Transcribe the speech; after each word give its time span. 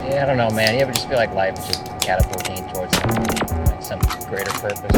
Yeah, 0.00 0.22
I 0.22 0.26
don't 0.26 0.36
know, 0.36 0.48
man. 0.50 0.74
You 0.74 0.82
ever 0.82 0.92
just 0.92 1.08
feel 1.08 1.16
like 1.16 1.34
life 1.34 1.58
is 1.58 1.66
just 1.66 1.84
catapulting 2.00 2.72
towards 2.72 2.94
like 2.94 3.82
some 3.82 3.98
greater 4.28 4.52
purpose? 4.52 4.94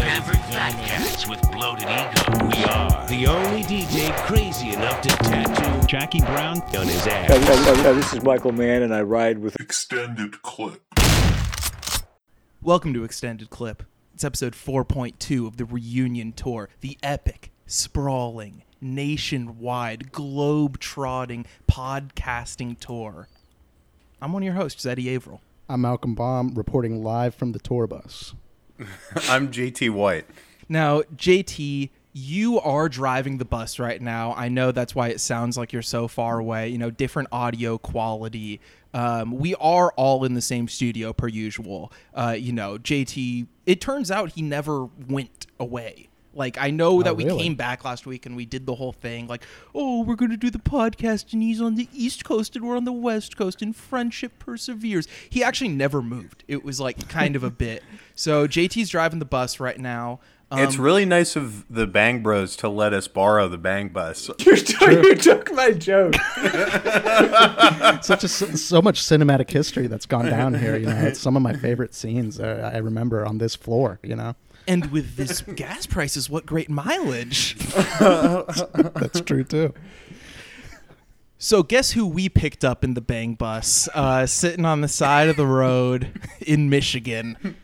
Average 0.00 0.38
fat 0.38 0.72
cats 0.86 1.28
with 1.28 1.42
bloated 1.52 1.82
ego. 1.84 2.46
We 2.46 2.64
are 2.64 3.06
the 3.08 3.26
only 3.26 3.62
DJ 3.64 4.16
crazy 4.24 4.70
enough 4.72 5.02
to 5.02 5.10
tattoo 5.10 5.86
Jackie 5.86 6.22
Brown 6.22 6.62
on 6.62 6.86
his 6.86 7.06
ass. 7.06 7.28
Hey, 7.28 7.38
hey, 7.38 7.56
hey, 7.56 7.82
hey, 7.82 7.92
this 7.92 8.14
is 8.14 8.22
Michael 8.22 8.52
Mann, 8.52 8.82
and 8.82 8.94
I 8.94 9.02
ride 9.02 9.38
with 9.40 9.60
extended 9.60 10.40
clip. 10.40 10.82
Welcome 12.62 12.94
to 12.94 13.04
Extended 13.04 13.50
Clip. 13.50 13.82
It's 14.14 14.24
episode 14.24 14.54
4.2 14.54 15.46
of 15.46 15.58
the 15.58 15.66
reunion 15.66 16.32
tour, 16.32 16.70
the 16.80 16.96
epic, 17.02 17.52
sprawling, 17.66 18.62
nationwide, 18.80 20.12
globe 20.12 20.78
trotting 20.78 21.46
podcasting 21.70 22.78
tour. 22.78 23.28
I'm 24.20 24.32
one 24.32 24.42
of 24.42 24.46
your 24.46 24.54
hosts, 24.54 24.86
Eddie 24.86 25.14
Averill. 25.14 25.40
I'm 25.68 25.80
Malcolm 25.80 26.14
Baum, 26.14 26.54
reporting 26.54 27.02
live 27.02 27.34
from 27.34 27.52
the 27.52 27.58
tour 27.58 27.86
bus. 27.86 28.34
I'm 29.28 29.50
JT 29.50 29.90
White. 29.90 30.26
Now, 30.68 31.02
JT, 31.16 31.90
you 32.12 32.58
are 32.60 32.88
driving 32.88 33.38
the 33.38 33.44
bus 33.44 33.78
right 33.78 34.00
now. 34.00 34.32
I 34.36 34.48
know 34.48 34.72
that's 34.72 34.94
why 34.94 35.08
it 35.08 35.20
sounds 35.20 35.58
like 35.58 35.72
you're 35.72 35.82
so 35.82 36.08
far 36.08 36.38
away, 36.38 36.68
you 36.68 36.78
know, 36.78 36.90
different 36.90 37.28
audio 37.30 37.78
quality. 37.78 38.60
Um, 38.94 39.32
we 39.32 39.54
are 39.56 39.92
all 39.96 40.24
in 40.24 40.34
the 40.34 40.40
same 40.40 40.68
studio 40.68 41.12
per 41.12 41.28
usual. 41.28 41.92
Uh, 42.14 42.34
you 42.38 42.52
know, 42.52 42.78
JT, 42.78 43.46
it 43.66 43.80
turns 43.80 44.10
out 44.10 44.32
he 44.32 44.42
never 44.42 44.86
went 45.08 45.46
away. 45.60 46.08
Like 46.36 46.58
I 46.58 46.70
know 46.70 47.02
that 47.02 47.16
we 47.16 47.24
really? 47.24 47.42
came 47.42 47.54
back 47.54 47.84
last 47.84 48.06
week 48.06 48.26
and 48.26 48.36
we 48.36 48.44
did 48.44 48.66
the 48.66 48.74
whole 48.74 48.92
thing 48.92 49.26
like, 49.26 49.42
"Oh, 49.74 50.02
we're 50.02 50.16
going 50.16 50.30
to 50.30 50.36
do 50.36 50.50
the 50.50 50.58
podcast 50.58 51.32
and 51.32 51.42
he's 51.42 51.60
on 51.60 51.74
the 51.74 51.88
East 51.92 52.24
Coast 52.24 52.54
and 52.54 52.66
we're 52.66 52.76
on 52.76 52.84
the 52.84 52.92
West 52.92 53.36
Coast 53.36 53.62
and 53.62 53.74
friendship 53.74 54.38
perseveres." 54.38 55.08
He 55.30 55.42
actually 55.42 55.68
never 55.70 56.02
moved. 56.02 56.44
It 56.46 56.64
was 56.64 56.78
like 56.80 57.08
kind 57.08 57.36
of 57.36 57.42
a 57.42 57.50
bit. 57.56 57.82
So 58.14 58.46
JT's 58.46 58.90
driving 58.90 59.18
the 59.18 59.24
bus 59.24 59.58
right 59.58 59.78
now. 59.78 60.20
Um, 60.48 60.60
it's 60.60 60.76
really 60.76 61.04
nice 61.04 61.34
of 61.34 61.64
the 61.68 61.88
Bang 61.88 62.22
Bros 62.22 62.54
to 62.58 62.68
let 62.68 62.92
us 62.92 63.08
borrow 63.08 63.48
the 63.48 63.58
Bang 63.58 63.88
Bus. 63.88 64.30
you 64.38 64.54
took, 64.54 64.90
you 64.92 65.14
took 65.16 65.52
my 65.52 65.72
joke. 65.72 66.14
Such 68.04 68.22
a 68.22 68.28
so 68.28 68.80
much 68.80 69.02
cinematic 69.02 69.50
history 69.50 69.88
that's 69.88 70.06
gone 70.06 70.26
down 70.26 70.54
here. 70.54 70.76
You 70.76 70.86
know, 70.86 70.94
it's 70.94 71.18
some 71.18 71.36
of 71.36 71.42
my 71.42 71.54
favorite 71.54 71.94
scenes 71.94 72.38
uh, 72.38 72.70
I 72.72 72.78
remember 72.78 73.26
on 73.26 73.38
this 73.38 73.56
floor. 73.56 73.98
You 74.04 74.14
know, 74.14 74.36
and 74.66 74.90
with 74.92 75.16
this 75.16 75.40
gas 75.56 75.86
prices, 75.86 76.28
what 76.30 76.46
great 76.46 76.68
mileage. 76.68 77.56
that's 78.00 79.20
true 79.20 79.44
too. 79.44 79.74
So 81.38 81.62
guess 81.62 81.92
who 81.92 82.06
we 82.06 82.28
picked 82.28 82.64
up 82.64 82.82
in 82.82 82.94
the 82.94 83.00
bang 83.00 83.34
bus, 83.34 83.88
uh, 83.94 84.26
sitting 84.26 84.64
on 84.64 84.80
the 84.80 84.88
side 84.88 85.28
of 85.28 85.36
the 85.36 85.46
road 85.46 86.18
in 86.40 86.70
Michigan? 86.70 87.56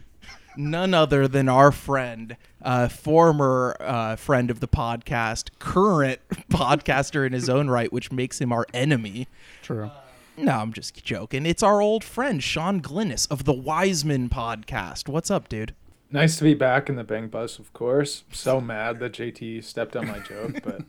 None 0.57 0.93
other 0.93 1.27
than 1.27 1.49
our 1.49 1.73
friend, 1.73 2.37
uh, 2.61 2.89
former 2.89 3.75
uh, 3.81 4.17
friend 4.17 4.51
of 4.51 4.61
the 4.61 4.69
podcast, 4.69 5.51
current 5.59 6.21
podcaster 6.51 7.27
in 7.27 7.33
his 7.33 7.49
own 7.49 7.71
right, 7.71 7.91
which 7.91 8.13
makes 8.13 8.39
him 8.41 8.53
our 8.53 8.67
enemy. 8.75 9.27
True. 9.63 9.91
No, 10.37 10.53
I'm 10.53 10.73
just 10.75 11.03
joking. 11.03 11.47
It's 11.47 11.63
our 11.63 11.81
old 11.81 12.05
friend 12.05 12.43
Shawn 12.43 12.81
Glinis 12.83 13.31
of 13.31 13.45
the 13.45 13.53
Wiseman 13.53 14.29
podcast. 14.29 15.09
What's 15.09 15.31
up, 15.31 15.49
dude? 15.49 15.75
Nice 16.13 16.37
to 16.37 16.45
be 16.45 16.55
back 16.55 16.89
in 16.89 16.97
the 16.97 17.05
Bang 17.05 17.29
Bus, 17.29 17.59
of 17.59 17.73
course. 17.73 18.25
So 18.33 18.61
mad 18.61 18.99
that 19.01 19.13
JT 19.13 19.65
stepped 19.65 19.97
on 19.97 20.07
my 20.07 20.19
joke, 20.21 20.61
but 20.63 20.83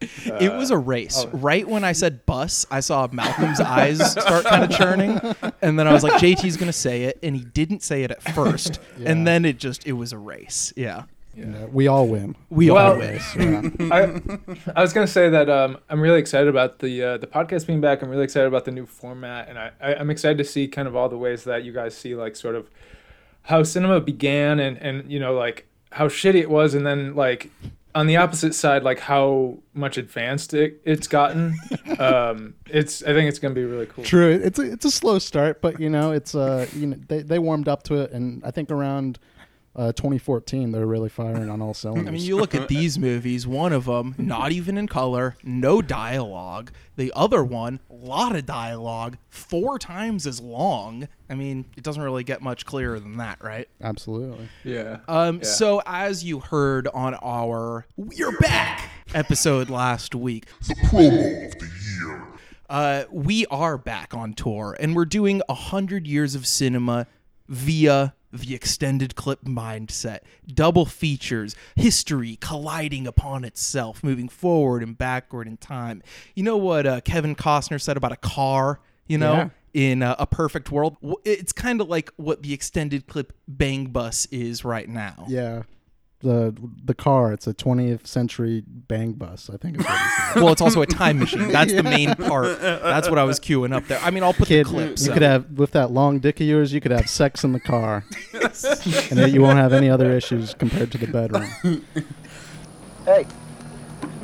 it 0.00 0.52
was 0.52 0.70
a 0.70 0.76
race. 0.76 1.24
Right 1.32 1.66
when 1.66 1.84
I 1.84 1.92
said 1.92 2.26
bus, 2.26 2.66
I 2.70 2.80
saw 2.80 3.08
Malcolm's 3.12 3.60
eyes 3.60 4.10
start 4.12 4.44
kind 4.46 4.64
of 4.64 4.76
churning, 4.76 5.20
and 5.62 5.78
then 5.78 5.86
I 5.86 5.92
was 5.92 6.02
like, 6.02 6.14
"JT's 6.20 6.56
gonna 6.56 6.72
say 6.72 7.04
it," 7.04 7.18
and 7.22 7.36
he 7.36 7.44
didn't 7.44 7.82
say 7.82 8.02
it 8.02 8.10
at 8.10 8.22
first, 8.34 8.80
and 9.04 9.26
then 9.26 9.44
it 9.44 9.58
just 9.58 9.86
it 9.86 9.92
was 9.92 10.12
a 10.12 10.18
race. 10.18 10.72
Yeah, 10.76 11.04
You 11.36 11.46
know, 11.46 11.68
we 11.72 11.86
all 11.86 12.08
win. 12.08 12.34
we 12.50 12.70
Well- 12.70 12.92
all 12.94 12.98
win. 12.98 13.20
Yeah. 13.78 13.88
I, 13.94 14.20
I 14.74 14.82
was 14.82 14.92
gonna 14.92 15.06
say 15.06 15.28
that 15.30 15.48
um, 15.48 15.78
I'm 15.88 16.00
really 16.00 16.18
excited 16.18 16.48
about 16.48 16.80
the 16.80 17.02
uh, 17.02 17.16
the 17.18 17.28
podcast 17.28 17.66
being 17.68 17.80
back. 17.80 18.02
I'm 18.02 18.10
really 18.10 18.24
excited 18.24 18.48
about 18.48 18.64
the 18.64 18.72
new 18.72 18.86
format, 18.86 19.48
and 19.48 19.56
I, 19.56 19.70
I 19.80 19.94
I'm 19.94 20.10
excited 20.10 20.38
to 20.38 20.44
see 20.44 20.66
kind 20.66 20.88
of 20.88 20.96
all 20.96 21.08
the 21.08 21.18
ways 21.18 21.44
that 21.44 21.62
you 21.62 21.72
guys 21.72 21.96
see 21.96 22.16
like 22.16 22.34
sort 22.34 22.56
of 22.56 22.68
how 23.44 23.62
cinema 23.62 24.00
began, 24.00 24.58
and 24.58 24.76
and 24.78 25.10
you 25.10 25.18
know 25.18 25.34
like 25.34 25.66
how 25.92 26.08
shitty 26.08 26.40
it 26.40 26.50
was, 26.50 26.74
and 26.74 26.86
then 26.86 27.14
like 27.14 27.50
on 27.94 28.06
the 28.08 28.16
opposite 28.16 28.54
side, 28.54 28.82
like 28.82 28.98
how 28.98 29.56
much 29.72 29.96
advanced 29.96 30.52
it, 30.52 30.80
it's 30.84 31.06
gotten. 31.06 31.54
um, 31.98 32.54
it's 32.66 33.02
I 33.02 33.12
think 33.12 33.28
it's 33.28 33.38
gonna 33.38 33.54
be 33.54 33.64
really 33.64 33.86
cool. 33.86 34.04
True. 34.04 34.30
It's 34.30 34.58
a, 34.58 34.72
it's 34.72 34.84
a 34.84 34.90
slow 34.90 35.18
start, 35.18 35.60
but 35.60 35.78
you 35.78 35.88
know, 35.88 36.10
it's 36.10 36.34
uh, 36.34 36.66
you 36.74 36.88
know, 36.88 36.96
they 37.08 37.22
they 37.22 37.38
warmed 37.38 37.68
up 37.68 37.84
to 37.84 37.96
it, 37.96 38.10
and 38.12 38.44
I 38.44 38.50
think 38.50 38.70
around 38.70 39.18
uh, 39.76 39.92
2014 39.92 40.70
they're 40.72 40.86
really 40.86 41.08
firing 41.08 41.50
on 41.50 41.60
all 41.60 41.74
cylinders. 41.74 42.06
I 42.08 42.10
mean, 42.12 42.22
you 42.22 42.36
look 42.36 42.54
at 42.54 42.68
these 42.68 42.98
movies. 42.98 43.46
One 43.46 43.72
of 43.72 43.86
them, 43.86 44.14
not 44.18 44.52
even 44.52 44.78
in 44.78 44.86
color, 44.86 45.36
no 45.42 45.82
dialogue. 45.82 46.70
The 46.96 47.12
other 47.16 47.42
one, 47.42 47.80
a 47.90 47.94
lot 47.94 48.36
of 48.36 48.46
dialogue, 48.46 49.16
four 49.28 49.78
times 49.80 50.26
as 50.28 50.40
long. 50.40 51.08
I 51.28 51.34
mean, 51.34 51.64
it 51.76 51.82
doesn't 51.82 52.02
really 52.02 52.22
get 52.22 52.40
much 52.40 52.64
clearer 52.66 53.00
than 53.00 53.16
that, 53.16 53.42
right? 53.42 53.68
Absolutely. 53.82 54.48
Yeah. 54.62 54.98
Um, 55.08 55.38
Yeah. 55.38 55.42
so 55.44 55.82
as 55.86 56.22
you 56.22 56.38
heard 56.38 56.86
on 56.94 57.14
our 57.22 57.86
"We're 57.96 58.36
Back" 58.38 58.90
episode 59.12 59.70
last 59.70 60.14
week, 60.14 60.46
The 60.68 60.74
promo 60.86 61.46
of 61.46 61.58
the 61.58 61.70
year. 61.98 62.22
uh, 62.70 63.04
we 63.10 63.44
are 63.46 63.76
back 63.76 64.14
on 64.14 64.34
tour, 64.34 64.76
and 64.78 64.94
we're 64.94 65.04
doing 65.04 65.42
a 65.48 65.54
hundred 65.54 66.06
years 66.06 66.36
of 66.36 66.46
cinema 66.46 67.06
via 67.48 68.14
the 68.34 68.54
extended 68.54 69.14
clip 69.14 69.44
mindset, 69.44 70.20
double 70.46 70.84
features, 70.84 71.54
history 71.76 72.36
colliding 72.40 73.06
upon 73.06 73.44
itself, 73.44 74.02
moving 74.02 74.28
forward 74.28 74.82
and 74.82 74.98
backward 74.98 75.46
in 75.46 75.56
time. 75.56 76.02
You 76.34 76.42
know 76.42 76.56
what 76.56 76.86
uh, 76.86 77.00
Kevin 77.00 77.34
Costner 77.34 77.80
said 77.80 77.96
about 77.96 78.12
a 78.12 78.16
car? 78.16 78.80
You 79.06 79.18
know. 79.18 79.34
Yeah. 79.34 79.48
In 79.74 80.04
uh, 80.04 80.14
a 80.20 80.26
perfect 80.26 80.70
world, 80.70 80.96
it's 81.24 81.52
kind 81.52 81.80
of 81.80 81.88
like 81.88 82.12
what 82.14 82.44
the 82.44 82.54
extended 82.54 83.08
clip 83.08 83.32
Bang 83.48 83.86
Bus 83.86 84.26
is 84.26 84.64
right 84.64 84.88
now. 84.88 85.24
Yeah. 85.26 85.64
The 86.24 86.54
the 86.82 86.94
car, 86.94 87.34
it's 87.34 87.46
a 87.46 87.52
20th 87.52 88.06
century 88.06 88.62
bang 88.66 89.12
bus. 89.12 89.50
I 89.52 89.58
think 89.58 89.78
is 89.78 89.84
what 89.84 89.98
he. 90.34 90.40
Well, 90.40 90.52
it's 90.52 90.62
also 90.62 90.80
a 90.80 90.86
time 90.86 91.18
machine. 91.18 91.48
That's 91.48 91.74
the 91.74 91.82
main 91.96 92.14
part. 92.14 92.58
That's 92.60 93.10
what 93.10 93.18
I 93.18 93.24
was 93.24 93.38
queuing 93.38 93.74
up 93.74 93.86
there. 93.88 93.98
I 94.00 94.10
mean, 94.10 94.22
I'll 94.22 94.32
put 94.32 94.48
Kid, 94.48 94.64
the 94.64 94.70
clips. 94.70 95.04
you 95.04 95.10
up. 95.10 95.14
could 95.14 95.22
have 95.22 95.50
with 95.50 95.72
that 95.72 95.90
long 95.90 96.20
dick 96.20 96.40
of 96.40 96.46
yours, 96.46 96.72
you 96.72 96.80
could 96.80 96.92
have 96.92 97.10
sex 97.10 97.44
in 97.44 97.52
the 97.52 97.60
car, 97.60 98.06
and 98.32 99.18
then 99.18 99.34
you 99.34 99.42
won't 99.42 99.58
have 99.58 99.74
any 99.74 99.90
other 99.90 100.12
issues 100.12 100.54
compared 100.54 100.90
to 100.92 100.98
the 100.98 101.06
bedroom. 101.06 101.48
Hey, 103.04 103.26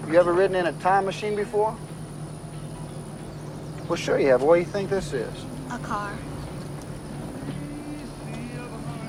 you 0.09 0.15
ever 0.19 0.33
ridden 0.33 0.57
in 0.57 0.65
a 0.67 0.73
time 0.81 1.05
machine 1.05 1.37
before? 1.37 1.77
Well, 3.87 3.97
sure 3.97 4.19
you 4.19 4.29
have. 4.29 4.41
What 4.41 4.55
do 4.55 4.61
you 4.61 4.67
think 4.67 4.89
this 4.89 5.13
is? 5.13 5.31
A 5.71 5.79
car. 5.81 6.17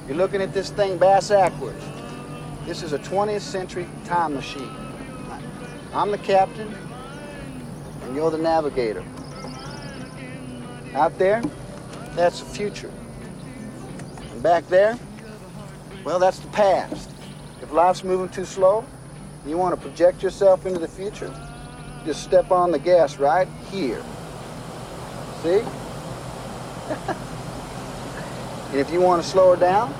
You're 0.09 0.18
looking 0.18 0.41
at 0.41 0.53
this 0.53 0.72
thing 0.72 0.97
bass 0.97 1.30
backwards. 1.30 1.85
This 2.72 2.84
is 2.84 2.94
a 2.94 3.00
20th 3.00 3.42
century 3.42 3.86
time 4.06 4.34
machine. 4.34 4.74
I'm 5.94 6.09
the 6.09 6.18
captain, 6.18 6.74
and 8.04 8.16
you're 8.16 8.32
the 8.32 8.38
navigator. 8.38 9.04
Out 10.94 11.18
there, 11.20 11.44
that's 12.16 12.40
the 12.40 12.46
future. 12.46 12.90
And 14.31 14.42
back 14.42 14.66
there, 14.70 14.98
well, 16.06 16.18
that's 16.18 16.40
the 16.40 16.48
past. 16.48 17.10
If 17.62 17.74
life's 17.74 18.06
moving 18.06 18.30
too 18.30 18.46
slow, 18.46 18.86
you 19.46 19.58
want 19.58 19.76
to 19.76 19.81
project 19.81 20.24
yourself 20.24 20.66
into 20.66 20.80
the 20.80 20.88
future, 20.88 21.30
just 22.06 22.24
step 22.24 22.52
on 22.52 22.72
the 22.72 22.80
gas 22.80 23.18
right 23.18 23.50
here. 23.70 24.02
See? 25.44 25.60
and 28.69 28.80
if 28.80 28.90
you 28.94 29.01
want 29.01 29.22
to 29.22 29.28
slow 29.28 29.56
her 29.56 29.60
down, 29.60 29.94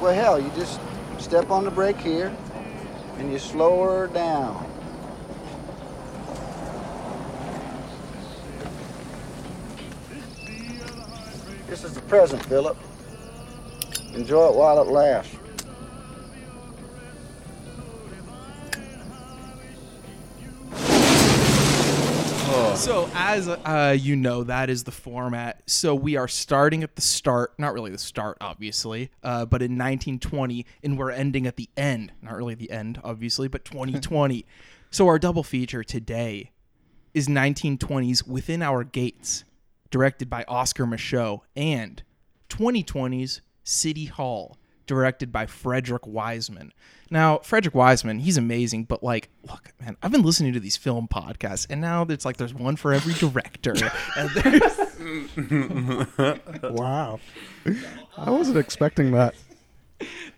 well, 0.00 0.12
hell, 0.12 0.40
you 0.40 0.50
just 0.56 0.80
step 1.34 1.50
on 1.50 1.64
the 1.64 1.70
brake 1.72 1.98
here 1.98 2.32
and 3.18 3.32
you 3.32 3.40
slow 3.40 3.82
her 3.82 4.06
down. 4.06 4.64
This 11.66 11.82
is 11.82 11.92
the 11.92 12.02
present, 12.02 12.40
Philip. 12.44 12.76
Enjoy 14.14 14.46
it 14.46 14.54
while 14.54 14.80
it 14.80 14.86
lasts. 14.86 15.34
So, 22.76 23.08
as 23.14 23.48
uh, 23.48 23.96
you 23.98 24.16
know, 24.16 24.42
that 24.44 24.68
is 24.68 24.82
the 24.82 24.90
format. 24.90 25.62
So, 25.66 25.94
we 25.94 26.16
are 26.16 26.26
starting 26.26 26.82
at 26.82 26.96
the 26.96 27.02
start, 27.02 27.54
not 27.56 27.72
really 27.72 27.92
the 27.92 27.98
start, 27.98 28.36
obviously, 28.40 29.10
uh, 29.22 29.46
but 29.46 29.62
in 29.62 29.72
1920, 29.72 30.66
and 30.82 30.98
we're 30.98 31.12
ending 31.12 31.46
at 31.46 31.56
the 31.56 31.70
end. 31.76 32.12
Not 32.20 32.34
really 32.34 32.56
the 32.56 32.70
end, 32.72 33.00
obviously, 33.04 33.46
but 33.46 33.64
2020. 33.64 34.44
so, 34.90 35.06
our 35.06 35.20
double 35.20 35.44
feature 35.44 35.84
today 35.84 36.50
is 37.14 37.28
1920s 37.28 38.26
Within 38.26 38.60
Our 38.60 38.82
Gates, 38.82 39.44
directed 39.90 40.28
by 40.28 40.44
Oscar 40.48 40.84
Micheaux, 40.84 41.40
and 41.54 42.02
2020's 42.48 43.40
City 43.62 44.06
Hall, 44.06 44.58
directed 44.86 45.32
by 45.32 45.46
Frederick 45.46 46.06
Wiseman. 46.06 46.72
Now, 47.10 47.38
Frederick 47.38 47.74
Wiseman, 47.74 48.18
he's 48.20 48.36
amazing, 48.36 48.84
but 48.84 49.02
like, 49.02 49.28
look, 49.48 49.72
man, 49.80 49.96
I've 50.02 50.10
been 50.10 50.22
listening 50.22 50.52
to 50.54 50.60
these 50.60 50.76
film 50.76 51.06
podcasts, 51.06 51.66
and 51.70 51.80
now 51.80 52.02
it's 52.08 52.24
like 52.24 52.36
there's 52.38 52.54
one 52.54 52.76
for 52.76 52.92
every 52.92 53.14
director. 53.14 53.74
and 54.16 54.30
there's, 54.30 54.78
Wow. 56.62 57.20
I 58.16 58.30
wasn't 58.30 58.56
expecting 58.58 59.12
that. 59.12 59.34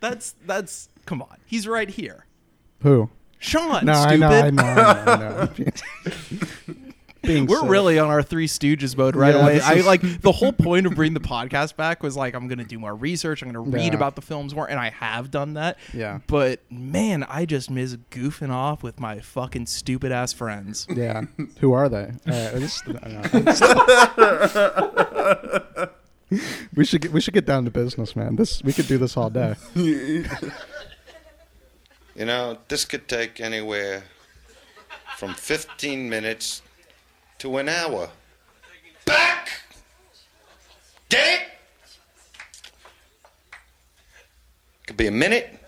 that's 0.01 0.35
that's 0.45 0.89
come 1.07 1.23
on, 1.23 1.39
he's 1.47 1.67
right 1.67 1.89
here. 1.89 2.27
Who? 2.83 3.11
Shawn, 3.39 3.85
No, 3.87 3.93
I 3.93 4.17
stupid. 4.17 4.21
know, 4.21 4.29
I 4.29 4.51
know, 4.51 4.63
I 4.63 5.05
know, 5.05 5.49
I 5.57 5.59
know. 5.59 6.75
Being 7.27 7.47
We're 7.47 7.57
silly. 7.59 7.69
really 7.71 7.99
on 7.99 8.09
our 8.09 8.23
Three 8.23 8.47
Stooges 8.47 8.97
mode 8.97 9.17
right 9.17 9.35
Yeah, 9.35 9.43
away. 9.43 9.61
I 9.61 9.75
like 9.83 10.01
the 10.21 10.33
whole 10.33 10.53
point 10.67 10.87
of 10.87 10.95
bringing 10.95 11.15
the 11.15 11.21
podcast 11.21 11.77
back 11.77 12.03
was 12.03 12.17
like 12.17 12.35
I'm 12.35 12.49
gonna 12.49 12.65
do 12.65 12.79
more 12.79 12.95
research. 12.95 13.43
I'm 13.43 13.49
gonna 13.49 13.61
read 13.61 13.93
Yeah. 13.93 13.95
about 13.97 14.15
the 14.17 14.23
films 14.23 14.55
more, 14.55 14.69
and 14.69 14.79
I 14.79 14.91
have 14.91 15.31
done 15.31 15.55
that. 15.55 15.79
Yeah. 15.93 16.21
But 16.27 16.61
man, 16.71 17.25
I 17.29 17.45
just 17.45 17.71
miss 17.71 17.97
goofing 18.11 18.51
off 18.51 18.83
with 18.83 18.99
my 19.01 19.21
fucking 19.21 19.67
stupid 19.67 20.13
ass 20.13 20.33
friends. 20.33 20.87
Yeah. 20.97 21.23
Who 21.61 21.73
are 21.73 21.89
they? 21.89 22.05
All 22.05 22.33
right, 22.33 22.53
this- 22.55 22.83
we 26.75 26.85
should 26.85 27.01
get, 27.03 27.13
we 27.13 27.21
should 27.21 27.35
get 27.35 27.47
down 27.47 27.65
to 27.65 27.71
business, 27.71 28.17
man. 28.17 28.37
This 28.37 28.63
we 28.63 28.73
could 28.73 28.87
do 28.89 28.99
this 28.99 29.17
all 29.17 29.31
day. 29.31 29.55
You 32.19 32.25
know, 32.25 32.57
this 32.69 32.87
could 32.87 33.09
take 33.09 33.43
anywhere 33.43 34.05
from 35.19 35.35
15 35.35 36.09
minutes 36.09 36.63
to 37.39 37.59
an 37.59 37.69
hour. 37.69 38.09
Back! 39.05 39.51
Get 41.09 41.41
it? 41.41 41.49
Could 44.87 44.97
be 44.97 45.07
a 45.07 45.13
minute, 45.13 45.59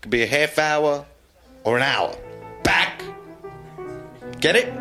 could 0.00 0.10
be 0.10 0.22
a 0.22 0.26
half 0.26 0.58
hour, 0.58 1.04
or 1.64 1.76
an 1.76 1.82
hour. 1.82 2.16
Back! 2.62 3.02
Get 4.40 4.56
it? 4.56 4.72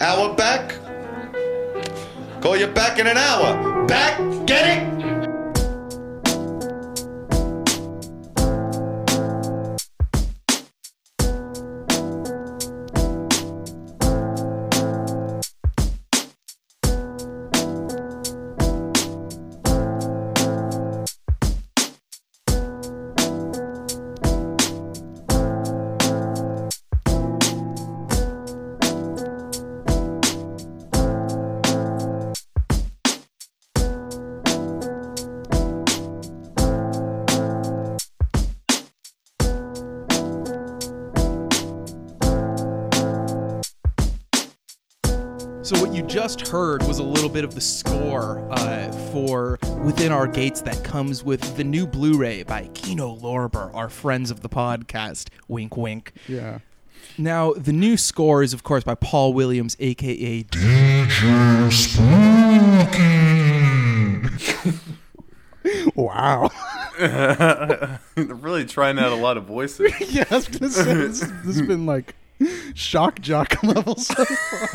Hour 0.00 0.34
back? 0.34 0.74
Call 2.40 2.56
you 2.56 2.66
back 2.66 2.98
in 2.98 3.06
an 3.06 3.16
hour. 3.16 3.86
Back! 3.86 4.18
Get 4.46 4.66
it? 4.66 5.09
Just 46.36 46.52
heard 46.52 46.84
was 46.84 47.00
a 47.00 47.02
little 47.02 47.28
bit 47.28 47.42
of 47.42 47.56
the 47.56 47.60
score 47.60 48.38
uh, 48.52 48.92
for 49.10 49.58
Within 49.84 50.12
Our 50.12 50.28
Gates 50.28 50.60
that 50.60 50.84
comes 50.84 51.24
with 51.24 51.56
the 51.56 51.64
new 51.64 51.88
Blu-ray 51.88 52.44
by 52.44 52.68
Kino 52.72 53.16
Lorber, 53.16 53.74
our 53.74 53.88
friends 53.88 54.30
of 54.30 54.40
the 54.40 54.48
podcast. 54.48 55.30
Wink, 55.48 55.76
wink. 55.76 56.12
Yeah. 56.28 56.60
Now, 57.18 57.52
the 57.54 57.72
new 57.72 57.96
score 57.96 58.44
is, 58.44 58.52
of 58.52 58.62
course, 58.62 58.84
by 58.84 58.94
Paul 58.94 59.32
Williams, 59.32 59.76
aka 59.80 60.44
Wow. 65.96 66.50
They're 66.98 67.98
really 68.14 68.66
trying 68.66 69.00
out 69.00 69.10
a 69.10 69.16
lot 69.16 69.36
of 69.36 69.46
voices. 69.46 69.92
yeah, 70.14 70.26
I 70.30 70.36
was 70.36 70.46
gonna 70.46 70.70
say 70.70 70.94
this, 70.94 71.20
this 71.20 71.56
has 71.56 71.62
been 71.62 71.86
like 71.86 72.14
shock 72.74 73.20
jock 73.20 73.62
level 73.62 73.96
so 73.96 74.24
far. 74.24 74.70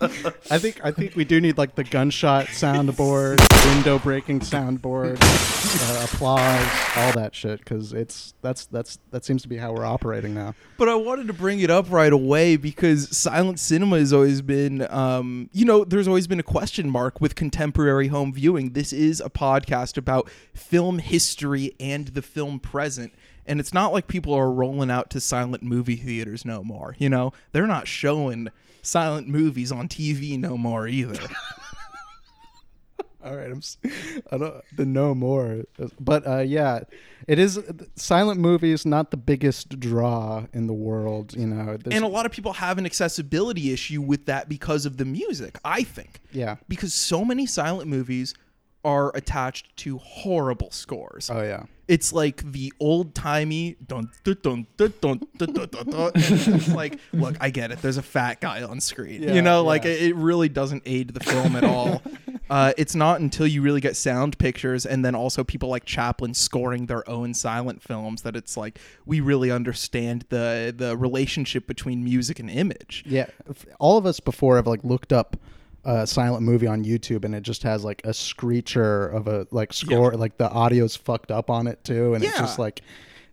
I 0.50 0.58
think 0.58 0.84
I 0.84 0.90
think 0.90 1.16
we 1.16 1.24
do 1.24 1.40
need 1.40 1.58
like 1.58 1.74
the 1.74 1.84
gunshot 1.84 2.46
soundboard, 2.46 3.40
window 3.74 3.98
breaking 3.98 4.40
soundboard, 4.40 5.18
uh, 5.20 6.04
applause, 6.04 6.66
all 6.96 7.12
that 7.12 7.34
shit 7.34 7.60
because 7.60 7.92
it's 7.92 8.34
that's 8.42 8.66
that's 8.66 8.98
that 9.10 9.24
seems 9.24 9.42
to 9.42 9.48
be 9.48 9.56
how 9.56 9.72
we're 9.72 9.86
operating 9.86 10.34
now. 10.34 10.54
But 10.76 10.88
I 10.88 10.94
wanted 10.94 11.26
to 11.28 11.32
bring 11.32 11.60
it 11.60 11.70
up 11.70 11.90
right 11.90 12.12
away 12.12 12.56
because 12.56 13.16
silent 13.16 13.60
cinema 13.60 13.98
has 13.98 14.12
always 14.12 14.42
been, 14.42 14.86
um, 14.90 15.50
you 15.52 15.64
know, 15.64 15.84
there's 15.84 16.08
always 16.08 16.26
been 16.26 16.40
a 16.40 16.44
question 16.44 16.88
mark 16.88 17.20
with 17.20 17.34
contemporary 17.34 18.08
home 18.08 18.32
viewing. 18.32 18.72
This 18.72 18.92
is 18.92 19.20
a 19.20 19.30
podcast 19.30 19.96
about 19.96 20.30
film 20.54 20.98
history 20.98 21.74
and 21.78 22.08
the 22.08 22.22
film 22.22 22.58
present. 22.60 23.12
And 23.50 23.58
it's 23.60 23.74
not 23.74 23.92
like 23.92 24.06
people 24.06 24.32
are 24.32 24.50
rolling 24.50 24.90
out 24.90 25.10
to 25.10 25.20
silent 25.20 25.62
movie 25.62 25.96
theaters 25.96 26.44
no 26.44 26.62
more. 26.62 26.94
You 26.98 27.08
know, 27.10 27.32
they're 27.52 27.66
not 27.66 27.88
showing 27.88 28.48
silent 28.80 29.26
movies 29.28 29.72
on 29.72 29.88
TV 29.88 30.38
no 30.38 30.56
more 30.56 30.86
either. 30.86 31.20
All 33.22 33.36
right, 33.36 33.50
I'm. 33.50 33.60
I 34.32 34.38
don't 34.38 34.54
the 34.74 34.86
no 34.86 35.14
more, 35.14 35.64
but 36.00 36.26
uh, 36.26 36.38
yeah, 36.38 36.80
it 37.28 37.38
is 37.38 37.60
silent 37.94 38.40
movies. 38.40 38.86
Not 38.86 39.10
the 39.10 39.18
biggest 39.18 39.78
draw 39.78 40.46
in 40.54 40.66
the 40.66 40.72
world, 40.72 41.34
you 41.36 41.46
know. 41.46 41.76
There's- 41.76 41.94
and 41.96 42.02
a 42.02 42.08
lot 42.08 42.24
of 42.24 42.32
people 42.32 42.54
have 42.54 42.78
an 42.78 42.86
accessibility 42.86 43.72
issue 43.74 44.00
with 44.00 44.24
that 44.24 44.48
because 44.48 44.86
of 44.86 44.96
the 44.96 45.04
music, 45.04 45.58
I 45.66 45.82
think. 45.82 46.20
Yeah. 46.32 46.56
Because 46.66 46.94
so 46.94 47.22
many 47.22 47.44
silent 47.44 47.90
movies 47.90 48.32
are 48.86 49.14
attached 49.14 49.76
to 49.78 49.98
horrible 49.98 50.70
scores. 50.70 51.28
Oh 51.30 51.42
yeah 51.42 51.64
it's 51.90 52.12
like 52.12 52.52
the 52.52 52.72
old 52.78 53.16
timey 53.16 53.76
like, 56.68 57.00
look, 57.12 57.36
I 57.40 57.50
get 57.50 57.72
it. 57.72 57.82
There's 57.82 57.96
a 57.96 58.02
fat 58.02 58.40
guy 58.40 58.62
on 58.62 58.80
screen. 58.80 59.24
Yeah, 59.24 59.32
you 59.34 59.42
know, 59.42 59.64
like 59.64 59.82
yeah. 59.82 59.90
it, 59.90 60.02
it 60.02 60.14
really 60.14 60.48
doesn't 60.48 60.84
aid 60.86 61.14
the 61.14 61.20
film 61.20 61.56
at 61.56 61.64
all. 61.64 62.00
Uh, 62.48 62.72
it's 62.76 62.96
not 62.96 63.20
until 63.20 63.46
you 63.46 63.62
really 63.62 63.80
get 63.80 63.94
sound 63.94 64.36
pictures 64.36 64.84
and 64.84 65.04
then 65.04 65.14
also 65.14 65.44
people 65.44 65.68
like 65.68 65.84
Chaplin 65.84 66.34
scoring 66.34 66.86
their 66.86 67.08
own 67.08 67.32
silent 67.32 67.80
films 67.80 68.22
that 68.22 68.34
it's 68.34 68.56
like 68.56 68.80
we 69.06 69.20
really 69.20 69.52
understand 69.52 70.24
the 70.30 70.74
the 70.76 70.96
relationship 70.96 71.68
between 71.68 72.02
music 72.02 72.40
and 72.40 72.50
image. 72.50 73.04
Yeah, 73.06 73.26
all 73.78 73.98
of 73.98 74.04
us 74.04 74.18
before 74.18 74.56
have 74.56 74.66
like 74.66 74.82
looked 74.82 75.12
up 75.12 75.36
a 75.84 76.06
silent 76.06 76.42
movie 76.42 76.66
on 76.66 76.84
YouTube, 76.84 77.24
and 77.24 77.34
it 77.34 77.42
just 77.42 77.62
has 77.62 77.84
like 77.84 78.02
a 78.04 78.12
screecher 78.12 79.08
of 79.08 79.28
a 79.28 79.46
like 79.50 79.72
score, 79.72 80.12
like 80.12 80.36
the 80.36 80.50
audio's 80.50 80.96
fucked 80.96 81.30
up 81.30 81.50
on 81.50 81.66
it 81.66 81.82
too, 81.84 82.14
and 82.14 82.22
it's 82.24 82.38
just 82.38 82.58
like, 82.58 82.82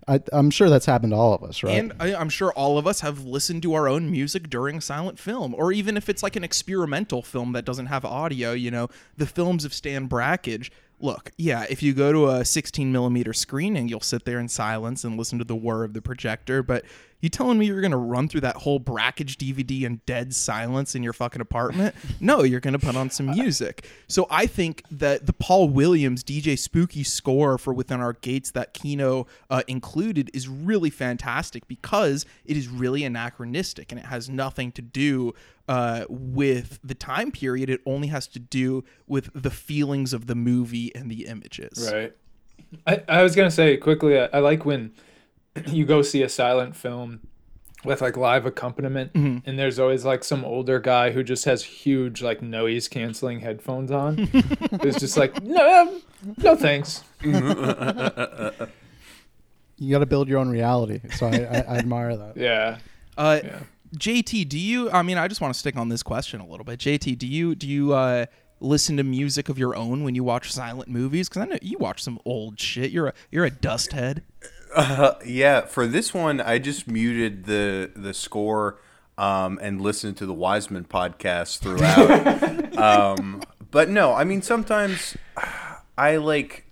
I, 0.07 0.21
I'm 0.31 0.49
sure 0.49 0.69
that's 0.69 0.85
happened 0.85 1.11
to 1.11 1.17
all 1.17 1.33
of 1.33 1.43
us, 1.43 1.63
right? 1.63 1.77
And 1.77 1.93
I, 1.99 2.15
I'm 2.15 2.29
sure 2.29 2.53
all 2.53 2.77
of 2.77 2.87
us 2.87 3.01
have 3.01 3.25
listened 3.25 3.63
to 3.63 3.73
our 3.73 3.89
own 3.89 4.09
music 4.09 4.49
during 4.49 4.79
silent 4.79 5.19
film, 5.19 5.53
or 5.53 5.73
even 5.73 5.97
if 5.97 6.07
it's 6.07 6.23
like 6.23 6.37
an 6.37 6.43
experimental 6.45 7.21
film 7.21 7.51
that 7.51 7.65
doesn't 7.65 7.87
have 7.87 8.05
audio. 8.05 8.53
You 8.53 8.71
know, 8.71 8.87
the 9.17 9.25
films 9.25 9.65
of 9.65 9.73
Stan 9.73 10.07
Brakhage. 10.07 10.71
Look, 10.99 11.31
yeah, 11.37 11.65
if 11.69 11.83
you 11.83 11.93
go 11.93 12.11
to 12.11 12.27
a 12.29 12.43
16 12.43 12.91
millimeter 12.91 13.31
screening, 13.31 13.87
you'll 13.87 13.99
sit 13.99 14.25
there 14.25 14.39
in 14.39 14.47
silence 14.47 15.03
and 15.03 15.15
listen 15.15 15.37
to 15.37 15.45
the 15.45 15.55
whir 15.55 15.83
of 15.83 15.93
the 15.93 16.01
projector. 16.01 16.63
But 16.63 16.85
you 17.21 17.29
telling 17.29 17.57
me 17.57 17.65
you're 17.65 17.81
gonna 17.81 17.97
run 17.97 18.27
through 18.27 18.41
that 18.41 18.57
whole 18.57 18.79
Brakhage 18.79 19.37
DVD 19.37 19.83
in 19.83 20.01
dead 20.05 20.35
silence 20.35 20.93
in 20.93 21.01
your 21.01 21.13
fucking 21.13 21.41
apartment? 21.41 21.95
no, 22.19 22.43
you're 22.43 22.59
gonna 22.59 22.79
put 22.79 22.95
on 22.95 23.09
some 23.09 23.27
music. 23.27 23.87
So 24.07 24.27
I 24.29 24.45
think 24.45 24.83
that 24.91 25.25
the 25.25 25.33
Paul 25.33 25.69
Williams 25.69 26.23
DJ 26.23 26.57
Spooky 26.57 27.03
score 27.03 27.57
for 27.57 27.73
Within 27.73 27.99
Our 27.99 28.13
Gates 28.13 28.51
that 28.51 28.73
Kino 28.73 29.25
uh, 29.49 29.63
included 29.67 30.29
is 30.33 30.47
really 30.47 30.89
fantastic 30.89 31.67
because 31.67 32.25
it 32.45 32.55
is 32.55 32.67
really 32.67 33.03
anachronistic 33.03 33.91
and 33.91 33.99
it 33.99 34.05
has 34.05 34.29
nothing 34.29 34.71
to 34.73 34.81
do 34.81 35.33
uh, 35.67 36.05
with 36.09 36.79
the 36.83 36.95
time 36.95 37.31
period. 37.31 37.69
It 37.69 37.81
only 37.85 38.07
has 38.09 38.27
to 38.27 38.39
do 38.39 38.83
with 39.07 39.29
the 39.33 39.51
feelings 39.51 40.13
of 40.13 40.27
the 40.27 40.35
movie 40.35 40.93
and 40.95 41.09
the 41.09 41.25
images. 41.25 41.91
Right. 41.91 42.13
I, 42.85 43.03
I 43.07 43.23
was 43.23 43.35
gonna 43.35 43.51
say 43.51 43.77
quickly. 43.77 44.19
I, 44.19 44.25
I 44.33 44.39
like 44.39 44.65
when 44.65 44.91
you 45.67 45.85
go 45.85 46.01
see 46.01 46.21
a 46.23 46.29
silent 46.29 46.75
film 46.75 47.21
with 47.85 48.01
like 48.01 48.17
live 48.17 48.45
accompaniment, 48.45 49.13
Mhm. 49.13 49.43
and 49.45 49.57
there's 49.59 49.77
always 49.79 50.03
like 50.03 50.23
some 50.23 50.43
older 50.43 50.79
guy 50.79 51.11
who 51.11 51.23
just 51.23 51.45
has 51.45 51.63
huge 51.63 52.21
like 52.21 52.41
noise 52.41 52.87
canceling 52.87 53.39
headphones 53.41 53.91
on. 53.91 54.15
it's 54.33 54.99
just 54.99 55.15
like 55.17 55.41
no, 55.43 55.99
no 56.37 56.55
thanks. 56.55 57.03
you 57.21 57.31
got 59.91 59.99
to 59.99 60.05
build 60.05 60.27
your 60.27 60.39
own 60.39 60.49
reality, 60.49 60.99
so 61.15 61.27
I, 61.27 61.35
I, 61.35 61.59
I 61.67 61.77
admire 61.77 62.15
that. 62.17 62.35
Yeah. 62.37 62.79
Uh, 63.17 63.39
JT, 63.95 64.47
do 64.49 64.59
you? 64.59 64.91
I 64.91 65.01
mean, 65.01 65.17
I 65.17 65.27
just 65.27 65.39
want 65.41 65.53
to 65.53 65.59
stick 65.59 65.75
on 65.77 65.89
this 65.89 66.03
question 66.03 66.39
a 66.41 66.47
little 66.47 66.65
bit. 66.65 66.79
JT, 66.79 67.17
do 67.17 67.25
you 67.25 67.55
do 67.55 67.67
you 67.67 67.93
uh, 67.93 68.25
listen 68.59 68.97
to 68.97 69.03
music 69.03 69.49
of 69.49 69.57
your 69.57 69.75
own 69.75 70.03
when 70.03 70.13
you 70.13 70.23
watch 70.23 70.51
silent 70.51 70.89
movies? 70.89 71.29
Because 71.29 71.43
I 71.43 71.45
know 71.45 71.57
you 71.61 71.77
watch 71.77 72.03
some 72.03 72.19
old 72.25 72.59
shit. 72.59 72.91
You're 72.91 73.07
a 73.07 73.13
you're 73.31 73.45
a 73.45 73.49
dust 73.49 73.93
head. 73.93 74.23
Uh, 74.77 75.15
yeah, 75.25 75.61
for 75.61 75.87
this 75.87 76.13
one, 76.13 76.39
I 76.39 76.59
just 76.59 76.87
muted 76.87 77.45
the 77.45 77.91
the 77.95 78.13
score 78.13 78.79
um, 79.17 79.59
and 79.61 79.81
listened 79.81 80.17
to 80.17 80.25
the 80.25 80.33
Wiseman 80.33 80.85
podcast 80.85 81.59
throughout. 81.59 82.77
um, 82.77 83.41
but 83.71 83.89
no, 83.89 84.13
I 84.13 84.23
mean 84.23 84.41
sometimes 84.41 85.17
I 85.97 86.17
like 86.17 86.65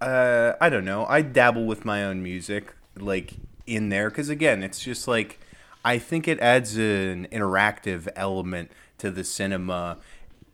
uh, 0.00 0.54
I 0.60 0.68
don't 0.68 0.84
know. 0.84 1.06
I 1.06 1.22
dabble 1.22 1.66
with 1.66 1.84
my 1.84 2.04
own 2.04 2.22
music 2.22 2.74
like 2.96 3.34
in 3.66 3.88
there 3.88 4.10
because 4.10 4.28
again, 4.28 4.62
it's 4.62 4.80
just 4.80 5.06
like 5.06 5.38
I 5.84 5.98
think 5.98 6.26
it 6.26 6.40
adds 6.40 6.76
an 6.76 7.28
interactive 7.30 8.08
element 8.16 8.72
to 8.98 9.10
the 9.10 9.22
cinema 9.22 9.98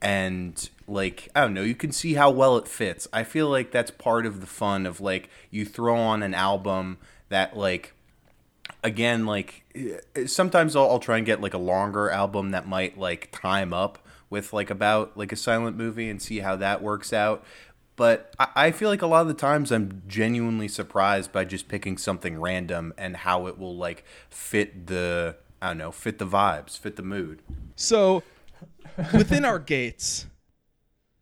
and 0.02 0.68
like 0.90 1.28
I 1.34 1.42
don't 1.42 1.54
know, 1.54 1.62
you 1.62 1.74
can 1.74 1.92
see 1.92 2.14
how 2.14 2.30
well 2.30 2.56
it 2.56 2.68
fits. 2.68 3.06
I 3.12 3.24
feel 3.24 3.48
like 3.48 3.70
that's 3.70 3.90
part 3.90 4.26
of 4.26 4.40
the 4.40 4.46
fun 4.46 4.86
of 4.86 5.00
like 5.00 5.30
you 5.50 5.64
throw 5.64 5.96
on 5.96 6.22
an 6.22 6.34
album 6.34 6.98
that 7.28 7.56
like 7.56 7.94
again 8.82 9.26
like 9.26 9.64
eh, 9.74 10.26
sometimes 10.26 10.74
I'll, 10.74 10.90
I'll 10.90 10.98
try 10.98 11.16
and 11.16 11.26
get 11.26 11.40
like 11.40 11.54
a 11.54 11.58
longer 11.58 12.10
album 12.10 12.50
that 12.50 12.66
might 12.66 12.98
like 12.98 13.30
time 13.32 13.72
up 13.72 13.98
with 14.28 14.52
like 14.52 14.70
about 14.70 15.16
like 15.16 15.32
a 15.32 15.36
silent 15.36 15.76
movie 15.76 16.08
and 16.08 16.20
see 16.20 16.40
how 16.40 16.56
that 16.56 16.82
works 16.82 17.12
out. 17.12 17.44
But 17.96 18.34
I, 18.38 18.48
I 18.56 18.70
feel 18.72 18.88
like 18.88 19.02
a 19.02 19.06
lot 19.06 19.22
of 19.22 19.28
the 19.28 19.34
times 19.34 19.70
I'm 19.70 20.02
genuinely 20.08 20.68
surprised 20.68 21.32
by 21.32 21.44
just 21.44 21.68
picking 21.68 21.98
something 21.98 22.40
random 22.40 22.92
and 22.98 23.16
how 23.16 23.46
it 23.46 23.58
will 23.58 23.76
like 23.76 24.04
fit 24.28 24.88
the 24.88 25.36
I 25.62 25.68
don't 25.68 25.78
know, 25.78 25.92
fit 25.92 26.18
the 26.18 26.26
vibes, 26.26 26.78
fit 26.78 26.96
the 26.96 27.02
mood. 27.02 27.42
So, 27.76 28.22
within 29.12 29.44
our 29.44 29.58
gates, 29.58 30.26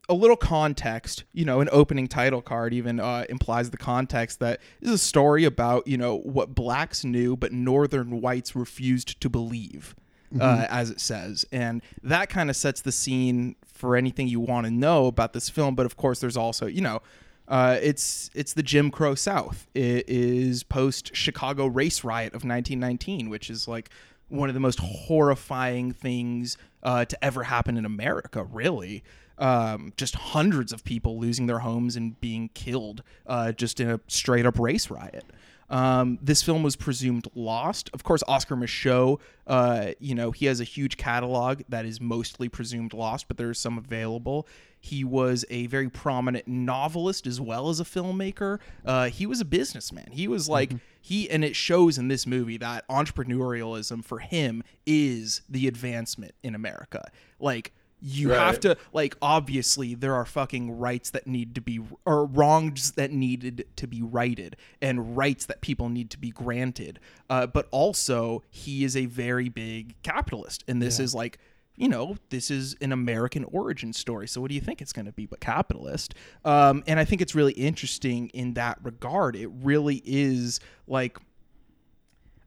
a 0.08 0.14
little 0.14 0.36
context, 0.36 1.24
you 1.32 1.44
know, 1.44 1.60
an 1.60 1.68
opening 1.70 2.08
title 2.08 2.40
card 2.40 2.72
even 2.72 2.98
uh, 2.98 3.24
implies 3.28 3.70
the 3.70 3.76
context 3.76 4.40
that 4.40 4.60
this 4.80 4.88
is 4.88 4.94
a 4.94 5.04
story 5.04 5.44
about, 5.44 5.86
you 5.86 5.98
know, 5.98 6.16
what 6.18 6.54
blacks 6.54 7.04
knew 7.04 7.36
but 7.36 7.52
northern 7.52 8.20
whites 8.20 8.56
refused 8.56 9.20
to 9.20 9.28
believe, 9.28 9.94
uh, 10.40 10.58
Mhm. 10.58 10.66
as 10.70 10.90
it 10.90 11.00
says. 11.00 11.44
And 11.52 11.82
that 12.02 12.30
kind 12.30 12.48
of 12.48 12.56
sets 12.56 12.80
the 12.80 12.92
scene 12.92 13.56
for 13.66 13.96
anything 13.96 14.28
you 14.28 14.40
want 14.40 14.66
to 14.66 14.70
know 14.70 15.06
about 15.06 15.34
this 15.34 15.48
film. 15.50 15.74
But 15.74 15.84
of 15.86 15.96
course, 15.96 16.20
there's 16.20 16.36
also, 16.36 16.66
you 16.66 16.80
know, 16.80 17.00
uh, 17.46 17.78
it's 17.82 18.30
it's 18.34 18.52
the 18.54 18.62
Jim 18.62 18.90
Crow 18.90 19.14
South. 19.14 19.66
It 19.74 20.08
is 20.08 20.62
post 20.62 21.14
Chicago 21.14 21.66
race 21.66 22.02
riot 22.04 22.34
of 22.34 22.44
1919, 22.44 23.30
which 23.30 23.48
is 23.50 23.66
like 23.68 23.88
one 24.28 24.48
of 24.50 24.54
the 24.54 24.60
most 24.60 24.78
horrifying 24.80 25.92
things 25.92 26.56
uh, 26.82 27.04
to 27.06 27.24
ever 27.24 27.44
happen 27.44 27.76
in 27.76 27.84
America. 27.86 28.44
Really, 28.44 29.02
um, 29.38 29.92
just 29.96 30.14
hundreds 30.14 30.72
of 30.72 30.84
people 30.84 31.18
losing 31.18 31.46
their 31.46 31.60
homes 31.60 31.96
and 31.96 32.20
being 32.20 32.50
killed 32.54 33.02
uh, 33.26 33.52
just 33.52 33.80
in 33.80 33.90
a 33.90 34.00
straight 34.08 34.46
up 34.46 34.58
race 34.58 34.90
riot. 34.90 35.24
Um, 35.70 36.18
this 36.22 36.42
film 36.42 36.62
was 36.62 36.76
presumed 36.76 37.28
lost. 37.34 37.90
Of 37.92 38.02
course, 38.02 38.22
Oscar 38.26 38.56
Micheaux, 38.56 39.20
uh, 39.46 39.88
you 39.98 40.14
know, 40.14 40.30
he 40.30 40.46
has 40.46 40.60
a 40.60 40.64
huge 40.64 40.96
catalog 40.96 41.62
that 41.68 41.84
is 41.84 42.00
mostly 42.00 42.48
presumed 42.48 42.94
lost, 42.94 43.28
but 43.28 43.36
there's 43.36 43.60
some 43.60 43.76
available. 43.76 44.48
He 44.80 45.04
was 45.04 45.44
a 45.50 45.66
very 45.66 45.90
prominent 45.90 46.46
novelist 46.48 47.26
as 47.26 47.40
well 47.40 47.68
as 47.68 47.80
a 47.80 47.84
filmmaker. 47.84 48.60
Uh, 48.84 49.10
he 49.10 49.26
was 49.26 49.40
a 49.40 49.44
businessman. 49.44 50.08
He 50.12 50.28
was 50.28 50.48
like, 50.48 50.72
he, 51.00 51.28
and 51.28 51.44
it 51.44 51.56
shows 51.56 51.98
in 51.98 52.08
this 52.08 52.26
movie 52.26 52.56
that 52.58 52.88
entrepreneurialism 52.88 54.04
for 54.04 54.20
him 54.20 54.62
is 54.86 55.42
the 55.48 55.66
advancement 55.66 56.32
in 56.42 56.54
America. 56.54 57.10
Like, 57.40 57.72
you 58.00 58.30
have 58.30 58.60
to 58.60 58.76
like 58.92 59.16
obviously 59.20 59.94
there 59.94 60.14
are 60.14 60.24
fucking 60.24 60.70
rights 60.78 61.10
that 61.10 61.26
need 61.26 61.54
to 61.56 61.60
be 61.60 61.80
or 62.06 62.24
wrongs 62.26 62.92
that 62.92 63.10
needed 63.10 63.66
to 63.76 63.86
be 63.86 64.02
righted 64.02 64.56
and 64.80 65.16
rights 65.16 65.46
that 65.46 65.60
people 65.60 65.88
need 65.88 66.10
to 66.10 66.18
be 66.18 66.30
granted. 66.30 67.00
Uh, 67.28 67.46
but 67.46 67.66
also 67.70 68.42
he 68.50 68.84
is 68.84 68.96
a 68.96 69.06
very 69.06 69.48
big 69.48 70.00
capitalist 70.02 70.62
and 70.68 70.80
this 70.80 70.98
Yeah. 70.98 71.04
is 71.06 71.14
like 71.14 71.38
you 71.76 71.88
know 71.88 72.16
this 72.30 72.50
is 72.50 72.74
an 72.80 72.92
american 72.92 73.44
origin 73.44 73.92
story. 73.92 74.26
So 74.28 74.40
what 74.40 74.48
do 74.48 74.54
you 74.54 74.60
think 74.60 74.80
it's 74.80 74.92
going 74.92 75.06
to 75.06 75.12
be 75.12 75.26
but 75.26 75.40
capitalist? 75.40 76.14
Um, 76.44 76.82
and 76.86 76.98
i 77.00 77.04
think 77.04 77.20
it's 77.20 77.34
really 77.34 77.52
interesting 77.52 78.28
in 78.28 78.54
that 78.54 78.78
regard. 78.82 79.34
It 79.36 79.48
really 79.62 80.02
is 80.04 80.60
like 80.86 81.18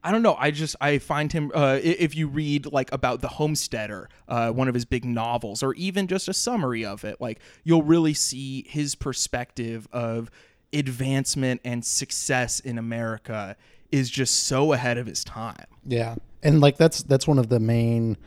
I 0.04 0.12
don't 0.12 0.24
know. 0.24 0.36
I 0.38 0.52
just 0.52 0.76
I 0.82 0.98
find 0.98 1.32
him. 1.32 1.52
Uh, 1.54 1.80
if 1.82 2.16
you 2.16 2.28
read 2.28 2.72
like 2.72 2.92
about 2.92 3.22
the 3.22 3.28
Homesteader, 3.28 4.10
uh, 4.28 4.52
one 4.52 4.68
of 4.68 4.74
his 4.74 4.86
big 4.86 5.06
novels, 5.06 5.62
or 5.62 5.74
even 5.76 6.08
just 6.08 6.28
a 6.28 6.34
summary 6.34 6.84
of 6.84 7.04
it, 7.04 7.22
like 7.22 7.40
you'll 7.64 7.84
really 7.84 8.14
see 8.14 8.66
his 8.68 8.96
perspective 8.96 9.88
of 9.92 10.32
advancement 10.74 11.62
and 11.64 11.86
success 11.86 12.60
in 12.60 12.78
America 12.78 13.56
is 13.92 14.10
just 14.10 14.44
so 14.44 14.74
ahead 14.74 14.98
of 14.98 15.06
his 15.06 15.24
time. 15.24 15.66
Yeah, 15.86 16.16
and 16.42 16.62
like 16.62 16.78
that's 16.78 17.04
that's 17.04 17.28
one 17.28 17.38
of 17.38 17.50
the 17.50 17.60
main 17.60 18.18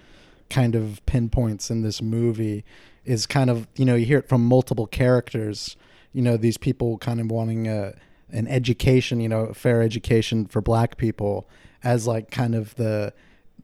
kind 0.50 0.76
of 0.76 1.04
pinpoints 1.06 1.70
in 1.70 1.82
this 1.82 2.00
movie 2.00 2.64
is 3.04 3.26
kind 3.26 3.50
of 3.50 3.66
you 3.76 3.84
know 3.84 3.96
you 3.96 4.06
hear 4.06 4.18
it 4.18 4.28
from 4.28 4.44
multiple 4.44 4.86
characters. 4.86 5.76
You 6.12 6.22
know 6.22 6.36
these 6.36 6.56
people 6.56 6.98
kind 6.98 7.20
of 7.20 7.30
wanting 7.32 7.66
a 7.66 7.94
an 8.30 8.46
education, 8.48 9.20
you 9.20 9.28
know, 9.28 9.52
fair 9.52 9.82
education 9.82 10.46
for 10.46 10.60
Black 10.60 10.96
people 10.96 11.48
as 11.84 12.06
like 12.06 12.30
kind 12.30 12.54
of 12.54 12.74
the 12.76 13.12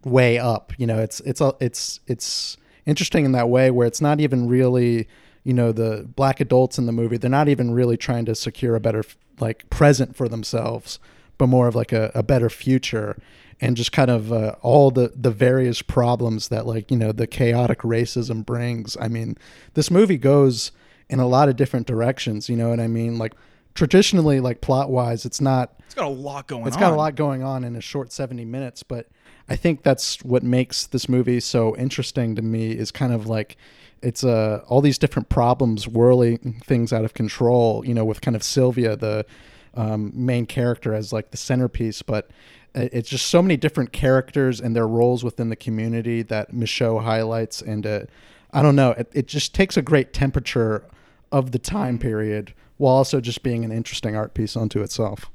way 0.05 0.39
up. 0.39 0.73
You 0.79 0.87
know, 0.87 0.99
it's 0.99 1.21
it's 1.21 1.41
a- 1.41 1.57
it's 1.61 2.01
it's 2.07 2.57
interesting 2.87 3.25
in 3.25 3.33
that 3.33 3.49
way 3.49 3.71
where 3.71 3.87
it's 3.87 4.01
not 4.01 4.21
even 4.21 4.49
really 4.49 5.09
you 5.45 5.55
know 5.55 5.73
the 5.73 6.07
black 6.17 6.41
adults 6.41 6.79
in 6.79 6.85
the 6.87 6.93
movie 6.93 7.17
they're 7.17 7.31
not 7.31 7.49
even 7.49 7.71
really 7.73 7.97
trying 7.97 8.25
to 8.27 8.35
secure 8.35 8.75
a 8.75 8.81
better 8.81 9.03
like 9.39 9.69
present 9.71 10.15
for 10.17 10.29
themselves 10.29 10.99
but 11.39 11.47
more 11.47 11.67
of 11.69 11.75
like 11.75 11.93
a, 11.93 12.11
a 12.15 12.23
better 12.23 12.51
future 12.51 13.17
and 13.61 13.77
just 13.77 13.93
kind 13.93 14.11
of 14.11 14.33
uh, 14.33 14.55
all 14.63 14.91
the 14.91 15.13
the 15.17 15.31
various 15.31 15.81
problems 15.83 16.49
that 16.49 16.67
like 16.67 16.91
you 16.91 16.97
know 16.97 17.13
the 17.13 17.27
chaotic 17.27 17.79
racism 17.81 18.45
brings 18.45 18.97
i 19.01 19.09
mean 19.09 19.37
this 19.75 19.91
movie 19.91 20.19
goes 20.19 20.73
in 21.09 21.21
a 21.21 21.27
lot 21.27 21.49
of 21.49 21.57
different 21.57 21.87
directions 21.87 22.49
you 22.49 22.57
know 22.57 22.69
what 22.71 22.81
i 22.81 22.87
mean 22.87 23.17
like 23.19 23.33
traditionally 23.75 24.41
like 24.41 24.61
plot 24.61 24.91
wise 24.91 25.25
it's 25.25 25.41
not 25.41 25.75
It's 25.87 25.95
got 25.95 26.07
a 26.07 26.09
lot 26.09 26.47
going 26.49 26.67
it's 26.67 26.77
on. 26.77 26.81
got 26.81 26.93
a 26.93 26.97
lot 26.97 27.15
going 27.15 27.43
on 27.43 27.65
in 27.65 27.77
a 27.77 27.81
short 27.81 28.13
70 28.13 28.45
minutes 28.45 28.83
but 28.83 29.07
i 29.49 29.57
think 29.57 29.83
that's 29.83 30.23
what 30.25 30.43
makes 30.43 30.87
this 30.87 31.09
movie 31.09 31.41
so 31.41 31.77
interesting 31.77 32.35
to 32.37 32.43
me 32.43 32.73
is 32.73 32.91
kind 32.91 33.13
of 33.13 33.27
like 33.27 33.57
it's 34.03 34.25
uh 34.25 34.63
all 34.69 34.81
these 34.81 34.99
different 34.99 35.29
problems 35.29 35.87
whirling 35.87 36.61
things 36.65 36.93
out 36.93 37.05
of 37.05 37.15
control 37.15 37.85
you 37.87 37.95
know 37.95 38.05
with 38.05 38.21
kind 38.21 38.37
of 38.37 38.43
sylvia 38.43 38.97
the 38.97 39.25
um, 39.75 40.11
main 40.15 40.47
character 40.47 40.95
as 40.95 41.13
like 41.13 41.31
the 41.31 41.37
centerpiece 41.37 42.03
but 42.03 42.31
it's 42.75 43.09
just 43.09 43.27
so 43.27 43.41
many 43.43 43.57
different 43.57 43.93
characters 43.93 44.61
and 44.61 44.75
their 44.77 44.87
roles 44.87 45.25
within 45.25 45.49
the 45.49 45.57
community 45.57 46.23
that 46.23 46.53
Micheaux 46.53 47.03
highlights 47.03 47.63
and 47.63 47.87
uh, 47.87 48.01
i 48.53 48.63
don't 48.63 48.75
know 48.75 48.91
it, 48.93 49.09
it 49.13 49.27
just 49.29 49.55
takes 49.55 49.77
a 49.77 49.83
great 49.83 50.13
temperature 50.13 50.85
of 51.31 51.53
the 51.53 51.59
time 51.59 51.99
period 51.99 52.53
while 52.81 52.95
also 52.95 53.21
just 53.21 53.43
being 53.43 53.65
an 53.65 53.71
interesting 53.71 54.17
art 54.17 54.35
piece 54.35 54.57
unto 54.57 54.83
itself 54.83 55.31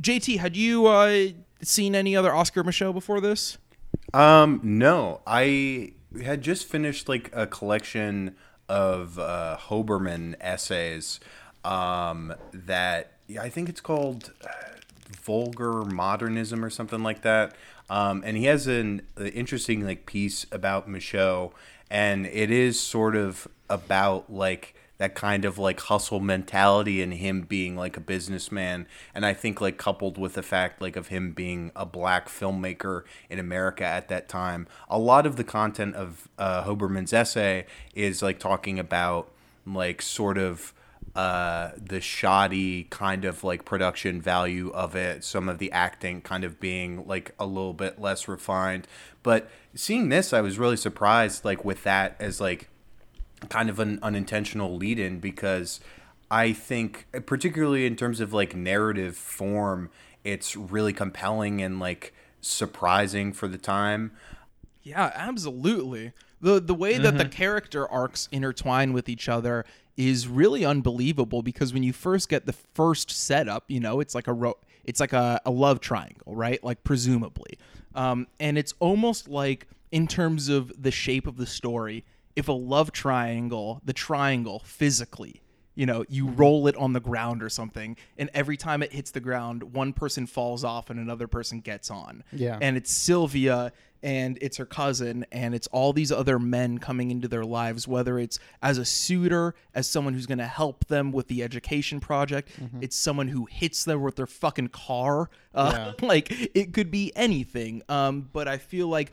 JT, 0.00 0.38
had 0.38 0.56
you 0.56 0.86
uh, 0.86 1.28
seen 1.62 1.94
any 1.94 2.14
other 2.14 2.32
Oscar 2.32 2.62
Micheaux 2.62 2.92
before 2.92 3.20
this? 3.20 3.58
Um, 4.14 4.60
no, 4.62 5.20
I 5.26 5.94
had 6.22 6.42
just 6.42 6.66
finished 6.66 7.08
like 7.08 7.30
a 7.32 7.46
collection 7.46 8.36
of 8.68 9.18
uh, 9.18 9.56
Hoberman 9.60 10.36
essays. 10.40 11.20
Um, 11.64 12.32
that 12.52 13.12
I 13.40 13.48
think 13.48 13.68
it's 13.68 13.80
called 13.80 14.32
uh, 14.44 14.48
Vulgar 15.20 15.84
Modernism 15.84 16.64
or 16.64 16.70
something 16.70 17.02
like 17.02 17.22
that. 17.22 17.56
Um, 17.90 18.22
and 18.24 18.36
he 18.36 18.44
has 18.44 18.66
an, 18.66 19.02
uh 19.18 19.24
interesting 19.24 19.84
like 19.84 20.06
piece 20.06 20.46
about 20.52 20.88
Micheaux, 20.88 21.52
and 21.90 22.26
it 22.26 22.50
is 22.50 22.78
sort 22.78 23.16
of 23.16 23.48
about 23.68 24.32
like 24.32 24.74
that 24.98 25.14
kind 25.14 25.44
of 25.44 25.58
like 25.58 25.80
hustle 25.80 26.20
mentality 26.20 27.02
and 27.02 27.14
him 27.14 27.42
being 27.42 27.76
like 27.76 27.96
a 27.96 28.00
businessman 28.00 28.86
and 29.14 29.24
i 29.24 29.32
think 29.32 29.60
like 29.60 29.78
coupled 29.78 30.18
with 30.18 30.34
the 30.34 30.42
fact 30.42 30.82
like 30.82 30.96
of 30.96 31.08
him 31.08 31.32
being 31.32 31.72
a 31.74 31.86
black 31.86 32.28
filmmaker 32.28 33.04
in 33.30 33.38
america 33.38 33.84
at 33.84 34.08
that 34.08 34.28
time 34.28 34.66
a 34.88 34.98
lot 34.98 35.26
of 35.26 35.36
the 35.36 35.44
content 35.44 35.94
of 35.94 36.28
uh, 36.38 36.64
hoberman's 36.64 37.12
essay 37.12 37.64
is 37.94 38.22
like 38.22 38.38
talking 38.38 38.78
about 38.78 39.30
like 39.66 40.02
sort 40.02 40.38
of 40.38 40.72
uh, 41.14 41.72
the 41.76 42.00
shoddy 42.00 42.84
kind 42.84 43.24
of 43.24 43.42
like 43.42 43.64
production 43.64 44.20
value 44.20 44.70
of 44.70 44.94
it, 44.94 45.24
some 45.24 45.48
of 45.48 45.58
the 45.58 45.72
acting 45.72 46.20
kind 46.20 46.44
of 46.44 46.60
being 46.60 47.04
like 47.08 47.34
a 47.40 47.46
little 47.46 47.72
bit 47.72 48.00
less 48.00 48.28
refined. 48.28 48.86
But 49.24 49.50
seeing 49.74 50.10
this, 50.10 50.32
I 50.32 50.40
was 50.40 50.58
really 50.58 50.76
surprised, 50.76 51.44
like 51.44 51.64
with 51.64 51.82
that 51.82 52.14
as 52.20 52.40
like 52.40 52.68
kind 53.48 53.70
of 53.70 53.78
an 53.78 53.98
unintentional 54.02 54.76
lead 54.76 54.98
in 54.98 55.20
because 55.20 55.80
I 56.30 56.52
think, 56.52 57.06
particularly 57.26 57.86
in 57.86 57.96
terms 57.96 58.20
of 58.20 58.32
like 58.32 58.54
narrative 58.54 59.16
form, 59.16 59.90
it's 60.24 60.56
really 60.56 60.92
compelling 60.92 61.62
and 61.62 61.78
like 61.80 62.12
surprising 62.40 63.32
for 63.32 63.48
the 63.48 63.58
time. 63.58 64.12
Yeah, 64.82 65.12
absolutely. 65.14 66.12
The 66.40 66.60
the 66.60 66.74
way 66.74 66.98
that 66.98 67.18
the 67.18 67.24
Mhm. 67.24 67.30
character 67.32 67.88
arcs 67.88 68.28
intertwine 68.32 68.92
with 68.92 69.08
each 69.08 69.28
other 69.28 69.64
is 69.96 70.28
really 70.28 70.64
unbelievable 70.64 71.42
because 71.42 71.72
when 71.74 71.82
you 71.82 71.92
first 71.92 72.28
get 72.28 72.46
the 72.46 72.52
first 72.52 73.10
setup, 73.10 73.64
you 73.68 73.80
know, 73.80 74.00
it's 74.00 74.14
like 74.14 74.28
a 74.28 74.32
ro- 74.32 74.58
it's 74.84 75.00
like 75.00 75.12
a, 75.12 75.40
a 75.44 75.50
love 75.50 75.80
triangle, 75.80 76.34
right? 76.34 76.62
Like 76.62 76.82
presumably. 76.84 77.58
Um, 77.94 78.26
and 78.38 78.56
it's 78.56 78.74
almost 78.78 79.28
like 79.28 79.66
in 79.90 80.06
terms 80.06 80.48
of 80.48 80.72
the 80.80 80.90
shape 80.90 81.26
of 81.26 81.36
the 81.36 81.46
story, 81.46 82.04
if 82.38 82.48
a 82.48 82.52
love 82.52 82.92
triangle, 82.92 83.80
the 83.84 83.92
triangle 83.92 84.60
physically 84.64 85.42
you 85.74 85.86
know, 85.86 86.04
you 86.08 86.26
roll 86.26 86.66
it 86.66 86.74
on 86.74 86.92
the 86.92 86.98
ground 86.98 87.40
or 87.40 87.48
something, 87.48 87.96
and 88.18 88.28
every 88.34 88.56
time 88.56 88.82
it 88.82 88.92
hits 88.92 89.12
the 89.12 89.20
ground, 89.20 89.62
one 89.62 89.92
person 89.92 90.26
falls 90.26 90.64
off 90.64 90.90
and 90.90 90.98
another 90.98 91.28
person 91.28 91.60
gets 91.60 91.88
on. 91.88 92.24
Yeah. 92.32 92.58
And 92.60 92.76
it's 92.76 92.90
Sylvia 92.90 93.70
and 94.02 94.38
it's 94.40 94.56
her 94.56 94.66
cousin 94.66 95.24
and 95.30 95.54
it's 95.54 95.68
all 95.68 95.92
these 95.92 96.10
other 96.10 96.40
men 96.40 96.78
coming 96.78 97.12
into 97.12 97.26
their 97.28 97.44
lives 97.44 97.86
whether 97.88 98.18
it's 98.18 98.38
as 98.62 98.78
a 98.78 98.84
suitor 98.84 99.54
as 99.74 99.88
someone 99.88 100.14
who's 100.14 100.26
going 100.26 100.38
to 100.38 100.46
help 100.46 100.84
them 100.86 101.10
with 101.12 101.26
the 101.28 101.42
education 101.42 101.98
project 102.00 102.48
Mhm. 102.60 102.80
it's 102.82 102.94
someone 102.96 103.26
who 103.26 103.46
hits 103.50 103.84
them 103.84 104.00
with 104.02 104.14
their 104.14 104.28
fucking 104.28 104.68
car 104.68 105.30
uh, 105.52 105.92
like 106.00 106.28
it 106.56 106.72
could 106.74 106.92
be 106.92 107.10
anything 107.16 107.82
um 107.88 108.28
but 108.32 108.46
i 108.46 108.56
feel 108.56 108.86
like 108.86 109.10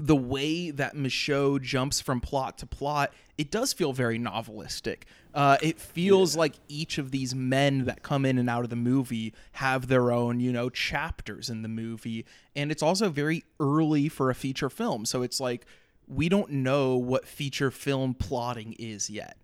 the 0.00 0.16
way 0.16 0.70
that 0.70 0.94
Micheaux 0.94 1.60
jumps 1.60 2.00
from 2.00 2.20
plot 2.20 2.58
to 2.58 2.66
plot, 2.66 3.12
it 3.38 3.50
does 3.50 3.72
feel 3.72 3.92
very 3.92 4.18
novelistic. 4.18 5.02
Uh, 5.32 5.56
it 5.62 5.78
feels 5.78 6.36
like 6.36 6.54
each 6.68 6.98
of 6.98 7.10
these 7.10 7.34
men 7.34 7.84
that 7.84 8.02
come 8.02 8.24
in 8.24 8.38
and 8.38 8.50
out 8.50 8.64
of 8.64 8.70
the 8.70 8.76
movie 8.76 9.32
have 9.52 9.86
their 9.86 10.10
own, 10.10 10.40
you 10.40 10.52
know, 10.52 10.68
chapters 10.68 11.48
in 11.48 11.62
the 11.62 11.68
movie. 11.68 12.26
And 12.56 12.72
it's 12.72 12.82
also 12.82 13.08
very 13.08 13.44
early 13.60 14.08
for 14.08 14.30
a 14.30 14.34
feature 14.34 14.70
film. 14.70 15.04
So 15.04 15.22
it's 15.22 15.40
like 15.40 15.66
we 16.08 16.28
don't 16.28 16.50
know 16.50 16.96
what 16.96 17.26
feature 17.26 17.70
film 17.70 18.14
plotting 18.14 18.74
is 18.78 19.08
yet. 19.08 19.36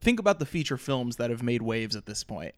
Think 0.00 0.20
about 0.20 0.38
the 0.38 0.46
feature 0.46 0.76
films 0.76 1.16
that 1.16 1.30
have 1.30 1.42
made 1.42 1.62
waves 1.62 1.96
at 1.96 2.06
this 2.06 2.24
point 2.24 2.54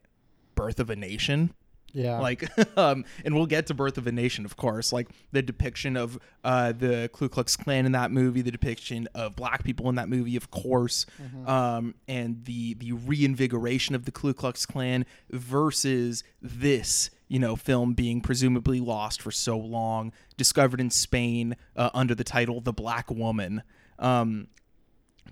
Birth 0.53 0.79
of 0.79 0.89
a 0.89 0.95
Nation. 0.95 1.53
Yeah. 1.95 2.19
Like, 2.19 2.43
um, 2.77 3.05
and 3.23 3.33
we'll 3.33 3.45
get 3.45 3.67
to 3.67 3.73
Birth 3.73 3.97
of 3.97 4.05
a 4.05 4.11
Nation, 4.11 4.43
of 4.45 4.57
course. 4.57 4.91
Like 4.93 5.07
the 5.31 5.41
depiction 5.41 5.95
of 5.97 6.19
uh, 6.43 6.73
the 6.73 7.09
Ku 7.13 7.29
Klux 7.29 7.55
Klan 7.55 7.85
in 7.85 7.93
that 7.93 8.11
movie, 8.11 8.41
the 8.41 8.51
depiction 8.51 9.07
of 9.15 9.35
black 9.35 9.63
people 9.63 9.87
in 9.89 9.95
that 9.95 10.09
movie, 10.09 10.35
of 10.35 10.51
course, 10.51 11.05
Mhm. 11.21 11.47
um, 11.47 11.95
and 12.07 12.43
the 12.45 12.73
the 12.75 12.91
reinvigoration 12.91 13.95
of 13.95 14.05
the 14.05 14.11
Ku 14.11 14.33
Klux 14.33 14.65
Klan 14.65 15.05
versus 15.31 16.23
this, 16.41 17.09
you 17.29 17.39
know, 17.39 17.55
film 17.55 17.93
being 17.93 18.19
presumably 18.21 18.79
lost 18.81 19.21
for 19.21 19.31
so 19.31 19.57
long, 19.57 20.11
discovered 20.37 20.81
in 20.81 20.89
Spain 20.91 21.55
uh, 21.75 21.89
under 21.93 22.13
the 22.13 22.23
title 22.25 22.59
"The 22.61 22.73
Black 22.73 23.09
Woman." 23.09 23.63
Um, 23.99 24.47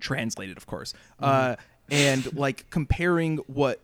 translated, 0.00 0.56
of 0.56 0.66
course. 0.66 0.94
Uh, 1.20 1.56
and 1.90 2.34
like 2.36 2.68
comparing 2.70 3.36
what 3.46 3.80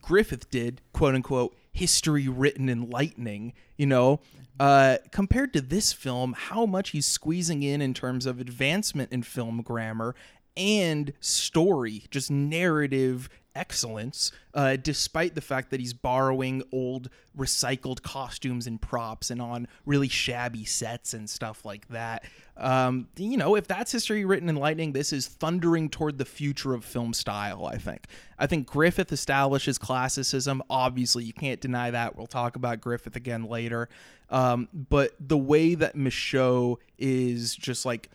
Griffith 0.00 0.50
did, 0.50 0.80
quote 0.92 1.14
unquote, 1.14 1.56
history 1.72 2.28
written 2.28 2.68
in 2.68 2.90
lightning, 2.90 3.52
you 3.76 3.86
know, 3.86 4.20
uh, 4.58 4.98
compared 5.10 5.52
to 5.54 5.60
this 5.60 5.92
film, 5.92 6.34
how 6.36 6.66
much 6.66 6.90
he's 6.90 7.06
squeezing 7.06 7.62
in 7.62 7.80
in 7.80 7.94
terms 7.94 8.26
of 8.26 8.40
advancement 8.40 9.12
in 9.12 9.22
film 9.22 9.62
grammar 9.62 10.14
and 10.56 11.12
story, 11.20 12.04
just 12.10 12.30
narrative 12.30 13.28
excellence, 13.60 14.32
uh, 14.54 14.76
despite 14.76 15.34
the 15.34 15.40
fact 15.42 15.70
that 15.70 15.80
he's 15.80 15.92
borrowing 15.92 16.62
old 16.72 17.10
recycled 17.36 18.02
costumes 18.02 18.66
and 18.66 18.80
props 18.80 19.30
and 19.30 19.40
on 19.40 19.68
really 19.84 20.08
shabby 20.08 20.64
sets 20.64 21.12
and 21.12 21.28
stuff 21.28 21.64
like 21.64 21.86
that. 21.88 22.24
Um, 22.56 23.08
you 23.16 23.36
know, 23.36 23.54
if 23.54 23.68
that's 23.68 23.92
history 23.92 24.24
written 24.24 24.48
in 24.48 24.56
lightning, 24.56 24.92
this 24.92 25.12
is 25.12 25.28
thundering 25.28 25.90
toward 25.90 26.18
the 26.18 26.24
future 26.24 26.74
of 26.74 26.84
film 26.84 27.12
style, 27.12 27.66
I 27.66 27.76
think. 27.76 28.06
I 28.38 28.46
think 28.46 28.66
Griffith 28.66 29.12
establishes 29.12 29.78
classicism. 29.78 30.62
Obviously, 30.70 31.24
you 31.24 31.34
can't 31.34 31.60
deny 31.60 31.90
that. 31.90 32.16
We'll 32.16 32.26
talk 32.26 32.56
about 32.56 32.80
Griffith 32.80 33.16
again 33.16 33.44
later. 33.44 33.88
Um, 34.30 34.68
but 34.72 35.12
the 35.20 35.38
way 35.38 35.74
that 35.74 35.96
Micheaux 35.96 36.76
is 36.98 37.54
just 37.54 37.84
like 37.84 38.08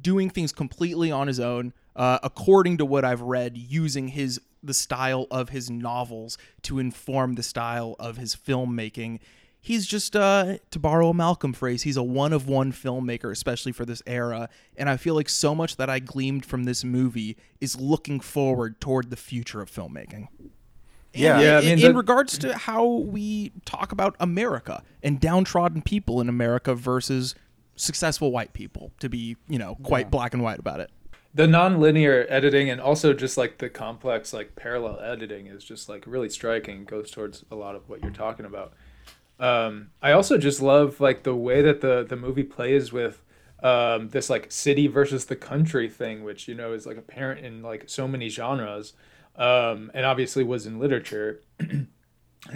doing 0.00 0.30
things 0.30 0.52
completely 0.52 1.10
on 1.10 1.26
his 1.26 1.40
own, 1.40 1.72
uh, 1.96 2.18
according 2.22 2.78
to 2.78 2.84
what 2.84 3.04
I've 3.04 3.20
read, 3.20 3.56
using 3.56 4.08
his 4.08 4.40
the 4.66 4.74
style 4.74 5.26
of 5.30 5.50
his 5.50 5.70
novels 5.70 6.38
to 6.62 6.78
inform 6.78 7.34
the 7.34 7.42
style 7.42 7.96
of 7.98 8.16
his 8.16 8.34
filmmaking. 8.36 9.20
He's 9.60 9.86
just, 9.86 10.14
uh, 10.14 10.58
to 10.72 10.78
borrow 10.78 11.08
a 11.08 11.14
Malcolm 11.14 11.54
phrase, 11.54 11.82
he's 11.84 11.96
a 11.96 12.02
one 12.02 12.32
of 12.34 12.46
one 12.46 12.70
filmmaker, 12.70 13.30
especially 13.30 13.72
for 13.72 13.86
this 13.86 14.02
era. 14.06 14.50
And 14.76 14.90
I 14.90 14.98
feel 14.98 15.14
like 15.14 15.28
so 15.30 15.54
much 15.54 15.76
that 15.76 15.88
I 15.88 16.00
gleamed 16.00 16.44
from 16.44 16.64
this 16.64 16.84
movie 16.84 17.36
is 17.62 17.80
looking 17.80 18.20
forward 18.20 18.78
toward 18.80 19.08
the 19.08 19.16
future 19.16 19.62
of 19.62 19.70
filmmaking. 19.70 20.28
Yeah. 21.14 21.34
And 21.36 21.42
Yeah, 21.42 21.56
I 21.56 21.58
in- 21.60 21.64
mean, 21.76 21.86
in 21.86 21.92
the- 21.92 21.96
regards 21.98 22.36
to 22.38 22.54
how 22.58 22.84
we 22.86 23.52
talk 23.64 23.90
about 23.92 24.16
America 24.20 24.82
and 25.02 25.18
downtrodden 25.18 25.80
people 25.80 26.20
in 26.20 26.28
America 26.28 26.74
versus 26.74 27.34
successful 27.76 28.32
white 28.32 28.52
people, 28.52 28.92
to 29.00 29.08
be, 29.08 29.36
you 29.48 29.58
know, 29.58 29.76
quite 29.82 30.10
black 30.10 30.34
and 30.34 30.42
white 30.42 30.58
about 30.58 30.80
it. 30.80 30.90
The 31.34 31.46
non-linear 31.46 32.26
editing 32.28 32.70
and 32.70 32.80
also 32.80 33.12
just 33.12 33.36
like 33.36 33.58
the 33.58 33.68
complex 33.68 34.32
like 34.32 34.54
parallel 34.54 35.00
editing 35.00 35.46
is 35.46 35.64
just 35.64 35.88
like 35.88 36.04
really 36.06 36.28
striking 36.28 36.84
goes 36.84 37.10
towards 37.10 37.44
a 37.50 37.56
lot 37.56 37.74
of 37.74 37.88
what 37.88 38.00
you're 38.02 38.10
talking 38.10 38.46
about. 38.46 38.72
Um, 39.40 39.90
i 40.00 40.12
also 40.12 40.38
just 40.38 40.62
love 40.62 41.00
like 41.00 41.24
the 41.24 41.34
way 41.34 41.60
that 41.60 41.80
the 41.80 42.06
the 42.08 42.14
movie 42.14 42.44
plays 42.44 42.92
with 42.92 43.20
um, 43.64 44.10
this 44.10 44.30
like 44.30 44.52
city 44.52 44.86
versus 44.86 45.24
the 45.24 45.34
country 45.34 45.88
thing 45.88 46.22
which 46.22 46.46
you 46.46 46.54
know 46.54 46.72
is 46.72 46.86
like 46.86 46.96
apparent 46.96 47.44
in 47.44 47.60
like 47.60 47.84
so 47.88 48.06
many 48.06 48.28
genres 48.28 48.92
um, 49.36 49.90
and 49.94 50.06
obviously 50.06 50.44
was 50.44 50.66
in 50.66 50.78
literature. 50.78 51.40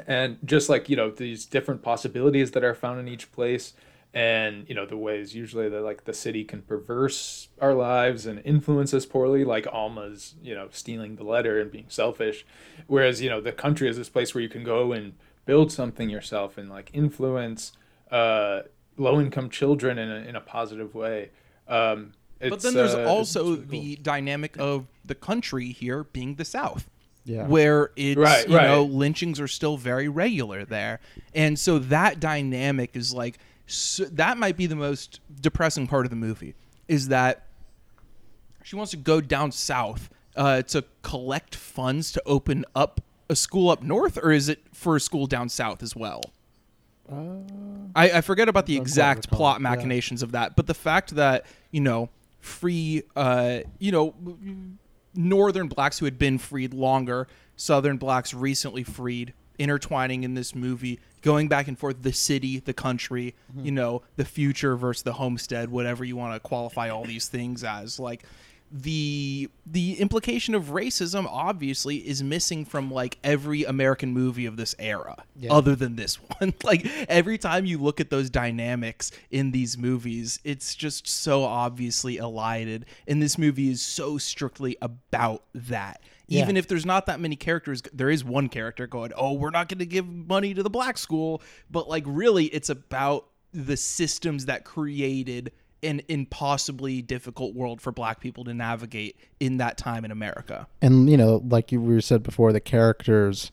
And 0.06 0.36
just 0.44 0.68
like 0.68 0.90
you 0.90 0.96
know 0.96 1.10
these 1.10 1.46
different 1.46 1.80
possibilities 1.80 2.50
that 2.50 2.62
are 2.62 2.74
found 2.74 3.00
in 3.00 3.08
each 3.08 3.32
place 3.32 3.72
and 4.14 4.66
you 4.68 4.74
know 4.74 4.86
the 4.86 4.96
ways 4.96 5.34
usually 5.34 5.68
that 5.68 5.82
like 5.82 6.04
the 6.04 6.12
city 6.14 6.42
can 6.44 6.62
perverse 6.62 7.48
our 7.60 7.74
lives 7.74 8.24
and 8.26 8.40
influence 8.44 8.94
us 8.94 9.04
poorly 9.04 9.44
like 9.44 9.66
alma's 9.66 10.34
you 10.42 10.54
know 10.54 10.66
stealing 10.70 11.16
the 11.16 11.22
letter 11.24 11.60
and 11.60 11.70
being 11.70 11.84
selfish 11.88 12.46
whereas 12.86 13.20
you 13.20 13.28
know 13.28 13.40
the 13.40 13.52
country 13.52 13.86
is 13.88 13.96
this 13.98 14.08
place 14.08 14.34
where 14.34 14.40
you 14.42 14.48
can 14.48 14.64
go 14.64 14.92
and 14.92 15.12
build 15.44 15.70
something 15.70 16.08
yourself 16.08 16.56
and 16.56 16.70
like 16.70 16.90
influence 16.94 17.72
uh 18.10 18.62
low 18.96 19.20
income 19.20 19.50
children 19.50 19.98
in 19.98 20.10
a, 20.10 20.16
in 20.28 20.34
a 20.36 20.40
positive 20.40 20.94
way 20.94 21.30
um 21.68 22.12
But 22.40 22.60
then 22.60 22.72
there's 22.74 22.94
uh, 22.94 23.04
also 23.04 23.52
it's- 23.54 23.68
the 23.68 23.96
dynamic 23.96 24.56
of 24.58 24.86
the 25.04 25.14
country 25.14 25.66
here 25.72 26.04
being 26.04 26.36
the 26.36 26.44
South. 26.44 26.88
Yeah. 27.24 27.46
Where 27.46 27.90
it's 27.96 28.16
Right, 28.18 28.48
you 28.48 28.56
right. 28.56 28.68
know 28.68 28.84
lynchings 28.84 29.38
are 29.38 29.48
still 29.48 29.76
very 29.76 30.08
regular 30.08 30.64
there, 30.64 31.00
and 31.34 31.58
so 31.58 31.78
that 31.80 32.20
dynamic 32.20 32.96
is 32.96 33.12
like 33.12 33.38
so, 33.68 34.04
that 34.06 34.38
might 34.38 34.56
be 34.56 34.66
the 34.66 34.76
most 34.76 35.20
depressing 35.40 35.86
part 35.86 36.06
of 36.06 36.10
the 36.10 36.16
movie 36.16 36.54
is 36.88 37.08
that 37.08 37.46
she 38.64 38.76
wants 38.76 38.90
to 38.90 38.96
go 38.96 39.20
down 39.20 39.52
south 39.52 40.10
uh, 40.36 40.62
to 40.62 40.84
collect 41.02 41.54
funds 41.54 42.12
to 42.12 42.22
open 42.26 42.64
up 42.74 43.00
a 43.28 43.36
school 43.36 43.70
up 43.70 43.82
north, 43.82 44.18
or 44.22 44.32
is 44.32 44.48
it 44.48 44.60
for 44.72 44.96
a 44.96 45.00
school 45.00 45.26
down 45.26 45.48
south 45.48 45.82
as 45.82 45.94
well? 45.94 46.22
I, 47.94 48.10
I 48.10 48.20
forget 48.20 48.48
about 48.48 48.66
the 48.66 48.76
exact 48.76 49.30
plot 49.30 49.60
yeah. 49.60 49.70
machinations 49.70 50.22
of 50.22 50.32
that, 50.32 50.56
but 50.56 50.66
the 50.66 50.74
fact 50.74 51.14
that 51.14 51.46
you 51.70 51.80
know 51.80 52.10
free, 52.40 53.02
uh, 53.16 53.60
you 53.78 53.92
know, 53.92 54.14
northern 55.14 55.68
blacks 55.68 55.98
who 55.98 56.04
had 56.04 56.18
been 56.18 56.38
freed 56.38 56.74
longer, 56.74 57.28
southern 57.56 57.96
blacks 57.96 58.34
recently 58.34 58.82
freed, 58.82 59.32
intertwining 59.58 60.24
in 60.24 60.34
this 60.34 60.54
movie, 60.54 61.00
going 61.22 61.48
back 61.48 61.68
and 61.68 61.78
forth, 61.78 62.02
the 62.02 62.12
city, 62.12 62.60
the 62.60 62.72
country, 62.74 63.34
Mm-hmm. 63.52 63.64
you 63.66 63.72
know, 63.72 64.02
the 64.16 64.24
future 64.24 64.76
versus 64.76 65.02
the 65.02 65.14
homestead, 65.14 65.70
whatever 65.70 66.04
you 66.04 66.16
want 66.16 66.34
to 66.34 66.40
qualify 66.40 66.88
all 66.90 67.04
these 67.04 67.28
things 67.28 67.64
as, 67.64 67.98
like 67.98 68.24
the 68.70 69.48
the 69.64 69.94
implication 69.98 70.54
of 70.54 70.64
racism 70.66 71.26
obviously 71.26 71.96
is 72.06 72.22
missing 72.22 72.66
from 72.66 72.90
like 72.90 73.16
every 73.24 73.64
American 73.64 74.12
movie 74.12 74.44
of 74.44 74.58
this 74.58 74.74
era 74.78 75.16
Yeah. 75.36 75.52
other 75.54 75.74
than 75.74 75.96
this 75.96 76.16
one 76.38 76.52
like 76.62 76.86
every 77.08 77.38
time 77.38 77.64
you 77.64 77.78
look 77.78 77.98
at 77.98 78.10
those 78.10 78.28
dynamics 78.28 79.10
in 79.30 79.52
these 79.52 79.78
movies 79.78 80.38
it's 80.44 80.74
just 80.74 81.08
so 81.08 81.44
obviously 81.44 82.18
elided 82.18 82.84
and 83.06 83.22
this 83.22 83.38
movie 83.38 83.70
is 83.70 83.80
so 83.80 84.18
strictly 84.18 84.76
about 84.82 85.44
that 85.54 86.02
Yeah. 86.28 86.42
even 86.42 86.56
if 86.56 86.68
there's 86.68 86.86
not 86.86 87.06
that 87.06 87.20
many 87.20 87.36
characters 87.36 87.82
there 87.92 88.10
is 88.10 88.24
one 88.24 88.48
character 88.48 88.86
going 88.86 89.12
oh 89.16 89.32
we're 89.32 89.50
not 89.50 89.68
going 89.68 89.78
to 89.78 89.86
give 89.86 90.06
money 90.06 90.54
to 90.54 90.62
the 90.62 90.70
black 90.70 90.98
school 90.98 91.42
but 91.70 91.88
like 91.88 92.04
really 92.06 92.46
it's 92.46 92.68
about 92.68 93.26
the 93.52 93.76
systems 93.76 94.46
that 94.46 94.64
created 94.64 95.52
an 95.82 96.02
impossibly 96.08 97.00
difficult 97.00 97.54
world 97.54 97.80
for 97.80 97.92
black 97.92 98.20
people 98.20 98.44
to 98.44 98.52
navigate 98.52 99.16
in 99.38 99.58
that 99.58 99.78
time 99.78 100.04
in 100.04 100.10
America. 100.10 100.66
and 100.82 101.08
you 101.08 101.16
know 101.16 101.42
like 101.48 101.72
you 101.72 101.80
were 101.80 102.00
said 102.00 102.22
before 102.22 102.52
the 102.52 102.60
characters 102.60 103.50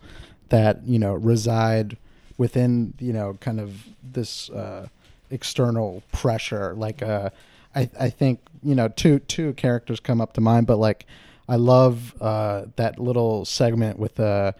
that 0.49 0.85
you 0.85 0.99
know 0.99 1.13
reside 1.13 1.97
within 2.37 2.93
you 2.99 3.13
know 3.13 3.35
kind 3.39 3.59
of 3.59 3.85
this 4.03 4.49
uh 4.49 4.87
external 5.31 6.03
pressure 6.11 6.73
like 6.75 7.01
uh 7.01 7.29
I 7.75 7.89
I 7.99 8.09
think 8.09 8.39
you 8.63 8.73
know 8.73 8.87
two 8.87 9.19
two 9.19 9.53
characters 9.53 9.99
come 9.99 10.21
up 10.21 10.33
to 10.33 10.41
mind, 10.41 10.65
but 10.65 10.77
like 10.77 11.05
I 11.47 11.57
love 11.57 12.15
uh, 12.21 12.65
that 12.75 12.99
little 12.99 13.45
segment 13.45 13.99
with 13.99 14.19
uh, 14.19 14.53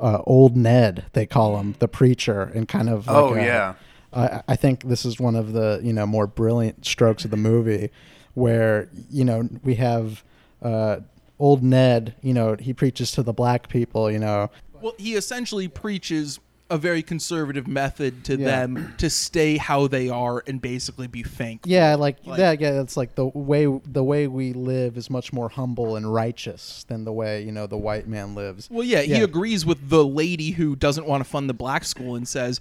uh, 0.00 0.22
old 0.24 0.56
Ned 0.56 1.06
they 1.12 1.26
call 1.26 1.58
him 1.58 1.74
the 1.78 1.88
preacher 1.88 2.42
and 2.54 2.68
kind 2.68 2.88
of 2.88 3.06
like, 3.06 3.16
Oh, 3.16 3.34
uh, 3.34 3.36
yeah. 3.36 3.74
I, 4.12 4.42
I 4.48 4.56
think 4.56 4.84
this 4.84 5.04
is 5.04 5.18
one 5.20 5.36
of 5.36 5.52
the 5.52 5.80
you 5.82 5.92
know 5.92 6.06
more 6.06 6.26
brilliant 6.26 6.86
strokes 6.86 7.24
of 7.24 7.30
the 7.30 7.36
movie, 7.36 7.90
where 8.34 8.88
you 9.10 9.24
know 9.24 9.48
we 9.62 9.74
have 9.74 10.22
uh, 10.62 11.00
old 11.38 11.62
Ned. 11.62 12.14
You 12.22 12.34
know 12.34 12.56
he 12.56 12.72
preaches 12.72 13.12
to 13.12 13.22
the 13.22 13.32
black 13.34 13.68
people. 13.68 14.10
You 14.10 14.18
know, 14.18 14.50
Well, 14.80 14.94
he 14.98 15.14
essentially 15.14 15.68
preaches 15.68 16.40
a 16.70 16.76
very 16.76 17.02
conservative 17.02 17.66
method 17.66 18.24
to 18.24 18.36
Yeah. 18.36 18.44
them 18.44 18.94
to 18.98 19.08
stay 19.08 19.56
how 19.56 19.86
they 19.88 20.08
are 20.10 20.42
and 20.46 20.60
basically 20.60 21.06
be 21.06 21.22
thankful. 21.22 21.70
yeah, 21.72 21.94
like, 21.94 22.18
Like- 22.26 22.38
yeah, 22.38 22.52
yeah. 22.52 22.80
It's 22.82 22.96
like 22.96 23.14
the 23.14 23.26
way 23.26 23.64
the 23.86 24.04
way 24.04 24.26
we 24.26 24.52
live 24.52 24.96
is 24.98 25.08
much 25.08 25.32
more 25.32 25.48
humble 25.48 25.96
and 25.96 26.12
righteous 26.12 26.84
than 26.88 27.04
the 27.04 27.12
way 27.12 27.42
you 27.42 27.52
know 27.52 27.66
the 27.66 27.78
white 27.78 28.06
man 28.06 28.34
lives. 28.34 28.68
Well, 28.70 28.84
yeah, 28.84 29.00
he 29.02 29.20
agrees 29.22 29.64
with 29.64 29.88
the 29.88 30.04
lady 30.04 30.50
who 30.50 30.76
doesn't 30.76 31.06
want 31.06 31.24
to 31.24 31.28
fund 31.30 31.48
the 31.48 31.54
black 31.54 31.84
school 31.84 32.16
and 32.16 32.28
says 32.28 32.60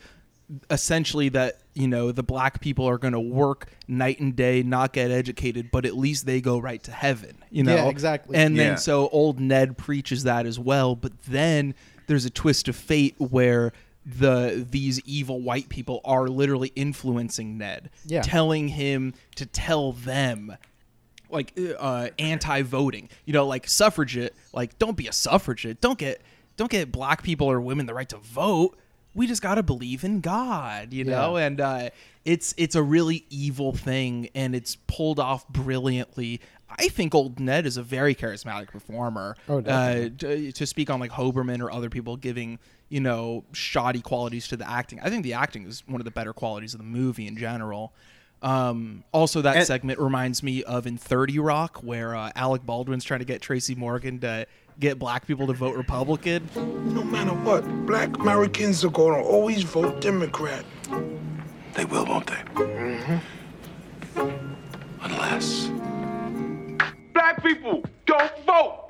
essentially 0.71 1.27
that, 1.29 1.59
you 1.73 1.89
know, 1.89 2.13
the 2.13 2.23
black 2.23 2.61
people 2.61 2.85
are 2.87 2.97
going 2.97 3.11
to 3.13 3.19
work 3.19 3.69
night 3.87 4.19
and 4.21 4.33
day, 4.35 4.63
not 4.63 4.93
get 4.93 5.11
educated, 5.11 5.69
but 5.71 5.85
at 5.85 5.97
least 5.97 6.25
they 6.25 6.39
go 6.39 6.57
right 6.57 6.81
to 6.83 6.91
heaven, 6.91 7.35
you 7.51 7.63
know? 7.63 7.75
Yeah, 7.75 7.89
exactly. 7.89 8.37
And 8.37 8.57
then 8.57 8.77
so 8.77 9.09
old 9.09 9.41
Ned 9.41 9.77
preaches 9.77 10.23
that 10.23 10.45
as 10.45 10.57
well, 10.57 10.95
but 10.95 11.11
then 11.23 11.75
there's 12.07 12.23
a 12.23 12.29
twist 12.29 12.69
of 12.69 12.77
fate 12.77 13.15
where 13.17 13.73
the 14.07 14.65
these 14.69 15.01
evil 15.01 15.41
white 15.41 15.67
people 15.69 15.99
are 16.05 16.27
literally 16.29 16.71
influencing 16.75 17.57
Ned, 17.57 17.89
Yeah. 18.05 18.21
telling 18.21 18.69
him 18.69 19.13
to 19.35 19.45
tell 19.45 19.91
them 19.91 20.55
like 21.29 21.53
uh, 21.77 22.07
anti-voting. 22.17 23.09
You 23.25 23.33
know, 23.33 23.45
like 23.45 23.67
suffragette. 23.67 24.33
Like, 24.53 24.79
don't 24.79 24.95
be 24.95 25.07
a 25.07 25.11
suffragette. 25.13 25.81
Don't 25.81 25.99
get 25.99 26.21
don't 26.55 26.71
get 26.71 26.91
black 26.91 27.21
people 27.21 27.47
or 27.51 27.59
women 27.59 27.85
the 27.85 27.93
right 27.93 28.07
to 28.09 28.17
vote. 28.17 28.77
We 29.13 29.27
just 29.27 29.41
gotta 29.41 29.61
believe 29.63 30.03
in 30.03 30.21
God. 30.21 30.93
You 30.93 31.03
know, 31.03 31.35
and 31.35 31.59
uh, 31.59 31.89
it's 32.23 32.53
it's 32.57 32.75
a 32.75 32.83
really 32.83 33.25
evil 33.29 33.73
thing, 33.73 34.29
and 34.35 34.55
it's 34.55 34.77
pulled 34.87 35.19
off 35.19 35.47
brilliantly. 35.49 36.39
I 36.69 36.87
think 36.89 37.15
Old 37.15 37.39
Ned 37.39 37.65
is 37.65 37.77
a 37.77 37.83
very 37.83 38.13
charismatic 38.15 38.67
performer. 38.67 39.35
Oh, 39.49 39.59
uh, 39.59 40.09
to, 40.17 40.51
to 40.51 40.65
speak 40.65 40.89
on 40.89 40.99
like 40.99 41.11
Hoberman 41.11 41.61
or 41.61 41.71
other 41.71 41.89
people 41.89 42.15
giving 42.17 42.59
you 42.89 42.99
know 42.99 43.43
shoddy 43.53 44.01
qualities 44.01 44.47
to 44.49 44.57
the 44.57 44.69
acting. 44.69 44.99
I 45.01 45.09
think 45.09 45.23
the 45.23 45.33
acting 45.33 45.65
is 45.65 45.83
one 45.87 45.99
of 46.01 46.05
the 46.05 46.11
better 46.11 46.33
qualities 46.33 46.73
of 46.73 46.79
the 46.79 46.85
movie 46.85 47.27
in 47.27 47.37
general. 47.37 47.93
Um, 48.41 49.03
also, 49.11 49.41
that 49.41 49.57
And- 49.57 49.65
segment 49.65 49.99
reminds 49.99 50.43
me 50.43 50.63
of 50.63 50.85
in 50.85 50.97
Thirty 50.97 51.39
Rock, 51.39 51.79
where 51.83 52.15
uh, 52.15 52.31
Alec 52.35 52.65
Baldwin's 52.65 53.03
trying 53.03 53.19
to 53.19 53.25
get 53.25 53.41
Tracy 53.41 53.73
Morgan 53.73 54.19
to 54.19 54.45
get 54.79 54.99
black 54.99 55.25
people 55.25 55.47
to 55.47 55.53
vote 55.53 55.75
Republican. 55.75 56.47
No 56.55 57.03
matter 57.03 57.31
what, 57.33 57.63
black 57.87 58.15
Americans 58.19 58.85
are 58.85 58.91
gonna 58.91 59.21
always 59.23 59.63
vote 59.63 60.01
Democrat. 60.01 60.63
They 61.73 61.85
will, 61.85 62.05
won't 62.05 62.27
they? 62.27 62.35
Mm-hmm. 62.53 63.17
Unless. 65.01 65.69
Black 67.13 67.41
people, 67.43 67.83
don't 68.05 68.31
vote. 68.45 68.87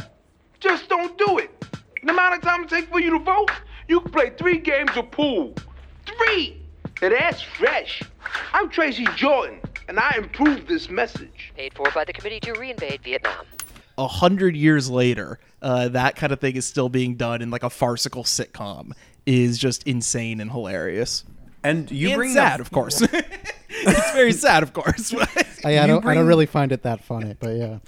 Just 0.60 0.90
don't 0.90 1.18
do 1.18 1.38
it. 1.38 1.50
The 2.04 2.12
amount 2.12 2.36
of 2.36 2.42
time 2.42 2.64
it 2.64 2.70
takes 2.70 2.88
for 2.90 3.00
you 3.00 3.12
to 3.12 3.20
vote, 3.20 3.50
you 3.88 4.02
can 4.02 4.12
play 4.12 4.30
three 4.32 4.58
games 4.60 4.92
of 4.96 5.10
pool. 5.12 5.54
Three! 6.06 6.62
And 7.02 7.14
that's 7.14 7.42
fresh. 7.42 8.02
I'm 8.54 8.70
Tracy 8.70 9.06
Jordan, 9.16 9.60
and 9.88 10.00
I 10.00 10.16
improved 10.18 10.68
this 10.68 10.90
message. 10.90 11.54
Paid 11.56 11.74
for 11.74 11.90
by 11.92 12.04
the 12.04 12.14
Committee 12.14 12.40
to 12.42 12.54
Reinvade 12.54 13.02
Vietnam. 13.04 13.46
A 13.98 14.08
hundred 14.08 14.56
years 14.56 14.90
later, 14.90 15.40
uh, 15.62 15.90
that 15.90 16.16
kind 16.16 16.32
of 16.32 16.40
thing 16.40 16.56
is 16.56 16.66
still 16.66 16.90
being 16.90 17.16
done 17.16 17.42
in 17.42 17.50
like 17.50 17.64
a 17.64 17.70
farcical 17.70 18.24
sitcom. 18.24 18.92
Is 19.26 19.58
just 19.58 19.84
insane 19.84 20.40
and 20.40 20.50
hilarious. 20.52 21.26
And 21.64 21.92
you 21.92 22.10
And 22.10 22.18
bring 22.18 22.34
sad, 22.34 22.54
up- 22.54 22.60
of 22.62 22.72
course. 22.72 23.02
it's 23.70 24.12
very 24.12 24.32
sad, 24.32 24.64
of 24.64 24.72
course. 24.74 25.14
I, 25.66 25.80
I 25.80 25.88
don't 25.88 26.06
I 26.06 26.14
don't 26.14 26.26
really 26.28 26.46
find 26.46 26.72
it 26.72 26.84
that 26.84 27.04
funny, 27.04 27.36
but 27.38 27.50
yeah. 27.50 27.80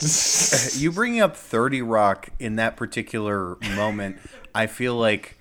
you 0.78 0.92
bring 0.92 1.22
up 1.22 1.38
30 1.38 1.82
Rock 1.84 2.30
in 2.40 2.58
that 2.58 2.76
particular 2.76 3.56
moment, 3.76 4.18
I 4.54 4.68
feel 4.68 4.96
like 4.96 5.39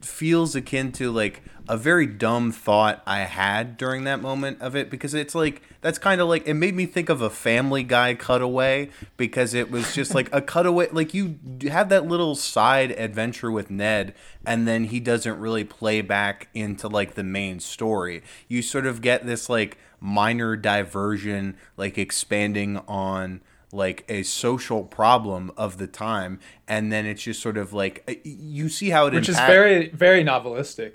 feels 0.00 0.54
akin 0.54 0.92
to 0.92 1.10
like 1.10 1.42
a 1.68 1.76
very 1.76 2.06
dumb 2.06 2.50
thought 2.50 3.02
I 3.06 3.20
had 3.20 3.76
during 3.76 4.04
that 4.04 4.22
moment 4.22 4.62
of 4.62 4.74
it 4.74 4.88
because 4.88 5.12
it's 5.12 5.34
like 5.34 5.60
that's 5.82 5.98
kind 5.98 6.20
of 6.20 6.28
like 6.28 6.46
it 6.46 6.54
made 6.54 6.74
me 6.74 6.86
think 6.86 7.08
of 7.10 7.20
a 7.20 7.28
family 7.28 7.82
guy 7.82 8.14
cutaway 8.14 8.88
because 9.16 9.52
it 9.52 9.70
was 9.70 9.94
just 9.94 10.14
like 10.14 10.34
a 10.34 10.40
cutaway 10.40 10.88
like 10.92 11.12
you 11.12 11.38
have 11.68 11.90
that 11.90 12.06
little 12.06 12.34
side 12.34 12.90
adventure 12.92 13.50
with 13.50 13.70
Ned 13.70 14.14
and 14.46 14.66
then 14.66 14.84
he 14.84 14.98
doesn't 14.98 15.38
really 15.38 15.64
play 15.64 16.00
back 16.00 16.48
into 16.54 16.88
like 16.88 17.14
the 17.14 17.24
main 17.24 17.60
story. 17.60 18.22
You 18.48 18.62
sort 18.62 18.86
of 18.86 19.02
get 19.02 19.26
this 19.26 19.50
like 19.50 19.76
minor 20.00 20.56
diversion 20.56 21.56
like 21.76 21.98
expanding 21.98 22.78
on 22.88 23.42
like 23.72 24.04
a 24.08 24.22
social 24.22 24.84
problem 24.84 25.50
of 25.56 25.78
the 25.78 25.86
time 25.86 26.40
and 26.66 26.90
then 26.90 27.04
it's 27.04 27.22
just 27.22 27.42
sort 27.42 27.58
of 27.58 27.72
like 27.72 28.02
uh, 28.08 28.14
you 28.24 28.68
see 28.68 28.90
how 28.90 29.06
it 29.06 29.14
which 29.14 29.28
is 29.28 29.36
very 29.36 29.90
very 29.90 30.24
novelistic. 30.24 30.94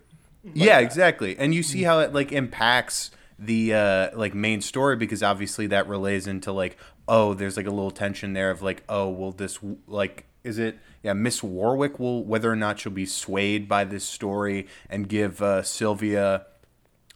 yeah 0.54 0.80
exactly 0.80 1.38
and 1.38 1.54
you 1.54 1.62
see 1.62 1.84
how 1.84 2.00
it 2.00 2.14
like 2.14 2.32
impacts 2.32 3.12
the 3.38 3.74
uh 3.74 4.10
like 4.18 4.34
main 4.34 4.62
story 4.62 4.96
because 4.96 5.22
obviously 5.22 5.68
that 5.68 5.88
relays 5.88 6.28
into 6.28 6.52
like 6.52 6.78
oh 7.08 7.34
there's 7.34 7.58
like 7.58 7.68
a 7.68 7.72
little 7.72 7.92
tension 7.92 8.34
there 8.34 8.50
of 8.50 8.62
like 8.62 8.84
oh 8.90 9.10
will 9.10 9.32
this 9.32 9.60
like 9.88 10.26
is 10.44 10.58
it 10.58 10.80
yeah 11.04 11.14
miss 11.14 11.44
warwick 11.44 12.00
will 12.00 12.24
whether 12.24 12.52
or 12.52 12.56
not 12.56 12.80
she'll 12.80 12.92
be 12.92 13.06
swayed 13.06 13.68
by 13.68 13.84
this 13.84 14.04
story 14.04 14.68
and 14.90 15.08
give 15.08 15.42
uh 15.42 15.62
sylvia 15.62 16.46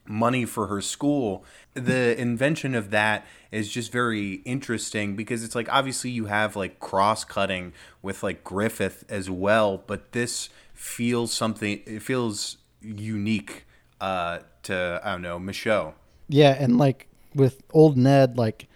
money 0.10 0.46
for 0.46 0.67
her 0.67 0.82
school. 0.82 1.43
The 1.74 2.20
invention 2.20 2.76
of 2.76 2.91
that 2.91 3.26
is 3.52 3.70
just 3.70 3.91
very 3.91 4.36
interesting 4.46 5.15
because 5.15 5.43
it's 5.43 5.56
like 5.56 5.72
obviously 5.72 6.10
you 6.10 6.26
have 6.26 6.56
like 6.56 6.80
cross 6.80 7.24
cutting 7.24 7.74
with 8.02 8.24
like 8.24 8.43
Griffith 8.43 9.04
as 9.10 9.30
well, 9.30 9.84
but 9.86 10.12
this 10.12 10.50
feels 10.74 11.34
something 11.34 11.82
it 11.86 12.04
feels 12.04 12.58
unique 12.82 13.65
uh 14.00 14.39
to 14.63 15.02
I 15.04 15.12
don't 15.12 15.22
know, 15.22 15.39
Micheaux. 15.39 15.93
Yeah, 16.30 16.56
and 16.60 16.78
like 16.78 17.08
with 17.34 17.62
old 17.74 17.98
Ned, 17.98 18.38
like 18.38 18.67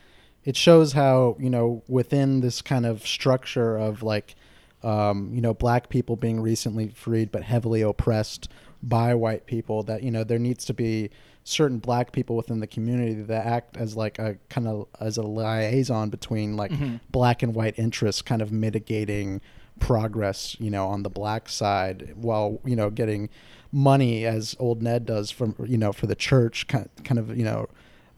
it 0.43 0.55
shows 0.55 0.93
how 0.93 1.35
you 1.39 1.49
know 1.49 1.83
within 1.87 2.41
this 2.41 2.61
kind 2.61 2.85
of 2.85 3.05
structure 3.05 3.77
of 3.77 4.03
like 4.03 4.35
um, 4.83 5.31
you 5.33 5.41
know 5.41 5.53
black 5.53 5.89
people 5.89 6.15
being 6.15 6.39
recently 6.39 6.89
freed 6.89 7.31
but 7.31 7.43
heavily 7.43 7.81
oppressed 7.81 8.49
by 8.83 9.13
white 9.13 9.45
people 9.45 9.83
that 9.83 10.03
you 10.03 10.11
know 10.11 10.23
there 10.23 10.39
needs 10.39 10.65
to 10.65 10.73
be 10.73 11.09
certain 11.43 11.79
black 11.79 12.11
people 12.11 12.35
within 12.35 12.59
the 12.59 12.67
community 12.67 13.13
that 13.13 13.45
act 13.45 13.75
as 13.77 13.95
like 13.95 14.19
a 14.19 14.37
kind 14.49 14.67
of 14.67 14.87
as 14.99 15.17
a 15.17 15.21
liaison 15.23 16.09
between 16.09 16.55
like 16.55 16.71
Mhm. 16.71 16.99
black 17.11 17.41
and 17.43 17.53
white 17.55 17.77
interests 17.77 18.21
kind 18.21 18.41
of 18.41 18.51
mitigating 18.51 19.41
progress 19.79 20.55
you 20.59 20.69
know 20.69 20.87
on 20.87 21.01
the 21.03 21.09
black 21.09 21.49
side 21.49 22.13
while 22.15 22.59
you 22.63 22.75
know 22.75 22.89
getting 22.89 23.29
money 23.71 24.25
as 24.25 24.55
old 24.59 24.81
ned 24.81 25.05
does 25.05 25.31
from 25.31 25.55
you 25.65 25.77
know 25.77 25.91
for 25.91 26.05
the 26.07 26.15
church 26.15 26.67
kind 26.67 26.89
kind 27.03 27.17
of 27.19 27.35
you 27.37 27.43
know 27.43 27.67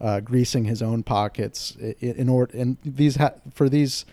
uh, 0.00 0.20
greasing 0.20 0.64
his 0.64 0.82
own 0.82 1.02
pockets 1.02 1.76
in 2.00 2.28
order 2.28 2.56
and 2.58 2.76
these 2.84 3.16
ha- 3.16 3.32
for 3.54 3.68
these 3.68 4.04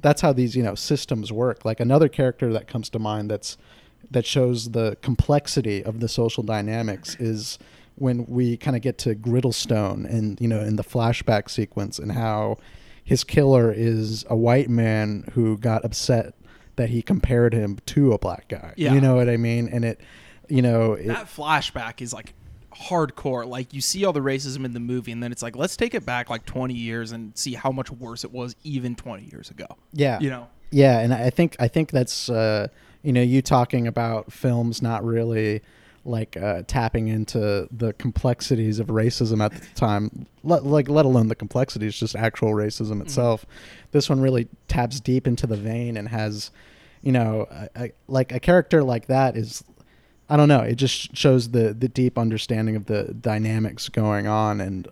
that's 0.00 0.20
how 0.22 0.32
these 0.32 0.56
you 0.56 0.62
know 0.62 0.74
systems 0.74 1.30
work 1.32 1.64
like 1.64 1.78
another 1.80 2.08
character 2.08 2.52
that 2.52 2.66
comes 2.66 2.88
to 2.88 2.98
mind 2.98 3.30
that's 3.30 3.56
that 4.10 4.26
shows 4.26 4.70
the 4.70 4.96
complexity 5.02 5.84
of 5.84 6.00
the 6.00 6.08
social 6.08 6.42
dynamics 6.42 7.16
is 7.16 7.58
when 7.96 8.24
we 8.26 8.56
kind 8.56 8.76
of 8.76 8.82
get 8.82 8.98
to 8.98 9.14
Gridlestone 9.14 10.08
and 10.08 10.40
you 10.40 10.48
know 10.48 10.60
in 10.60 10.76
the 10.76 10.84
flashback 10.84 11.50
sequence 11.50 11.98
and 11.98 12.12
how 12.12 12.56
his 13.04 13.24
killer 13.24 13.72
is 13.72 14.24
a 14.28 14.36
white 14.36 14.68
man 14.68 15.24
who 15.32 15.56
got 15.58 15.84
upset 15.84 16.34
that 16.76 16.90
he 16.90 17.02
compared 17.02 17.52
him 17.52 17.78
to 17.86 18.12
a 18.12 18.18
black 18.18 18.48
guy. 18.48 18.72
Yeah. 18.76 18.94
You 18.94 19.00
know 19.00 19.16
what 19.16 19.28
I 19.28 19.36
mean? 19.36 19.68
And 19.68 19.84
it 19.84 20.00
you 20.48 20.62
know 20.62 20.94
it, 20.94 21.08
that 21.08 21.26
flashback 21.26 22.00
is 22.00 22.12
like 22.12 22.34
hardcore. 22.72 23.46
Like 23.46 23.74
you 23.74 23.80
see 23.80 24.04
all 24.04 24.12
the 24.12 24.20
racism 24.20 24.64
in 24.64 24.72
the 24.72 24.80
movie, 24.80 25.12
and 25.12 25.22
then 25.22 25.32
it's 25.32 25.42
like 25.42 25.56
let's 25.56 25.76
take 25.76 25.94
it 25.94 26.06
back 26.06 26.30
like 26.30 26.44
20 26.46 26.74
years 26.74 27.12
and 27.12 27.36
see 27.36 27.54
how 27.54 27.72
much 27.72 27.90
worse 27.90 28.24
it 28.24 28.32
was 28.32 28.56
even 28.64 28.94
20 28.94 29.24
years 29.24 29.50
ago. 29.50 29.66
Yeah. 29.92 30.20
you 30.20 30.30
know. 30.30 30.48
Yeah, 30.70 31.00
and 31.00 31.14
I 31.14 31.30
think 31.30 31.56
I 31.58 31.68
think 31.68 31.90
that's 31.90 32.28
uh, 32.28 32.68
you 33.02 33.12
know 33.12 33.22
you 33.22 33.42
talking 33.42 33.86
about 33.86 34.32
films 34.32 34.82
not 34.82 35.04
really 35.04 35.62
like 36.08 36.36
uh, 36.36 36.62
tapping 36.66 37.08
into 37.08 37.68
the 37.70 37.92
complexities 37.94 38.78
of 38.78 38.86
racism 38.86 39.44
at 39.44 39.52
the 39.52 39.66
time, 39.74 40.26
let, 40.42 40.64
like 40.64 40.88
let 40.88 41.04
alone 41.04 41.28
the 41.28 41.34
complexities, 41.34 41.98
just 41.98 42.16
actual 42.16 42.50
racism 42.50 43.02
itself. 43.02 43.44
This 43.92 44.08
one 44.08 44.20
really 44.20 44.48
taps 44.68 45.00
deep 45.00 45.26
into 45.26 45.46
the 45.46 45.56
vein 45.56 45.96
and 45.96 46.08
has, 46.08 46.50
you 47.02 47.12
know, 47.12 47.46
a, 47.50 47.68
a, 47.76 47.92
like 48.08 48.32
a 48.32 48.40
character 48.40 48.82
like 48.82 49.06
that 49.06 49.36
is. 49.36 49.62
I 50.30 50.36
don't 50.36 50.48
know. 50.48 50.60
It 50.60 50.74
just 50.74 51.16
shows 51.16 51.50
the 51.50 51.72
the 51.72 51.88
deep 51.88 52.18
understanding 52.18 52.76
of 52.76 52.84
the 52.84 53.14
dynamics 53.14 53.88
going 53.88 54.26
on, 54.26 54.60
and 54.60 54.86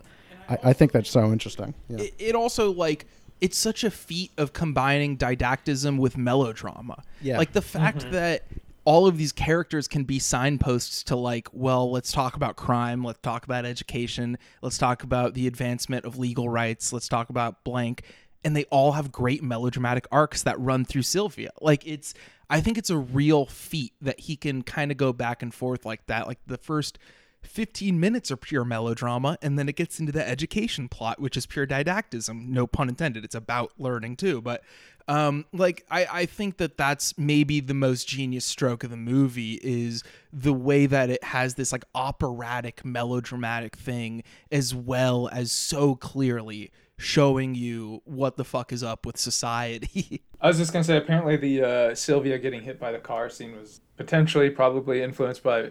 I, 0.48 0.58
I 0.64 0.72
think 0.72 0.92
that's 0.92 1.10
so 1.10 1.30
interesting. 1.30 1.74
Yeah. 1.88 2.04
it, 2.04 2.14
it 2.18 2.34
also 2.34 2.72
like 2.72 3.06
it's 3.40 3.58
such 3.58 3.84
a 3.84 3.90
feat 3.90 4.32
of 4.38 4.52
combining 4.52 5.16
didactism 5.16 5.98
with 5.98 6.16
melodrama. 6.16 7.02
Yeah. 7.20 7.38
Like 7.38 7.52
the 7.52 7.62
fact 7.62 7.98
mm-hmm. 7.98 8.12
that 8.12 8.46
all 8.84 9.06
of 9.06 9.18
these 9.18 9.32
characters 9.32 9.88
can 9.88 10.04
be 10.04 10.18
signposts 10.18 11.02
to 11.04 11.16
like, 11.16 11.48
well, 11.52 11.90
let's 11.90 12.12
talk 12.12 12.36
about 12.36 12.56
crime, 12.56 13.04
let's 13.04 13.18
talk 13.20 13.44
about 13.44 13.64
education, 13.64 14.38
let's 14.62 14.78
talk 14.78 15.02
about 15.02 15.34
the 15.34 15.46
advancement 15.46 16.04
of 16.04 16.18
legal 16.18 16.48
rights, 16.48 16.92
let's 16.92 17.08
talk 17.08 17.28
about 17.28 17.64
blank, 17.64 18.02
and 18.44 18.56
they 18.56 18.64
all 18.64 18.92
have 18.92 19.10
great 19.10 19.42
melodramatic 19.42 20.06
arcs 20.12 20.44
that 20.44 20.58
run 20.60 20.84
through 20.84 21.02
Sylvia. 21.02 21.50
Like 21.60 21.86
it's 21.86 22.14
I 22.48 22.60
think 22.60 22.78
it's 22.78 22.90
a 22.90 22.96
real 22.96 23.46
feat 23.46 23.92
that 24.00 24.20
he 24.20 24.36
can 24.36 24.62
kind 24.62 24.92
of 24.92 24.96
go 24.96 25.12
back 25.12 25.42
and 25.42 25.52
forth 25.52 25.84
like 25.84 26.06
that. 26.06 26.28
Like 26.28 26.38
the 26.46 26.58
first 26.58 26.98
15 27.46 27.98
minutes 27.98 28.30
are 28.30 28.36
pure 28.36 28.64
melodrama 28.64 29.38
and 29.42 29.58
then 29.58 29.68
it 29.68 29.76
gets 29.76 30.00
into 30.00 30.12
the 30.12 30.26
education 30.26 30.88
plot 30.88 31.20
which 31.20 31.36
is 31.36 31.46
pure 31.46 31.66
didactism. 31.66 32.52
No 32.52 32.66
pun 32.66 32.88
intended. 32.88 33.24
It's 33.24 33.34
about 33.34 33.72
learning 33.78 34.16
too. 34.16 34.40
But 34.40 34.62
um 35.08 35.44
like 35.52 35.86
i 35.88 36.04
i 36.10 36.26
think 36.26 36.56
that 36.56 36.76
that's 36.76 37.16
maybe 37.16 37.60
the 37.60 37.72
most 37.72 38.08
genius 38.08 38.44
stroke 38.44 38.82
of 38.82 38.90
the 38.90 38.96
movie 38.96 39.60
is 39.62 40.02
the 40.32 40.52
way 40.52 40.84
that 40.84 41.10
it 41.10 41.22
has 41.22 41.54
this 41.54 41.70
like 41.70 41.84
operatic 41.94 42.84
melodramatic 42.84 43.76
thing 43.76 44.24
as 44.50 44.74
well 44.74 45.28
as 45.30 45.52
so 45.52 45.94
clearly 45.94 46.72
showing 46.98 47.54
you 47.54 48.02
what 48.04 48.36
the 48.36 48.44
fuck 48.44 48.72
is 48.72 48.82
up 48.82 49.04
with 49.04 49.16
society. 49.18 50.22
I 50.40 50.48
was 50.48 50.58
just 50.58 50.72
gonna 50.72 50.84
say, 50.84 50.96
apparently 50.96 51.36
the 51.36 51.62
uh, 51.62 51.94
Sylvia 51.94 52.38
getting 52.38 52.62
hit 52.62 52.78
by 52.78 52.92
the 52.92 52.98
car 52.98 53.28
scene 53.28 53.56
was 53.56 53.80
potentially, 53.96 54.50
probably 54.50 55.02
influenced 55.02 55.42
by 55.42 55.70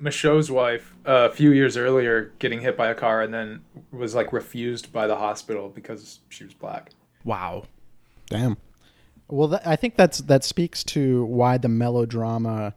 Micheaux's 0.00 0.50
wife 0.50 0.94
uh, 1.06 1.28
a 1.30 1.30
few 1.30 1.52
years 1.52 1.76
earlier 1.76 2.32
getting 2.38 2.60
hit 2.60 2.76
by 2.76 2.88
a 2.88 2.94
car 2.94 3.22
and 3.22 3.34
then 3.34 3.60
was 3.90 4.14
like 4.14 4.32
refused 4.32 4.92
by 4.92 5.06
the 5.06 5.16
hospital 5.16 5.68
because 5.68 6.20
she 6.28 6.44
was 6.44 6.54
black. 6.54 6.90
wow 7.24 7.64
Damn. 8.28 8.56
Well, 9.28 9.48
th- 9.48 9.62
I 9.64 9.76
think 9.76 9.96
that's 9.96 10.18
that 10.18 10.44
speaks 10.44 10.84
to 10.84 11.24
why 11.24 11.58
the 11.58 11.68
melodrama 11.68 12.74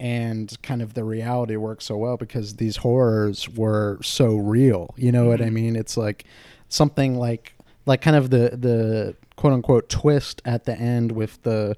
and 0.00 0.60
kind 0.62 0.82
of 0.82 0.94
the 0.94 1.04
reality 1.04 1.56
work 1.56 1.80
so 1.80 1.96
well 1.96 2.16
because 2.16 2.56
these 2.56 2.76
horrors 2.76 3.48
were 3.48 3.98
so 4.02 4.36
real. 4.36 4.94
You 4.96 5.12
know 5.12 5.26
what 5.26 5.40
I 5.40 5.50
mean? 5.50 5.76
It's 5.76 5.96
like 5.96 6.24
something 6.68 7.16
like 7.16 7.54
like 7.86 8.02
kind 8.02 8.16
of 8.16 8.30
the 8.30 8.56
the 8.56 9.16
quote 9.36 9.52
unquote 9.52 9.88
twist 9.88 10.42
at 10.44 10.64
the 10.64 10.78
end 10.78 11.12
with 11.12 11.42
the 11.42 11.76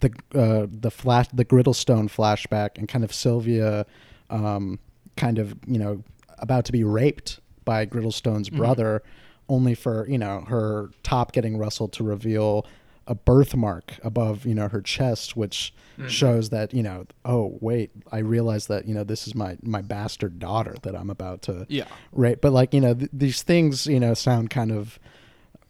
the 0.00 0.12
uh, 0.34 0.66
the 0.70 0.90
flash 0.90 1.28
the 1.32 1.44
Gridlestone 1.44 2.08
flashback 2.08 2.78
and 2.78 2.88
kind 2.88 3.04
of 3.04 3.12
Sylvia 3.12 3.86
um, 4.34 4.78
kind 5.16 5.38
of 5.38 5.54
you 5.66 5.78
know 5.78 6.02
about 6.38 6.64
to 6.66 6.72
be 6.72 6.82
raped 6.84 7.40
by 7.64 7.84
Gridlestone's 7.86 8.50
Mhm. 8.50 8.56
brother, 8.56 9.02
only 9.48 9.74
for 9.74 10.06
you 10.08 10.18
know 10.18 10.40
her 10.48 10.90
top 11.02 11.32
getting 11.32 11.56
rustled 11.56 11.92
to 11.94 12.04
reveal 12.04 12.66
a 13.06 13.14
birthmark 13.14 13.98
above 14.02 14.46
you 14.46 14.54
know 14.54 14.66
her 14.68 14.80
chest, 14.80 15.36
which 15.36 15.72
Mhm. 15.98 16.08
shows 16.08 16.48
that 16.50 16.72
you 16.74 16.82
know 16.82 17.04
oh 17.24 17.56
wait 17.60 17.90
I 18.10 18.18
realize 18.18 18.66
that 18.68 18.86
you 18.88 18.94
know 18.94 19.04
this 19.04 19.26
is 19.28 19.34
my 19.34 19.56
my 19.62 19.82
bastard 19.82 20.38
daughter 20.38 20.74
that 20.82 20.96
I'm 20.96 21.10
about 21.10 21.42
to 21.42 21.66
Yeah. 21.68 21.84
rape. 22.12 22.40
But 22.40 22.52
like 22.52 22.74
you 22.74 22.80
know 22.80 22.94
th- 22.94 23.10
these 23.12 23.42
things 23.42 23.86
you 23.86 24.00
know 24.00 24.14
sound 24.14 24.50
kind 24.50 24.72
of 24.72 24.98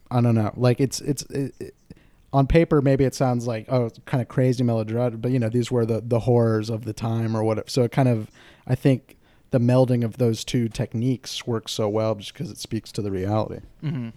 I 0.09 0.21
don't 0.21 0.35
know 0.35 0.51
like 0.55 0.79
it's 0.79 1.01
it's. 1.01 1.23
It, 1.23 1.53
it, 1.59 1.75
on 2.35 2.47
paper, 2.47 2.81
maybe 2.81 3.03
it 3.05 3.15
sounds 3.15 3.47
like 3.47 3.65
oh, 3.69 3.85
it's 3.85 3.99
kind 4.05 4.21
of 4.21 4.27
crazy 4.27 4.63
melodramatic, 4.63 5.21
but 5.21 5.31
you 5.31 5.39
know 5.39 5.49
these 5.49 5.71
were 5.71 5.85
the 5.85 6.01
the 6.01 6.19
horrors 6.21 6.69
of 6.69 6.83
the 6.85 6.93
time 6.93 7.35
or 7.35 7.43
whatever. 7.43 7.67
So 7.69 7.83
it 7.83 7.91
kind 7.91 8.09
of, 8.09 8.29
I 8.67 8.75
think, 8.75 9.17
the 9.51 9.59
melding 9.59 10.03
of 10.03 10.17
those 10.17 10.43
two 10.43 10.67
techniques 10.67 11.47
works 11.47 11.71
so 11.71 11.87
well 11.87 12.15
just 12.15 12.33
because 12.33 12.51
it 12.51 12.57
speaks 12.57 12.91
to 12.93 13.01
the 13.01 13.11
reality. 13.11 13.61
hmm 13.81 14.09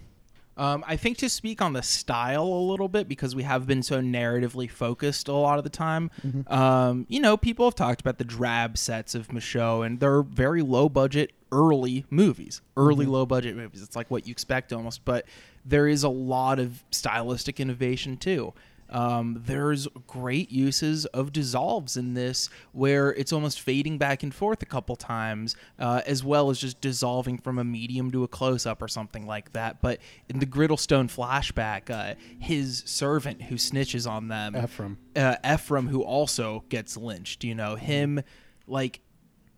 Um, 0.57 0.83
I 0.85 0.97
think 0.97 1.17
to 1.19 1.29
speak 1.29 1.61
on 1.61 1.71
the 1.71 1.81
style 1.81 2.43
a 2.43 2.63
little 2.71 2.89
bit 2.89 3.07
because 3.07 3.33
we 3.33 3.43
have 3.43 3.65
been 3.65 3.81
so 3.81 4.01
narratively 4.01 4.69
focused 4.69 5.29
a 5.29 5.33
lot 5.33 5.57
of 5.57 5.63
the 5.63 5.69
time. 5.69 6.11
Mhm. 6.27 6.51
Um, 6.51 7.05
you 7.07 7.21
know, 7.21 7.37
people 7.37 7.65
have 7.65 7.75
talked 7.75 8.01
about 8.01 8.17
the 8.17 8.25
drab 8.25 8.77
sets 8.77 9.15
of 9.15 9.29
Micheaux, 9.29 9.85
and 9.85 10.01
they're 10.01 10.21
very 10.23 10.61
low 10.61 10.89
budget, 10.89 11.31
early 11.53 12.03
movies, 12.09 12.61
early 12.75 13.05
Mhm. 13.05 13.11
low 13.11 13.25
budget 13.25 13.55
movies. 13.55 13.81
It's 13.81 13.95
like 13.95 14.11
what 14.11 14.27
you 14.27 14.31
expect 14.33 14.73
almost, 14.73 15.05
but 15.05 15.25
there 15.69 15.87
is 15.87 16.03
a 16.03 16.09
lot 16.09 16.59
of 16.59 16.83
stylistic 16.91 17.59
innovation 17.59 18.17
too. 18.17 18.53
Um, 18.91 19.43
there's 19.45 19.87
great 20.07 20.51
uses 20.51 21.05
of 21.05 21.31
dissolves 21.31 21.95
in 21.95 22.15
this 22.15 22.49
where 22.71 23.13
it's 23.13 23.31
almost 23.31 23.61
fading 23.61 23.99
back 23.99 24.23
and 24.23 24.33
forth 24.33 24.63
a 24.63 24.65
couple 24.65 24.95
times, 24.95 25.55
uh, 25.77 26.01
as 26.07 26.23
well 26.23 26.49
as 26.49 26.59
just 26.59 26.81
dissolving 26.81 27.37
from 27.37 27.59
a 27.59 27.63
medium 27.63 28.09
to 28.09 28.23
a 28.23 28.27
close 28.27 28.65
up 28.65 28.81
or 28.81 28.87
something 28.87 29.27
like 29.27 29.53
that. 29.53 29.79
But 29.79 29.99
in 30.27 30.39
the 30.39 30.47
Gridlestone 30.47 31.05
flashback, 31.05 31.91
uh, 31.91 32.15
his 32.39 32.81
servant 32.87 33.43
who 33.43 33.55
snitches 33.55 34.09
on 34.09 34.27
them, 34.27 34.55
Ephraim. 34.55 34.97
uh, 35.15 35.35
Ephraim, 35.45 35.89
who 35.89 36.01
also 36.01 36.63
gets 36.69 36.97
lynched, 36.97 37.43
you 37.43 37.53
know, 37.53 37.75
him, 37.75 38.23
like, 38.65 39.01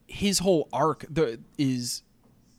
his 0.08 0.40
whole 0.40 0.68
arc 0.74 1.06
the, 1.10 1.40
is 1.58 2.04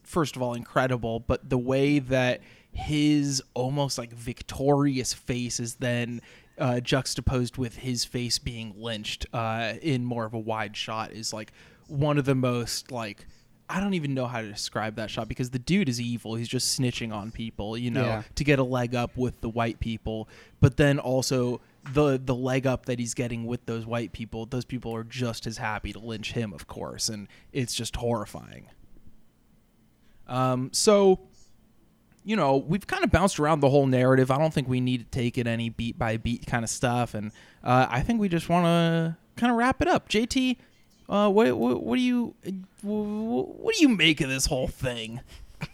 first 0.05 0.37
of 0.37 0.43
all 0.43 0.55
incredible, 0.55 1.21
but 1.21 1.51
the 1.51 1.59
way 1.59 1.99
that 1.99 2.41
his 2.73 3.43
almost 3.55 3.99
like 3.99 4.13
victorious 4.13 5.13
face 5.13 5.61
is 5.61 5.77
then 5.77 6.21
uh, 6.59 6.81
juxtaposed 6.81 7.57
with 7.59 7.77
his 7.79 8.05
face 8.05 8.39
being 8.39 8.75
lynched 8.77 9.27
uh, 9.33 9.75
in 9.83 10.05
more 10.05 10.25
of 10.25 10.35
a 10.35 10.39
wide 10.39 10.77
shot 10.77 11.13
is 11.13 11.33
like 11.33 11.53
one 11.89 12.19
of 12.19 12.25
the 12.25 12.35
most 12.35 12.91
like 12.93 13.27
I 13.69 13.81
don't 13.81 13.95
even 13.95 14.13
know 14.13 14.27
how 14.27 14.43
to 14.43 14.49
describe 14.49 14.97
that 14.97 15.11
shot 15.11 15.29
because 15.29 15.49
the 15.49 15.59
dude 15.59 15.89
is 15.89 15.99
evil. 15.99 16.35
He's 16.35 16.49
just 16.49 16.79
snitching 16.79 17.11
on 17.11 17.31
people, 17.31 17.79
you 17.79 17.91
know, 17.91 18.05
Yeah. 18.05 18.23
to 18.35 18.45
get 18.45 18.59
a 18.59 18.63
leg 18.65 18.95
up 18.95 19.17
with 19.17 19.41
the 19.41 19.49
white 19.49 19.81
people. 19.81 20.29
But 20.61 20.77
then 20.77 20.99
also 20.99 21.61
the 21.95 22.21
the 22.23 22.35
leg 22.35 22.67
up 22.67 22.85
that 22.87 22.99
he's 22.99 23.15
getting 23.15 23.47
with 23.47 23.65
those 23.67 23.87
white 23.87 24.13
people, 24.13 24.45
those 24.47 24.65
people 24.67 24.95
are 24.95 25.05
just 25.05 25.47
as 25.47 25.57
happy 25.57 25.93
to 25.95 25.99
lynch 25.99 26.33
him, 26.33 26.53
of 26.53 26.67
course, 26.67 27.09
and 27.09 27.29
it's 27.53 27.75
just 27.75 27.97
horrifying. 27.97 28.67
Um, 30.29 30.71
so 30.73 31.21
you 32.25 32.37
know, 32.37 32.57
we've 32.57 32.87
kind 32.87 33.05
of 33.05 33.11
bounced 33.11 33.41
around 33.41 33.61
the 33.61 33.71
whole 33.71 33.87
narrative. 33.87 34.31
I 34.31 34.39
don't 34.39 34.53
think 34.53 34.69
we 34.69 34.81
need 34.81 34.99
to 34.99 35.05
take 35.11 35.39
it 35.39 35.47
any 35.47 35.69
beat 35.69 35.99
by 35.99 36.17
beat 36.17 36.47
kind 36.47 36.65
of 36.65 36.71
stuff, 36.71 37.15
and 37.15 37.33
uh, 37.65 37.87
I 37.91 38.03
think 38.03 38.21
we 38.21 38.29
just 38.29 38.49
want 38.49 38.67
to 38.67 39.17
kind 39.37 39.51
of 39.51 39.59
wrap 39.59 39.83
it 39.83 39.89
up. 39.89 40.09
JT, 40.09 40.57
uh, 41.09 41.29
what, 41.31 41.57
what 41.57 41.83
what 41.83 41.97
do 41.97 42.03
you 42.03 42.35
what 42.83 43.75
do 43.75 43.83
you 43.83 43.89
make 43.89 44.21
of 44.21 44.29
this 44.29 44.47
whole 44.47 44.69
thing? 44.69 45.21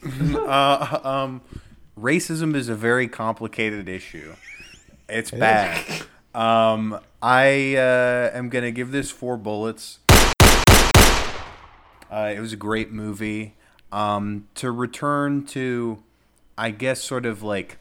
uh, 0.34 1.00
um, 1.04 1.40
racism 1.98 2.54
is 2.54 2.68
a 2.68 2.74
very 2.74 3.08
complicated 3.08 3.88
issue. 3.88 4.34
It's 5.08 5.32
It 5.32 5.40
bad. 5.40 5.84
Um, 6.34 7.00
I 7.22 7.76
uh, 7.76 8.30
am 8.34 8.48
gonna 8.48 8.70
give 8.70 8.90
this 8.90 9.10
four 9.10 9.36
bullets. 9.36 9.98
Uh, 12.10 12.32
it 12.34 12.40
was 12.40 12.52
a 12.52 12.56
great 12.56 12.90
movie. 12.90 13.54
Um, 13.90 14.48
to 14.56 14.70
return 14.70 15.44
to, 15.46 16.02
I 16.58 16.72
guess, 16.72 17.00
sort 17.02 17.24
of 17.24 17.42
like 17.42 17.78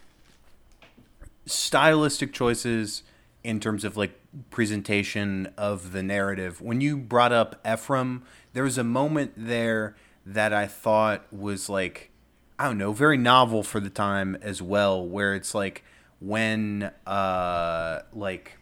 stylistic 1.48 2.32
choices 2.32 3.02
in 3.44 3.60
terms 3.60 3.84
of 3.84 3.98
like 3.98 4.18
presentation 4.52 5.52
of 5.58 5.92
the 5.92 6.04
narrative. 6.04 6.62
When 6.62 6.80
you 6.80 6.96
brought 6.96 7.34
up 7.34 7.60
Ephraim, 7.68 8.24
there 8.54 8.64
was 8.64 8.78
a 8.78 8.84
moment 8.84 9.34
there 9.36 9.96
that 10.26 10.54
I 10.54 10.68
thought 10.68 11.26
was 11.34 11.70
like, 11.70 12.12
I 12.60 12.66
don't 12.66 12.78
know, 12.78 12.94
very 12.94 13.18
novel 13.18 13.64
for 13.64 13.80
the 13.80 13.90
time 13.90 14.38
as 14.42 14.62
well, 14.62 15.06
where 15.06 15.34
it's 15.34 15.56
like 15.56 15.84
when 16.20 16.92
uh 17.06 18.02
like 18.14 18.58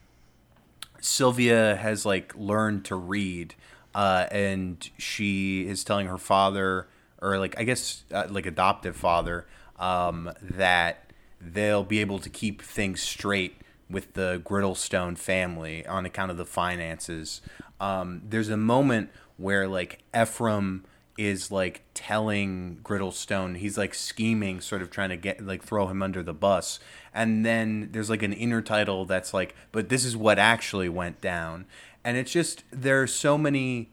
Sylvia 1.02 1.76
has 1.76 2.06
like 2.06 2.34
learned 2.36 2.86
to 2.86 2.96
read, 2.96 3.56
uh, 3.94 4.28
and 4.32 4.90
she 4.98 5.68
is 5.68 5.84
telling 5.84 6.08
her 6.08 6.18
father, 6.18 6.88
or 7.22 7.38
like 7.38 7.60
I 7.60 7.64
guess 7.64 8.04
uh, 8.14 8.28
like 8.30 8.46
adoptive 8.46 8.96
father, 8.96 9.46
um, 9.80 10.32
that 10.42 11.12
they'll 11.42 11.84
be 11.84 12.00
able 12.00 12.20
to 12.20 12.30
keep 12.30 12.62
things 12.62 13.02
straight 13.02 13.58
with 13.90 14.14
the 14.14 14.42
Gridlestone 14.44 15.18
family 15.18 15.86
on 15.86 16.06
account 16.06 16.32
of 16.32 16.38
the 16.38 16.46
finances. 16.46 17.42
Um, 17.80 18.22
there's 18.28 18.50
a 18.50 18.58
moment 18.58 19.10
where 19.38 19.68
like 19.68 20.00
Ephraim 20.16 20.86
is 21.18 21.52
like 21.52 21.84
telling 21.94 22.80
Gridlestone 22.84 23.58
he's 23.58 23.78
like 23.78 23.94
scheming, 23.94 24.60
sort 24.60 24.82
of 24.82 24.90
trying 24.90 25.10
to 25.10 25.18
get 25.18 25.46
like 25.46 25.64
throw 25.64 25.88
him 25.88 26.02
under 26.02 26.24
the 26.24 26.34
bus, 26.34 26.80
and 27.14 27.46
then 27.46 27.90
there's 27.92 28.10
like 28.10 28.24
an 28.24 28.34
inner 28.34 28.62
title 28.62 29.06
that's 29.06 29.34
like, 29.34 29.56
but 29.72 29.90
this 29.90 30.04
is 30.04 30.18
what 30.18 30.40
actually 30.40 30.90
went 30.90 31.22
down, 31.22 31.66
and 32.04 32.18
it's 32.18 32.32
just 32.32 32.64
there's 32.72 33.14
so 33.14 33.38
many. 33.38 33.92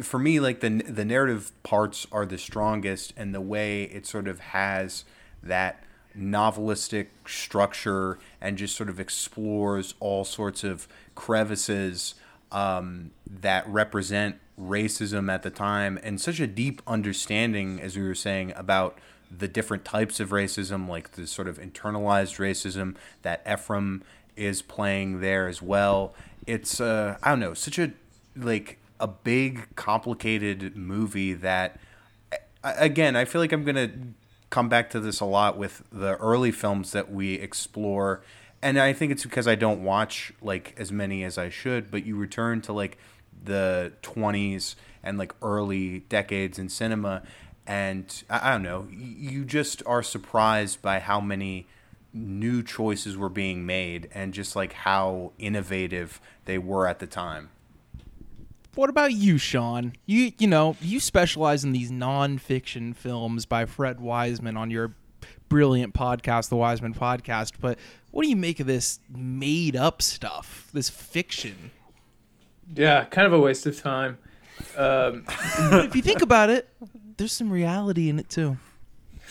For 0.00 0.18
me, 0.18 0.40
like 0.40 0.60
the 0.60 0.82
the 0.88 1.04
narrative 1.04 1.50
parts 1.62 2.06
are 2.12 2.24
the 2.24 2.38
strongest, 2.38 3.12
and 3.16 3.34
the 3.34 3.40
way 3.40 3.84
it 3.84 4.06
sort 4.06 4.28
of 4.28 4.40
has 4.40 5.04
that 5.42 5.82
novelistic 6.16 7.08
structure 7.26 8.18
and 8.40 8.56
just 8.56 8.74
sort 8.74 8.88
of 8.88 8.98
explores 8.98 9.94
all 10.00 10.24
sorts 10.24 10.64
of 10.64 10.88
crevices 11.14 12.14
um, 12.52 13.10
that 13.28 13.68
represent 13.68 14.36
racism 14.58 15.30
at 15.30 15.42
the 15.42 15.50
time 15.50 15.98
and 16.02 16.20
such 16.20 16.40
a 16.40 16.46
deep 16.46 16.80
understanding, 16.86 17.80
as 17.80 17.96
we 17.96 18.02
were 18.02 18.14
saying, 18.14 18.52
about 18.56 18.98
the 19.36 19.48
different 19.48 19.84
types 19.84 20.20
of 20.20 20.30
racism, 20.30 20.88
like 20.88 21.12
the 21.12 21.26
sort 21.26 21.48
of 21.48 21.58
internalized 21.58 22.38
racism 22.38 22.94
that 23.22 23.42
Ephraim 23.50 24.02
is 24.36 24.62
playing 24.62 25.20
there 25.20 25.48
as 25.48 25.60
well. 25.60 26.14
It's 26.46 26.80
uh, 26.80 27.18
I 27.22 27.30
don't 27.30 27.40
know, 27.40 27.54
such 27.54 27.78
a 27.78 27.92
like 28.36 28.78
a 29.00 29.08
big 29.08 29.74
complicated 29.76 30.76
movie 30.76 31.32
that 31.34 31.78
again, 32.62 33.16
I 33.16 33.24
feel 33.24 33.40
like 33.40 33.52
I'm 33.52 33.64
gonna 33.64 33.90
come 34.50 34.68
back 34.68 34.90
to 34.90 35.00
this 35.00 35.20
a 35.20 35.24
lot 35.24 35.56
with 35.56 35.82
the 35.92 36.16
early 36.16 36.50
films 36.50 36.92
that 36.92 37.10
we 37.10 37.34
explore, 37.34 38.22
and 38.62 38.78
I 38.78 38.92
think 38.92 39.12
it's 39.12 39.24
because 39.24 39.46
I 39.46 39.54
don't 39.54 39.84
watch 39.84 40.32
like 40.40 40.74
as 40.78 40.90
many 40.90 41.24
as 41.24 41.38
I 41.38 41.48
should. 41.48 41.90
But 41.90 42.04
you 42.06 42.16
return 42.16 42.60
to 42.62 42.72
like 42.72 42.98
the 43.44 43.92
20s 44.02 44.74
and 45.02 45.18
like 45.18 45.32
early 45.42 46.00
decades 46.00 46.58
in 46.58 46.68
cinema, 46.68 47.22
and 47.66 48.22
I, 48.28 48.48
I 48.48 48.52
don't 48.52 48.62
know, 48.62 48.88
you 48.90 49.44
just 49.44 49.82
are 49.86 50.02
surprised 50.02 50.82
by 50.82 50.98
how 51.00 51.20
many 51.20 51.66
new 52.12 52.62
choices 52.62 53.16
were 53.16 53.28
being 53.28 53.66
made 53.66 54.08
and 54.12 54.32
just 54.32 54.56
like 54.56 54.72
how 54.72 55.32
innovative 55.38 56.20
they 56.46 56.56
were 56.58 56.88
at 56.88 56.98
the 56.98 57.06
time. 57.06 57.50
What 58.76 58.90
about 58.90 59.14
you, 59.14 59.38
Shawn? 59.38 59.94
You 60.04 60.32
you 60.36 60.46
know 60.46 60.76
you 60.82 61.00
specialize 61.00 61.64
in 61.64 61.72
these 61.72 61.90
nonfiction 61.90 62.94
films 62.94 63.46
by 63.46 63.64
Fred 63.64 64.00
Wiseman 64.00 64.58
on 64.58 64.70
your 64.70 64.94
brilliant 65.48 65.94
podcast, 65.94 66.50
the 66.50 66.56
Wiseman 66.56 66.92
Podcast. 66.92 67.52
But 67.58 67.78
what 68.10 68.24
do 68.24 68.28
you 68.28 68.36
make 68.36 68.60
of 68.60 68.66
this 68.66 69.00
made 69.08 69.76
up 69.76 70.02
stuff, 70.02 70.68
this 70.74 70.90
fiction? 70.90 71.70
Yeah, 72.74 73.04
kind 73.04 73.26
of 73.26 73.32
a 73.32 73.40
waste 73.40 73.64
of 73.64 73.80
time. 73.80 74.18
Um, 74.76 75.24
But 75.70 75.84
if 75.86 75.96
you 75.96 76.02
think 76.02 76.20
about 76.20 76.50
it, 76.50 76.68
there's 77.16 77.32
some 77.32 77.50
reality 77.50 78.10
in 78.10 78.18
it 78.18 78.28
too. 78.28 78.58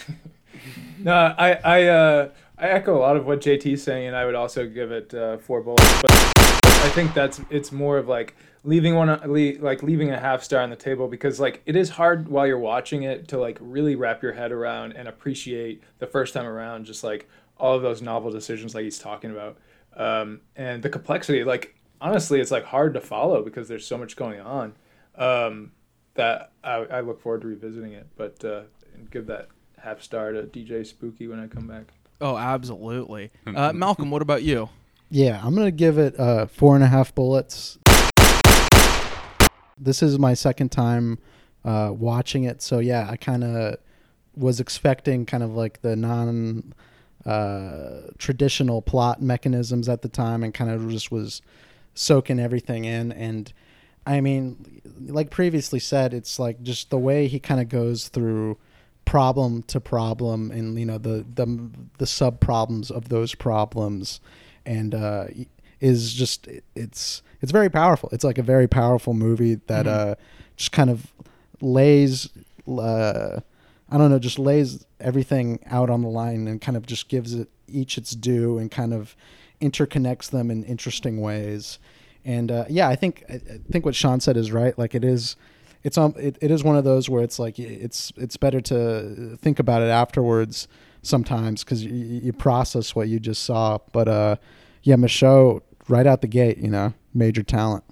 no, 0.98 1.36
I 1.38 1.52
I 1.64 1.84
uh, 1.84 2.30
I 2.58 2.70
echo 2.70 2.98
a 2.98 3.02
lot 3.02 3.16
of 3.16 3.28
what 3.28 3.42
JT's 3.42 3.84
saying, 3.84 4.08
and 4.08 4.16
I 4.16 4.26
would 4.26 4.34
also 4.34 4.68
give 4.68 4.92
it 4.92 5.14
uh, 5.14 5.38
four 5.38 5.62
bullets. 5.62 6.02
But 6.02 6.12
I 6.12 6.90
think 6.96 7.14
that's 7.14 7.42
it's 7.52 7.72
more 7.72 8.00
of 8.00 8.08
like 8.08 8.36
leaving 8.66 8.96
one 8.96 9.08
le- 9.08 9.60
like 9.60 9.84
leaving 9.84 10.10
a 10.12 10.20
half 10.20 10.44
star 10.44 10.62
on 10.62 10.70
the 10.70 10.76
table 10.76 11.08
because 11.08 11.40
like 11.40 11.62
it 11.66 11.76
is 11.76 11.90
hard 11.90 12.28
while 12.28 12.48
you're 12.48 12.60
watching 12.60 13.04
it 13.04 13.28
to 13.28 13.38
like 13.38 13.58
really 13.62 13.96
wrap 13.96 14.24
your 14.24 14.34
head 14.34 14.52
around 14.52 14.94
and 14.94 15.08
appreciate 15.08 15.84
the 16.00 16.08
first 16.08 16.34
time 16.34 16.46
around 16.46 16.86
just 16.86 17.04
like 17.04 17.30
all 17.58 17.76
of 17.76 17.82
those 17.82 18.02
novel 18.02 18.32
decisions 18.32 18.74
like 18.74 18.84
he's 18.84 19.00
talking 19.00 19.32
about 19.32 19.58
um, 19.96 20.42
and 20.56 20.82
the 20.84 20.90
complexity 20.90 21.44
like 21.44 21.76
honestly 22.02 22.42
it's 22.42 22.52
like 22.52 22.66
hard 22.66 22.94
to 22.94 23.02
follow 23.02 23.44
because 23.44 23.68
there's 23.68 23.86
so 23.86 23.98
much 23.98 24.16
going 24.16 24.42
on 24.42 24.74
um, 25.16 25.72
that 26.16 26.52
I, 26.64 26.74
I 26.74 27.00
look 27.02 27.22
forward 27.22 27.42
to 27.42 27.48
revisiting 27.48 27.94
it 27.94 28.08
but 28.18 28.44
uh, 28.44 28.64
and 28.96 29.10
give 29.12 29.28
that 29.28 29.48
half 29.78 30.02
star 30.02 30.32
to 30.32 30.44
DJ 30.44 30.86
Spooky 30.86 31.28
when 31.28 31.40
I 31.40 31.48
come 31.48 31.68
back. 31.68 31.94
Oh, 32.20 32.38
absolutely. 32.38 33.32
Uh, 33.56 33.72
Malcolm, 33.72 34.10
what 34.10 34.22
about 34.22 34.42
you? 34.44 34.70
Yeah, 35.10 35.40
I'm 35.44 35.54
gonna 35.56 35.70
give 35.72 35.98
it 35.98 36.20
uh, 36.20 36.48
four 36.48 36.76
and 36.76 36.84
a 36.84 36.88
half 36.88 37.14
bullets. 37.14 37.78
This 39.78 40.02
is 40.02 40.18
my 40.18 40.34
second 40.34 40.70
time 40.72 41.20
uh, 41.64 41.92
watching 41.94 42.44
it, 42.44 42.62
so 42.62 42.80
yeah, 42.80 43.08
I 43.10 43.18
kind 43.18 43.44
of 43.44 43.78
was 44.36 44.60
expecting 44.60 45.26
kind 45.26 45.44
of 45.44 45.56
like 45.56 45.82
the 45.82 45.96
non 45.96 46.74
uh, 47.26 48.12
traditional 48.18 48.82
plot 48.82 49.22
mechanisms 49.22 49.90
at 49.90 50.02
the 50.02 50.10
time, 50.10 50.44
and 50.44 50.54
kind 50.54 50.70
of 50.70 50.90
just 50.90 51.12
was 51.12 51.42
soaking 51.94 52.40
everything 52.40 52.86
in. 52.86 53.12
And 53.12 53.52
I 54.06 54.22
mean, 54.22 54.82
like 55.08 55.30
previously 55.30 55.80
said, 55.80 56.14
it's 56.14 56.40
like 56.40 56.62
just 56.62 56.90
the 56.90 57.00
way 57.00 57.28
he 57.28 57.40
kind 57.40 57.60
of 57.60 57.68
goes 57.68 58.08
through 58.08 58.58
problem 59.06 59.62
to 59.62 59.80
problem 59.80 60.50
and 60.50 60.80
you 60.80 60.86
know 60.86 60.98
the 60.98 61.24
the 61.36 61.70
the 62.00 62.08
sub 62.08 62.40
problems 62.40 62.90
of 62.90 63.10
those 63.10 63.36
problems 63.36 64.20
and 64.66 64.96
uh 64.96 65.26
is 65.82 66.14
just 66.14 66.48
it's 66.76 67.22
it's 67.42 67.52
very 67.52 67.70
powerful. 67.70 68.10
It's 68.12 68.24
like 68.24 68.38
a 68.38 68.44
very 68.44 68.68
powerful 68.68 69.14
movie 69.14 69.56
that 69.68 69.86
Mhm. 69.86 69.90
uh 70.12 70.16
just 70.56 70.72
kind 70.72 70.90
of 70.90 71.12
lays 71.62 72.30
uh 72.68 73.40
i 73.90 73.98
don't 73.98 74.10
know 74.10 74.20
just 74.20 74.40
lays 74.40 74.86
everything 75.00 75.60
out 75.68 75.90
on 75.90 76.02
the 76.02 76.08
line 76.08 76.48
and 76.48 76.62
kind 76.62 76.76
of 76.78 76.86
just 76.86 77.10
gives 77.10 77.34
it 77.34 77.50
each 77.68 77.98
its 77.98 78.12
due 78.16 78.58
and 78.58 78.72
kind 78.72 78.94
of 78.94 79.16
interconnects 79.62 80.30
them 80.30 80.50
in 80.52 80.64
interesting 80.64 81.22
ways. 81.22 81.80
And 82.24 82.52
uh 82.52 82.66
yeah 82.70 82.88
i 82.90 82.96
think 82.96 83.24
i 83.30 83.36
I 83.36 83.60
think 83.72 83.86
what 83.86 83.96
shawn 83.96 84.20
said 84.20 84.38
is 84.38 84.52
right. 84.52 84.78
Like 84.78 84.96
it 84.96 85.04
is 85.04 85.36
it's 85.84 85.98
um 85.98 86.14
it, 86.18 86.38
it 86.42 86.52
is 86.52 86.64
one 86.64 86.76
of 86.76 86.84
those 86.84 87.10
where 87.10 87.22
it's 87.24 87.38
like 87.40 87.60
it's 87.60 88.12
it's 88.18 88.38
better 88.38 88.62
to 88.62 89.38
think 89.42 89.60
about 89.60 89.82
it 89.82 89.90
afterwards 89.90 90.68
sometimes 91.04 91.64
because 91.64 91.84
you, 91.86 91.92
you 91.94 92.34
process 92.34 92.96
what 92.96 93.08
you 93.08 93.20
just 93.20 93.44
saw. 93.44 93.78
But 93.92 94.08
uh 94.08 94.36
yeah 94.86 94.96
Micheaux 94.96 95.62
right 95.90 96.08
out 96.08 96.22
the 96.22 96.28
gate 96.28 96.58
you 96.58 96.70
know 96.70 96.94
major 97.14 97.44
talent 97.44 97.84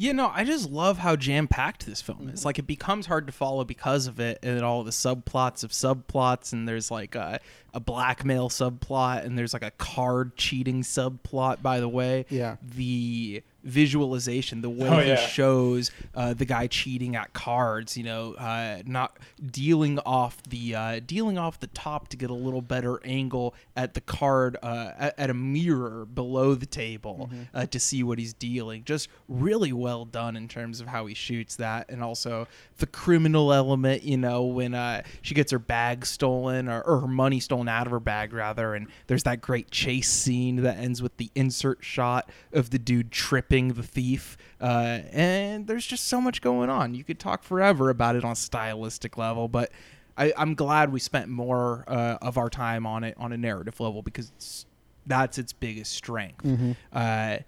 Yeah, 0.00 0.12
no, 0.12 0.28
I 0.32 0.44
just 0.44 0.70
love 0.70 0.98
how 0.98 1.16
jam 1.16 1.48
packed 1.48 1.84
this 1.84 2.00
film 2.00 2.28
is. 2.28 2.44
Like, 2.44 2.60
it 2.60 2.68
becomes 2.68 3.06
hard 3.06 3.26
to 3.26 3.32
follow 3.32 3.64
because 3.64 4.06
of 4.06 4.20
it, 4.20 4.38
and 4.44 4.62
all 4.62 4.84
the 4.84 4.92
subplots 4.92 5.64
of 5.64 5.72
subplots, 5.72 6.52
and 6.52 6.68
there's 6.68 6.88
like 6.88 7.16
a, 7.16 7.40
a 7.74 7.80
blackmail 7.80 8.48
subplot, 8.48 9.24
and 9.24 9.36
there's 9.36 9.52
like 9.52 9.64
a 9.64 9.72
card 9.72 10.36
cheating 10.36 10.82
subplot. 10.84 11.62
By 11.62 11.80
the 11.80 11.88
way, 11.88 12.26
Yeah. 12.30 12.58
the 12.62 13.42
visualization, 13.64 14.60
the 14.62 14.70
way 14.70 14.88
Oh, 14.88 15.00
he 15.00 15.08
yeah. 15.08 15.16
shows 15.16 15.90
uh, 16.14 16.34
the 16.34 16.44
guy 16.44 16.66
cheating 16.66 17.16
at 17.16 17.32
cards, 17.32 17.96
you 17.96 18.04
know, 18.04 18.34
uh, 18.34 18.82
not 18.86 19.16
dealing 19.44 19.98
off 20.00 20.42
the 20.44 20.74
uh, 20.74 21.00
dealing 21.06 21.38
off 21.38 21.58
the 21.60 21.66
top 21.68 22.08
to 22.08 22.16
get 22.16 22.30
a 22.30 22.34
little 22.34 22.62
better 22.62 23.00
angle 23.04 23.54
at 23.76 23.94
the 23.94 24.00
card 24.00 24.56
uh, 24.62 24.92
at, 24.98 25.18
at 25.18 25.30
a 25.30 25.34
mirror 25.34 26.04
below 26.06 26.54
the 26.54 26.66
table 26.66 27.28
Mhm. 27.32 27.46
uh, 27.54 27.66
to 27.66 27.78
see 27.80 28.02
what 28.02 28.18
he's 28.18 28.32
dealing. 28.34 28.84
Just 28.84 29.08
really 29.28 29.72
well 29.72 30.04
done 30.04 30.36
in 30.36 30.48
terms 30.48 30.80
of 30.80 30.88
how 30.88 31.06
he 31.06 31.14
shoots 31.14 31.56
that, 31.56 31.90
and 31.90 32.02
also 32.02 32.46
the 32.78 32.86
criminal 32.86 33.52
element. 33.52 34.02
You 34.02 34.16
know, 34.16 34.44
when 34.44 34.74
uh, 34.74 35.02
she 35.22 35.34
gets 35.34 35.52
her 35.52 35.58
bag 35.58 36.06
stolen 36.06 36.68
or, 36.68 36.80
or 36.82 37.00
her 37.00 37.08
money 37.08 37.40
stolen 37.40 37.68
out 37.68 37.86
of 37.86 37.90
her 37.92 38.00
bag 38.00 38.32
rather, 38.32 38.74
and 38.74 38.86
there's 39.06 39.24
that 39.24 39.40
great 39.40 39.70
chase 39.70 40.08
scene 40.08 40.56
that 40.62 40.78
ends 40.78 41.02
with 41.02 41.16
the 41.16 41.30
insert 41.34 41.84
shot 41.84 42.30
of 42.52 42.70
the 42.70 42.78
dude 42.78 43.10
tripping 43.10 43.57
the 43.66 43.82
thief. 43.82 44.36
Uh, 44.60 45.00
and 45.10 45.66
there's 45.66 45.84
just 45.84 46.06
so 46.06 46.20
much 46.20 46.40
going 46.40 46.70
on. 46.70 46.94
You 46.94 47.02
could 47.02 47.18
talk 47.18 47.42
forever 47.42 47.90
about 47.90 48.14
it 48.14 48.24
on 48.24 48.32
a 48.32 48.36
stylistic 48.36 49.18
level, 49.18 49.48
but. 49.48 49.72
I, 50.20 50.32
I'm 50.36 50.56
glad 50.56 50.90
we 50.90 50.98
spent 50.98 51.28
more 51.28 51.84
uh, 51.86 52.18
of 52.20 52.38
our 52.38 52.50
time 52.50 52.86
on 52.86 53.04
it 53.04 53.14
on 53.18 53.32
a 53.32 53.36
narrative 53.36 53.78
level 53.78 54.02
because 54.02 54.32
it's, 54.36 54.66
that's 55.06 55.38
its 55.38 55.52
biggest 55.52 55.92
strength. 55.92 56.44
Mhm. 56.44 56.74
Uh, 56.92 57.38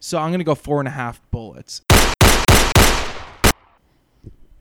so 0.00 0.16
I'm 0.16 0.30
gonna 0.30 0.42
go 0.42 0.54
four 0.54 0.78
and 0.80 0.88
a 0.88 0.92
half 0.92 1.20
bullets. 1.30 1.82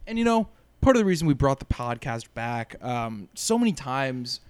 And 0.07 0.19
you 0.19 0.25
know, 0.25 0.49
part 0.81 0.95
of 0.97 0.99
the 0.99 1.05
reason 1.05 1.27
we 1.27 1.33
brought 1.33 1.59
the 1.59 1.65
podcast 1.65 2.25
back, 2.33 2.75
um, 2.83 3.29
so 3.35 3.57
many 3.57 3.71
times 3.71 4.41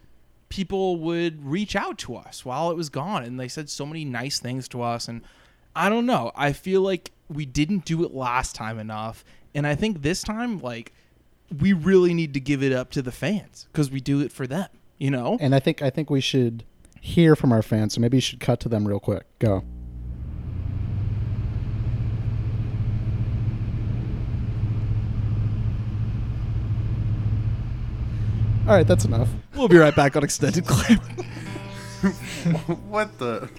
people 0.50 0.98
would 0.98 1.46
reach 1.46 1.76
out 1.76 1.98
to 2.00 2.16
us 2.16 2.44
while 2.44 2.72
it 2.72 2.76
was 2.76 2.90
gone, 2.90 3.24
and 3.24 3.40
they 3.40 3.48
said 3.48 3.70
so 3.70 3.86
many 3.86 4.04
nice 4.04 4.40
things 4.40 4.68
to 4.70 4.82
us. 4.82 5.08
And 5.08 5.22
I 5.76 5.90
don't 5.90 6.06
know, 6.06 6.32
I 6.36 6.54
feel 6.54 6.82
like 6.82 7.12
we 7.30 7.46
didn't 7.46 7.86
do 7.86 8.04
it 8.04 8.14
last 8.14 8.56
time 8.56 8.80
enough, 8.80 9.26
and 9.54 9.68
I 9.68 9.76
think 9.76 10.02
this 10.02 10.22
time, 10.22 10.60
like, 10.60 10.94
we 11.60 11.74
really 11.74 12.14
need 12.14 12.34
to 12.34 12.40
give 12.40 12.64
it 12.64 12.72
up 12.72 12.92
to 12.92 13.02
the 13.02 13.12
fans 13.12 13.68
because 13.72 13.92
we 13.92 14.00
do 14.00 14.22
it 14.22 14.32
for 14.32 14.48
them. 14.48 14.70
You 14.98 15.12
know, 15.12 15.38
and 15.42 15.54
i 15.54 15.60
think 15.60 15.82
i 15.82 15.90
think 15.90 16.10
we 16.10 16.22
should 16.22 16.64
hear 17.02 17.36
from 17.36 17.52
our 17.52 17.62
fans 17.62 17.96
so 17.96 18.02
maybe 18.02 18.16
you 18.16 18.22
should 18.22 18.40
cut 18.40 18.62
to 18.62 18.70
them 18.70 18.88
real 18.88 19.00
quick 19.02 19.26
go 19.40 19.56
all 28.66 28.74
right 28.74 28.88
that's 28.88 29.04
enough 29.04 29.28
we'll 29.56 29.68
be 29.68 29.78
right 29.78 29.96
back 29.96 30.16
on 30.16 30.24
extended 30.24 30.66
clip. 30.66 31.00
what 32.90 33.18
the? 33.20 33.50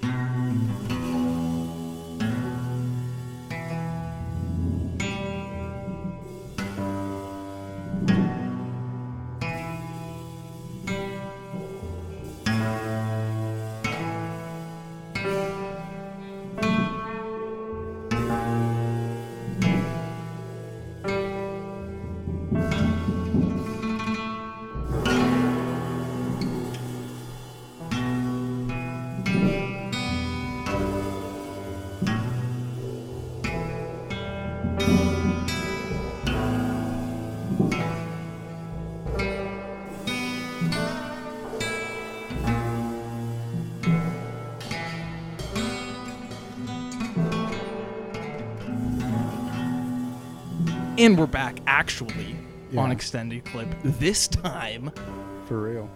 And 51.06 51.16
we're 51.16 51.26
back 51.28 51.60
actually 51.68 52.34
on 52.76 52.90
extended 52.90 53.44
clip 53.44 53.72
this 53.84 54.26
time. 54.26 54.90
For 55.46 55.62
real. 55.62 55.88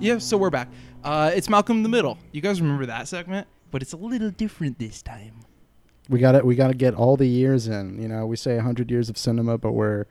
Yeah, 0.00 0.18
so 0.18 0.36
we're 0.36 0.50
back. 0.50 0.68
Uh, 1.04 1.30
it's 1.32 1.48
Malcolm 1.48 1.76
in 1.76 1.82
the 1.84 1.88
Middle. 1.88 2.18
You 2.32 2.40
guys 2.40 2.60
remember 2.60 2.84
that 2.86 3.06
segment? 3.06 3.46
But 3.70 3.80
it's 3.80 3.92
a 3.92 3.96
little 3.96 4.32
different 4.32 4.80
this 4.80 5.02
time. 5.02 5.44
We 6.08 6.18
got 6.18 6.32
to 6.32 6.40
We 6.40 6.56
got 6.56 6.66
to 6.66 6.74
get 6.74 6.94
all 6.94 7.16
the 7.16 7.28
years 7.28 7.68
in. 7.68 8.02
You 8.02 8.08
know, 8.08 8.26
we 8.26 8.34
say 8.34 8.56
100 8.56 8.90
years 8.90 9.08
of 9.08 9.16
cinema, 9.16 9.56
but 9.56 9.70
we're 9.70 10.06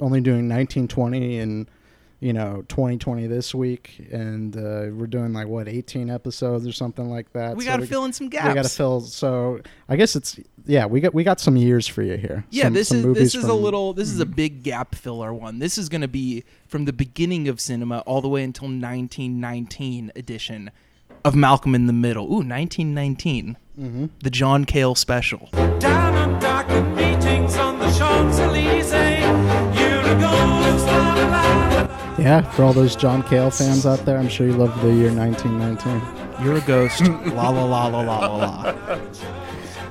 only 0.00 0.20
doing 0.20 0.48
1920 0.48 1.40
and 1.40 1.68
you 2.20 2.32
know 2.32 2.64
2020 2.68 3.26
this 3.26 3.54
week, 3.54 4.06
and 4.12 4.56
uh, 4.56 4.92
we're 4.94 5.06
doing 5.06 5.32
like 5.32 5.46
what 5.48 5.68
18 5.68 6.10
episodes 6.10 6.66
or 6.66 6.72
something 6.72 7.08
like 7.10 7.32
that. 7.32 7.56
We 7.56 7.64
So 7.64 7.70
gotta 7.70 7.86
fill 7.86 8.04
in 8.04 8.12
some 8.12 8.28
gaps. 8.28 8.48
We 8.48 8.54
got 8.54 8.64
to 8.64 8.68
fill. 8.70 9.00
So 9.00 9.60
I 9.88 9.96
guess 9.96 10.14
it's 10.16 10.38
yeah. 10.66 10.86
We 10.86 11.00
got 11.00 11.14
we 11.14 11.24
got 11.24 11.40
some 11.40 11.56
years 11.56 11.86
for 11.86 12.02
you 12.02 12.16
here. 12.16 12.44
Yeah, 12.50 12.64
Some- 12.64 12.72
this 12.74 12.88
some 12.88 12.98
is 12.98 13.04
movies 13.06 13.22
this 13.32 13.34
is 13.36 13.44
a 13.48 13.54
little 13.54 13.94
this 13.94 14.10
is 14.10 14.20
a 14.20 14.26
big 14.26 14.62
gap 14.62 14.94
filler 14.94 15.32
one. 15.32 15.58
This 15.60 15.78
is 15.78 15.88
going 15.88 16.02
to 16.02 16.08
be 16.08 16.44
from 16.68 16.84
the 16.84 16.92
beginning 16.92 17.48
of 17.48 17.60
cinema 17.60 18.00
all 18.00 18.20
the 18.20 18.28
way 18.28 18.42
until 18.44 18.66
1919 18.68 20.12
edition 20.14 20.70
of 21.24 21.34
Malcolm 21.34 21.74
in 21.74 21.86
the 21.86 21.92
Middle. 21.92 22.24
Ooh, 22.26 22.42
1919. 22.44 23.56
Mhm. 23.78 24.10
The 24.22 24.30
John 24.30 24.64
Cale 24.66 24.94
special. 24.94 25.48
Yeah, 32.20 32.42
for 32.50 32.64
all 32.64 32.72
those 32.74 32.94
John 32.96 33.22
Cale 33.22 33.50
fans 33.50 33.86
out 33.86 34.04
there, 34.04 34.18
I'm 34.18 34.28
sure 34.28 34.46
you 34.46 34.52
love 34.52 34.78
the 34.82 34.92
year 34.92 35.10
1919. 35.12 36.44
You're 36.44 36.56
a 36.56 36.60
ghost. 36.60 37.00
la 37.08 37.48
la 37.48 37.64
la 37.64 37.86
la 37.86 38.00
la 38.00 38.18
la 38.18 38.36
la. 38.36 38.62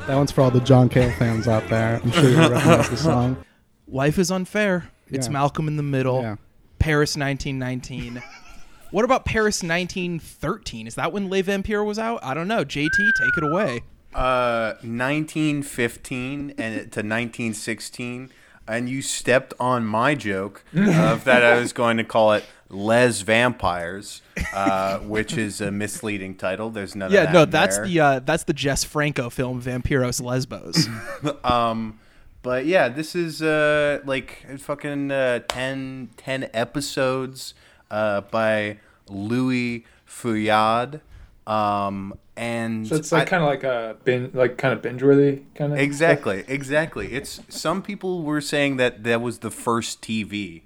That 0.06 0.16
one's 0.16 0.32
for 0.32 0.42
all 0.42 0.52
the 0.52 0.60
John 0.60 0.90
Cale 0.90 1.12
fans 1.14 1.48
out 1.48 1.68
there. 1.70 2.00
I'm 2.04 2.12
sure 2.12 2.30
you 2.30 2.38
recognize 2.38 2.90
the 2.90 2.98
song. 2.98 3.44
Life 3.88 4.20
is 4.20 4.30
unfair. 4.32 4.90
It's 5.10 5.26
Yeah. 5.28 5.34
Malcolm 5.34 5.68
in 5.68 5.76
the 5.78 5.84
Middle. 5.84 6.22
Yeah. 6.22 6.36
Paris 6.78 7.18
1919. 7.18 8.22
what 8.92 9.06
about 9.06 9.26
Paris 9.26 9.64
1913? 9.64 10.86
Is 10.86 10.96
that 10.96 11.12
when 11.12 11.30
Les 11.30 11.42
Vampires 11.42 11.86
was 11.86 11.98
out? 11.98 12.20
I 12.24 12.36
don't 12.36 12.48
know. 12.48 12.64
JT, 12.64 12.96
take 12.96 13.38
it 13.38 13.44
away. 13.44 13.82
Uh, 14.14 14.74
1915 14.82 16.52
and 16.58 16.74
to 16.76 17.00
1916, 17.00 18.32
and 18.70 18.88
you 18.88 19.02
stepped 19.02 19.54
on 19.60 19.84
my 19.84 20.16
joke 20.16 20.64
of 20.76 21.24
that 21.24 21.44
I 21.44 21.60
was 21.60 21.74
going 21.74 21.98
to 21.98 22.04
call 22.04 22.34
it 22.34 22.46
Les 22.70 23.22
Vampires, 23.22 24.22
uh, 24.54 25.00
which 25.00 25.36
is 25.36 25.60
a 25.60 25.72
misleading 25.72 26.36
title. 26.36 26.70
There's 26.70 26.96
none 26.96 27.08
of 27.08 27.14
yeah, 27.14 27.26
that 27.26 27.34
no, 27.34 27.46
that's 27.46 27.78
there. 27.78 27.86
the 27.88 28.00
uh, 28.00 28.20
that's 28.20 28.44
the 28.44 28.54
Jess 28.54 28.84
Franco 28.84 29.30
film 29.30 29.62
Vampiros 29.62 30.22
Lesbos. 30.22 30.88
um, 31.44 32.00
but 32.44 32.68
yeah, 32.68 32.90
this 32.90 33.16
is 33.16 33.42
uh 33.42 34.02
like 34.06 34.46
fucking 34.60 35.12
uh, 35.12 35.40
10, 35.48 36.12
10 36.16 36.50
episodes 36.54 37.56
uh 37.90 38.22
by 38.22 38.78
Louis 39.10 39.84
Feuillade. 40.06 41.02
Um, 41.48 42.14
and 42.40 42.88
So 42.88 42.96
it's 42.96 43.12
like 43.12 43.28
kind 43.28 43.44
of 43.44 43.50
like 43.50 43.66
a 43.66 43.98
binge, 44.06 44.34
like 44.34 44.58
kind 44.58 44.74
of 44.74 44.82
binge 44.82 45.04
worthy 45.04 45.42
kind 45.56 45.74
of. 45.74 45.80
Exactly, 45.80 46.46
exactly. 46.48 47.12
It's 47.12 47.42
some 47.50 47.82
people 47.82 48.24
were 48.24 48.40
saying 48.40 48.78
that 48.78 49.04
that 49.04 49.22
was 49.22 49.40
the 49.40 49.52
first 49.52 50.02
TV. 50.02 50.62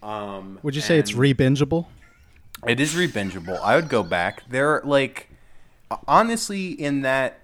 Um, 0.00 0.60
Would 0.62 0.76
you 0.76 0.80
say 0.80 0.96
it's 0.96 1.10
and 1.10 1.18
re-bingeable? 1.18 1.86
It 2.68 2.78
is 2.78 2.94
re-bingeable. 2.94 3.60
I 3.60 3.74
would 3.74 3.88
go 3.88 4.04
back. 4.04 4.48
There, 4.48 4.80
like, 4.84 5.28
honestly, 6.06 6.68
in 6.68 7.02
that 7.02 7.40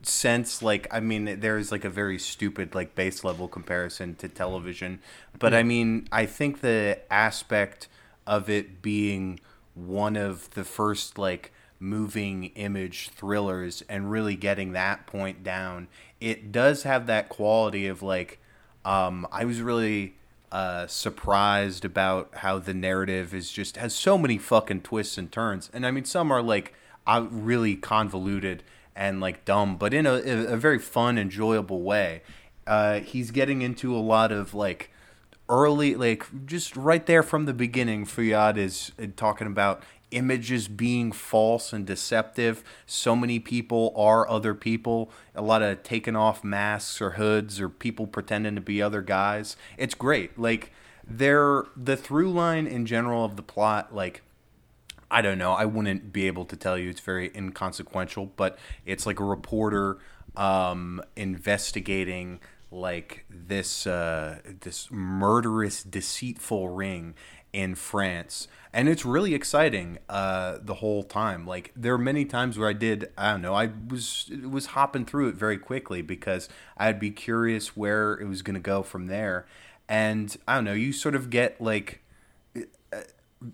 sense, 0.00 0.62
like, 0.62 0.88
I 0.90 1.00
mean, 1.00 1.40
there's 1.40 1.70
like 1.70 1.84
a 1.84 1.90
very 1.90 2.18
stupid, 2.18 2.74
like, 2.74 2.94
base 2.94 3.24
level 3.24 3.46
comparison 3.46 4.14
to 4.16 4.28
television, 4.28 5.00
but 5.38 5.52
I 5.52 5.62
mean, 5.62 6.08
I 6.10 6.24
think 6.24 6.62
the 6.62 7.00
aspect 7.10 7.88
of 8.26 8.48
it 8.48 8.80
being 8.80 9.38
one 9.74 10.16
of 10.16 10.48
the 10.52 10.64
first, 10.64 11.18
like, 11.18 11.52
moving 11.82 12.44
image 12.54 13.10
thrillers 13.10 13.82
and 13.88 14.10
really 14.10 14.36
getting 14.36 14.72
that 14.72 15.06
point 15.06 15.42
down, 15.42 15.88
it 16.20 16.52
does 16.52 16.84
have 16.84 17.06
that 17.06 17.28
quality 17.28 17.86
of 17.88 18.02
like, 18.02 18.38
um, 18.84 19.26
I 19.32 19.44
was 19.44 19.60
really 19.60 20.14
uh, 20.52 20.86
surprised 20.86 21.84
about 21.84 22.30
how 22.36 22.58
the 22.58 22.74
narrative 22.74 23.34
is 23.34 23.50
just 23.50 23.76
has 23.76 23.94
so 23.94 24.16
many 24.16 24.38
fucking 24.38 24.82
twists 24.82 25.18
and 25.18 25.30
turns, 25.32 25.70
and 25.72 25.84
I 25.84 25.90
mean 25.90 26.04
some 26.04 26.30
are 26.30 26.42
like 26.42 26.74
uh, 27.06 27.26
really 27.30 27.74
convoluted 27.74 28.62
and 28.94 29.20
like 29.20 29.44
dumb, 29.44 29.76
but 29.76 29.92
in 29.92 30.06
a, 30.06 30.14
a 30.14 30.56
very 30.56 30.78
fun, 30.78 31.18
enjoyable 31.18 31.82
way. 31.82 32.22
Uh, 32.66 33.00
he's 33.00 33.30
getting 33.32 33.62
into 33.62 33.96
a 33.96 33.98
lot 33.98 34.30
of 34.30 34.54
like 34.54 34.90
early, 35.48 35.96
like 35.96 36.24
just 36.46 36.76
right 36.76 37.06
there 37.06 37.22
from 37.22 37.46
the 37.46 37.54
beginning. 37.54 38.04
Feuillade 38.04 38.58
is 38.58 38.92
uh, 39.02 39.06
talking 39.16 39.46
about 39.46 39.82
images 40.12 40.68
being 40.68 41.12
false 41.12 41.72
and 41.72 41.86
deceptive. 41.86 42.62
So 42.86 43.16
many 43.16 43.38
people 43.38 43.92
are 43.96 44.28
other 44.28 44.54
people. 44.54 45.10
A 45.34 45.42
lot 45.42 45.62
of 45.62 45.82
taking 45.82 46.16
off 46.16 46.44
masks 46.44 47.00
or 47.00 47.12
hoods 47.12 47.60
or 47.60 47.68
people 47.68 48.06
pretending 48.06 48.54
to 48.54 48.60
be 48.60 48.80
other 48.80 49.02
guys. 49.02 49.56
It's 49.76 49.94
great. 49.94 50.38
Like 50.38 50.72
they're 51.06 51.64
the 51.76 51.96
through 51.96 52.30
line 52.30 52.66
in 52.66 52.86
general 52.86 53.24
of 53.24 53.36
the 53.36 53.42
plot, 53.42 53.94
like 53.94 54.22
I 55.10 55.20
don't 55.20 55.38
know. 55.38 55.52
I 55.52 55.66
wouldn't 55.66 56.12
be 56.12 56.26
able 56.26 56.46
to 56.46 56.56
tell 56.56 56.78
you. 56.78 56.88
It's 56.88 57.00
very 57.00 57.30
inconsequential, 57.34 58.32
but 58.36 58.58
it's 58.86 59.04
like 59.04 59.20
a 59.20 59.24
reporter 59.24 59.98
um, 60.36 61.02
investigating 61.16 62.40
like 62.70 63.26
this 63.28 63.86
uh, 63.86 64.38
this 64.60 64.90
murderous, 64.90 65.82
deceitful 65.82 66.70
ring 66.70 67.14
in 67.52 67.74
France, 67.74 68.48
and 68.72 68.88
it's 68.88 69.04
really 69.04 69.34
exciting 69.34 69.98
uh, 70.08 70.58
the 70.62 70.74
whole 70.74 71.02
time. 71.02 71.46
Like 71.46 71.72
there 71.76 71.94
are 71.94 71.98
many 71.98 72.24
times 72.24 72.58
where 72.58 72.68
I 72.68 72.72
did. 72.72 73.10
I 73.16 73.32
don't 73.32 73.42
know. 73.42 73.54
I 73.54 73.70
was 73.88 74.30
was 74.48 74.66
hopping 74.66 75.04
through 75.04 75.28
it 75.28 75.34
very 75.34 75.58
quickly 75.58 76.02
because 76.02 76.48
I'd 76.76 76.98
be 76.98 77.10
curious 77.10 77.76
where 77.76 78.14
it 78.14 78.26
was 78.26 78.42
going 78.42 78.54
to 78.54 78.60
go 78.60 78.82
from 78.82 79.06
there, 79.06 79.46
and 79.88 80.36
I 80.48 80.54
don't 80.54 80.64
know. 80.64 80.72
You 80.72 80.92
sort 80.92 81.14
of 81.14 81.30
get 81.30 81.60
like 81.60 82.02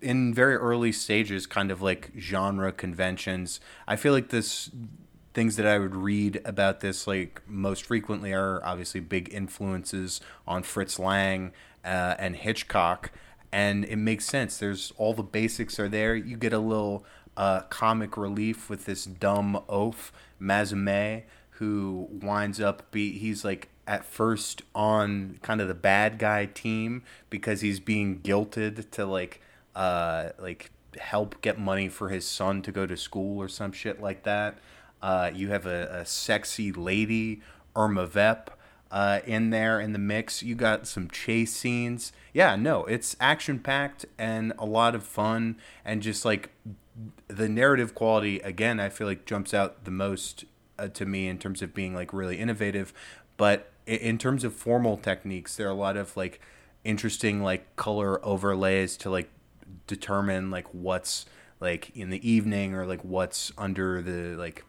in 0.01 0.33
very 0.33 0.55
early 0.55 0.91
stages 0.91 1.45
kind 1.45 1.71
of 1.71 1.81
like 1.81 2.11
genre 2.17 2.71
conventions 2.71 3.59
i 3.87 3.95
feel 3.95 4.13
like 4.13 4.29
this 4.29 4.69
things 5.33 5.55
that 5.55 5.65
i 5.65 5.77
would 5.77 5.95
read 5.95 6.41
about 6.45 6.79
this 6.79 7.07
like 7.07 7.41
most 7.47 7.85
frequently 7.85 8.33
are 8.33 8.63
obviously 8.63 8.99
big 8.99 9.33
influences 9.33 10.21
on 10.47 10.63
fritz 10.63 10.99
lang 10.99 11.51
uh, 11.83 12.15
and 12.19 12.35
hitchcock 12.37 13.11
and 13.51 13.85
it 13.85 13.95
makes 13.97 14.25
sense 14.25 14.57
there's 14.57 14.91
all 14.97 15.13
the 15.13 15.23
basics 15.23 15.79
are 15.79 15.89
there 15.89 16.15
you 16.15 16.37
get 16.37 16.53
a 16.53 16.59
little 16.59 17.05
uh, 17.37 17.61
comic 17.69 18.17
relief 18.17 18.69
with 18.69 18.85
this 18.85 19.05
dumb 19.05 19.61
oaf 19.69 20.11
mazame 20.41 21.23
who 21.51 22.07
winds 22.11 22.59
up 22.59 22.91
be 22.91 23.17
he's 23.17 23.45
like 23.45 23.69
at 23.87 24.05
first 24.05 24.61
on 24.75 25.39
kind 25.41 25.61
of 25.61 25.67
the 25.67 25.73
bad 25.73 26.19
guy 26.19 26.45
team 26.45 27.01
because 27.29 27.61
he's 27.61 27.79
being 27.79 28.19
guilted 28.19 28.89
to 28.91 29.05
like 29.05 29.41
uh 29.75 30.29
like 30.37 30.71
help 30.97 31.41
get 31.41 31.59
money 31.59 31.89
for 31.89 32.09
his 32.09 32.25
son 32.25 32.61
to 32.61 32.71
go 32.71 32.85
to 32.85 32.97
school 32.97 33.39
or 33.39 33.47
some 33.47 33.71
shit 33.71 34.01
like 34.01 34.23
that. 34.23 34.57
Uh, 35.01 35.31
you 35.33 35.49
have 35.49 35.65
a, 35.65 35.87
a 35.91 36.05
sexy 36.05 36.71
lady 36.71 37.41
Irma 37.75 38.05
Vep 38.05 38.58
uh, 38.91 39.19
in 39.25 39.49
there 39.49 39.79
in 39.79 39.93
the 39.93 39.99
mix. 39.99 40.41
You 40.43 40.55
got 40.55 40.87
some 40.87 41.09
chase 41.09 41.53
scenes. 41.53 42.11
Yeah, 42.33 42.55
no, 42.55 42.85
it's 42.85 43.15
action 43.19 43.59
packed 43.59 44.05
and 44.17 44.53
a 44.57 44.65
lot 44.65 44.95
of 44.95 45.03
fun 45.03 45.57
and 45.85 46.01
just 46.01 46.25
like 46.25 46.51
the 47.27 47.47
narrative 47.47 47.95
quality 47.95 48.39
again. 48.39 48.79
I 48.79 48.89
feel 48.89 49.07
like 49.07 49.25
jumps 49.25 49.53
out 49.53 49.85
the 49.85 49.91
most 49.91 50.45
uh, 50.77 50.87
to 50.89 51.05
me 51.05 51.27
in 51.27 51.37
terms 51.37 51.61
of 51.61 51.73
being 51.73 51.93
like 51.93 52.13
really 52.13 52.37
innovative, 52.37 52.93
but 53.37 53.71
in 53.85 54.17
terms 54.17 54.43
of 54.43 54.53
formal 54.53 54.97
techniques, 54.97 55.55
there 55.55 55.67
are 55.67 55.71
a 55.71 55.75
lot 55.75 55.97
of 55.97 56.15
like 56.15 56.39
interesting 56.83 57.41
like 57.43 57.75
color 57.75 58.23
overlays 58.25 58.95
to 58.97 59.09
like 59.09 59.29
determine 59.87 60.51
like 60.51 60.67
what's 60.73 61.25
like 61.59 61.95
in 61.95 62.09
the 62.09 62.29
evening 62.29 62.73
or 62.73 62.85
like 62.85 63.03
what's 63.03 63.51
under 63.57 64.01
the 64.01 64.37
like 64.37 64.63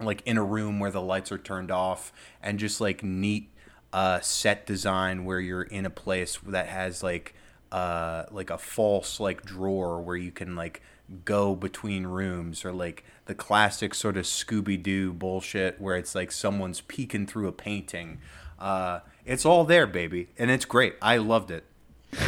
like 0.00 0.22
in 0.26 0.36
a 0.36 0.42
room 0.44 0.78
where 0.80 0.90
the 0.90 1.00
lights 1.00 1.30
are 1.30 1.38
turned 1.38 1.70
off 1.70 2.12
and 2.42 2.58
just 2.58 2.80
like 2.80 3.02
neat 3.02 3.50
uh 3.92 4.20
set 4.20 4.66
design 4.66 5.24
where 5.24 5.38
you're 5.40 5.62
in 5.62 5.86
a 5.86 5.90
place 5.90 6.38
that 6.46 6.66
has 6.66 7.02
like 7.02 7.34
uh 7.70 8.24
like 8.30 8.50
a 8.50 8.58
false 8.58 9.20
like 9.20 9.44
drawer 9.44 10.00
where 10.00 10.16
you 10.16 10.30
can 10.30 10.56
like 10.56 10.82
go 11.24 11.54
between 11.54 12.06
rooms 12.06 12.64
or 12.64 12.72
like 12.72 13.04
the 13.26 13.34
classic 13.34 13.94
sort 13.94 14.16
of 14.16 14.24
scooby-doo 14.24 15.12
bullshit 15.12 15.80
where 15.80 15.96
it's 15.96 16.14
like 16.14 16.32
someone's 16.32 16.80
peeking 16.80 17.26
through 17.26 17.46
a 17.46 17.52
painting 17.52 18.18
uh 18.58 19.00
it's 19.24 19.44
all 19.44 19.64
there 19.64 19.86
baby 19.86 20.28
and 20.38 20.50
it's 20.50 20.64
great 20.64 20.94
i 21.00 21.16
loved 21.16 21.50
it 21.50 21.64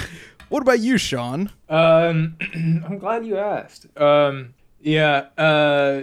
What 0.49 0.63
about 0.63 0.79
you, 0.79 0.97
Shawn? 0.97 1.51
Um, 1.69 2.37
I'm 2.87 2.99
glad 2.99 3.27
you 3.27 3.37
asked. 3.37 3.87
Um, 3.99 4.55
yeah, 4.81 5.27
uh, 5.37 6.03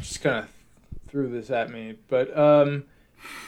just 0.00 0.22
kind 0.22 0.38
of 0.38 0.48
threw 1.14 1.28
this 1.28 1.48
at 1.48 1.70
me, 1.70 1.94
but 2.08 2.36
um, 2.36 2.82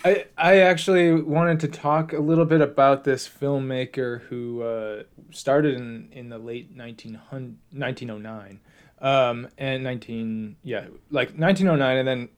I 0.04 0.26
I 0.38 0.58
actually 0.58 1.20
wanted 1.20 1.58
to 1.60 1.68
talk 1.68 2.12
a 2.12 2.20
little 2.20 2.44
bit 2.44 2.60
about 2.60 3.02
this 3.02 3.28
filmmaker 3.28 4.20
who 4.22 4.62
uh, 4.62 5.02
started 5.32 5.74
in, 5.74 6.08
in 6.12 6.28
the 6.28 6.38
late 6.38 6.70
1900, 6.76 7.56
1909 7.72 8.60
um, 9.00 9.48
and 9.58 9.82
19 9.82 10.56
yeah 10.62 10.86
like 11.10 11.30
1909 11.36 11.96
and 11.96 12.06
then 12.06 12.28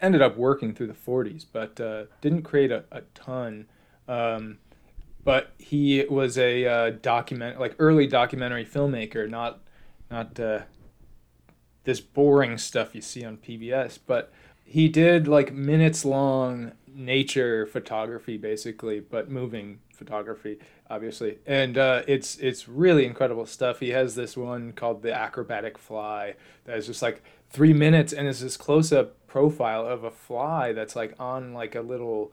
ended 0.00 0.22
up 0.22 0.38
working 0.38 0.74
through 0.74 0.86
the 0.86 0.94
40s 0.94 1.44
but 1.52 1.78
uh, 1.78 2.04
didn't 2.22 2.42
create 2.42 2.72
a, 2.72 2.84
a 2.90 3.02
ton 3.14 3.66
um, 4.08 4.56
but 5.22 5.52
he 5.58 6.02
was 6.08 6.38
a 6.38 6.64
uh, 6.64 6.90
document 7.02 7.60
like 7.60 7.76
early 7.78 8.06
documentary 8.06 8.64
filmmaker 8.64 9.28
not 9.28 9.60
not 10.10 10.40
uh, 10.40 10.60
this 11.84 12.00
boring 12.00 12.56
stuff 12.56 12.94
you 12.94 13.02
see 13.02 13.22
on 13.22 13.36
PBS 13.36 13.98
but 14.06 14.32
he 14.72 14.88
did 14.88 15.28
like 15.28 15.52
minutes 15.52 16.02
long 16.02 16.72
nature 16.94 17.66
photography 17.66 18.38
basically 18.38 19.00
but 19.00 19.30
moving 19.30 19.78
photography 19.94 20.58
obviously. 20.88 21.38
And 21.46 21.76
uh, 21.76 22.02
it's 22.08 22.38
it's 22.38 22.68
really 22.68 23.04
incredible 23.04 23.44
stuff. 23.44 23.80
He 23.80 23.90
has 23.90 24.14
this 24.14 24.34
one 24.34 24.72
called 24.72 25.02
the 25.02 25.12
acrobatic 25.12 25.76
fly 25.76 26.36
that 26.64 26.78
is 26.78 26.86
just 26.86 27.02
like 27.02 27.22
three 27.50 27.74
minutes 27.74 28.14
and 28.14 28.26
it's 28.26 28.40
this 28.40 28.56
close-up 28.56 29.26
profile 29.26 29.86
of 29.86 30.04
a 30.04 30.10
fly 30.10 30.72
that's 30.72 30.96
like 30.96 31.14
on 31.18 31.52
like 31.52 31.74
a 31.74 31.82
little 31.82 32.32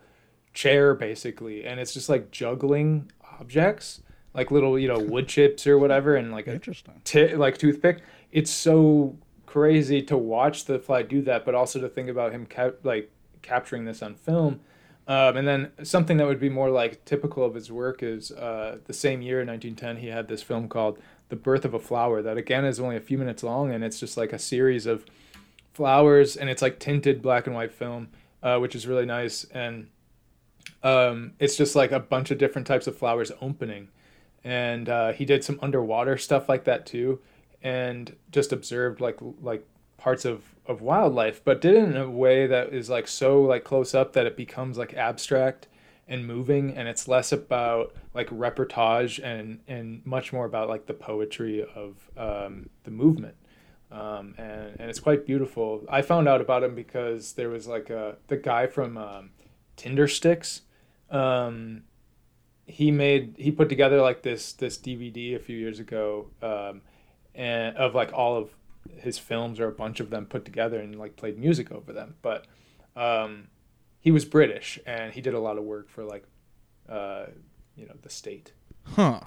chair 0.53 0.95
basically. 0.95 1.65
And 1.65 1.77
it's 1.77 1.93
just 1.93 2.07
like 2.07 2.31
juggling 2.31 3.11
objects 3.37 4.01
like 4.33 4.49
little 4.49 4.79
you 4.79 4.87
know 4.87 4.99
wood 4.99 5.27
chips 5.27 5.67
or 5.67 5.77
whatever 5.77 6.15
and 6.15 6.31
like 6.31 6.47
a 6.47 6.53
Interesting. 6.53 7.01
ti- 7.03 7.35
like 7.35 7.57
toothpick. 7.57 8.01
It's 8.31 8.51
so 8.51 9.17
crazy 9.51 10.01
to 10.03 10.17
watch 10.17 10.65
the 10.65 10.79
fly 10.79 11.01
do 11.01 11.21
that 11.23 11.45
but 11.45 11.55
also 11.55 11.79
to 11.79 11.89
think 11.89 12.09
about 12.09 12.31
him 12.31 12.45
ca- 12.45 12.71
like 12.83 13.11
capturing 13.41 13.85
this 13.85 14.01
on 14.01 14.15
film. 14.15 14.59
Um, 15.07 15.37
and 15.37 15.47
then 15.47 15.71
something 15.81 16.17
that 16.17 16.27
would 16.27 16.39
be 16.39 16.49
more 16.49 16.69
like 16.69 17.03
typical 17.03 17.43
of 17.43 17.55
his 17.55 17.71
work 17.71 18.03
is 18.03 18.31
uh, 18.31 18.77
the 18.85 18.93
same 18.93 19.21
year 19.21 19.37
1910 19.37 19.97
he 19.97 20.07
had 20.07 20.27
this 20.27 20.43
film 20.43 20.67
called 20.67 20.99
the 21.29 21.35
birth 21.35 21.65
of 21.65 21.73
a 21.73 21.79
flower 21.79 22.21
that 22.21 22.37
again 22.37 22.65
is 22.65 22.79
only 22.79 22.95
a 22.95 23.01
few 23.01 23.17
minutes 23.17 23.43
long 23.43 23.71
and 23.71 23.83
it's 23.83 23.99
just 23.99 24.17
like 24.17 24.33
a 24.33 24.39
series 24.39 24.85
of 24.85 25.05
flowers 25.73 26.35
and 26.35 26.49
it's 26.49 26.61
like 26.61 26.79
tinted 26.79 27.21
black 27.21 27.47
and 27.47 27.55
white 27.55 27.71
film 27.71 28.09
uh, 28.41 28.57
which 28.57 28.75
is 28.75 28.87
really 28.87 29.05
nice. 29.05 29.45
And 29.45 29.87
um, 30.83 31.33
it's 31.39 31.55
just 31.55 31.75
like 31.75 31.91
a 31.91 31.99
bunch 31.99 32.31
of 32.31 32.37
different 32.37 32.67
types 32.67 32.87
of 32.87 32.97
flowers 32.97 33.31
opening. 33.41 33.89
And 34.43 34.87
uh, 34.87 35.11
he 35.11 35.25
did 35.25 35.43
some 35.43 35.59
underwater 35.61 36.17
stuff 36.17 36.47
like 36.47 36.63
that 36.65 36.85
too 36.85 37.19
and 37.61 38.15
just 38.31 38.51
observed 38.51 39.01
like 39.01 39.17
like 39.41 39.65
parts 39.97 40.23
of 40.23 40.43
of 40.65 40.81
wildlife 40.81 41.43
but 41.43 41.59
did 41.59 41.75
it 41.75 41.83
in 41.83 41.97
a 41.97 42.09
way 42.09 42.47
that 42.47 42.73
is 42.73 42.89
like 42.89 43.07
so 43.07 43.41
like 43.41 43.63
close 43.63 43.93
up 43.93 44.13
that 44.13 44.25
it 44.25 44.37
becomes 44.37 44.77
like 44.77 44.93
abstract 44.93 45.67
and 46.07 46.25
moving 46.25 46.75
and 46.75 46.87
it's 46.87 47.07
less 47.07 47.31
about 47.31 47.95
like 48.13 48.27
reportage 48.29 49.23
and 49.23 49.59
and 49.67 50.03
much 50.05 50.33
more 50.33 50.45
about 50.45 50.67
like 50.67 50.87
the 50.87 50.93
poetry 50.93 51.63
of 51.75 52.09
um, 52.17 52.67
the 52.83 52.89
movement. 52.89 53.35
Um, 53.91 54.33
and 54.37 54.75
and 54.79 54.89
it's 54.89 54.99
quite 54.99 55.25
beautiful. 55.27 55.85
I 55.87 56.01
found 56.01 56.27
out 56.27 56.41
about 56.41 56.63
him 56.63 56.73
because 56.73 57.33
there 57.33 57.49
was 57.49 57.67
like 57.67 57.91
a 57.91 58.17
the 58.27 58.37
guy 58.37 58.65
from 58.65 58.97
um, 58.97 59.29
Tindersticks 59.77 60.61
um, 61.11 61.83
he 62.65 62.91
made 62.91 63.35
he 63.37 63.51
put 63.51 63.69
together 63.69 64.01
like 64.01 64.21
this 64.21 64.53
this 64.53 64.77
dvd 64.77 65.35
a 65.35 65.39
few 65.39 65.57
years 65.57 65.79
ago 65.79 66.27
um, 66.41 66.81
and 67.39 67.75
of 67.77 67.95
like 67.95 68.11
all 68.13 68.35
of 68.37 68.49
his 68.97 69.17
films 69.17 69.59
or 69.59 69.67
a 69.67 69.71
bunch 69.71 69.99
of 69.99 70.09
them 70.09 70.25
put 70.25 70.45
together 70.45 70.79
and 70.79 70.97
like 70.99 71.15
played 71.15 71.37
music 71.39 71.71
over 71.71 71.93
them 71.93 72.15
but 72.21 72.45
um, 72.95 73.47
he 73.99 74.11
was 74.11 74.25
british 74.25 74.77
and 74.85 75.13
he 75.13 75.21
did 75.21 75.33
a 75.33 75.39
lot 75.39 75.57
of 75.57 75.63
work 75.63 75.89
for 75.89 76.03
like 76.03 76.23
uh, 76.87 77.25
you 77.75 77.85
know 77.85 77.95
the 78.01 78.09
state 78.09 78.53
Huh. 78.95 79.21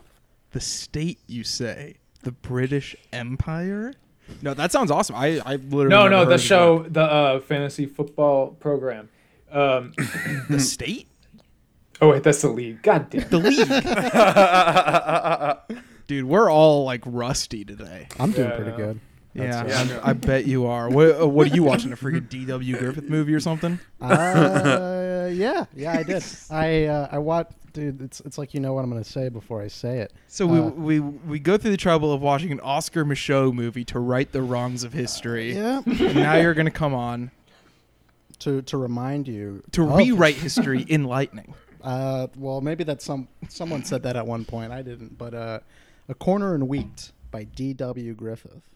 The 0.51 0.61
state, 0.61 1.21
you 1.27 1.45
say? 1.45 1.97
The 2.25 2.33
British 2.33 2.95
Empire? 3.13 3.95
No, 4.43 4.55
that 4.55 4.73
sounds 4.73 4.91
awesome. 4.91 5.15
I, 5.17 5.41
I 5.45 5.57
literally 5.57 5.89
no 5.89 6.09
no 6.09 6.25
the 6.25 6.39
show 6.39 6.85
the 6.89 7.03
uh, 7.03 7.41
fantasy 7.41 7.87
football 7.87 8.49
program 8.53 9.09
um. 9.51 9.93
The 10.49 10.61
state? 10.61 11.09
oh 12.01 12.11
wait 12.11 12.23
that's 12.23 12.43
the 12.43 12.49
league 12.49 12.83
god 12.83 13.11
damn 13.11 13.23
It. 13.23 13.31
The 13.31 13.39
league. 13.39 13.69
Dude, 16.13 16.27
we're 16.27 16.51
all 16.51 16.85
like 16.85 17.01
rusty 17.07 17.65
today. 17.65 18.07
I'm 18.21 18.33
doing 18.33 18.49
Yeah, 18.51 18.57
pretty 18.57 18.71
no. 18.73 18.77
good. 18.77 19.01
Yeah, 19.33 19.63
That's 19.65 19.91
I'm- 19.93 20.01
I 20.05 20.13
bet 20.13 20.45
you 20.47 20.67
are. 20.67 20.91
What, 20.91 21.23
uh, 21.23 21.27
what 21.27 21.51
are 21.51 21.55
you 21.55 21.63
watching? 21.63 21.91
A 21.91 21.97
freaking 21.97 22.29
D.W. 22.29 22.77
Griffith 22.77 23.09
movie 23.09 23.33
or 23.33 23.41
something? 23.41 23.79
Uh, 23.99 25.31
yeah, 25.33 25.65
yeah, 25.75 25.93
I 25.99 26.03
did. 26.03 26.23
I 26.51 26.85
uh, 26.85 27.09
I 27.13 27.17
watched, 27.19 27.53
dude. 27.73 28.03
It's 28.03 28.21
it's 28.21 28.37
like 28.37 28.53
you 28.53 28.61
know 28.61 28.75
what 28.75 28.85
I'm 28.85 28.91
gonna 28.91 29.05
say 29.05 29.31
before 29.31 29.63
I 29.63 29.69
say 29.69 30.01
it. 30.01 30.13
So 30.29 30.47
we, 30.47 30.59
Uh, 30.59 30.63
we 30.65 31.01
we 31.01 31.39
go 31.39 31.57
through 31.57 31.71
the 31.71 31.77
trouble 31.79 32.13
of 32.13 32.21
watching 32.21 32.53
an 32.53 32.61
Oscar 32.61 33.07
Micheaux 33.07 33.55
movie 33.55 33.85
to 33.87 33.99
right 34.01 34.31
the 34.31 34.43
wrongs 34.43 34.85
of 34.85 34.93
history. 34.93 35.55
Yeah. 35.55 35.81
And 35.87 36.15
now 36.15 36.35
you're 36.37 36.53
gonna 36.53 36.71
come 36.71 36.93
on 36.93 37.31
to 38.41 38.61
to 38.63 38.77
remind 38.77 39.29
you 39.29 39.63
to 39.73 39.85
of- 39.85 39.97
rewrite 39.97 40.35
history 40.37 40.83
in 40.89 41.05
lightning. 41.05 41.55
Uh, 41.83 42.27
well, 42.37 42.61
maybe 42.61 42.85
that's 42.85 43.05
some 43.05 43.29
someone 43.49 43.83
said 43.85 44.03
that 44.03 44.15
at 44.17 44.27
one 44.27 44.45
point. 44.45 44.73
I 44.73 44.83
didn't, 44.83 45.17
but 45.17 45.33
uh, 45.35 45.61
a 46.09 46.15
corner 46.15 46.55
in 46.55 46.69
wheat 46.69 47.13
by 47.31 47.45
D.W. 47.45 48.15
Griffith. 48.15 48.69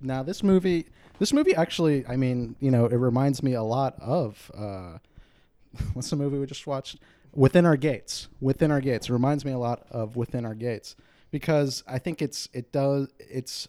Now 0.00 0.22
this 0.22 0.42
movie, 0.42 0.86
this 1.18 1.32
movie 1.32 1.54
actually, 1.54 2.06
I 2.06 2.16
mean, 2.16 2.56
you 2.60 2.70
know, 2.70 2.86
it 2.86 2.96
reminds 2.96 3.42
me 3.42 3.52
a 3.52 3.62
lot 3.62 3.96
of 4.00 4.50
uh, 4.56 4.98
what's 5.92 6.10
the 6.10 6.16
movie 6.16 6.38
we 6.38 6.46
just 6.46 6.66
watched? 6.66 6.98
Within 7.32 7.66
Our 7.66 7.76
Gates. 7.76 8.28
Within 8.40 8.70
Our 8.70 8.80
Gates. 8.80 9.08
It 9.08 9.12
reminds 9.12 9.44
me 9.44 9.52
a 9.52 9.58
lot 9.58 9.86
of 9.90 10.16
Within 10.16 10.44
Our 10.44 10.54
Gates 10.54 10.96
because 11.30 11.84
I 11.86 11.98
think 11.98 12.22
it's 12.22 12.48
it 12.52 12.72
does 12.72 13.08
it's 13.18 13.68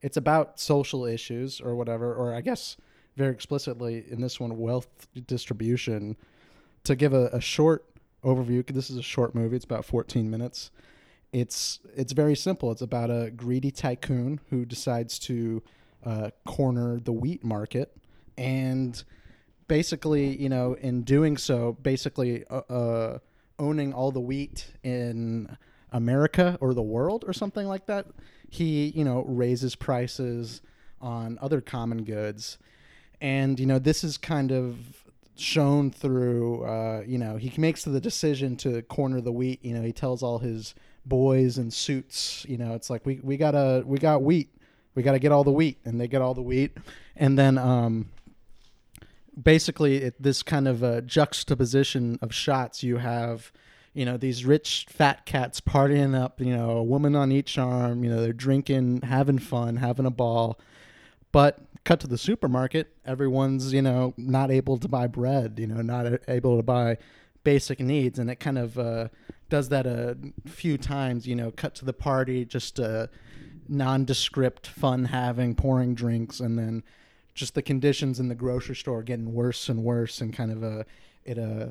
it's 0.00 0.16
about 0.16 0.60
social 0.60 1.04
issues 1.04 1.60
or 1.60 1.74
whatever, 1.74 2.14
or 2.14 2.34
I 2.34 2.40
guess 2.40 2.76
very 3.16 3.32
explicitly 3.32 4.04
in 4.10 4.20
this 4.20 4.40
one, 4.40 4.58
wealth 4.58 5.06
distribution. 5.26 6.16
To 6.84 6.94
give 6.94 7.14
a, 7.14 7.28
a 7.28 7.40
short 7.40 7.86
overview, 8.22 8.66
this 8.66 8.90
is 8.90 8.98
a 8.98 9.02
short 9.02 9.34
movie. 9.34 9.56
It's 9.56 9.64
about 9.64 9.86
14 9.86 10.30
minutes. 10.30 10.70
It's 11.34 11.80
it's 11.96 12.12
very 12.12 12.36
simple. 12.36 12.70
It's 12.70 12.80
about 12.80 13.10
a 13.10 13.32
greedy 13.32 13.72
tycoon 13.72 14.38
who 14.50 14.64
decides 14.64 15.18
to 15.20 15.64
uh, 16.06 16.30
corner 16.46 17.00
the 17.00 17.10
wheat 17.10 17.42
market, 17.42 17.96
and 18.38 19.02
basically, 19.66 20.36
you 20.36 20.48
know, 20.48 20.74
in 20.74 21.02
doing 21.02 21.36
so, 21.36 21.76
basically 21.82 22.44
uh, 22.46 22.58
uh, 22.70 23.18
owning 23.58 23.92
all 23.92 24.12
the 24.12 24.20
wheat 24.20 24.74
in 24.84 25.58
America 25.90 26.56
or 26.60 26.72
the 26.72 26.82
world 26.82 27.24
or 27.26 27.32
something 27.32 27.66
like 27.66 27.86
that. 27.86 28.06
He, 28.48 28.92
you 28.94 29.02
know, 29.02 29.24
raises 29.26 29.74
prices 29.74 30.62
on 31.00 31.36
other 31.42 31.60
common 31.60 32.04
goods, 32.04 32.58
and 33.20 33.58
you 33.58 33.66
know, 33.66 33.80
this 33.80 34.04
is 34.04 34.16
kind 34.16 34.52
of 34.52 34.76
shown 35.34 35.90
through 35.90 36.62
uh, 36.62 37.02
you 37.04 37.18
know 37.18 37.36
he 37.38 37.52
makes 37.60 37.82
the 37.82 38.00
decision 38.00 38.54
to 38.54 38.82
corner 38.82 39.20
the 39.20 39.32
wheat 39.32 39.58
you 39.64 39.74
know 39.74 39.82
he 39.82 39.92
tells 39.92 40.22
all 40.22 40.38
his 40.38 40.76
boys 41.06 41.58
in 41.58 41.70
suits 41.70 42.46
you 42.48 42.56
know 42.56 42.74
it's 42.74 42.90
like 42.90 43.04
we, 43.04 43.20
we 43.22 43.36
gotta 43.36 43.82
we 43.86 43.98
got 43.98 44.22
wheat. 44.22 44.50
We 44.94 45.02
gotta 45.02 45.18
get 45.18 45.32
all 45.32 45.44
the 45.44 45.52
wheat 45.52 45.78
and 45.84 46.00
they 46.00 46.08
get 46.08 46.22
all 46.22 46.34
the 46.34 46.42
wheat. 46.42 46.76
And 47.16 47.38
then 47.38 47.58
um 47.58 48.10
basically 49.40 49.96
it, 49.96 50.22
this 50.22 50.42
kind 50.42 50.68
of 50.68 50.84
uh, 50.84 51.00
juxtaposition 51.00 52.18
of 52.22 52.34
shots. 52.34 52.82
You 52.82 52.98
have 52.98 53.52
you 53.92 54.04
know 54.04 54.16
these 54.16 54.44
rich 54.44 54.86
fat 54.88 55.26
cats 55.26 55.60
partying 55.60 56.18
up 56.18 56.40
you 56.40 56.56
know 56.56 56.70
a 56.70 56.82
woman 56.82 57.14
on 57.14 57.30
each 57.32 57.58
arm 57.58 58.02
you 58.02 58.10
know 58.10 58.20
they're 58.20 58.32
drinking 58.32 59.02
having 59.02 59.38
fun 59.38 59.76
having 59.76 60.06
a 60.06 60.10
ball. 60.10 60.58
But 61.32 61.58
cut 61.84 62.00
to 62.00 62.06
the 62.06 62.18
supermarket 62.18 62.94
everyone's 63.04 63.72
you 63.72 63.82
know 63.82 64.14
not 64.16 64.50
able 64.50 64.78
to 64.78 64.88
buy 64.88 65.06
bread 65.06 65.58
you 65.58 65.66
know 65.66 65.82
not 65.82 66.06
able 66.28 66.56
to 66.56 66.62
buy 66.62 66.96
basic 67.44 67.78
needs 67.78 68.18
and 68.18 68.30
it 68.30 68.36
kind 68.36 68.58
of 68.58 68.78
uh, 68.78 69.08
does 69.48 69.68
that 69.68 69.86
a 69.86 70.16
few 70.46 70.76
times 70.76 71.26
you 71.26 71.36
know 71.36 71.50
cut 71.50 71.74
to 71.74 71.84
the 71.84 71.92
party 71.92 72.44
just 72.44 72.80
uh, 72.80 73.06
nondescript 73.68 74.66
fun 74.66 75.04
having 75.04 75.54
pouring 75.54 75.94
drinks 75.94 76.40
and 76.40 76.58
then 76.58 76.82
just 77.34 77.54
the 77.54 77.62
conditions 77.62 78.18
in 78.18 78.28
the 78.28 78.34
grocery 78.34 78.76
store 78.76 79.02
getting 79.02 79.32
worse 79.32 79.68
and 79.68 79.82
worse 79.82 80.20
and 80.20 80.34
kind 80.34 80.50
of 80.50 80.62
a 80.62 80.86
it 81.24 81.38
uh, 81.38 81.68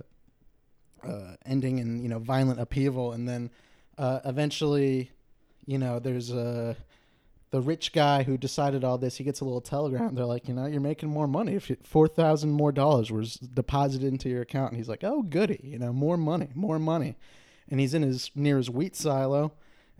uh, 1.05 1.35
ending 1.45 1.79
in 1.79 2.01
you 2.01 2.09
know 2.09 2.19
violent 2.19 2.59
upheaval 2.59 3.11
and 3.11 3.27
then 3.27 3.49
uh, 3.97 4.19
eventually 4.25 5.11
you 5.65 5.77
know 5.77 5.99
there's 5.99 6.31
a 6.31 6.75
the 7.53 7.61
rich 7.61 7.93
guy 7.93 8.23
who 8.23 8.35
decided 8.35 8.83
all 8.83 8.97
this, 8.97 9.17
he 9.17 9.23
gets 9.23 9.39
a 9.39 9.45
little 9.45 9.61
telegram. 9.61 10.15
They're 10.15 10.25
like, 10.25 10.47
you 10.47 10.55
know, 10.55 10.65
you're 10.65 10.81
making 10.81 11.09
more 11.09 11.27
money. 11.27 11.53
If 11.53 11.71
four 11.83 12.07
thousand 12.07 12.49
more 12.49 12.71
dollars 12.71 13.11
was 13.11 13.35
deposited 13.35 14.07
into 14.07 14.27
your 14.27 14.41
account, 14.41 14.71
and 14.71 14.77
he's 14.79 14.89
like, 14.89 15.03
oh 15.03 15.21
goody, 15.21 15.59
you 15.63 15.77
know, 15.77 15.93
more 15.93 16.17
money, 16.17 16.49
more 16.55 16.79
money, 16.79 17.15
and 17.69 17.79
he's 17.79 17.93
in 17.93 18.01
his 18.01 18.31
near 18.33 18.57
his 18.57 18.71
wheat 18.71 18.95
silo, 18.95 19.51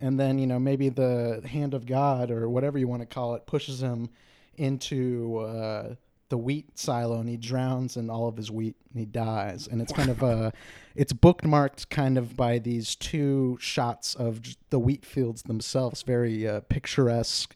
and 0.02 0.20
then 0.20 0.40
you 0.40 0.48
know 0.48 0.58
maybe 0.58 0.90
the 0.90 1.44
hand 1.46 1.76
of 1.76 1.86
God 1.86 2.32
or 2.32 2.50
whatever 2.50 2.80
you 2.80 2.88
want 2.88 3.04
to 3.04 3.06
call 3.06 3.36
it 3.36 3.46
pushes 3.46 3.84
him 3.84 4.10
into 4.58 5.38
uh, 5.38 5.94
the 6.34 6.38
wheat 6.38 6.80
silo 6.80 7.20
and 7.20 7.30
he 7.30 7.38
drowns 7.38 7.96
in 7.96 8.10
all 8.10 8.28
of 8.28 8.38
his 8.38 8.50
wheat 8.50 8.76
and 8.92 9.00
he 9.00 9.06
dies. 9.06 9.68
And 9.68 9.80
it's 9.84 9.94
kind 9.94 10.10
of 10.10 10.24
uh 10.24 10.50
it's 10.96 11.14
bookmarked 11.14 11.90
kind 11.90 12.18
of 12.18 12.36
by 12.36 12.58
these 12.58 12.96
two 12.96 13.60
shots 13.62 14.16
of 14.16 14.42
the 14.72 14.80
wheat 14.80 15.06
fields 15.06 15.44
themselves, 15.44 16.02
very 16.02 16.48
uh, 16.48 16.62
picturesque 16.62 17.56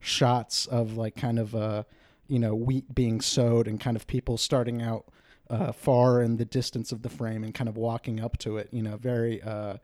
shots 0.00 0.64
of 0.64 0.96
like 0.96 1.16
kind 1.16 1.38
of 1.38 1.54
uh 1.54 1.82
you 2.26 2.38
know 2.38 2.54
wheat 2.54 2.94
being 2.94 3.20
sowed 3.20 3.68
and 3.68 3.78
kind 3.78 3.94
of 3.94 4.06
people 4.06 4.38
starting 4.38 4.80
out 4.80 5.04
uh, 5.50 5.70
far 5.70 6.22
in 6.22 6.38
the 6.38 6.46
distance 6.46 6.92
of 6.92 7.02
the 7.02 7.10
frame 7.10 7.44
and 7.44 7.52
kind 7.52 7.68
of 7.68 7.76
walking 7.76 8.20
up 8.20 8.38
to 8.38 8.56
it. 8.56 8.70
You 8.72 8.84
know, 8.84 8.96
very 8.96 9.42
uh, 9.42 9.76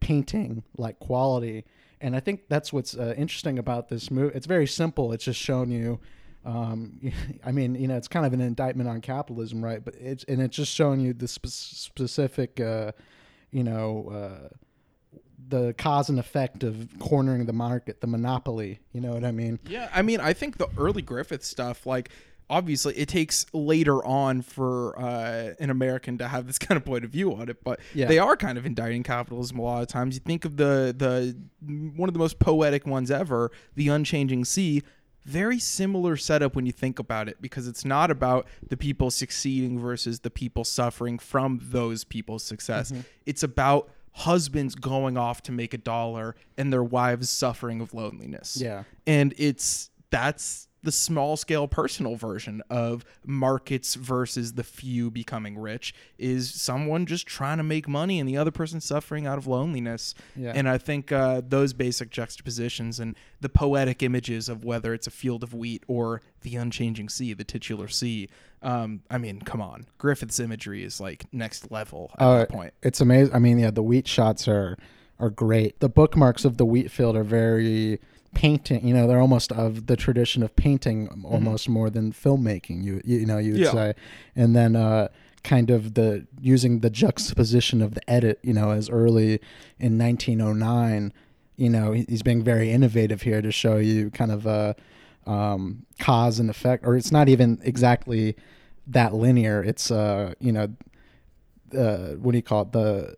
painting 0.00 0.64
like 0.76 0.98
quality. 0.98 1.64
And 2.00 2.16
I 2.16 2.18
think 2.18 2.48
that's 2.48 2.72
what's 2.72 2.96
uh, 2.96 3.14
interesting 3.16 3.56
about 3.56 3.88
this 3.88 4.10
movie. 4.10 4.34
It's 4.34 4.48
very 4.48 4.66
simple. 4.66 5.12
It's 5.12 5.26
just 5.26 5.38
showing 5.38 5.70
you. 5.70 6.00
Um, 6.44 7.12
I 7.44 7.52
mean, 7.52 7.74
you 7.74 7.88
know, 7.88 7.96
it's 7.96 8.08
kind 8.08 8.26
of 8.26 8.32
an 8.32 8.40
indictment 8.40 8.88
on 8.88 9.00
capitalism, 9.00 9.64
right? 9.64 9.84
But 9.84 9.94
it's 9.96 10.24
and 10.24 10.40
it's 10.42 10.56
just 10.56 10.72
showing 10.72 11.00
you 11.00 11.12
the 11.12 11.28
spe- 11.28 11.46
specific, 11.46 12.60
uh, 12.60 12.92
you 13.50 13.64
know, 13.64 14.08
uh, 14.10 14.48
the 15.48 15.74
cause 15.74 16.08
and 16.08 16.18
effect 16.18 16.64
of 16.64 16.88
cornering 16.98 17.46
the 17.46 17.52
market, 17.52 18.00
the 18.00 18.06
monopoly. 18.06 18.80
You 18.92 19.00
know 19.00 19.12
what 19.12 19.24
I 19.24 19.32
mean? 19.32 19.58
Yeah, 19.68 19.88
I 19.94 20.02
mean, 20.02 20.20
I 20.20 20.32
think 20.32 20.56
the 20.58 20.68
early 20.78 21.02
Griffith 21.02 21.44
stuff, 21.44 21.86
like 21.86 22.08
obviously, 22.50 22.94
it 22.96 23.08
takes 23.08 23.46
later 23.52 24.04
on 24.04 24.42
for 24.42 24.98
uh, 24.98 25.54
an 25.60 25.70
American 25.70 26.18
to 26.18 26.28
have 26.28 26.46
this 26.46 26.58
kind 26.66 26.76
of 26.76 26.84
point 26.84 27.04
of 27.04 27.10
view 27.10 27.34
on 27.34 27.48
it, 27.48 27.62
but 27.64 27.80
Yeah. 27.94 28.06
they 28.06 28.18
are 28.18 28.36
kind 28.36 28.56
of 28.58 28.64
indicting 28.66 29.02
capitalism 29.02 29.58
a 29.58 29.62
lot 29.62 29.82
of 29.82 29.88
times. 29.88 30.14
You 30.14 30.20
think 30.20 30.44
of 30.44 30.56
the 30.56 30.94
the 30.96 31.36
one 31.96 32.08
of 32.08 32.12
the 32.12 32.18
most 32.18 32.38
poetic 32.38 32.86
ones 32.86 33.10
ever, 33.10 33.50
the 33.74 33.88
Unchanging 33.88 34.44
Sea. 34.44 34.82
Very 35.24 35.58
similar 35.58 36.16
setup 36.16 36.54
when 36.54 36.66
you 36.66 36.72
think 36.72 36.98
about 36.98 37.28
it, 37.28 37.40
because 37.40 37.66
it's 37.66 37.84
not 37.84 38.10
about 38.10 38.46
the 38.68 38.76
people 38.76 39.10
succeeding 39.10 39.78
versus 39.78 40.20
the 40.20 40.30
people 40.30 40.64
suffering 40.64 41.18
from 41.18 41.60
those 41.62 42.04
people's 42.04 42.42
success. 42.44 42.92
Mhm. 42.92 43.04
It's 43.26 43.42
about 43.42 43.90
husbands 44.12 44.74
going 44.74 45.16
off 45.16 45.42
to 45.42 45.50
make 45.52 45.74
a 45.74 45.78
dollar 45.78 46.36
and 46.56 46.72
their 46.72 46.84
wives 46.84 47.30
suffering 47.30 47.80
of 47.80 47.92
loneliness 47.94 48.56
Yeah. 48.60 48.84
and 49.08 49.34
it's 49.36 49.90
that's 50.10 50.68
the 50.84 50.92
small 50.92 51.36
scale 51.36 51.66
personal 51.66 52.14
version 52.14 52.62
of 52.70 53.04
markets 53.24 53.94
versus 53.96 54.52
the 54.52 54.62
few 54.62 55.10
becoming 55.10 55.58
rich 55.58 55.92
is 56.18 56.52
someone 56.54 57.06
just 57.06 57.26
trying 57.26 57.56
to 57.56 57.62
make 57.64 57.88
money 57.88 58.20
and 58.20 58.28
the 58.28 58.36
other 58.36 58.50
person 58.52 58.80
suffering 58.80 59.26
out 59.26 59.38
of 59.38 59.46
loneliness 59.46 60.14
Yeah. 60.36 60.52
and 60.54 60.68
i 60.68 60.78
think 60.78 61.10
uh, 61.10 61.42
those 61.46 61.72
basic 61.72 62.10
juxtapositions 62.10 63.00
and 63.00 63.16
the 63.40 63.48
poetic 63.48 64.02
images 64.02 64.48
of 64.48 64.64
whether 64.64 64.94
it's 64.94 65.06
a 65.06 65.10
field 65.10 65.42
of 65.42 65.52
wheat 65.54 65.82
or 65.88 66.22
the 66.42 66.54
unchanging 66.56 67.08
sea 67.08 67.32
the 67.32 67.44
titular 67.44 67.88
sea 67.88 68.28
um, 68.62 69.00
i 69.10 69.18
mean 69.18 69.40
come 69.40 69.60
on 69.60 69.86
griffith's 69.98 70.38
imagery 70.38 70.84
is 70.84 71.00
like 71.00 71.24
next 71.32 71.70
level 71.72 72.10
at 72.18 72.22
Oh, 72.24 72.38
that 72.38 72.48
point 72.50 72.72
It's 72.82 73.00
amazing. 73.00 73.34
I 73.34 73.38
mean, 73.38 73.58
yeah, 73.58 73.70
the 73.70 73.82
wheat 73.82 74.06
shots 74.06 74.46
are 74.48 74.76
are 75.20 75.30
great. 75.30 75.78
The 75.80 75.88
bookmarks 75.88 76.44
of 76.44 76.56
the 76.56 76.64
wheat 76.66 76.90
field 76.90 77.16
are 77.16 77.22
very 77.22 78.00
painting. 78.34 78.86
You 78.86 78.94
know, 78.94 79.06
they're 79.06 79.20
almost 79.20 79.52
of 79.52 79.86
the 79.86 79.96
tradition 79.96 80.42
of 80.42 80.54
painting, 80.56 81.08
almost 81.24 81.68
more 81.68 81.90
than 81.90 82.12
filmmaking. 82.12 82.82
You 82.84 83.00
you, 83.04 83.24
know 83.26 83.38
you 83.38 83.52
would 83.52 83.60
Yeah. 83.62 83.72
say, 83.72 83.94
and 84.36 84.54
then 84.54 84.76
uh, 84.76 85.08
kind 85.42 85.70
of 85.70 85.94
the 85.94 86.26
using 86.40 86.80
the 86.80 86.90
juxtaposition 86.90 87.80
of 87.82 87.94
the 87.94 88.10
edit. 88.10 88.38
You 88.42 88.52
know, 88.52 88.70
as 88.70 88.88
early 88.90 89.40
in 89.78 89.98
1909. 89.98 91.12
You 91.56 91.70
know, 91.70 91.92
he's 91.92 92.22
being 92.22 92.42
very 92.42 92.72
innovative 92.72 93.22
here 93.22 93.40
to 93.40 93.52
show 93.52 93.76
you 93.76 94.10
kind 94.10 94.32
of 94.32 94.44
a 94.44 94.74
um, 95.24 95.86
cause 96.00 96.40
and 96.40 96.50
effect, 96.50 96.84
or 96.84 96.96
it's 96.96 97.12
not 97.12 97.28
even 97.28 97.60
exactly 97.62 98.34
that 98.88 99.14
linear. 99.14 99.62
It's 99.62 99.88
uh, 99.88 100.34
you 100.40 100.50
know, 100.50 100.74
uh, 101.78 102.14
what 102.16 102.32
do 102.32 102.38
you 102.38 102.42
call 102.42 102.62
it? 102.62 102.72
The 102.72 103.14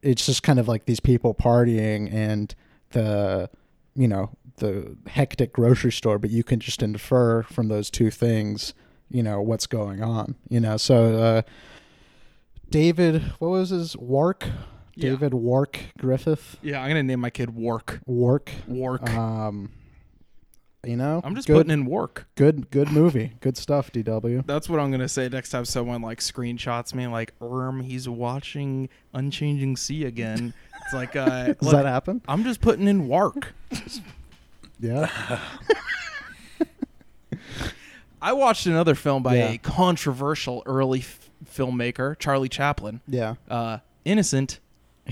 it's 0.00 0.24
just 0.24 0.42
kind 0.42 0.58
of 0.58 0.68
like 0.68 0.86
these 0.86 1.00
people 1.00 1.34
partying 1.34 2.10
and 2.12 2.54
the 2.92 3.50
you 3.94 4.08
know 4.08 4.30
the 4.56 4.96
hectic 5.06 5.52
grocery 5.52 5.92
store, 5.92 6.18
but 6.18 6.30
you 6.30 6.42
can 6.44 6.60
just 6.60 6.82
infer 6.82 7.42
from 7.42 7.68
those 7.68 7.90
two 7.90 8.10
things, 8.10 8.74
you 9.10 9.22
know, 9.22 9.40
what's 9.40 9.66
going 9.66 10.02
on. 10.02 10.34
You 10.48 10.60
know, 10.60 10.76
so 10.76 11.14
uh, 11.18 11.42
David, 12.70 13.22
what 13.38 13.48
was 13.48 13.70
his 13.70 13.96
Wark? 13.96 14.46
Yeah. 14.94 15.10
David 15.10 15.34
Wark 15.34 15.78
Griffith. 15.98 16.56
yeah 16.62 16.80
i'm 16.80 16.88
gonna 16.88 17.02
name 17.02 17.20
my 17.20 17.28
kid 17.28 17.50
wark 17.54 18.00
Wark. 18.06 18.50
wark 18.66 19.06
Um, 19.10 19.70
you 20.86 20.96
know, 20.96 21.20
i'm 21.22 21.34
just 21.34 21.46
good- 21.48 21.54
putting 21.56 21.70
in 21.70 21.84
work 21.84 22.26
Good, 22.34 22.70
good 22.70 22.90
movie. 22.90 23.32
Good 23.40 23.58
stuff, 23.58 23.92
DW. 23.92 24.46
That's 24.46 24.70
what 24.70 24.80
I'm 24.80 24.90
gonna 24.90 25.06
say 25.08 25.28
next 25.28 25.50
time 25.50 25.66
someone 25.66 26.00
like 26.00 26.20
screenshots 26.20 26.94
me 26.94 27.06
like 27.08 27.34
Erm, 27.42 27.82
he's 27.82 28.08
watching 28.08 28.88
Unchanging 29.12 29.76
Sea 29.76 30.04
again. 30.06 30.54
It's 30.86 30.94
like 30.94 31.14
uh 31.14 31.46
Does 31.52 31.56
look, 31.60 31.72
that 31.72 31.84
happen? 31.84 32.22
I'm 32.26 32.42
just 32.44 32.62
putting 32.62 32.88
in 32.88 33.06
work. 33.06 33.52
Yeah. 34.80 35.40
I 38.22 38.32
watched 38.32 38.66
another 38.66 38.94
film 38.94 39.22
by 39.22 39.36
Yeah. 39.36 39.50
a 39.52 39.58
controversial 39.58 40.62
early 40.66 41.00
f- 41.00 41.30
filmmaker, 41.44 42.18
Charlie 42.18 42.48
Chaplin. 42.48 43.00
Yeah. 43.06 43.34
Uh, 43.48 43.78
Innocent. 44.04 44.58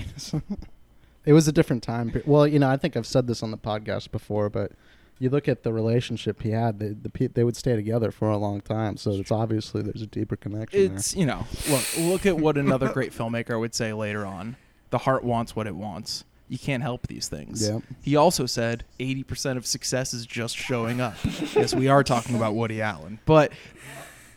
it 1.25 1.33
was 1.33 1.47
a 1.47 1.51
different 1.51 1.83
time. 1.83 2.11
pe- 2.11 2.21
Well, 2.25 2.47
you 2.47 2.59
know, 2.59 2.69
I 2.69 2.77
think 2.77 2.97
I've 2.97 3.05
said 3.05 3.27
this 3.27 3.43
on 3.43 3.51
the 3.51 3.57
podcast 3.57 4.11
before, 4.11 4.49
but 4.49 4.71
you 5.19 5.29
look 5.29 5.47
at 5.47 5.63
the 5.63 5.71
relationship 5.71 6.41
he 6.41 6.49
had. 6.51 6.79
The, 6.79 6.89
the 6.89 7.09
pe- 7.09 7.27
they 7.27 7.43
would 7.43 7.55
stay 7.55 7.75
together 7.75 8.11
for 8.11 8.29
a 8.29 8.37
long 8.37 8.59
time, 8.61 8.97
so 8.97 9.11
it's 9.11 9.31
obviously 9.31 9.81
there's 9.81 10.01
a 10.01 10.07
deeper 10.07 10.35
connection 10.35 10.95
It's 10.95 11.15
you 11.15 11.25
know 11.25 11.45
look 11.69 11.83
look 11.97 12.25
at 12.25 12.37
what 12.37 12.57
another 12.57 12.89
great 12.89 13.13
filmmaker 13.13 13.57
would 13.59 13.73
say 13.73 13.93
later 13.93 14.25
on. 14.25 14.57
The 14.89 14.97
heart 14.99 15.23
wants 15.23 15.55
what 15.55 15.67
it 15.67 15.75
wants. 15.75 16.25
You 16.47 16.59
can't 16.59 16.83
help 16.83 17.07
these 17.07 17.27
things. 17.27 17.67
Yep. 17.67 17.81
He 18.03 18.15
also 18.15 18.45
said 18.45 18.85
80% 18.99 19.57
of 19.57 19.65
success 19.65 20.13
is 20.13 20.25
just 20.25 20.55
showing 20.55 21.01
up. 21.01 21.15
yes, 21.55 21.73
we 21.73 21.87
are 21.87 22.03
talking 22.03 22.35
about 22.35 22.53
Woody 22.53 22.81
Allen, 22.81 23.19
but 23.25 23.51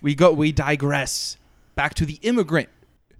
we 0.00 0.14
go 0.14 0.32
we 0.32 0.52
digress 0.52 1.36
back 1.74 1.94
to 1.94 2.06
The 2.06 2.18
Immigrant 2.22 2.70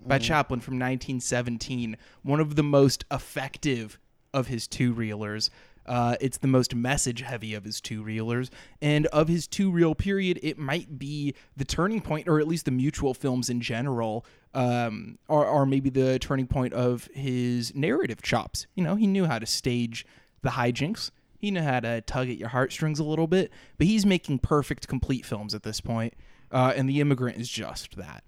by 0.06 0.18
mm. 0.18 0.22
Chaplin 0.22 0.60
from 0.60 0.74
1917, 0.74 1.96
one 2.22 2.40
of 2.40 2.56
the 2.56 2.62
most 2.62 3.04
effective 3.10 3.98
of 4.32 4.46
his 4.46 4.66
two 4.66 4.94
reelers. 4.94 5.50
Uh, 5.88 6.16
it's 6.20 6.38
the 6.38 6.46
most 6.46 6.74
message 6.74 7.22
heavy 7.22 7.54
of 7.54 7.64
his 7.64 7.80
two 7.80 8.04
reelers. 8.04 8.50
And 8.82 9.06
of 9.06 9.26
his 9.26 9.46
two 9.46 9.70
reel 9.70 9.94
period, 9.94 10.38
it 10.42 10.58
might 10.58 10.98
be 10.98 11.34
the 11.56 11.64
turning 11.64 12.02
point, 12.02 12.28
or 12.28 12.38
at 12.38 12.46
least 12.46 12.66
the 12.66 12.70
mutual 12.70 13.14
films 13.14 13.48
in 13.48 13.60
general, 13.62 14.26
um, 14.52 15.18
or, 15.28 15.46
or 15.46 15.64
maybe 15.64 15.88
the 15.88 16.18
turning 16.18 16.46
point 16.46 16.74
of 16.74 17.08
his 17.14 17.74
narrative 17.74 18.20
chops. 18.20 18.66
You 18.74 18.84
know, 18.84 18.96
he 18.96 19.06
knew 19.06 19.24
how 19.24 19.38
to 19.38 19.46
stage 19.46 20.06
the 20.42 20.50
hijinks. 20.50 21.10
He 21.38 21.50
knew 21.50 21.62
how 21.62 21.80
to 21.80 22.02
tug 22.02 22.28
at 22.28 22.36
your 22.36 22.50
heartstrings 22.50 22.98
a 22.98 23.04
little 23.04 23.26
bit, 23.26 23.50
but 23.78 23.86
he's 23.86 24.04
making 24.04 24.40
perfect, 24.40 24.88
complete 24.88 25.24
films 25.24 25.54
at 25.54 25.62
this 25.62 25.80
point. 25.80 26.14
Uh, 26.50 26.72
and 26.76 26.88
The 26.88 27.00
Immigrant 27.00 27.38
is 27.38 27.48
just 27.48 27.96
that. 27.96 28.24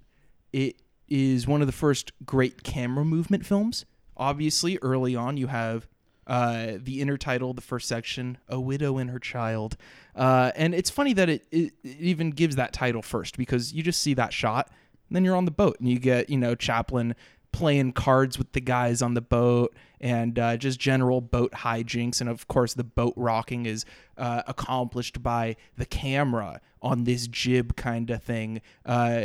It 0.52 0.76
is 1.08 1.46
one 1.46 1.60
of 1.60 1.66
the 1.66 1.72
first 1.72 2.12
great 2.24 2.62
camera 2.62 3.04
movement 3.04 3.44
films. 3.44 3.84
Obviously, 4.16 4.78
early 4.80 5.16
on, 5.16 5.36
you 5.36 5.48
have 5.48 5.86
uh, 6.30 6.78
the 6.80 7.02
intertitle, 7.02 7.54
the 7.54 7.60
first 7.60 7.88
section, 7.88 8.38
"A 8.48 8.60
Widow 8.60 8.98
and 8.98 9.10
Her 9.10 9.18
Child," 9.18 9.76
uh, 10.14 10.52
and 10.54 10.74
it's 10.74 10.88
funny 10.88 11.12
that 11.14 11.28
it, 11.28 11.44
it, 11.50 11.72
it 11.82 11.96
even 11.98 12.30
gives 12.30 12.54
that 12.56 12.72
title 12.72 13.02
first 13.02 13.36
because 13.36 13.72
you 13.72 13.82
just 13.82 14.00
see 14.00 14.14
that 14.14 14.32
shot, 14.32 14.70
then 15.10 15.24
you're 15.24 15.34
on 15.34 15.44
the 15.44 15.50
boat, 15.50 15.76
and 15.80 15.88
you 15.88 15.98
get 15.98 16.30
you 16.30 16.38
know 16.38 16.54
Chaplin 16.54 17.16
playing 17.52 17.92
cards 17.92 18.38
with 18.38 18.52
the 18.52 18.60
guys 18.60 19.02
on 19.02 19.14
the 19.14 19.20
boat 19.20 19.74
and 20.00 20.38
uh, 20.38 20.56
just 20.56 20.78
general 20.78 21.20
boat 21.20 21.52
hijinks 21.52 22.20
and 22.20 22.30
of 22.30 22.46
course 22.48 22.74
the 22.74 22.84
boat 22.84 23.12
rocking 23.16 23.66
is 23.66 23.84
uh, 24.16 24.42
accomplished 24.46 25.22
by 25.22 25.56
the 25.76 25.84
camera 25.84 26.60
on 26.82 27.04
this 27.04 27.26
jib 27.26 27.76
kind 27.76 28.10
of 28.10 28.22
thing 28.22 28.60
uh, 28.86 29.22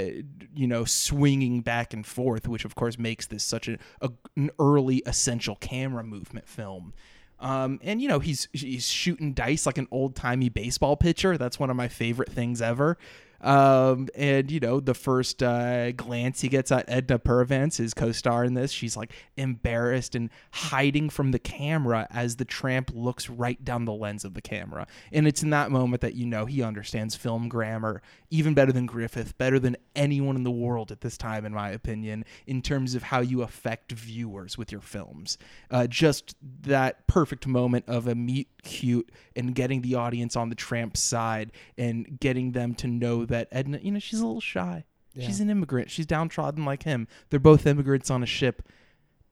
you 0.53 0.67
know 0.67 0.85
swinging 0.85 1.61
back 1.61 1.93
and 1.93 2.05
forth 2.05 2.47
which 2.47 2.65
of 2.65 2.75
course 2.75 2.97
makes 2.97 3.27
this 3.27 3.43
such 3.43 3.67
a, 3.67 3.77
a 4.01 4.11
an 4.35 4.49
early 4.59 5.01
essential 5.05 5.55
camera 5.55 6.03
movement 6.03 6.47
film 6.47 6.93
um, 7.39 7.79
and 7.83 8.01
you 8.01 8.07
know 8.07 8.19
he's 8.19 8.47
he's 8.53 8.87
shooting 8.87 9.33
dice 9.33 9.65
like 9.65 9.77
an 9.77 9.87
old 9.91 10.15
timey 10.15 10.49
baseball 10.49 10.95
pitcher. 10.95 11.37
That's 11.37 11.59
one 11.59 11.69
of 11.69 11.75
my 11.75 11.87
favorite 11.87 12.31
things 12.31 12.61
ever. 12.61 12.97
Um, 13.41 14.07
and 14.15 14.49
you 14.49 14.59
know 14.59 14.79
the 14.79 14.93
first 14.93 15.43
uh, 15.43 15.91
glance 15.91 16.41
he 16.41 16.47
gets 16.47 16.71
at 16.71 16.85
Edna 16.87 17.19
Purviance, 17.19 17.77
his 17.77 17.93
co-star 17.93 18.43
in 18.43 18.53
this, 18.53 18.71
she's 18.71 18.97
like 18.97 19.11
embarrassed 19.37 20.15
and 20.15 20.29
hiding 20.51 21.09
from 21.09 21.31
the 21.31 21.39
camera 21.39 22.07
as 22.11 22.37
the 22.37 22.45
tramp 22.45 22.91
looks 22.93 23.29
right 23.29 23.63
down 23.63 23.85
the 23.85 23.93
lens 23.93 24.25
of 24.25 24.33
the 24.33 24.41
camera. 24.41 24.87
And 25.11 25.27
it's 25.27 25.43
in 25.43 25.49
that 25.51 25.71
moment 25.71 26.01
that 26.01 26.15
you 26.15 26.25
know 26.25 26.45
he 26.45 26.63
understands 26.63 27.15
film 27.15 27.49
grammar 27.49 28.01
even 28.29 28.53
better 28.53 28.71
than 28.71 28.85
Griffith, 28.85 29.37
better 29.37 29.59
than 29.59 29.77
anyone 29.95 30.35
in 30.35 30.43
the 30.43 30.51
world 30.51 30.91
at 30.91 31.01
this 31.01 31.17
time, 31.17 31.45
in 31.45 31.53
my 31.53 31.69
opinion, 31.69 32.25
in 32.47 32.61
terms 32.61 32.95
of 32.95 33.03
how 33.03 33.21
you 33.21 33.41
affect 33.41 33.91
viewers 33.91 34.57
with 34.57 34.71
your 34.71 34.81
films. 34.81 35.37
Uh, 35.71 35.87
just 35.87 36.35
that 36.61 37.05
perfect 37.07 37.47
moment 37.47 37.85
of 37.87 38.07
a 38.07 38.15
meet 38.15 38.49
cute 38.63 39.09
and 39.35 39.55
getting 39.55 39.81
the 39.81 39.95
audience 39.95 40.35
on 40.35 40.49
the 40.49 40.55
tramp's 40.55 40.99
side 40.99 41.51
and 41.77 42.19
getting 42.19 42.51
them 42.51 42.73
to 42.75 42.87
know 42.87 43.24
know 43.25 43.35
that 43.37 43.47
Edna, 43.51 43.79
you 43.81 43.91
know, 43.91 43.99
she's 43.99 44.19
a 44.19 44.25
little 44.25 44.41
shy. 44.41 44.85
Yeah. 45.13 45.25
She's 45.27 45.39
an 45.39 45.49
immigrant. 45.49 45.89
She's 45.91 46.05
downtrodden 46.05 46.65
like 46.65 46.83
him. 46.83 47.07
They're 47.29 47.39
both 47.39 47.65
immigrants 47.65 48.09
on 48.11 48.21
a 48.21 48.25
ship. 48.25 48.61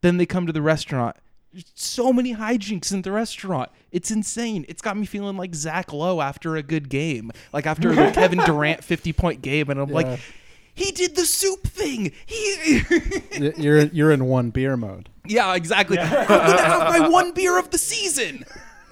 Then 0.02 0.18
they 0.18 0.26
come 0.26 0.46
to 0.48 0.54
the 0.54 0.62
restaurant. 0.62 1.18
So 1.76 2.12
many 2.12 2.34
hijinks 2.36 2.92
in 2.92 3.04
the 3.04 3.12
restaurant. 3.12 3.70
It's 3.92 4.10
insane. 4.10 4.66
It's 4.68 4.82
got 4.82 4.98
me 4.98 5.06
feeling 5.06 5.38
like 5.38 5.54
Zach 5.54 5.94
Lowe 5.94 6.20
after 6.22 6.56
a 6.56 6.64
good 6.64 6.90
game, 6.90 7.32
like 7.52 7.66
after 7.68 7.94
the 7.94 8.12
Kevin 8.16 8.40
Durant 8.40 8.84
50 8.84 9.14
point 9.14 9.42
game. 9.42 9.70
And 9.70 9.80
I'm 9.80 9.90
Yeah. 9.90 9.94
like, 9.96 10.20
he 10.74 10.92
did 10.92 11.16
the 11.16 11.26
soup 11.26 11.68
thing. 11.68 12.12
He. 12.26 12.82
You're 13.58 13.84
you're 13.88 14.12
in 14.12 14.26
one 14.26 14.50
beer 14.50 14.76
mode. 14.76 15.10
yeah, 15.28 15.54
exactly. 15.54 16.00
I'm 16.00 16.10
going 16.28 16.58
to 16.58 16.64
have 16.64 17.00
my 17.00 17.08
one 17.10 17.34
beer 17.34 17.60
of 17.60 17.70
the 17.70 17.78
season. 17.78 18.46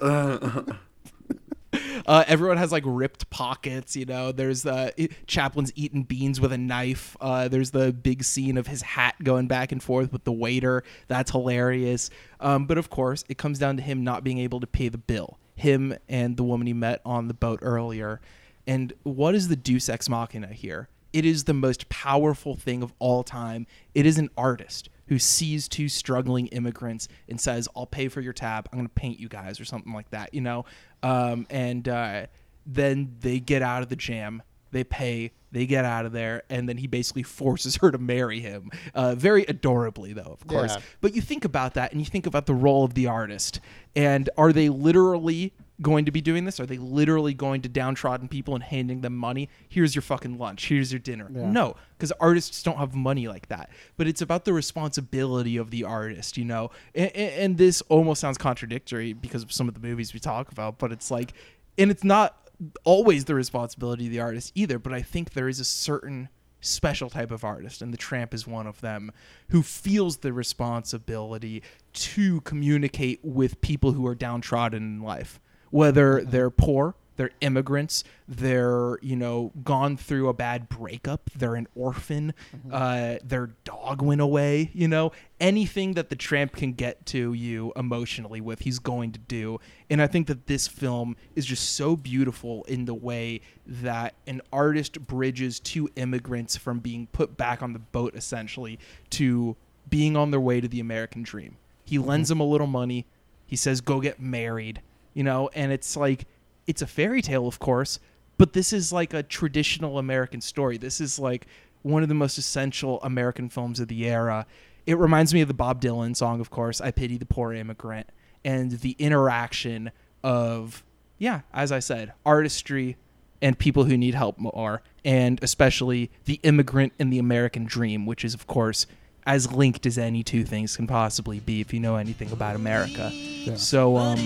Uh, 2.04 2.24
everyone 2.26 2.56
has 2.56 2.72
like 2.72 2.82
ripped 2.84 3.30
pockets, 3.30 3.94
you 3.94 4.04
know. 4.04 4.32
There's 4.32 4.66
uh, 4.66 4.90
Chaplin's 5.28 5.72
eating 5.76 6.02
beans 6.02 6.40
with 6.40 6.52
a 6.52 6.58
knife. 6.58 7.16
Uh, 7.20 7.46
there's 7.46 7.70
the 7.70 7.92
big 7.92 8.24
scene 8.24 8.56
of 8.56 8.66
his 8.66 8.82
hat 8.82 9.14
going 9.22 9.46
back 9.46 9.70
and 9.70 9.80
forth 9.80 10.12
with 10.12 10.24
the 10.24 10.32
waiter. 10.32 10.82
That's 11.06 11.30
hilarious. 11.30 12.10
Um, 12.40 12.66
but 12.66 12.76
of 12.76 12.90
course, 12.90 13.24
it 13.28 13.38
comes 13.38 13.60
down 13.60 13.76
to 13.76 13.84
him 13.84 14.02
not 14.02 14.24
being 14.24 14.38
able 14.38 14.58
to 14.58 14.66
pay 14.66 14.88
the 14.88 14.98
bill. 14.98 15.38
Him 15.54 15.96
and 16.08 16.36
the 16.36 16.42
woman 16.42 16.66
he 16.66 16.72
met 16.72 17.02
on 17.04 17.28
the 17.28 17.34
boat 17.34 17.60
earlier. 17.62 18.20
And 18.66 18.92
what 19.04 19.36
is 19.36 19.46
the 19.46 19.56
Deus 19.56 19.88
Ex 19.88 20.08
Machina 20.08 20.48
here? 20.48 20.88
It 21.12 21.24
is 21.24 21.44
the 21.44 21.54
most 21.54 21.88
powerful 21.88 22.56
thing 22.56 22.82
of 22.82 22.92
all 22.98 23.22
time. 23.22 23.66
It 23.94 24.06
is 24.06 24.18
an 24.18 24.30
artist 24.36 24.88
who 25.08 25.18
sees 25.18 25.68
two 25.68 25.88
struggling 25.88 26.46
immigrants 26.48 27.06
and 27.28 27.38
says, 27.38 27.68
"I'll 27.76 27.86
pay 27.86 28.08
for 28.08 28.22
your 28.22 28.32
tab. 28.32 28.68
I'm 28.72 28.78
going 28.78 28.88
to 28.88 28.94
paint 28.94 29.20
you 29.20 29.28
guys 29.28 29.60
or 29.60 29.66
something 29.66 29.92
like 29.92 30.08
that." 30.10 30.32
You 30.32 30.40
know, 30.40 30.64
um, 31.02 31.46
and 31.50 31.88
uh, 31.88 32.26
then 32.66 33.16
they 33.20 33.40
get 33.40 33.62
out 33.62 33.82
of 33.82 33.88
the 33.88 33.96
jam. 33.96 34.42
They 34.70 34.84
pay. 34.84 35.32
They 35.50 35.66
get 35.66 35.84
out 35.84 36.06
of 36.06 36.12
there, 36.12 36.44
and 36.48 36.66
then 36.66 36.78
he 36.78 36.86
basically 36.86 37.24
forces 37.24 37.76
her 37.76 37.90
to 37.90 37.98
marry 37.98 38.40
him. 38.40 38.70
Uh, 38.94 39.14
very 39.14 39.44
adorably, 39.44 40.14
though, 40.14 40.22
of 40.22 40.46
course. 40.46 40.74
Yeah. 40.74 40.82
But 41.02 41.14
you 41.14 41.20
think 41.20 41.44
about 41.44 41.74
that, 41.74 41.92
and 41.92 42.00
you 42.00 42.06
think 42.06 42.26
about 42.26 42.46
the 42.46 42.54
role 42.54 42.84
of 42.84 42.94
the 42.94 43.06
artist, 43.06 43.60
and 43.94 44.30
are 44.38 44.50
they 44.52 44.70
literally 44.70 45.52
going 45.80 46.04
to 46.04 46.12
be 46.12 46.20
doing 46.20 46.44
this? 46.44 46.60
Are 46.60 46.66
they 46.66 46.78
literally 46.78 47.34
going 47.34 47.62
to 47.62 47.68
downtrodden 47.68 48.28
people 48.28 48.54
and 48.54 48.62
handing 48.62 49.00
them 49.00 49.16
money? 49.16 49.48
Here's 49.68 49.94
your 49.94 50.02
fucking 50.02 50.38
lunch. 50.38 50.68
Here's 50.68 50.92
your 50.92 50.98
dinner. 50.98 51.28
Yeah. 51.32 51.50
No, 51.50 51.76
because 51.96 52.12
artists 52.20 52.62
don't 52.62 52.76
have 52.76 52.94
money 52.94 53.26
like 53.28 53.48
that. 53.48 53.70
But 53.96 54.06
it's 54.06 54.20
about 54.20 54.44
the 54.44 54.52
responsibility 54.52 55.56
of 55.56 55.70
the 55.70 55.84
artist, 55.84 56.36
you 56.36 56.44
know. 56.44 56.70
And, 56.94 57.14
and 57.16 57.58
this 57.58 57.80
almost 57.88 58.20
sounds 58.20 58.38
contradictory 58.38 59.12
because 59.12 59.42
of 59.42 59.52
some 59.52 59.68
of 59.68 59.74
the 59.74 59.80
movies 59.80 60.12
we 60.12 60.20
talk 60.20 60.52
about, 60.52 60.78
but 60.78 60.92
it's 60.92 61.10
like, 61.10 61.32
and 61.78 61.90
it's 61.90 62.04
not 62.04 62.36
always 62.84 63.24
the 63.24 63.34
responsibility 63.34 64.06
of 64.06 64.12
the 64.12 64.20
artist 64.20 64.52
either. 64.54 64.78
But 64.78 64.92
I 64.92 65.02
think 65.02 65.32
there 65.32 65.48
is 65.48 65.58
a 65.58 65.64
certain 65.64 66.28
special 66.64 67.10
type 67.10 67.32
of 67.32 67.42
artist, 67.42 67.82
and 67.82 67.92
the 67.92 67.98
Tramp 67.98 68.32
is 68.32 68.46
one 68.46 68.68
of 68.68 68.80
them, 68.82 69.10
who 69.48 69.62
feels 69.62 70.18
the 70.18 70.32
responsibility 70.32 71.60
to 71.92 72.40
communicate 72.42 73.18
with 73.24 73.60
people 73.60 73.92
who 73.92 74.06
are 74.06 74.14
downtrodden 74.14 74.80
in 74.80 75.02
life, 75.02 75.40
whether 75.72 76.22
they're 76.22 76.50
poor, 76.50 76.94
they're 77.16 77.30
immigrants, 77.40 78.04
they're 78.26 78.98
you 79.02 79.16
know 79.16 79.52
gone 79.64 79.96
through 79.96 80.28
a 80.28 80.32
bad 80.32 80.68
breakup, 80.68 81.28
they're 81.36 81.56
an 81.56 81.66
orphan, 81.74 82.32
uh, 82.70 83.16
their 83.24 83.50
dog 83.64 84.00
went 84.00 84.20
away, 84.20 84.70
you 84.72 84.88
know? 84.88 85.12
Anything 85.40 85.94
that 85.94 86.08
the 86.08 86.16
Tramp 86.16 86.54
can 86.54 86.72
get 86.72 87.04
to 87.06 87.32
you 87.32 87.72
emotionally 87.74 88.40
with, 88.40 88.60
he's 88.60 88.78
going 88.78 89.12
to 89.12 89.18
do, 89.18 89.60
and 89.90 90.00
I 90.00 90.06
think 90.06 90.26
that 90.28 90.46
this 90.46 90.68
film 90.68 91.16
is 91.34 91.44
just 91.44 91.74
so 91.74 91.96
beautiful 91.96 92.64
in 92.64 92.84
the 92.84 92.94
way 92.94 93.40
that 93.66 94.14
an 94.26 94.40
artist 94.52 95.06
bridges 95.06 95.58
two 95.60 95.88
immigrants 95.96 96.56
from 96.56 96.78
being 96.78 97.08
put 97.08 97.36
back 97.36 97.62
on 97.62 97.72
the 97.72 97.78
boat 97.78 98.14
essentially 98.14 98.78
to 99.10 99.56
being 99.88 100.16
on 100.16 100.30
their 100.30 100.40
way 100.40 100.60
to 100.60 100.68
the 100.68 100.80
American 100.80 101.22
dream. 101.22 101.56
He 101.84 101.98
lends 101.98 102.28
them 102.28 102.40
a 102.40 102.44
little 102.44 102.66
money. 102.66 103.04
He 103.46 103.56
says, 103.56 103.80
"Go 103.82 104.00
get 104.00 104.18
married," 104.20 104.80
you 105.14 105.22
know, 105.22 105.50
and 105.54 105.72
it's 105.72 105.96
like 105.96 106.26
it's 106.66 106.82
a 106.82 106.86
fairy 106.86 107.22
tale, 107.22 107.46
of 107.46 107.58
course, 107.58 107.98
but 108.38 108.52
this 108.52 108.72
is 108.72 108.92
like 108.92 109.14
a 109.14 109.22
traditional 109.22 109.98
American 109.98 110.40
story. 110.40 110.78
This 110.78 111.00
is 111.00 111.18
like 111.18 111.46
one 111.82 112.02
of 112.02 112.08
the 112.08 112.14
most 112.14 112.38
essential 112.38 113.00
American 113.02 113.48
films 113.48 113.80
of 113.80 113.88
the 113.88 114.08
era. 114.08 114.46
It 114.86 114.98
reminds 114.98 115.32
me 115.32 115.40
of 115.40 115.48
the 115.48 115.54
Bob 115.54 115.80
Dylan 115.80 116.16
song, 116.16 116.40
of 116.40 116.50
course, 116.50 116.80
I 116.80 116.90
Pity 116.90 117.18
the 117.18 117.26
Poor 117.26 117.52
Immigrant, 117.52 118.08
and 118.44 118.72
the 118.72 118.96
interaction 118.98 119.92
of, 120.24 120.82
yeah, 121.18 121.40
as 121.52 121.70
I 121.70 121.78
said, 121.78 122.12
artistry 122.24 122.96
and 123.40 123.58
people 123.58 123.84
who 123.84 123.96
need 123.96 124.14
help 124.14 124.38
more, 124.38 124.82
and 125.04 125.42
especially 125.42 126.10
the 126.24 126.38
immigrant 126.42 126.92
and 126.98 127.12
the 127.12 127.18
American 127.18 127.64
dream, 127.64 128.06
which 128.06 128.24
is, 128.24 128.34
of 128.34 128.46
course, 128.46 128.86
as 129.26 129.52
linked 129.52 129.86
as 129.86 129.98
any 129.98 130.22
two 130.22 130.44
things 130.44 130.76
can 130.76 130.86
possibly 130.86 131.40
be 131.40 131.60
if 131.60 131.72
you 131.72 131.80
know 131.80 131.96
anything 131.96 132.30
about 132.32 132.56
America. 132.56 133.12
So, 133.56 133.96
um, 133.96 134.18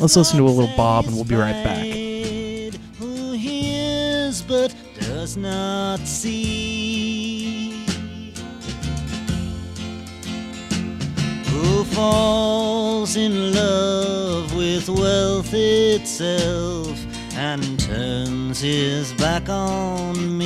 let's 0.00 0.16
listen 0.16 0.38
to 0.38 0.44
a 0.44 0.46
little 0.46 0.74
Bob 0.76 1.06
and 1.06 1.14
we'll 1.14 1.24
be 1.24 1.34
right 1.34 1.64
back. 1.64 1.84
Who 2.98 3.32
hears 3.32 4.42
but 4.42 4.74
does 5.00 5.36
not 5.36 6.00
see? 6.00 7.84
Who 11.46 11.84
falls 11.84 13.16
in 13.16 13.54
love 13.54 14.54
with 14.54 14.88
wealth 14.88 15.52
itself 15.54 16.98
and 17.34 17.78
turns 17.78 18.60
his 18.60 19.12
back 19.14 19.48
on 19.48 20.38
me? 20.38 20.41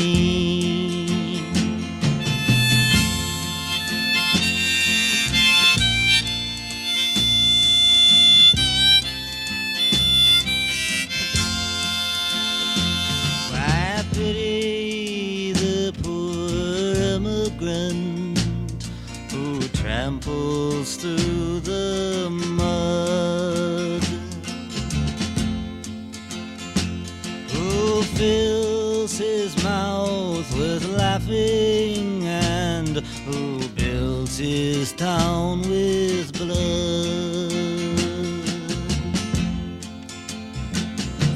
Builds 34.37 34.39
his 34.39 34.93
town 34.93 35.61
with 35.62 36.32
blood. 36.32 36.57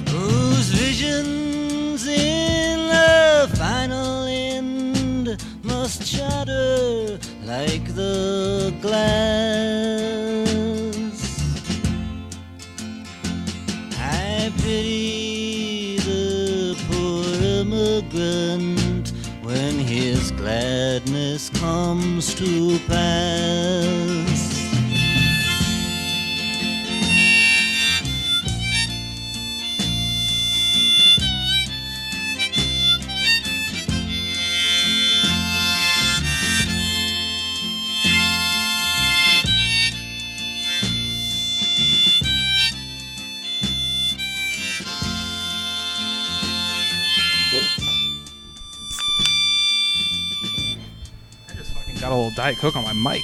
whose 0.08 0.68
visions 0.68 2.06
in 2.06 2.78
the 2.88 3.50
final 3.56 4.24
end 4.24 5.36
must 5.62 6.04
shatter 6.04 7.18
like 7.44 7.94
the 7.94 8.74
glass. 8.80 9.49
Comes 22.20 22.34
to 22.34 22.78
pass. 22.86 23.79
Diet 52.40 52.56
Coke 52.56 52.74
on 52.74 52.84
my 52.84 52.94
mic. 52.94 53.22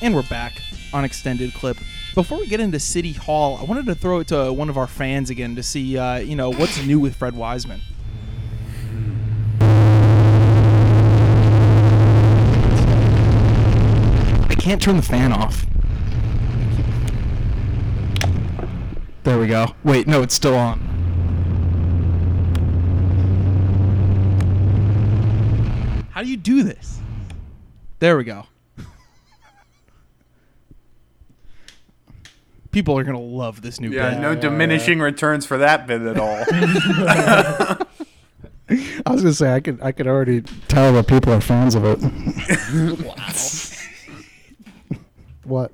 and 0.00 0.14
we're 0.14 0.22
back 0.22 0.62
on 0.92 1.04
extended 1.04 1.52
clip. 1.52 1.78
Before 2.14 2.38
we 2.38 2.46
get 2.46 2.60
into 2.60 2.78
City 2.78 3.10
Hall, 3.10 3.58
I 3.60 3.64
wanted 3.64 3.86
to 3.86 3.96
throw 3.96 4.20
it 4.20 4.28
to 4.28 4.52
one 4.52 4.70
of 4.70 4.78
our 4.78 4.86
fans 4.86 5.30
again 5.30 5.56
to 5.56 5.64
see, 5.64 5.98
uh, 5.98 6.18
you 6.18 6.36
know, 6.36 6.52
what's 6.52 6.80
new 6.86 7.00
with 7.00 7.16
Fred 7.16 7.34
Wiseman. 7.34 7.80
I 14.48 14.54
can't 14.60 14.80
turn 14.80 14.96
the 14.96 15.02
fan 15.02 15.32
off. 15.32 15.66
There 19.24 19.40
we 19.40 19.48
go. 19.48 19.74
Wait, 19.82 20.06
no, 20.06 20.22
it's 20.22 20.36
still 20.36 20.54
on. 20.54 20.85
How 26.16 26.22
do 26.22 26.30
you 26.30 26.38
do 26.38 26.62
this? 26.62 26.98
There 27.98 28.16
we 28.16 28.24
go. 28.24 28.46
People 32.70 32.98
are 32.98 33.04
gonna 33.04 33.20
love 33.20 33.60
this 33.60 33.80
new 33.80 33.90
Yeah, 33.90 34.12
bit. 34.12 34.20
no 34.20 34.34
diminishing 34.34 35.00
returns 35.00 35.44
for 35.44 35.58
that 35.58 35.86
bit 35.86 36.00
at 36.00 36.18
all. 36.18 36.42
I 38.70 39.10
was 39.12 39.20
gonna 39.20 39.34
say 39.34 39.52
I 39.52 39.60
could 39.60 39.78
I 39.82 39.92
could 39.92 40.06
already 40.06 40.40
tell 40.68 40.94
that 40.94 41.06
people 41.06 41.34
are 41.34 41.40
fans 41.42 41.74
of 41.74 41.84
it. 41.84 42.00
Wow. 43.04 43.14
What? 45.44 45.70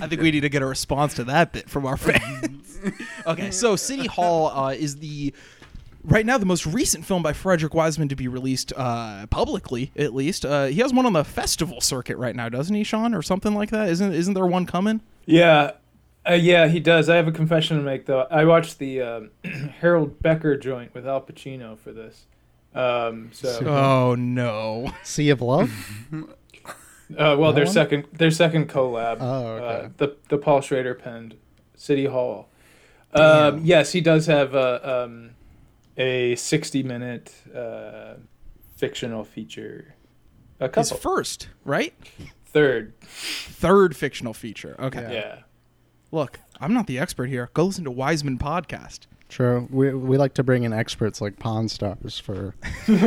I 0.00 0.08
think 0.08 0.22
we 0.22 0.30
need 0.30 0.40
to 0.40 0.48
get 0.48 0.62
a 0.62 0.66
response 0.66 1.12
to 1.14 1.24
that 1.24 1.52
bit 1.52 1.68
from 1.68 1.84
our 1.84 1.98
fans. 1.98 2.78
okay, 3.26 3.50
so 3.50 3.76
City 3.76 4.06
Hall 4.06 4.48
uh, 4.48 4.70
is 4.70 4.96
the 4.96 5.32
right 6.06 6.24
now 6.24 6.38
the 6.38 6.46
most 6.46 6.64
recent 6.66 7.04
film 7.04 7.22
by 7.22 7.32
Frederick 7.32 7.74
Wiseman 7.74 8.08
to 8.08 8.16
be 8.16 8.28
released 8.28 8.72
uh, 8.76 9.26
publicly, 9.26 9.92
at 9.96 10.14
least. 10.14 10.44
Uh, 10.46 10.66
he 10.66 10.80
has 10.80 10.92
one 10.92 11.04
on 11.06 11.12
the 11.12 11.24
festival 11.24 11.80
circuit 11.80 12.16
right 12.16 12.34
now, 12.34 12.48
doesn't 12.48 12.74
he, 12.74 12.84
Shawn, 12.84 13.14
or 13.14 13.22
something 13.22 13.54
like 13.54 13.70
that? 13.70 13.88
Isn't 13.90 14.12
isn't 14.12 14.34
there 14.34 14.46
one 14.46 14.66
coming? 14.66 15.00
Yeah, 15.26 15.72
uh, 16.28 16.34
yeah, 16.34 16.68
he 16.68 16.80
does. 16.80 17.08
I 17.08 17.16
have 17.16 17.28
a 17.28 17.32
confession 17.32 17.76
to 17.76 17.82
make 17.82 18.06
though. 18.06 18.26
I 18.30 18.44
watched 18.44 18.78
the 18.78 19.02
um, 19.02 19.30
Harold 19.80 20.22
Becker 20.22 20.56
joint 20.56 20.94
with 20.94 21.06
Al 21.06 21.20
Pacino 21.20 21.76
for 21.78 21.92
this. 21.92 22.26
Um, 22.74 23.30
so 23.32 23.58
Oh 23.66 24.14
no! 24.14 24.92
Sea 25.02 25.30
of 25.30 25.40
Love. 25.42 25.70
Uh, 27.08 27.36
well, 27.38 27.52
That 27.52 27.54
their 27.54 27.64
one? 27.66 27.72
second 27.72 28.04
their 28.12 28.32
second 28.32 28.68
collab. 28.68 29.18
Oh, 29.20 29.46
okay. 29.46 29.84
Uh, 29.86 29.88
the 29.96 30.16
the 30.28 30.38
Paul 30.38 30.60
Schrader 30.60 30.92
penned 30.92 31.36
City 31.76 32.06
Hall. 32.06 32.48
Um, 33.14 33.60
yes, 33.62 33.92
he 33.92 34.00
does 34.00 34.26
have 34.26 34.54
a 34.56 35.04
um, 35.04 35.30
a 35.96 36.34
sixty 36.36 36.82
minute 36.82 37.34
uh, 37.54 38.14
fictional 38.76 39.24
feature. 39.24 39.94
A 40.60 40.64
His 40.74 40.88
couple. 40.90 41.00
first, 41.00 41.48
right? 41.64 41.94
Third. 42.46 42.94
Third 43.00 43.94
fictional 43.96 44.32
feature. 44.32 44.76
Okay. 44.78 45.12
Yeah. 45.12 45.40
Look, 46.12 46.40
I'm 46.60 46.72
not 46.72 46.86
the 46.86 46.98
expert 46.98 47.26
here. 47.26 47.50
Go 47.52 47.64
listen 47.64 47.84
to 47.84 47.90
Wiseman 47.90 48.38
podcast. 48.38 49.00
True. 49.28 49.66
We 49.70 49.92
we 49.92 50.16
like 50.16 50.34
to 50.34 50.44
bring 50.44 50.62
in 50.62 50.72
experts 50.72 51.20
like 51.20 51.38
Pawn 51.38 51.68
Stars 51.68 52.18
for 52.18 52.54
these, 52.86 53.00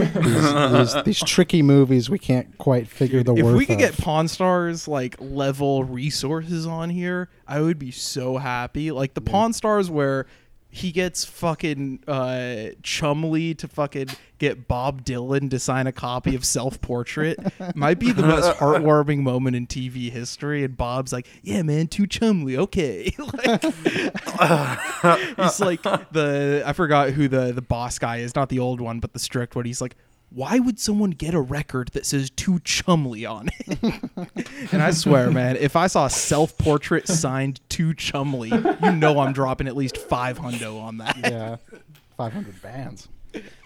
these, 0.93 1.03
these 1.05 1.19
tricky 1.23 1.61
movies 1.61 2.09
we 2.09 2.19
can't 2.19 2.57
quite 2.57 2.89
figure 2.89 3.23
the 3.23 3.33
if 3.35 3.45
worth 3.45 3.55
we 3.57 3.65
could 3.65 3.75
of. 3.75 3.79
get 3.79 3.97
Pawn 3.97 4.27
Stars 4.27 4.85
like 4.85 5.15
level 5.19 5.85
resources 5.85 6.67
on 6.67 6.89
here, 6.89 7.29
I 7.47 7.61
would 7.61 7.79
be 7.79 7.91
so 7.91 8.37
happy. 8.37 8.91
Like 8.91 9.13
the 9.13 9.21
Pawn 9.21 9.53
Stars 9.53 9.89
where 9.89 10.25
he 10.71 10.91
gets 10.91 11.25
fucking 11.25 12.03
uh 12.07 12.73
Chumlee 12.83 13.57
to 13.57 13.67
fucking 13.67 14.09
get 14.37 14.67
Bob 14.67 15.03
Dylan 15.03 15.49
to 15.49 15.59
sign 15.59 15.87
a 15.87 15.91
copy 15.91 16.35
of 16.35 16.45
Self 16.45 16.79
Portrait 16.79 17.39
might 17.75 17.99
be 17.99 18.11
the 18.11 18.21
most 18.21 18.55
heartwarming 18.59 19.19
moment 19.19 19.55
in 19.55 19.67
TV 19.67 20.11
history. 20.11 20.63
And 20.63 20.77
Bob's 20.77 21.11
like, 21.11 21.27
"Yeah, 21.41 21.63
man, 21.63 21.87
too 21.87 22.03
Chumlee, 22.03 22.57
okay." 22.57 23.13
like, 23.19 23.61
he's 25.37 25.59
like 25.59 25.81
the 26.11 26.63
I 26.65 26.73
forgot 26.73 27.11
who 27.11 27.27
the 27.27 27.51
the 27.51 27.61
boss 27.61 27.97
guy 27.97 28.17
is, 28.17 28.35
not 28.35 28.49
the 28.49 28.59
old 28.59 28.79
one, 28.79 28.99
but 28.99 29.13
the 29.13 29.19
strict 29.19 29.55
one. 29.55 29.65
He's 29.65 29.81
like, 29.81 29.95
why 30.31 30.59
would 30.59 30.79
someone 30.79 31.11
get 31.11 31.33
a 31.33 31.39
record 31.41 31.89
that 31.93 32.05
says 32.05 32.29
"Too 32.29 32.59
Chumlee" 32.59 33.29
on 33.29 33.49
it? 33.59 34.71
and 34.71 34.81
I 34.81 34.91
swear, 34.91 35.31
man, 35.31 35.55
if 35.57 35.75
I 35.75 35.87
saw 35.87 36.05
a 36.05 36.09
self-portrait 36.09 37.07
signed 37.07 37.59
"Too 37.69 37.93
Chumlee," 37.93 38.83
you 38.83 38.91
know 38.95 39.19
I'm 39.19 39.33
dropping 39.33 39.67
at 39.67 39.75
least 39.75 39.97
five 39.97 40.37
hundo 40.39 40.79
on 40.81 40.97
that. 40.97 41.17
yeah, 41.17 41.57
five 42.17 42.33
hundred 42.33 42.61
bands. 42.61 43.07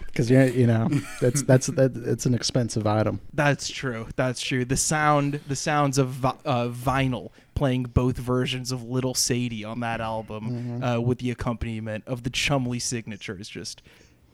Because 0.06 0.30
you 0.30 0.40
you 0.42 0.66
know 0.68 0.88
that's 1.20 1.42
that's 1.42 1.66
that 1.66 1.96
it's 1.96 2.24
an 2.24 2.34
expensive 2.34 2.86
item. 2.86 3.20
That's 3.32 3.68
true. 3.68 4.06
That's 4.16 4.40
true. 4.40 4.64
The 4.64 4.76
sound, 4.76 5.40
the 5.48 5.56
sounds 5.56 5.98
of 5.98 6.08
vi- 6.10 6.36
uh, 6.44 6.68
vinyl 6.68 7.30
playing 7.56 7.84
both 7.84 8.16
versions 8.16 8.70
of 8.72 8.82
Little 8.84 9.14
Sadie 9.14 9.64
on 9.64 9.80
that 9.80 10.00
album, 10.00 10.82
uh, 10.82 11.00
with 11.00 11.18
the 11.18 11.30
accompaniment 11.30 12.04
of 12.06 12.22
the 12.22 12.30
Chumley 12.30 12.78
signature 12.80 13.36
is 13.40 13.48
just, 13.48 13.80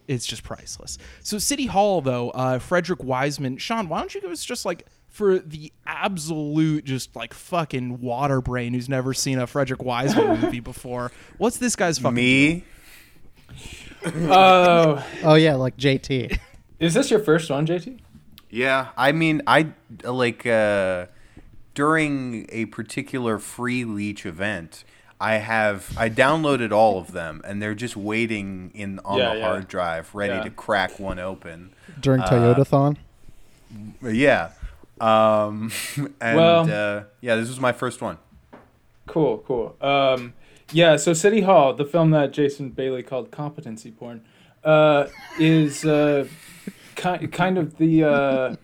it's 0.08 0.26
just 0.26 0.42
priceless. 0.42 0.98
So 1.22 1.38
City 1.38 1.66
Hall, 1.66 2.00
though, 2.00 2.30
uh, 2.30 2.58
Frederick 2.58 3.02
Wiseman, 3.04 3.58
Shawn, 3.58 3.88
why 3.88 4.00
don't 4.00 4.14
you 4.14 4.20
give 4.20 4.30
us 4.30 4.44
just 4.44 4.64
like 4.64 4.86
for 5.08 5.38
the 5.38 5.72
absolute 5.86 6.84
just 6.84 7.16
like 7.16 7.34
fucking 7.34 8.00
water 8.00 8.40
brain 8.40 8.72
who's 8.74 8.88
never 8.88 9.12
seen 9.12 9.38
a 9.38 9.46
Frederick 9.46 9.82
Wiseman 9.82 10.40
movie 10.40 10.60
before? 10.60 11.12
What's 11.38 11.58
this 11.58 11.76
guy's 11.76 11.98
fucking 11.98 12.14
Me? 12.14 12.64
Oh, 14.04 15.04
Oh 15.22 15.34
yeah, 15.34 15.56
like 15.56 15.76
JT. 15.76 16.38
is 16.78 16.94
this 16.94 17.10
your 17.10 17.20
first 17.20 17.50
one, 17.50 17.66
JT? 17.66 17.98
Yeah, 18.48 18.88
I 18.96 19.12
mean, 19.12 19.42
I 19.46 19.68
like 20.02 20.46
uh, 20.46 21.06
during 21.74 22.46
a 22.50 22.64
particular 22.66 23.38
free 23.38 23.84
leech 23.84 24.24
event. 24.26 24.84
I 25.20 25.34
have 25.34 25.94
I 25.98 26.08
downloaded 26.08 26.72
all 26.72 26.98
of 26.98 27.12
them, 27.12 27.42
and 27.44 27.60
they're 27.60 27.74
just 27.74 27.96
waiting 27.96 28.70
in 28.74 28.98
on 29.04 29.18
Yeah, 29.18 29.34
the 29.34 29.38
yeah. 29.40 29.46
hard 29.46 29.68
drive, 29.68 30.14
ready 30.14 30.34
Yeah. 30.34 30.42
to 30.44 30.50
crack 30.50 30.98
one 30.98 31.18
open. 31.18 31.70
During 32.00 32.22
Uh, 32.22 32.26
Toyotathon. 32.30 32.96
Yeah, 34.02 34.50
um, 35.00 35.70
and 36.20 36.36
Well- 36.36 36.62
uh, 36.70 37.02
yeah, 37.20 37.36
this 37.36 37.48
was 37.48 37.60
my 37.60 37.72
first 37.72 38.00
one. 38.02 38.16
Cool, 39.06 39.38
cool. 39.46 39.76
Um, 39.80 40.32
yeah, 40.72 40.96
so 40.96 41.12
City 41.12 41.40
Hall, 41.42 41.74
the 41.74 41.84
film 41.84 42.10
that 42.12 42.32
Jason 42.32 42.70
Bailey 42.70 43.02
called 43.02 43.30
competency 43.30 43.90
porn, 43.90 44.22
uh, 44.64 45.06
is 45.38 45.84
uh, 45.84 46.26
ki- 46.96 47.26
kind 47.28 47.58
of 47.58 47.76
the. 47.78 48.04
Uh, 48.04 48.56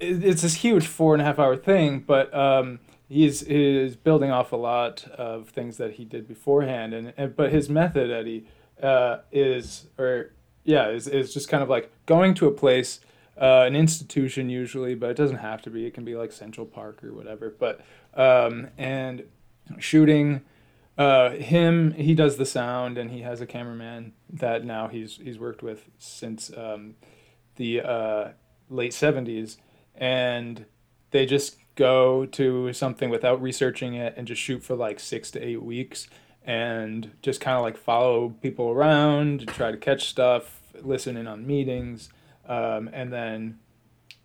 it- 0.00 0.24
it's 0.24 0.42
this 0.42 0.54
huge 0.56 0.86
four 0.86 1.14
and 1.14 1.22
a 1.22 1.24
half 1.24 1.38
hour 1.38 1.56
thing, 1.56 2.00
but 2.00 2.34
um, 2.34 2.80
he's 3.08 3.42
is 3.42 3.96
building 3.96 4.30
off 4.30 4.52
a 4.52 4.56
lot 4.56 5.06
of 5.16 5.48
things 5.50 5.76
that 5.76 5.92
he 5.92 6.04
did 6.04 6.26
beforehand, 6.26 6.94
and, 6.94 7.12
and 7.16 7.36
but 7.36 7.52
his 7.52 7.68
method, 7.68 8.10
Eddie, 8.10 8.46
uh, 8.82 9.18
is 9.32 9.86
or 9.98 10.32
yeah, 10.64 10.88
is 10.88 11.06
is 11.06 11.32
just 11.32 11.48
kind 11.48 11.62
of 11.62 11.68
like 11.68 11.90
going 12.06 12.34
to 12.34 12.46
a 12.46 12.52
place, 12.52 13.00
uh, 13.40 13.64
an 13.66 13.76
institution 13.76 14.50
usually, 14.50 14.94
but 14.94 15.10
it 15.10 15.16
doesn't 15.16 15.38
have 15.38 15.62
to 15.62 15.70
be. 15.70 15.86
It 15.86 15.94
can 15.94 16.04
be 16.04 16.16
like 16.16 16.32
Central 16.32 16.66
Park 16.66 17.02
or 17.04 17.12
whatever, 17.12 17.54
but 17.58 17.80
um, 18.14 18.68
and 18.76 19.24
shooting. 19.78 20.42
Uh, 20.98 21.32
him, 21.32 21.92
he 21.92 22.14
does 22.14 22.38
the 22.38 22.46
sound, 22.46 22.96
and 22.96 23.10
he 23.10 23.20
has 23.20 23.42
a 23.42 23.46
cameraman 23.46 24.14
that 24.32 24.64
now 24.64 24.88
he's 24.88 25.18
he's 25.22 25.38
worked 25.38 25.62
with 25.62 25.84
since 25.98 26.50
um, 26.56 26.94
the 27.56 27.82
uh, 27.82 28.28
late 28.70 28.94
seventies, 28.94 29.58
and 29.94 30.64
they 31.10 31.26
just 31.26 31.58
go 31.76 32.26
to 32.26 32.72
something 32.72 33.10
without 33.10 33.40
researching 33.40 33.94
it 33.94 34.14
and 34.16 34.26
just 34.26 34.42
shoot 34.42 34.62
for 34.62 34.74
like 34.74 34.98
six 34.98 35.30
to 35.32 35.40
eight 35.42 35.62
weeks, 35.62 36.08
and 36.44 37.12
just 37.22 37.40
kind 37.40 37.56
of 37.56 37.62
like 37.62 37.76
follow 37.76 38.30
people 38.42 38.70
around, 38.70 39.46
try 39.48 39.70
to 39.70 39.76
catch 39.76 40.08
stuff, 40.08 40.60
listen 40.82 41.16
in 41.16 41.26
on 41.26 41.46
meetings, 41.46 42.08
um, 42.48 42.88
and 42.92 43.12
then 43.12 43.58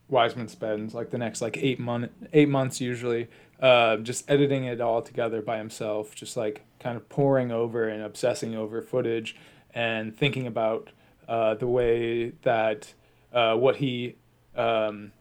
Wiseman 0.09 0.47
spends 0.47 0.93
like 0.93 1.09
the 1.09 1.17
next 1.17 1.41
like 1.41 1.57
eight 1.57 1.79
month 1.79 2.11
eight 2.33 2.49
months 2.49 2.81
usually 2.81 3.29
uh, 3.61 3.97
just 3.97 4.29
editing 4.29 4.65
it 4.65 4.81
all 4.81 5.01
together 5.01 5.41
by 5.41 5.57
himself, 5.57 6.15
just 6.15 6.35
like 6.35 6.63
kind 6.79 6.97
of 6.97 7.07
poring 7.09 7.51
over 7.51 7.87
and 7.87 8.03
obsessing 8.03 8.55
over 8.55 8.81
footage 8.81 9.35
and 9.73 10.17
thinking 10.17 10.47
about 10.47 10.89
uh, 11.27 11.53
the 11.55 11.67
way 11.67 12.31
that 12.41 12.93
uh, 13.33 13.55
what 13.55 13.77
he 13.77 14.15
um, 14.55 15.11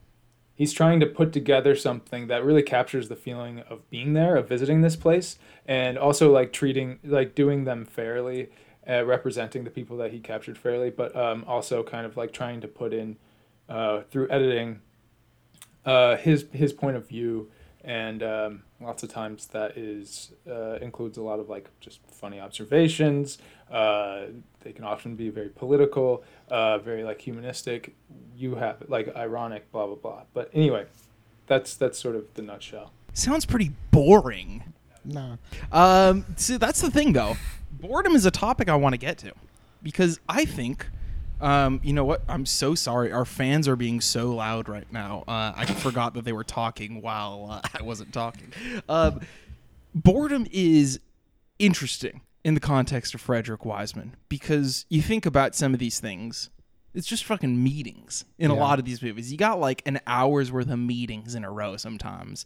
he's 0.60 0.74
trying 0.74 1.00
to 1.00 1.06
put 1.06 1.32
together 1.32 1.74
something 1.74 2.26
that 2.26 2.44
really 2.44 2.62
captures 2.62 3.08
the 3.08 3.16
feeling 3.16 3.60
of 3.70 3.88
being 3.88 4.12
there, 4.12 4.36
of 4.36 4.46
visiting 4.46 4.82
this 4.82 4.94
place, 4.94 5.38
and 5.64 5.96
also 5.96 6.30
like 6.30 6.52
treating 6.52 6.98
like 7.02 7.34
doing 7.34 7.64
them 7.64 7.86
fairly, 7.86 8.50
uh, 8.86 9.02
representing 9.06 9.64
the 9.64 9.70
people 9.70 9.96
that 9.96 10.12
he 10.12 10.20
captured 10.20 10.58
fairly, 10.58 10.90
but 10.90 11.16
um, 11.16 11.46
also 11.48 11.82
kind 11.82 12.04
of 12.04 12.14
like 12.18 12.30
trying 12.30 12.60
to 12.60 12.68
put 12.68 12.92
in 12.92 13.16
uh, 13.70 14.02
through 14.10 14.28
editing 14.28 14.80
uh, 15.86 16.18
his 16.18 16.44
his 16.52 16.74
point 16.74 16.94
of 16.94 17.08
view, 17.08 17.50
and 17.82 18.22
um, 18.22 18.62
lots 18.82 19.02
of 19.02 19.08
times 19.08 19.46
that 19.46 19.78
is 19.78 20.32
uh, 20.46 20.74
includes 20.82 21.16
a 21.16 21.22
lot 21.22 21.40
of 21.40 21.48
like 21.48 21.70
just 21.80 22.00
funny 22.06 22.38
observations. 22.38 23.38
They 24.62 24.72
can 24.72 24.84
often 24.84 25.16
be 25.16 25.30
very 25.30 25.48
political, 25.48 26.22
uh, 26.48 26.78
very 26.78 27.02
like 27.04 27.20
humanistic. 27.20 27.94
You 28.36 28.56
have 28.56 28.82
like 28.88 29.14
ironic, 29.16 29.70
blah 29.72 29.86
blah 29.86 29.96
blah. 29.96 30.22
But 30.34 30.50
anyway, 30.52 30.86
that's 31.46 31.74
that's 31.74 31.98
sort 31.98 32.16
of 32.16 32.32
the 32.34 32.42
nutshell. 32.42 32.92
Sounds 33.12 33.44
pretty 33.44 33.72
boring. 33.90 34.62
No. 35.04 35.38
Um, 35.72 36.24
see, 36.36 36.56
that's 36.56 36.80
the 36.80 36.90
thing, 36.90 37.12
though. 37.12 37.36
Boredom 37.72 38.14
is 38.14 38.26
a 38.26 38.30
topic 38.30 38.68
I 38.68 38.76
want 38.76 38.92
to 38.92 38.98
get 38.98 39.18
to 39.18 39.32
because 39.82 40.20
I 40.28 40.44
think, 40.44 40.86
um, 41.40 41.80
you 41.82 41.92
know 41.92 42.04
what? 42.04 42.22
I'm 42.28 42.44
so 42.46 42.74
sorry. 42.74 43.10
Our 43.10 43.24
fans 43.24 43.66
are 43.66 43.76
being 43.76 44.00
so 44.00 44.34
loud 44.34 44.68
right 44.68 44.90
now. 44.92 45.24
Uh, 45.26 45.52
I 45.56 45.66
forgot 45.66 46.14
that 46.14 46.24
they 46.24 46.32
were 46.32 46.44
talking 46.44 47.00
while 47.00 47.48
uh, 47.50 47.68
I 47.78 47.82
wasn't 47.82 48.12
talking. 48.12 48.52
Um, 48.88 49.20
boredom 49.94 50.46
is 50.52 51.00
interesting 51.58 52.20
in 52.44 52.54
the 52.54 52.60
context 52.60 53.14
of 53.14 53.20
Frederick 53.20 53.64
Wiseman 53.64 54.16
because 54.28 54.86
you 54.88 55.02
think 55.02 55.26
about 55.26 55.54
some 55.54 55.74
of 55.74 55.80
these 55.80 56.00
things. 56.00 56.50
It's 56.92 57.06
just 57.06 57.24
fucking 57.24 57.62
meetings 57.62 58.24
in 58.38 58.50
a 58.50 58.54
lot 58.54 58.80
of 58.80 58.84
these 58.84 59.00
movies. 59.00 59.30
You 59.30 59.38
got 59.38 59.60
like 59.60 59.80
an 59.86 60.00
hour's 60.08 60.50
worth 60.50 60.68
of 60.70 60.78
meetings 60.78 61.36
in 61.36 61.44
a 61.44 61.50
row 61.50 61.76
sometimes. 61.76 62.44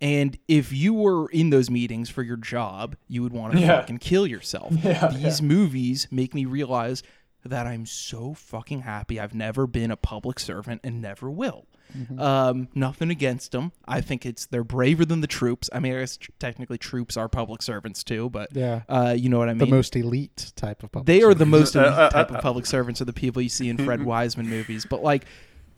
And 0.00 0.38
if 0.48 0.72
you 0.72 0.94
were 0.94 1.28
in 1.28 1.50
those 1.50 1.68
meetings 1.70 2.08
for 2.08 2.22
your 2.22 2.38
job, 2.38 2.96
you 3.06 3.22
would 3.22 3.32
want 3.34 3.52
to 3.52 3.60
Yeah. 3.60 3.80
fucking 3.80 3.98
kill 3.98 4.26
yourself. 4.26 4.72
Yeah, 4.82 5.08
These 5.08 5.40
yeah. 5.40 5.46
movies 5.46 6.08
make 6.10 6.34
me 6.34 6.44
realize 6.46 7.02
that 7.44 7.66
I'm 7.66 7.86
so 7.86 8.34
fucking 8.34 8.82
happy 8.82 9.18
I've 9.18 9.34
never 9.34 9.66
been 9.66 9.90
a 9.90 9.96
public 9.96 10.38
servant 10.38 10.80
and 10.84 11.00
never 11.02 11.30
will. 11.30 11.66
Mhm. 11.96 12.18
Um, 12.20 12.68
nothing 12.74 13.10
against 13.10 13.52
them. 13.52 13.72
I 13.86 14.00
think 14.00 14.24
it's 14.24 14.46
they're 14.46 14.64
braver 14.64 15.04
than 15.04 15.20
the 15.20 15.26
troops. 15.26 15.68
I 15.72 15.78
mean, 15.80 15.92
I 15.94 16.00
guess 16.00 16.16
tr- 16.16 16.30
technically 16.38 16.78
troops 16.78 17.16
are 17.18 17.28
public 17.28 17.60
servants 17.60 18.02
too, 18.02 18.30
but 18.30 18.48
Yeah. 18.54 18.82
uh, 18.88 19.14
you 19.18 19.28
know 19.28 19.38
what 19.38 19.48
I 19.50 19.52
mean. 19.54 19.58
The 19.58 19.66
most 19.74 19.94
elite 19.96 20.52
type 20.56 20.82
of 20.82 20.92
public 20.92 21.06
They 21.06 21.22
are 21.22 21.34
the 21.34 21.44
most 21.44 21.74
elite 21.76 21.92
type 22.12 22.30
of 22.30 22.40
public 22.40 22.64
servants 22.64 23.02
are 23.02 23.04
the 23.04 23.12
people 23.12 23.42
you 23.42 23.50
see 23.50 23.68
in 23.68 23.76
Fred 23.76 24.02
Wiseman 24.04 24.48
movies. 24.48 24.86
But 24.88 25.02
like, 25.02 25.26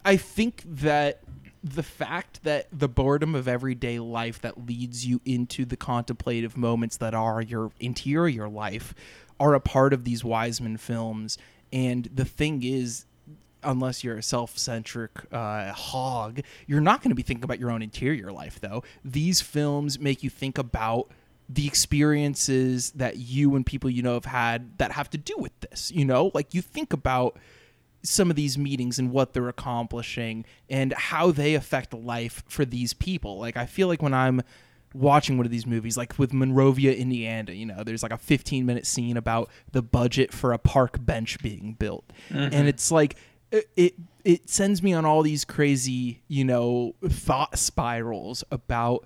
I 0.05 0.17
think 0.17 0.63
that 0.67 1.21
the 1.65 1.83
fact 1.83 2.45
that 2.45 2.69
the 2.71 2.89
boredom 2.89 3.35
of 3.35 3.49
everyday 3.49 3.99
life 3.99 4.41
that 4.43 4.67
leads 4.67 5.07
you 5.07 5.21
into 5.25 5.65
the 5.65 5.77
contemplative 5.79 6.57
moments 6.59 6.99
that 6.99 7.15
are 7.15 7.41
your 7.43 7.73
interior 7.81 8.49
life 8.49 8.95
are 9.41 9.55
a 9.55 9.61
part 9.61 9.93
of 9.93 10.05
these 10.05 10.23
Wiseman 10.23 10.77
films. 10.77 11.39
And 11.75 12.09
the 12.15 12.25
thing 12.25 12.63
is, 12.63 13.05
unless 13.65 14.05
you're 14.05 14.17
a 14.17 14.23
self-centric 14.23 15.11
uh, 15.33 15.73
hog, 15.73 16.41
you're 16.69 16.81
not 16.81 17.03
going 17.03 17.11
to 17.11 17.17
be 17.17 17.23
thinking 17.23 17.45
about 17.45 17.59
your 17.59 17.71
own 17.73 17.83
interior 17.83 18.31
life. 18.31 18.61
Though 18.61 18.85
these 19.05 19.41
films 19.41 19.99
make 19.99 20.23
you 20.23 20.31
think 20.31 20.57
about 20.57 21.11
the 21.49 21.67
experiences 21.67 22.93
that 22.93 23.17
you 23.17 23.55
and 23.57 23.67
people 23.67 23.91
you 23.91 24.03
know 24.03 24.15
have 24.15 24.25
had 24.25 24.79
that 24.79 24.93
have 24.93 25.11
to 25.11 25.19
do 25.19 25.35
with 25.37 25.59
this. 25.61 25.91
You 25.91 26.05
know, 26.05 26.31
like 26.33 26.55
you 26.55 26.63
think 26.63 26.93
about 26.93 27.39
some 28.03 28.31
of 28.31 28.37
these 28.37 28.57
meetings 28.57 28.99
and 28.99 29.11
what 29.11 29.33
they're 29.33 29.49
accomplishing 29.49 30.45
and 30.71 30.93
how 30.93 31.33
they 31.33 31.55
affect 31.55 31.93
life 31.93 32.45
for 32.47 32.65
these 32.65 32.95
people. 32.95 33.39
Like 33.39 33.57
I 33.57 33.67
feel 33.67 33.89
like 33.89 34.03
when 34.03 34.15
I'm 34.15 34.43
watching 34.95 35.37
one 35.37 35.45
of 35.45 35.53
these 35.53 35.67
movies, 35.67 35.97
like 35.99 36.19
with 36.19 36.33
Monrovia, 36.33 36.93
Indiana, 36.95 37.53
you 37.53 37.67
know, 37.67 37.83
there's 37.85 38.03
like 38.03 38.13
a 38.13 38.17
15 38.19 38.65
minute 38.65 38.87
scene 38.87 39.17
about 39.19 39.51
the 39.73 39.83
budget 39.83 40.33
for 40.33 40.53
a 40.53 40.59
park 40.59 41.05
bench 41.05 41.39
being 41.43 41.75
built, 41.79 42.05
Mhm. 42.31 42.51
and 42.53 42.69
it's 42.69 42.91
like 42.91 43.17
it, 43.51 43.69
it 43.77 43.95
it 44.25 44.49
sends 44.49 44.83
me 44.83 44.93
on 44.95 45.05
all 45.05 45.23
these 45.23 45.45
crazy, 45.45 46.23
you 46.29 46.45
know, 46.45 46.95
thought 47.07 47.59
spirals 47.59 48.43
about 48.51 49.05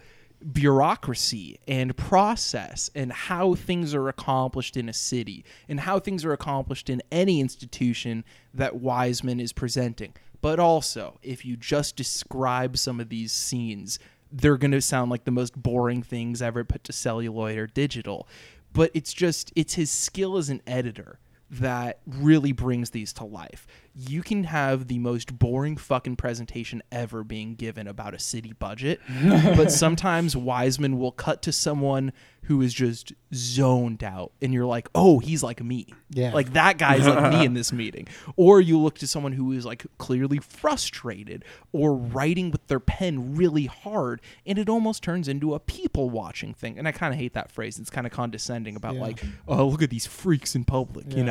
bureaucracy 0.63 1.59
and 1.67 1.97
process 1.97 2.91
and 2.95 3.13
how 3.13 3.55
things 3.55 3.95
are 3.95 4.09
accomplished 4.09 4.77
in 4.77 4.89
a 4.89 4.93
city 4.93 5.45
and 5.69 5.81
how 5.81 5.99
things 5.99 6.25
are 6.25 6.33
accomplished 6.33 6.91
in 6.91 7.03
any 7.11 7.41
institution 7.41 8.25
that 8.55 8.77
Wiseman 8.77 9.41
is 9.41 9.53
presenting. 9.53 10.13
But 10.41 10.61
also, 10.61 11.19
if 11.23 11.45
you 11.45 11.57
just 11.57 11.97
describe 11.97 12.77
some 12.77 13.01
of 13.01 13.09
these 13.09 13.33
scenes, 13.33 13.99
they're 14.31 14.57
going 14.57 14.73
to 14.73 14.81
sound 14.81 15.11
like 15.11 15.25
the 15.25 15.31
most 15.31 15.61
boring 15.61 16.03
things 16.03 16.43
ever 16.43 16.65
put 16.65 16.85
to 16.85 16.93
celluloid 16.93 17.57
or 17.59 17.67
digital. 17.67 18.29
But 18.73 18.91
it's 18.95 19.13
just, 19.13 19.53
it's 19.57 19.75
his 19.75 19.91
skill 19.91 20.37
as 20.37 20.49
an 20.51 20.63
editor 20.67 21.19
that 21.51 22.01
really 22.07 22.53
brings 22.53 22.91
these 22.91 23.13
to 23.15 23.25
life. 23.25 23.67
You 24.01 24.23
can 24.23 24.45
have 24.45 24.87
the 24.87 24.99
most 25.01 25.39
boring 25.41 25.77
fucking 25.77 26.17
presentation 26.17 26.83
ever 26.93 27.25
being 27.25 27.57
given 27.57 27.89
about 27.89 28.15
a 28.15 28.19
city 28.21 28.53
budget, 28.53 29.01
but 29.25 29.73
sometimes 29.73 30.37
Wiseman 30.37 30.99
will 30.99 31.11
cut 31.11 31.43
to 31.43 31.53
someone 31.53 32.13
who 32.43 32.63
is 32.63 32.73
just 32.73 33.13
zoned 33.35 34.03
out 34.05 34.33
and 34.41 34.55
you're 34.55 34.65
like, 34.65 34.89
"Oh, 34.95 35.19
he's 35.19 35.43
like 35.43 35.63
me." 35.63 35.93
Yeah. 36.11 36.33
Like 36.33 36.53
that 36.53 36.79
guy's 36.79 37.07
like 37.07 37.33
me 37.33 37.45
in 37.45 37.55
this 37.55 37.73
meeting. 37.83 38.07
Or 38.37 38.61
you 38.61 38.79
look 38.79 38.99
to 39.01 39.07
someone 39.07 39.33
who 39.33 39.53
is 39.53 39.67
like 39.67 39.85
clearly 39.99 40.39
frustrated 40.39 41.45
or 41.73 41.95
writing 41.95 42.51
with 42.51 42.67
their 42.69 42.81
pen 42.81 43.35
really 43.37 43.67
hard 43.67 44.23
and 44.47 44.59
it 44.59 44.69
almost 44.69 45.03
turns 45.03 45.29
into 45.29 45.55
a 45.55 45.61
people 45.61 46.09
watching 46.09 46.55
thing. 46.55 46.79
And 46.79 46.87
I 46.89 46.93
kind 46.93 47.13
of 47.13 47.19
hate 47.21 47.35
that 47.35 47.51
phrase. 47.51 47.79
It's 47.79 47.91
kind 47.91 48.07
of 48.07 48.13
condescending 48.13 48.77
about 48.77 48.95
Yeah. 48.95 49.01
like, 49.03 49.25
"Oh, 49.49 49.67
look 49.69 49.83
at 49.83 49.91
these 49.91 50.07
freaks 50.07 50.55
in 50.55 50.65
public," 50.65 51.11
you 51.11 51.19
Yeah. 51.19 51.25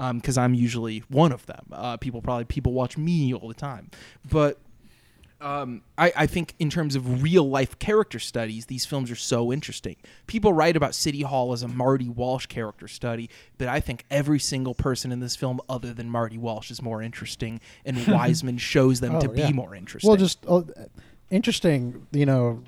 Know? 0.00 0.06
Um 0.06 0.22
I'm 0.36 0.54
usually 0.54 1.00
one 1.08 1.32
of 1.32 1.46
them. 1.46 1.66
Uh 1.72 1.96
people 1.96 2.22
probably 2.22 2.44
people 2.44 2.72
watch 2.72 2.96
me 2.96 3.34
all 3.34 3.48
the 3.48 3.54
time. 3.54 3.90
But 4.28 4.58
um, 5.40 5.82
I, 5.96 6.12
I 6.14 6.26
think 6.26 6.54
in 6.58 6.68
terms 6.68 6.94
of 6.94 7.22
real 7.22 7.48
life 7.48 7.78
character 7.78 8.18
studies, 8.18 8.66
these 8.66 8.84
films 8.84 9.10
are 9.10 9.16
so 9.16 9.52
interesting. 9.52 9.96
People 10.26 10.52
write 10.52 10.76
about 10.76 10.94
City 10.94 11.22
Hall 11.22 11.52
as 11.52 11.62
a 11.62 11.68
Marty 11.68 12.08
Walsh 12.08 12.46
character 12.46 12.86
study, 12.86 13.30
but 13.56 13.66
I 13.66 13.80
think 13.80 14.04
every 14.10 14.38
single 14.38 14.74
person 14.74 15.12
in 15.12 15.20
this 15.20 15.36
film, 15.36 15.60
other 15.68 15.94
than 15.94 16.10
Marty 16.10 16.36
Walsh, 16.36 16.70
is 16.70 16.82
more 16.82 17.00
interesting, 17.00 17.60
and 17.86 18.06
Wiseman 18.06 18.58
shows 18.58 19.00
them 19.00 19.18
to 19.20 19.30
Oh, 19.30 19.32
be 19.32 19.52
more 19.52 19.74
interesting. 19.74 20.08
Well, 20.08 20.18
just 20.18 20.44
oh, 20.46 20.66
interesting. 21.30 22.06
You 22.12 22.26
know, 22.26 22.62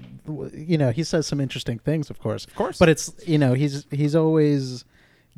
you 0.54 0.78
know, 0.78 0.92
he 0.92 1.04
says 1.04 1.26
some 1.26 1.40
interesting 1.40 1.78
things, 1.78 2.08
of 2.08 2.18
course, 2.20 2.46
of 2.46 2.54
course. 2.54 2.78
But 2.78 2.88
it's 2.88 3.12
you 3.26 3.36
know, 3.36 3.52
he's 3.52 3.86
he's 3.90 4.16
always 4.16 4.86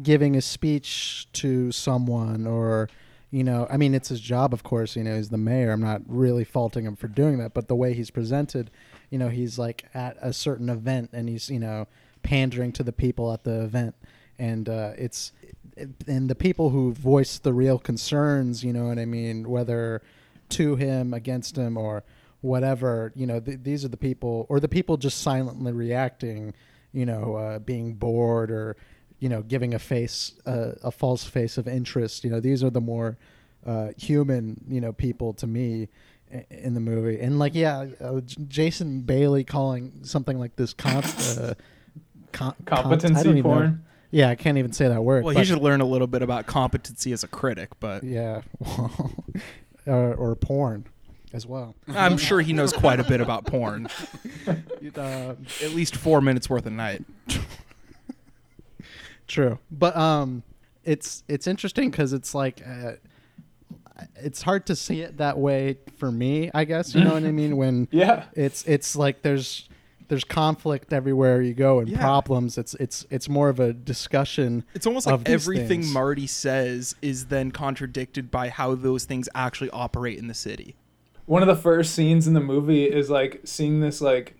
giving 0.02 0.36
a 0.36 0.40
speech 0.40 1.28
to 1.34 1.72
someone, 1.72 2.46
or 2.46 2.88
you 3.30 3.42
know, 3.42 3.66
I 3.68 3.76
mean, 3.76 3.94
it's 3.94 4.08
his 4.08 4.20
job, 4.20 4.52
of 4.52 4.62
course. 4.62 4.96
You 4.96 5.04
know, 5.04 5.16
he's 5.16 5.30
the 5.30 5.38
mayor. 5.38 5.72
I'm 5.72 5.80
not 5.80 6.02
really 6.06 6.44
faulting 6.44 6.84
him 6.84 6.96
for 6.96 7.08
doing 7.08 7.38
that, 7.38 7.54
but 7.54 7.68
the 7.68 7.74
way 7.74 7.92
he's 7.92 8.10
presented, 8.10 8.70
you 9.10 9.18
know, 9.18 9.28
he's 9.28 9.58
like 9.58 9.84
at 9.94 10.16
a 10.20 10.32
certain 10.32 10.68
event, 10.68 11.10
and 11.12 11.28
he's 11.28 11.50
you 11.50 11.60
know 11.60 11.86
pandering 12.22 12.72
to 12.72 12.82
the 12.82 12.92
people 12.92 13.32
at 13.32 13.44
the 13.44 13.62
event, 13.62 13.94
and 14.38 14.68
uh, 14.68 14.92
it's 14.96 15.32
and 16.06 16.28
the 16.28 16.34
people 16.34 16.70
who 16.70 16.92
voice 16.92 17.38
the 17.38 17.52
real 17.52 17.78
concerns, 17.78 18.64
you 18.64 18.72
know 18.72 18.86
what 18.86 18.98
I 18.98 19.04
mean, 19.04 19.48
whether 19.48 20.02
to 20.50 20.76
him, 20.76 21.14
against 21.14 21.56
him, 21.56 21.76
or 21.76 22.04
whatever, 22.40 23.12
you 23.16 23.26
know, 23.26 23.40
th- 23.40 23.60
these 23.62 23.84
are 23.84 23.88
the 23.88 23.96
people, 23.96 24.46
or 24.48 24.60
the 24.60 24.68
people 24.68 24.96
just 24.96 25.22
silently 25.22 25.72
reacting, 25.72 26.54
you 26.92 27.06
know, 27.06 27.34
uh, 27.36 27.58
being 27.58 27.94
bored 27.94 28.50
or, 28.50 28.76
you 29.24 29.30
know, 29.30 29.40
giving 29.42 29.72
a 29.72 29.78
face, 29.78 30.32
uh, 30.44 30.72
a 30.82 30.90
false 30.90 31.24
face 31.24 31.56
of 31.56 31.66
interest. 31.66 32.24
You 32.24 32.30
know, 32.30 32.40
these 32.40 32.62
are 32.62 32.70
the 32.70 32.80
more 32.80 33.16
uh, 33.66 33.88
human, 33.96 34.60
you 34.68 34.80
know, 34.82 34.92
people 34.92 35.32
to 35.34 35.46
me 35.46 35.88
i- 36.32 36.44
in 36.50 36.74
the 36.74 36.80
movie. 36.80 37.18
And 37.18 37.38
like, 37.38 37.54
yeah, 37.54 37.86
uh, 38.00 38.20
Jason 38.48 39.00
Bailey 39.00 39.42
calling 39.44 39.92
something 40.02 40.38
like 40.38 40.56
this 40.56 40.74
con- 40.74 41.02
uh, 41.04 41.54
con- 42.32 42.54
con- 42.66 42.82
Competency 42.82 43.22
don't 43.24 43.36
know. 43.36 43.42
porn? 43.42 43.84
Yeah, 44.10 44.28
I 44.28 44.34
can't 44.34 44.58
even 44.58 44.72
say 44.74 44.88
that 44.88 45.02
word. 45.02 45.24
well, 45.24 45.32
but- 45.34 45.40
he 45.40 45.46
should 45.46 45.62
learn 45.62 45.80
a 45.80 45.86
little 45.86 46.06
bit 46.06 46.20
about 46.22 46.44
competency 46.46 47.12
as 47.12 47.24
a 47.24 47.28
critic, 47.28 47.70
but 47.80 48.04
yeah, 48.04 48.42
or, 49.86 50.14
or 50.14 50.36
porn 50.36 50.84
as 51.32 51.46
well. 51.46 51.74
I'm 51.88 52.16
sure 52.18 52.40
he 52.42 52.52
knows 52.52 52.72
quite 52.72 53.00
a 53.00 53.04
bit 53.04 53.20
about 53.20 53.46
porn. 53.46 53.88
Uh, 54.94 55.34
At 55.62 55.70
least 55.74 55.96
four 55.96 56.20
minutes 56.20 56.48
worth 56.50 56.66
a 56.66 56.70
night. 56.70 57.02
True, 59.26 59.58
but 59.70 59.96
um, 59.96 60.42
it's 60.84 61.24
it's 61.28 61.46
interesting 61.46 61.90
because 61.90 62.12
it's 62.12 62.34
like 62.34 62.62
uh, 62.66 62.92
it's 64.16 64.42
hard 64.42 64.66
to 64.66 64.76
see 64.76 65.00
it 65.00 65.18
that 65.18 65.38
way 65.38 65.78
for 65.96 66.10
me. 66.10 66.50
I 66.52 66.64
guess 66.64 66.94
you 66.94 67.02
know 67.04 67.14
what 67.14 67.24
I 67.24 67.32
mean. 67.32 67.56
When 67.64 67.88
Yeah. 67.90 68.24
it's 68.34 68.64
it's 68.64 68.94
like 68.96 69.22
there's 69.22 69.68
there's 70.08 70.24
conflict 70.24 70.92
everywhere 70.92 71.40
you 71.40 71.54
go 71.54 71.78
and 71.78 71.88
Yeah. 71.88 71.98
problems. 72.00 72.58
It's 72.58 72.74
it's 72.74 73.06
it's 73.10 73.28
more 73.28 73.48
of 73.48 73.60
a 73.60 73.72
discussion. 73.72 74.64
It's 74.74 74.86
almost 74.86 75.06
of 75.06 75.20
like 75.20 75.28
everything 75.30 75.66
things. 75.82 75.92
Marty 75.92 76.26
says 76.26 76.94
is 77.00 77.26
then 77.26 77.50
contradicted 77.52 78.30
by 78.30 78.50
how 78.50 78.74
those 78.74 79.04
things 79.06 79.28
actually 79.34 79.70
operate 79.70 80.18
in 80.18 80.26
the 80.28 80.34
city. 80.34 80.76
one 81.26 81.40
of 81.40 81.48
the 81.48 81.56
first 81.56 81.94
scenes 81.94 82.26
in 82.26 82.34
the 82.34 82.40
movie 82.40 82.84
is 82.84 83.08
like 83.08 83.40
seeing 83.44 83.80
this 83.80 84.02
like 84.02 84.36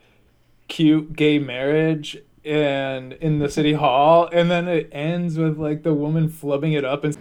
cute 0.68 1.14
gay 1.14 1.38
marriage 1.38 2.18
and 2.44 3.14
in 3.14 3.38
the 3.38 3.48
city 3.48 3.72
hall 3.72 4.28
and 4.32 4.50
then 4.50 4.68
it 4.68 4.88
ends 4.92 5.38
with 5.38 5.58
like 5.58 5.82
the 5.82 5.94
woman 5.94 6.28
flubbing 6.28 6.76
it 6.76 6.84
up 6.84 7.04
and 7.04 7.16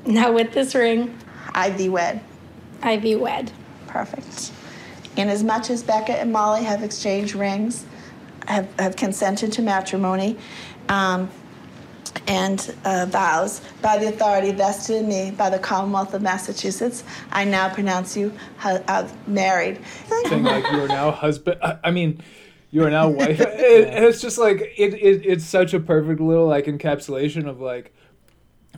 Now 0.06 0.32
with 0.32 0.52
this 0.52 0.74
ring, 0.74 1.18
I 1.52 1.70
be 1.70 1.88
wed. 1.88 2.20
I 2.82 2.96
be 2.96 3.16
wed. 3.16 3.52
Perfect. 3.86 4.52
Inasmuch 5.16 5.28
as 5.32 5.42
much 5.42 5.70
as 5.70 5.82
Becca 5.82 6.12
and 6.12 6.32
Molly 6.32 6.62
have 6.62 6.84
exchanged 6.84 7.34
rings, 7.34 7.84
have, 8.46 8.68
have 8.78 8.94
consented 8.94 9.52
to 9.54 9.62
matrimony, 9.62 10.36
um, 10.88 11.28
and 12.28 12.74
uh, 12.84 13.06
vows 13.08 13.60
by 13.82 13.98
the 13.98 14.08
authority 14.08 14.52
vested 14.52 14.96
in 14.96 15.08
me 15.08 15.30
by 15.32 15.50
the 15.50 15.58
Commonwealth 15.58 16.14
of 16.14 16.22
Massachusetts, 16.22 17.02
I 17.32 17.44
now 17.44 17.68
pronounce 17.72 18.16
you 18.16 18.30
hu- 18.58 18.68
uh, 18.68 19.08
married. 19.26 19.80
saying 20.28 20.44
like 20.44 20.70
you 20.70 20.82
are 20.82 20.88
now 20.88 21.10
husband 21.10 21.58
I, 21.62 21.78
I 21.84 21.90
mean 21.90 22.22
you 22.70 22.84
are 22.84 22.90
now 22.90 23.08
wife 23.08 23.40
it, 23.40 23.88
and 23.88 24.04
it's 24.04 24.20
just 24.20 24.38
like 24.38 24.60
it, 24.76 24.94
it 24.94 25.26
it's 25.26 25.44
such 25.44 25.74
a 25.74 25.80
perfect 25.80 26.20
little 26.20 26.46
like 26.46 26.66
encapsulation 26.66 27.48
of 27.48 27.60
like 27.60 27.94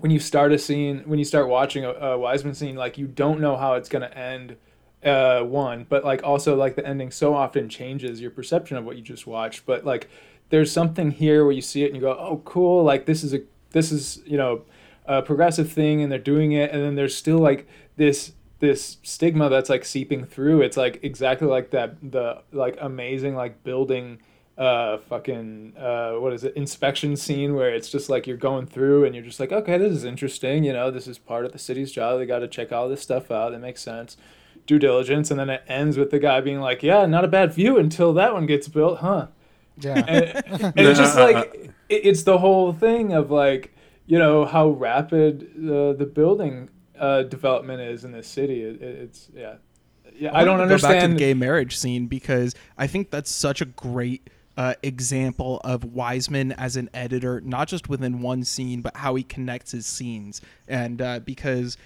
when 0.00 0.10
you 0.10 0.18
start 0.18 0.52
a 0.52 0.58
scene 0.58 1.02
when 1.06 1.18
you 1.18 1.24
start 1.24 1.48
watching 1.48 1.84
a, 1.84 1.90
a 1.90 2.18
wiseman 2.18 2.54
scene 2.54 2.76
like 2.76 2.98
you 2.98 3.06
don't 3.06 3.40
know 3.40 3.56
how 3.56 3.74
it's 3.74 3.88
going 3.88 4.02
to 4.02 4.18
end 4.18 4.56
uh 5.04 5.40
one 5.42 5.86
but 5.88 6.04
like 6.04 6.22
also 6.22 6.54
like 6.56 6.76
the 6.76 6.86
ending 6.86 7.10
so 7.10 7.34
often 7.34 7.68
changes 7.68 8.20
your 8.20 8.30
perception 8.30 8.76
of 8.76 8.84
what 8.84 8.96
you 8.96 9.02
just 9.02 9.26
watched 9.26 9.64
but 9.64 9.84
like 9.84 10.08
there's 10.50 10.70
something 10.70 11.12
here 11.12 11.44
where 11.44 11.52
you 11.52 11.62
see 11.62 11.84
it 11.84 11.86
and 11.86 11.96
you 11.96 12.02
go, 12.02 12.10
oh, 12.12 12.42
cool, 12.44 12.84
like 12.84 13.06
this 13.06 13.24
is 13.24 13.32
a 13.32 13.40
this 13.70 13.90
is 13.90 14.20
you 14.26 14.36
know 14.36 14.62
a 15.06 15.22
progressive 15.22 15.72
thing, 15.72 16.02
and 16.02 16.12
they're 16.12 16.18
doing 16.18 16.52
it, 16.52 16.70
and 16.72 16.82
then 16.82 16.94
there's 16.96 17.16
still 17.16 17.38
like 17.38 17.66
this 17.96 18.32
this 18.60 18.98
stigma 19.02 19.48
that's 19.48 19.68
like 19.68 19.84
seeping 19.84 20.24
through. 20.24 20.62
It's 20.62 20.76
like 20.76 21.00
exactly 21.02 21.48
like 21.48 21.70
that 21.70 21.96
the 22.12 22.42
like 22.52 22.76
amazing 22.80 23.34
like 23.34 23.62
building 23.64 24.18
uh 24.58 24.98
fucking 24.98 25.72
uh 25.78 26.12
what 26.14 26.32
is 26.34 26.44
it 26.44 26.54
inspection 26.54 27.16
scene 27.16 27.54
where 27.54 27.74
it's 27.74 27.88
just 27.88 28.10
like 28.10 28.26
you're 28.26 28.36
going 28.36 28.66
through 28.66 29.04
and 29.06 29.14
you're 29.14 29.24
just 29.24 29.40
like 29.40 29.52
okay 29.52 29.78
this 29.78 29.92
is 29.92 30.04
interesting 30.04 30.64
you 30.64 30.72
know 30.72 30.90
this 30.90 31.06
is 31.06 31.16
part 31.16 31.46
of 31.46 31.52
the 31.52 31.58
city's 31.58 31.90
job 31.90 32.18
they 32.18 32.26
got 32.26 32.40
to 32.40 32.48
check 32.48 32.70
all 32.70 32.86
this 32.86 33.00
stuff 33.00 33.30
out 33.30 33.52
that 33.52 33.60
makes 33.60 33.80
sense 33.80 34.18
due 34.66 34.78
diligence 34.78 35.30
and 35.30 35.40
then 35.40 35.48
it 35.48 35.62
ends 35.66 35.96
with 35.96 36.10
the 36.10 36.18
guy 36.18 36.42
being 36.42 36.60
like 36.60 36.82
yeah 36.82 37.06
not 37.06 37.24
a 37.24 37.28
bad 37.28 37.54
view 37.54 37.78
until 37.78 38.12
that 38.12 38.34
one 38.34 38.44
gets 38.44 38.68
built 38.68 38.98
huh 38.98 39.28
Yeah. 39.78 40.04
and, 40.06 40.24
and 40.44 40.72
it's 40.76 40.98
just 40.98 41.16
like 41.16 41.72
it, 41.88 42.00
it's 42.04 42.24
the 42.24 42.36
whole 42.36 42.74
thing 42.74 43.14
of 43.14 43.30
like 43.30 43.74
you 44.06 44.18
know 44.18 44.44
how 44.44 44.68
rapid 44.68 45.52
the 45.56 45.94
the 45.96 46.04
building 46.04 46.68
uh 47.00 47.22
development 47.24 47.80
is 47.80 48.04
in 48.04 48.12
this 48.12 48.28
city 48.28 48.62
it, 48.62 48.80
it- 48.80 48.98
it's 49.02 49.28
yeah 49.34 49.54
yeah 50.14 50.30
i, 50.32 50.42
I 50.42 50.44
don't 50.44 50.58
wanna 50.58 50.68
Go 50.68 50.76
back 50.76 50.80
to 50.82 50.86
the 50.86 50.94
understand 50.94 51.18
gay 51.18 51.34
marriage 51.34 51.76
scene 51.76 52.06
because 52.06 52.54
I 52.78 52.86
think 52.86 53.10
that's 53.10 53.30
such 53.30 53.60
a 53.60 53.64
great 53.64 54.28
uh, 54.56 54.74
example 54.82 55.60
of 55.64 55.84
Wiseman 55.84 56.52
as 56.52 56.76
an 56.76 56.90
editor, 56.92 57.40
not 57.40 57.66
just 57.68 57.88
within 57.88 58.20
one 58.20 58.44
scene, 58.44 58.82
but 58.82 58.94
how 58.96 59.14
he 59.14 59.22
connects 59.22 59.70
his 59.72 59.86
scenes. 59.86 60.42
And 60.68 61.00
uh, 61.00 61.20
because 61.20 61.78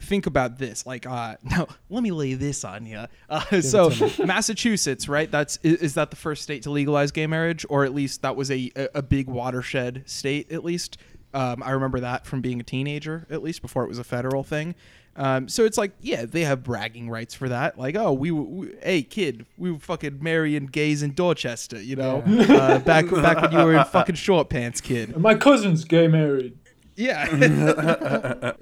think 0.00 0.26
about 0.26 0.58
this, 0.58 0.86
like, 0.86 1.06
uh, 1.06 1.36
now 1.44 1.68
let 1.88 2.02
me 2.02 2.10
lay 2.10 2.34
this 2.34 2.64
on 2.64 2.84
you. 2.86 3.04
Uh, 3.28 3.60
so. 3.60 3.90
Massachusetts, 4.24 5.08
right? 5.08 5.30
That's 5.30 5.58
is, 5.62 5.74
is 5.82 5.94
that 5.94 6.10
the 6.10 6.16
first 6.16 6.42
state 6.42 6.62
to 6.64 6.70
legalize 6.70 7.12
gay 7.12 7.26
marriage, 7.26 7.64
or 7.68 7.84
at 7.84 7.94
least 7.94 8.22
that 8.22 8.34
was 8.34 8.50
a 8.50 8.72
a, 8.74 8.88
a 8.96 9.02
big 9.02 9.28
watershed 9.28 10.02
state, 10.06 10.50
at 10.50 10.64
least. 10.64 10.96
Um, 11.34 11.62
I 11.62 11.70
remember 11.72 12.00
that 12.00 12.24
from 12.26 12.40
being 12.40 12.60
a 12.60 12.62
teenager, 12.64 13.26
at 13.30 13.42
least 13.42 13.60
before 13.62 13.84
it 13.84 13.88
was 13.88 13.98
a 13.98 14.04
federal 14.04 14.42
thing. 14.42 14.74
Um, 15.18 15.48
so 15.48 15.64
it's 15.64 15.78
like, 15.78 15.92
yeah, 16.02 16.26
they 16.26 16.44
have 16.44 16.62
bragging 16.62 17.08
rights 17.08 17.34
for 17.34 17.48
that. 17.48 17.78
Like, 17.78 17.96
oh, 17.96 18.12
we, 18.12 18.30
we 18.30 18.74
hey 18.82 19.02
kid, 19.02 19.46
we 19.56 19.70
were 19.72 19.78
fucking 19.78 20.18
marrying 20.22 20.66
gays 20.66 21.02
in 21.02 21.14
Dorchester, 21.14 21.80
you 21.80 21.96
know, 21.96 22.22
Yeah. 22.26 22.52
uh, 22.54 22.78
back 22.80 23.10
back 23.10 23.40
when 23.40 23.52
you 23.52 23.58
were 23.58 23.74
in 23.74 23.84
fucking 23.92 24.14
short 24.16 24.50
pants, 24.50 24.80
kid. 24.82 25.16
my 25.16 25.34
cousin's 25.34 25.84
gay 25.84 26.06
married 26.06 26.58
Yeah, 26.96 27.26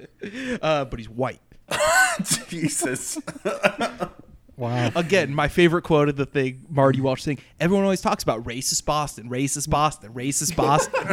uh, 0.61 0.85
but 0.85 0.97
he's 0.99 1.09
white. 1.09 1.41
Jesus. 2.47 3.17
Wow. 4.57 4.91
Again, 4.95 5.33
my 5.35 5.47
favorite 5.49 5.81
quote 5.81 6.07
of 6.07 6.15
the 6.15 6.25
thing, 6.25 6.65
Marty 6.69 7.01
Walsh 7.01 7.23
thing. 7.23 7.39
everyone 7.59 7.83
always 7.83 7.99
talks 8.01 8.23
about 8.23 8.43
racist 8.45 8.85
Boston, 8.85 9.29
racist 9.29 9.69
Boston, 9.69 10.13
racist 10.13 10.55
Boston. 10.55 11.03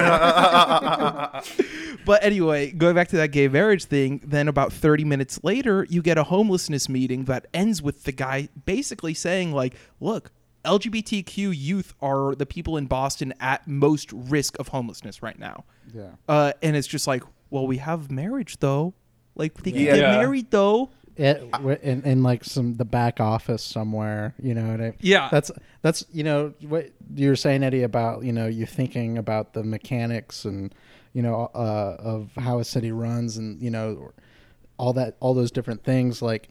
but 2.04 2.22
anyway, 2.22 2.70
going 2.70 2.94
back 2.94 3.08
to 3.08 3.16
that 3.16 3.28
gay 3.28 3.48
marriage 3.48 3.84
thing, 3.84 4.20
then 4.24 4.48
about 4.48 4.72
30 4.72 5.04
minutes 5.04 5.40
later, 5.42 5.86
you 5.90 6.02
get 6.02 6.18
a 6.18 6.24
homelessness 6.24 6.88
meeting 6.88 7.24
that 7.24 7.46
ends 7.52 7.82
with 7.82 8.04
the 8.04 8.12
guy 8.12 8.48
basically 8.64 9.14
saying, 9.14 9.52
like, 9.52 9.74
look, 10.00 10.30
LGBTQ 10.64 11.52
youth 11.56 11.94
are 12.00 12.34
the 12.34 12.46
people 12.46 12.76
in 12.76 12.86
Boston 12.86 13.34
at 13.40 13.66
most 13.66 14.12
risk 14.12 14.58
of 14.60 14.68
homelessness 14.68 15.22
right 15.22 15.38
now. 15.38 15.64
Yeah. 15.92 16.10
Uh, 16.28 16.52
and 16.62 16.76
it's 16.76 16.86
just 16.86 17.06
like, 17.06 17.24
well, 17.50 17.66
we 17.66 17.78
have 17.78 18.10
marriage 18.10 18.58
though. 18.60 18.94
Like 19.34 19.54
they 19.62 19.72
can 19.72 19.80
Yeah. 19.80 19.96
get 19.96 20.18
married 20.18 20.50
though. 20.50 20.90
It 21.22 21.50
w- 21.52 21.78
in, 21.82 22.02
in 22.02 22.22
like 22.22 22.42
some 22.44 22.74
the 22.74 22.84
back 22.84 23.20
office 23.20 23.62
somewhere 23.62 24.34
you 24.42 24.54
know 24.54 24.70
what 24.72 24.80
I, 24.80 24.92
Yeah. 25.00 25.28
that's 25.30 25.50
that's 25.82 26.04
you 26.12 26.24
know 26.24 26.52
what 26.68 26.90
you 27.14 27.28
were 27.28 27.36
saying 27.36 27.62
eddie 27.62 27.82
about 27.82 28.24
you 28.24 28.32
know 28.32 28.46
you 28.46 28.66
thinking 28.66 29.18
about 29.18 29.52
the 29.52 29.62
mechanics 29.62 30.44
and 30.44 30.74
you 31.12 31.22
know 31.22 31.50
uh, 31.54 31.96
of 31.98 32.30
how 32.36 32.58
a 32.58 32.64
city 32.64 32.92
runs 32.92 33.36
and 33.36 33.60
you 33.62 33.70
know 33.70 34.12
all 34.78 34.92
that 34.94 35.16
all 35.20 35.34
those 35.34 35.50
different 35.50 35.84
things 35.84 36.22
like 36.22 36.48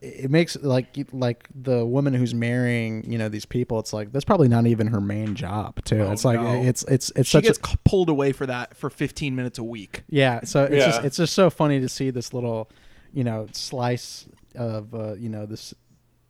it 0.00 0.30
makes 0.32 0.56
like 0.62 0.88
like 1.12 1.48
the 1.54 1.86
woman 1.86 2.12
who's 2.12 2.34
marrying 2.34 3.08
you 3.10 3.16
know 3.16 3.28
these 3.28 3.46
people 3.46 3.78
it's 3.78 3.92
like 3.92 4.10
that's 4.12 4.24
probably 4.24 4.48
not 4.48 4.66
even 4.66 4.88
her 4.88 5.00
main 5.00 5.34
job 5.36 5.82
too 5.84 6.02
it's 6.10 6.24
like 6.24 6.38
Oh, 6.38 6.42
no. 6.60 6.62
it's 6.68 6.82
it's 6.84 7.10
it's 7.14 7.28
she 7.28 7.38
such 7.38 7.44
gets 7.44 7.58
a, 7.62 7.68
c- 7.68 7.76
pulled 7.84 8.08
away 8.10 8.32
for 8.32 8.46
that 8.46 8.76
for 8.76 8.90
15 8.90 9.34
minutes 9.36 9.58
a 9.58 9.64
week. 9.64 10.02
yeah, 10.08 10.40
so 10.44 10.64
it's 10.64 10.84
just 10.84 11.04
it's 11.04 11.16
just 11.16 11.32
so 11.34 11.50
funny 11.50 11.80
to 11.80 11.88
see 11.88 12.10
this 12.10 12.34
little, 12.34 12.68
you 13.16 13.24
know, 13.24 13.48
slice 13.52 14.26
of 14.54 14.94
uh, 14.94 15.14
you 15.14 15.30
know 15.30 15.46
this 15.46 15.72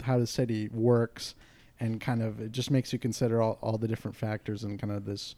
how 0.05 0.21
the 0.21 0.27
city 0.27 0.69
works, 0.69 1.35
and 1.81 2.01
kind 2.01 2.23
of 2.23 2.41
it 2.41 2.53
just 2.53 2.71
makes 2.71 2.93
you 2.93 2.99
consider 3.01 3.43
all, 3.43 3.59
all 3.61 3.77
the 3.77 3.89
different 3.89 4.17
factors 4.17 4.63
in 4.63 4.79
kind 4.79 4.93
of 4.93 5.05
this 5.05 5.35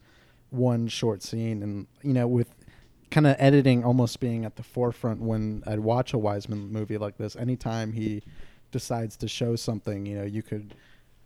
one 0.51 0.87
short 0.87 1.23
scene, 1.23 1.63
and 1.63 1.87
you 2.03 2.13
know 2.13 2.27
with 2.27 2.53
kind 3.09 3.25
of 3.25 3.35
editing 3.39 3.83
almost 3.83 4.19
being 4.19 4.45
at 4.45 4.57
the 4.57 4.61
forefront 4.61 5.21
when 5.21 5.63
I'd 5.65 5.79
watch 5.79 6.13
a 6.13 6.19
Wiseman 6.19 6.71
movie 6.71 6.99
like 6.99 7.17
this. 7.17 7.35
Anytime 7.35 7.93
he 7.93 8.21
decides 8.69 9.17
to 9.17 9.27
show 9.27 9.55
something, 9.55 10.05
you 10.05 10.19
know, 10.19 10.25
you 10.25 10.43
could 10.43 10.75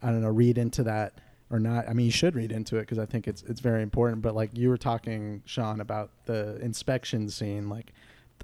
I 0.02 0.08
don't 0.08 0.22
know 0.22 0.30
read 0.30 0.58
into 0.58 0.84
that 0.84 1.20
or 1.50 1.60
not. 1.60 1.90
I 1.90 1.94
mean, 1.94 2.06
you 2.06 2.14
should 2.14 2.34
read 2.34 2.54
into 2.54 2.78
it 2.78 2.84
because 2.84 2.98
I 2.98 3.06
think 3.06 3.28
it's 3.28 3.44
it's 3.44 3.60
very 3.60 3.84
important. 3.84 4.22
But 4.22 4.36
like 4.36 4.58
you 4.58 4.70
were 4.70 4.78
talking, 4.78 5.44
Shawn, 5.44 5.82
about 5.82 6.12
the 6.28 6.56
inspection 6.62 7.28
scene. 7.28 7.68
Like, 7.68 7.92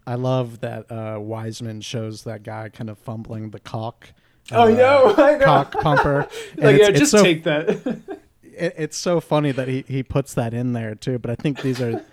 I 0.07 0.15
love 0.15 0.61
that 0.61 0.91
uh, 0.91 1.19
Wiseman 1.19 1.81
shows 1.81 2.23
that 2.23 2.43
guy 2.43 2.69
kind 2.69 2.89
of 2.89 2.97
fumbling 2.97 3.51
the 3.51 3.59
caulk. 3.59 4.11
Oh, 4.51 4.63
uh, 4.63 4.69
no, 4.69 5.15
I 5.17 5.37
know. 5.37 5.45
Caulk 5.45 5.71
pumper. 5.73 6.27
Like, 6.57 6.79
yeah, 6.79 6.91
just 6.91 7.11
so- 7.11 7.23
take 7.23 7.43
that. 7.43 7.69
it, 8.43 8.73
it's 8.77 8.97
so 8.97 9.19
funny 9.19 9.51
that 9.51 9.67
he, 9.67 9.83
he 9.87 10.03
puts 10.03 10.33
that 10.33 10.53
in 10.53 10.73
there 10.73 10.95
too. 10.95 11.19
But 11.19 11.31
I 11.31 11.35
think 11.35 11.61
these 11.61 11.81
are 11.81 12.03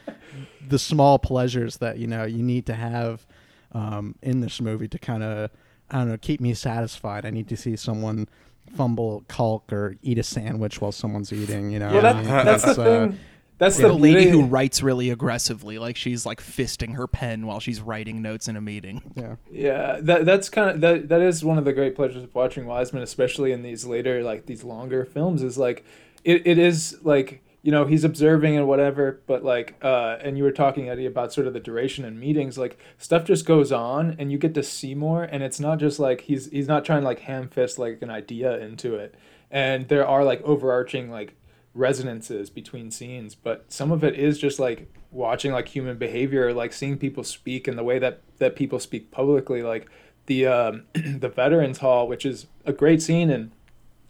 the 0.68 0.78
small 0.78 1.18
pleasures 1.18 1.78
that 1.78 1.98
you 1.98 2.06
know 2.06 2.24
you 2.24 2.42
need 2.42 2.66
to 2.66 2.74
have 2.74 3.26
um, 3.72 4.14
in 4.22 4.40
this 4.40 4.60
movie 4.60 4.88
to 4.88 4.98
kind 4.98 5.22
of 5.22 5.50
I 5.90 5.98
don't 5.98 6.08
know 6.08 6.16
keep 6.18 6.40
me 6.40 6.54
satisfied. 6.54 7.24
I 7.24 7.30
need 7.30 7.48
to 7.48 7.56
see 7.56 7.76
someone 7.76 8.28
fumble 8.76 9.24
caulk 9.28 9.72
or 9.72 9.96
eat 10.02 10.18
a 10.18 10.22
sandwich 10.22 10.80
while 10.80 10.92
someone's 10.92 11.32
eating. 11.32 11.70
You 11.70 11.78
know, 11.78 11.92
Well, 11.92 12.02
that- 12.02 12.16
mean, 12.16 12.26
that's 12.26 12.64
the 12.64 12.70
uh, 12.70 12.74
thing. 13.08 13.18
That's 13.58 13.76
the 13.78 13.88
the 13.88 13.94
lady 13.94 14.24
beauty- 14.24 14.30
who 14.30 14.44
writes 14.44 14.82
really 14.82 15.08
aggressively, 15.10 15.78
like 15.78 15.96
she's 15.96 16.26
like 16.26 16.42
fisting 16.42 16.94
her 16.96 17.06
pen 17.06 17.46
while 17.46 17.58
she's 17.60 17.80
writing 17.80 18.20
notes 18.20 18.48
in 18.48 18.56
a 18.56 18.60
meeting. 18.60 19.02
Yeah. 19.16 19.36
Yeah, 19.50 19.98
that 20.02 20.26
that's 20.26 20.48
kind 20.50 20.70
of 20.70 20.80
that 20.82 21.08
that 21.08 21.22
is 21.22 21.42
one 21.44 21.56
of 21.56 21.64
the 21.64 21.72
great 21.72 21.94
pleasures 21.96 22.22
of 22.24 22.34
watching 22.34 22.66
Wiseman, 22.66 23.02
especially 23.02 23.52
in 23.52 23.62
these 23.62 23.86
later 23.86 24.22
like 24.22 24.44
these 24.46 24.62
longer 24.62 25.04
films. 25.06 25.42
Is 25.42 25.56
like, 25.56 25.84
it, 26.22 26.46
it 26.46 26.58
is 26.58 26.98
like 27.02 27.42
you 27.62 27.72
know 27.72 27.86
he's 27.86 28.04
observing 28.04 28.56
and 28.56 28.68
whatever, 28.68 29.22
but 29.26 29.42
like, 29.42 29.74
uh, 29.82 30.18
and 30.20 30.36
you 30.36 30.44
were 30.44 30.52
talking 30.52 30.88
Eddie 30.90 31.06
about 31.06 31.32
sort 31.32 31.46
of 31.46 31.54
the 31.54 31.60
duration 31.60 32.04
and 32.04 32.20
meetings. 32.20 32.58
Like 32.58 32.78
stuff 32.98 33.24
just 33.24 33.46
goes 33.46 33.72
on, 33.72 34.16
and 34.18 34.30
you 34.30 34.36
get 34.38 34.52
to 34.54 34.62
see 34.62 34.94
more, 34.94 35.24
and 35.24 35.42
it's 35.42 35.58
not 35.58 35.78
just 35.78 35.98
like 35.98 36.20
he's 36.20 36.50
he's 36.50 36.68
not 36.68 36.84
trying 36.84 37.00
to 37.00 37.06
like 37.06 37.20
ham 37.20 37.48
fist 37.48 37.78
like 37.78 38.02
an 38.02 38.10
idea 38.10 38.58
into 38.58 38.96
it, 38.96 39.14
and 39.50 39.88
there 39.88 40.06
are 40.06 40.24
like 40.24 40.42
overarching 40.42 41.10
like 41.10 41.34
resonances 41.76 42.48
between 42.48 42.90
scenes 42.90 43.34
but 43.34 43.64
some 43.68 43.92
of 43.92 44.02
it 44.02 44.14
is 44.14 44.38
just 44.38 44.58
like 44.58 44.92
watching 45.10 45.52
like 45.52 45.68
human 45.68 45.96
behavior 45.96 46.52
like 46.52 46.72
seeing 46.72 46.96
people 46.96 47.22
speak 47.22 47.68
and 47.68 47.76
the 47.78 47.84
way 47.84 47.98
that 47.98 48.22
that 48.38 48.56
people 48.56 48.78
speak 48.78 49.10
publicly 49.10 49.62
like 49.62 49.86
the 50.24 50.46
um 50.46 50.84
the 50.94 51.28
veterans 51.28 51.78
hall 51.78 52.08
which 52.08 52.24
is 52.24 52.46
a 52.64 52.72
great 52.72 53.02
scene 53.02 53.30
and 53.30 53.52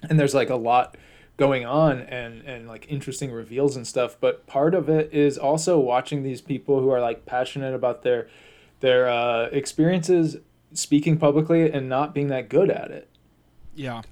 and 0.08 0.18
there's 0.18 0.34
like 0.34 0.48
a 0.48 0.56
lot 0.56 0.96
going 1.36 1.66
on 1.66 2.00
and 2.02 2.42
and 2.42 2.68
like 2.68 2.86
interesting 2.88 3.32
reveals 3.32 3.76
and 3.76 3.86
stuff 3.86 4.16
but 4.20 4.46
part 4.46 4.74
of 4.74 4.88
it 4.88 5.12
is 5.12 5.36
also 5.36 5.78
watching 5.78 6.22
these 6.22 6.40
people 6.40 6.80
who 6.80 6.90
are 6.90 7.00
like 7.00 7.26
passionate 7.26 7.74
about 7.74 8.02
their 8.02 8.28
their 8.80 9.08
uh 9.08 9.46
experiences 9.52 10.36
speaking 10.72 11.18
publicly 11.18 11.70
and 11.70 11.88
not 11.88 12.14
being 12.14 12.28
that 12.28 12.48
good 12.48 12.70
at 12.70 12.90
it 12.90 13.08
Yeah. 13.74 14.02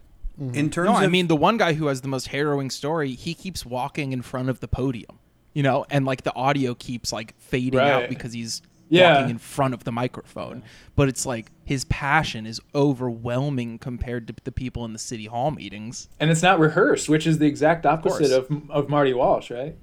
Mm-hmm. 0.41 0.55
In 0.57 0.71
terms 0.71 0.91
no, 0.91 0.95
I 0.97 1.07
mean 1.07 1.29
the 1.29 1.37
one 1.37 1.57
guy 1.59 1.75
who 1.75 1.87
has 1.87 2.01
the 2.01 2.09
most 2.09 2.29
harrowing 2.29 2.71
story, 2.71 3.13
he 3.13 3.35
keeps 3.35 3.65
walking 3.65 4.13
in 4.13 4.23
front 4.23 4.49
of 4.49 4.59
the 4.61 4.67
podium, 4.69 5.19
you 5.53 5.63
know, 5.63 5.87
and 5.91 6.05
like 6.05 6.23
the 6.23 6.35
audio 6.35 6.75
keeps 6.75 7.13
like 7.13 7.35
fading 7.39 7.79
out 7.81 8.09
because 8.09 8.33
he's 8.33 8.61
Yeah. 8.89 9.15
walking 9.15 9.31
in 9.31 9.39
front 9.39 9.75
of 9.75 9.85
the 9.85 9.93
microphone. 9.93 10.63
But 10.97 11.09
it's 11.09 11.25
like 11.25 11.53
his 11.65 11.85
passion 11.85 12.47
is 12.47 12.61
overwhelming 12.75 13.79
compared 13.79 14.27
to 14.29 14.35
the 14.45 14.53
people 14.53 14.85
in 14.85 14.93
the 14.93 14.99
city 14.99 15.27
hall 15.27 15.51
meetings. 15.51 16.09
and 16.21 16.31
it's 16.31 16.43
not 16.43 16.59
rehearsed 16.59 17.09
which 17.09 17.27
is 17.27 17.39
the 17.39 17.47
exact 17.47 17.87
opposite 17.87 18.31
course. 18.31 18.33
of 18.51 18.71
of 18.71 18.89
marty 18.89 19.13
walsh 19.15 19.51
right 19.51 19.77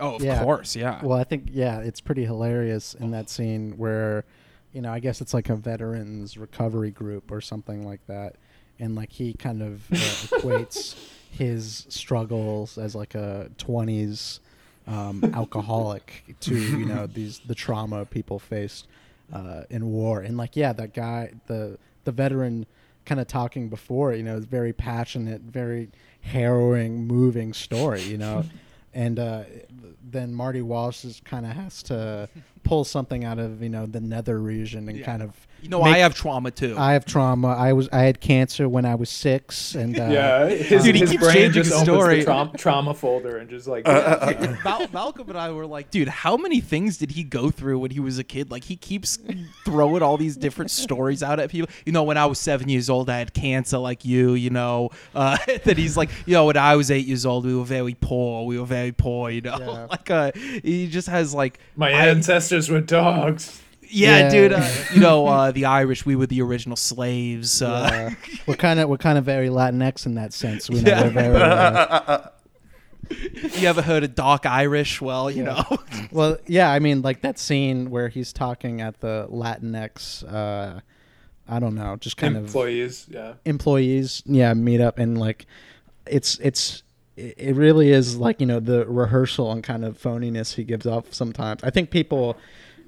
Oh, 0.00 0.16
of 0.16 0.40
course, 0.42 0.74
yeah. 0.74 1.00
Well, 1.04 1.16
I 1.16 1.22
think 1.22 1.50
yeah, 1.52 1.78
it's 1.78 2.00
pretty 2.00 2.24
hilarious 2.24 2.94
in 2.94 3.12
that 3.12 3.30
scene 3.30 3.74
where, 3.78 4.24
you 4.72 4.80
know, 4.82 4.92
I 4.92 4.98
guess 4.98 5.20
it's 5.20 5.32
like 5.32 5.50
a 5.50 5.54
veterans 5.54 6.36
recovery 6.36 6.90
group 6.90 7.30
or 7.30 7.40
something 7.40 7.86
like 7.86 8.04
that, 8.08 8.34
and 8.78 8.94
like 8.94 9.12
he 9.12 9.34
kind 9.34 9.62
of 9.62 9.90
uh, 9.92 9.96
equates 9.96 10.94
his 11.30 11.86
struggles 11.88 12.78
as 12.78 12.94
like 12.94 13.14
a 13.14 13.50
twenties 13.58 14.40
um, 14.86 15.24
alcoholic 15.34 16.36
to 16.40 16.54
you 16.54 16.84
know 16.84 17.06
these 17.06 17.40
the 17.40 17.54
trauma 17.54 18.04
people 18.04 18.38
faced 18.38 18.86
uh, 19.32 19.62
in 19.70 19.90
war, 19.90 20.20
and 20.20 20.36
like 20.36 20.56
yeah, 20.56 20.72
that 20.72 20.94
guy 20.94 21.32
the 21.46 21.78
the 22.04 22.12
veteran 22.12 22.66
kind 23.04 23.20
of 23.20 23.26
talking 23.26 23.68
before, 23.68 24.14
you 24.14 24.22
know, 24.22 24.36
is 24.36 24.46
very 24.46 24.72
passionate, 24.72 25.42
very 25.42 25.90
harrowing, 26.22 27.06
moving 27.06 27.52
story, 27.52 28.02
you 28.02 28.18
know? 28.18 28.44
And 28.96 29.18
uh, 29.18 29.42
then 30.08 30.32
Marty 30.32 30.62
Walsh 30.62 31.04
is 31.04 31.20
kind 31.24 31.44
of 31.44 31.50
has 31.50 31.82
to 31.82 32.28
pull 32.62 32.84
something 32.84 33.24
out 33.24 33.40
of 33.40 33.60
you 33.60 33.68
know 33.68 33.86
the 33.86 34.00
nether 34.00 34.38
region 34.38 34.88
and 34.88 35.02
kind 35.02 35.20
of 35.20 35.48
You 35.64 35.70
know, 35.70 35.80
I 35.80 35.96
have 35.98 36.14
trauma, 36.14 36.50
too. 36.50 36.76
I 36.76 36.92
have 36.92 37.06
trauma. 37.06 37.48
I 37.48 37.72
was 37.72 37.88
I 37.90 38.00
had 38.02 38.20
cancer 38.20 38.68
when 38.68 38.84
I 38.84 38.96
was 38.96 39.08
six, 39.08 39.74
and 39.74 39.98
uh, 39.98 40.04
yeah, 40.10 40.46
his, 40.46 40.84
Dude, 40.84 40.94
he 40.94 41.00
his 41.00 41.10
keeps 41.12 41.22
brain 41.24 41.34
changing 41.34 41.62
just 41.62 41.72
his 41.72 41.88
opens 41.88 41.96
story. 41.96 42.18
the 42.18 42.24
trauma, 42.24 42.58
trauma 42.58 42.92
folder 42.94 43.38
and 43.38 43.48
just 43.48 43.66
like 43.66 43.86
Mal- 43.86 44.88
Malcolm 44.92 45.28
and 45.30 45.38
I 45.38 45.50
were 45.52 45.64
like, 45.64 45.90
dude, 45.90 46.08
how 46.08 46.36
many 46.36 46.60
things 46.60 46.98
did 46.98 47.12
he 47.12 47.24
go 47.24 47.50
through 47.50 47.78
when 47.78 47.90
he 47.90 47.98
was 47.98 48.18
a 48.18 48.24
kid? 48.24 48.50
Like, 48.50 48.64
he 48.64 48.76
keeps 48.76 49.18
throwing 49.64 50.02
all 50.02 50.18
these 50.18 50.36
different 50.36 50.70
stories 50.70 51.22
out 51.22 51.40
at 51.40 51.48
people. 51.50 51.70
You 51.86 51.92
know, 51.92 52.02
when 52.02 52.18
I 52.18 52.26
was 52.26 52.38
seven 52.38 52.68
years 52.68 52.90
old, 52.90 53.08
I 53.08 53.18
had 53.18 53.32
cancer, 53.32 53.78
like 53.78 54.04
you. 54.04 54.34
You 54.34 54.50
know, 54.50 54.90
uh, 55.14 55.38
that 55.64 55.78
he's 55.78 55.96
like, 55.96 56.10
you 56.26 56.34
know, 56.34 56.44
when 56.44 56.58
I 56.58 56.76
was 56.76 56.90
eight 56.90 57.06
years 57.06 57.24
old, 57.24 57.46
we 57.46 57.56
were 57.56 57.64
very 57.64 57.96
poor. 57.98 58.44
We 58.44 58.58
were 58.58 58.66
very 58.66 58.92
poor. 58.92 59.30
You 59.30 59.40
know, 59.40 59.86
like, 59.90 60.10
uh, 60.10 60.32
he 60.34 60.88
just 60.88 61.08
has 61.08 61.32
like 61.32 61.58
my 61.74 61.88
I- 61.90 62.08
ancestors 62.08 62.68
were 62.68 62.82
dogs. 62.82 63.62
Yeah, 63.94 64.18
Yeah. 64.18 64.28
dude. 64.30 64.52
Uh, 64.52 64.68
you 64.94 65.00
know, 65.00 65.26
uh, 65.26 65.50
the 65.52 65.64
Irish, 65.66 66.04
we 66.04 66.16
were 66.16 66.26
the 66.26 66.42
original 66.42 66.76
slaves. 66.76 67.62
Uh, 67.62 67.88
Yeah. 67.90 68.36
we're 68.46 68.56
kind 68.56 68.80
of 68.80 68.88
we're 68.88 68.96
kind 68.98 69.18
of 69.18 69.24
very 69.24 69.48
Latinx 69.48 70.06
in 70.06 70.14
that 70.16 70.32
sense. 70.32 70.68
We 70.68 70.80
know 70.82 70.90
Yeah. 70.90 71.02
we're 71.04 71.10
very. 71.10 71.36
Uh, 71.36 72.28
you 73.10 73.68
ever 73.68 73.82
heard 73.82 74.02
of 74.02 74.14
dark 74.14 74.46
Irish? 74.46 75.00
Well, 75.00 75.30
you 75.30 75.42
know. 75.44 75.62
well, 76.10 76.38
yeah, 76.46 76.70
I 76.72 76.78
mean, 76.78 77.02
like 77.02 77.20
that 77.20 77.38
scene 77.38 77.90
where 77.90 78.08
he's 78.08 78.32
talking 78.32 78.80
at 78.80 79.00
the 79.00 79.28
Latinx, 79.30 80.24
uh, 80.32 80.80
I 81.48 81.58
don't 81.60 81.74
know, 81.74 81.96
just 81.96 82.16
kind 82.16 82.34
Employees, 82.36 83.02
of 83.08 83.14
employees, 83.14 83.34
yeah. 83.44 83.50
employees, 83.50 84.22
yeah, 84.26 84.54
meet 84.54 84.80
up 84.80 84.98
and 84.98 85.18
like, 85.18 85.44
it's 86.06 86.38
it's 86.40 86.82
it 87.16 87.34
it 87.36 87.54
really 87.56 87.90
is 87.90 88.16
like 88.16 88.40
you 88.40 88.46
know 88.46 88.58
the 88.60 88.86
rehearsal 88.86 89.52
and 89.52 89.62
kind 89.62 89.84
of 89.84 90.00
phoniness 90.00 90.54
he 90.54 90.64
gives 90.64 90.86
off 90.86 91.12
sometimes. 91.12 91.62
I 91.62 91.70
think 91.70 91.90
people 91.90 92.36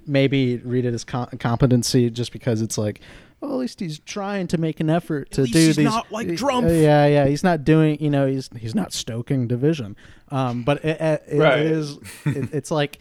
maybe 0.06 0.56
read 0.58 0.84
it 0.84 0.94
as 0.94 1.04
com- 1.04 1.28
competency 1.38 2.10
just 2.10 2.32
because 2.32 2.62
it's 2.62 2.78
like. 2.78 3.00
Well, 3.40 3.52
at 3.52 3.58
least 3.58 3.80
he's 3.80 3.98
trying 3.98 4.46
to 4.48 4.58
make 4.58 4.80
an 4.80 4.88
effort 4.88 5.30
to 5.32 5.42
least 5.42 5.52
do 5.52 5.58
he's 5.60 5.76
these. 5.76 5.84
not 5.84 6.10
like 6.10 6.26
Drumpf. 6.28 6.82
yeah, 6.82 7.06
yeah, 7.06 7.26
he's 7.26 7.44
not 7.44 7.64
doing. 7.64 8.00
You 8.00 8.08
know, 8.08 8.26
he's 8.26 8.48
he's 8.56 8.74
not 8.74 8.94
stoking 8.94 9.46
division. 9.46 9.94
Um, 10.30 10.62
but 10.62 10.82
it, 10.84 10.98
it, 11.00 11.22
it 11.32 11.38
Right. 11.38 11.60
is. 11.60 11.98
It, 12.24 12.54
it's 12.54 12.70
like 12.70 12.98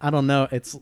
I 0.00 0.10
don't 0.10 0.26
know. 0.26 0.48
It's 0.50 0.76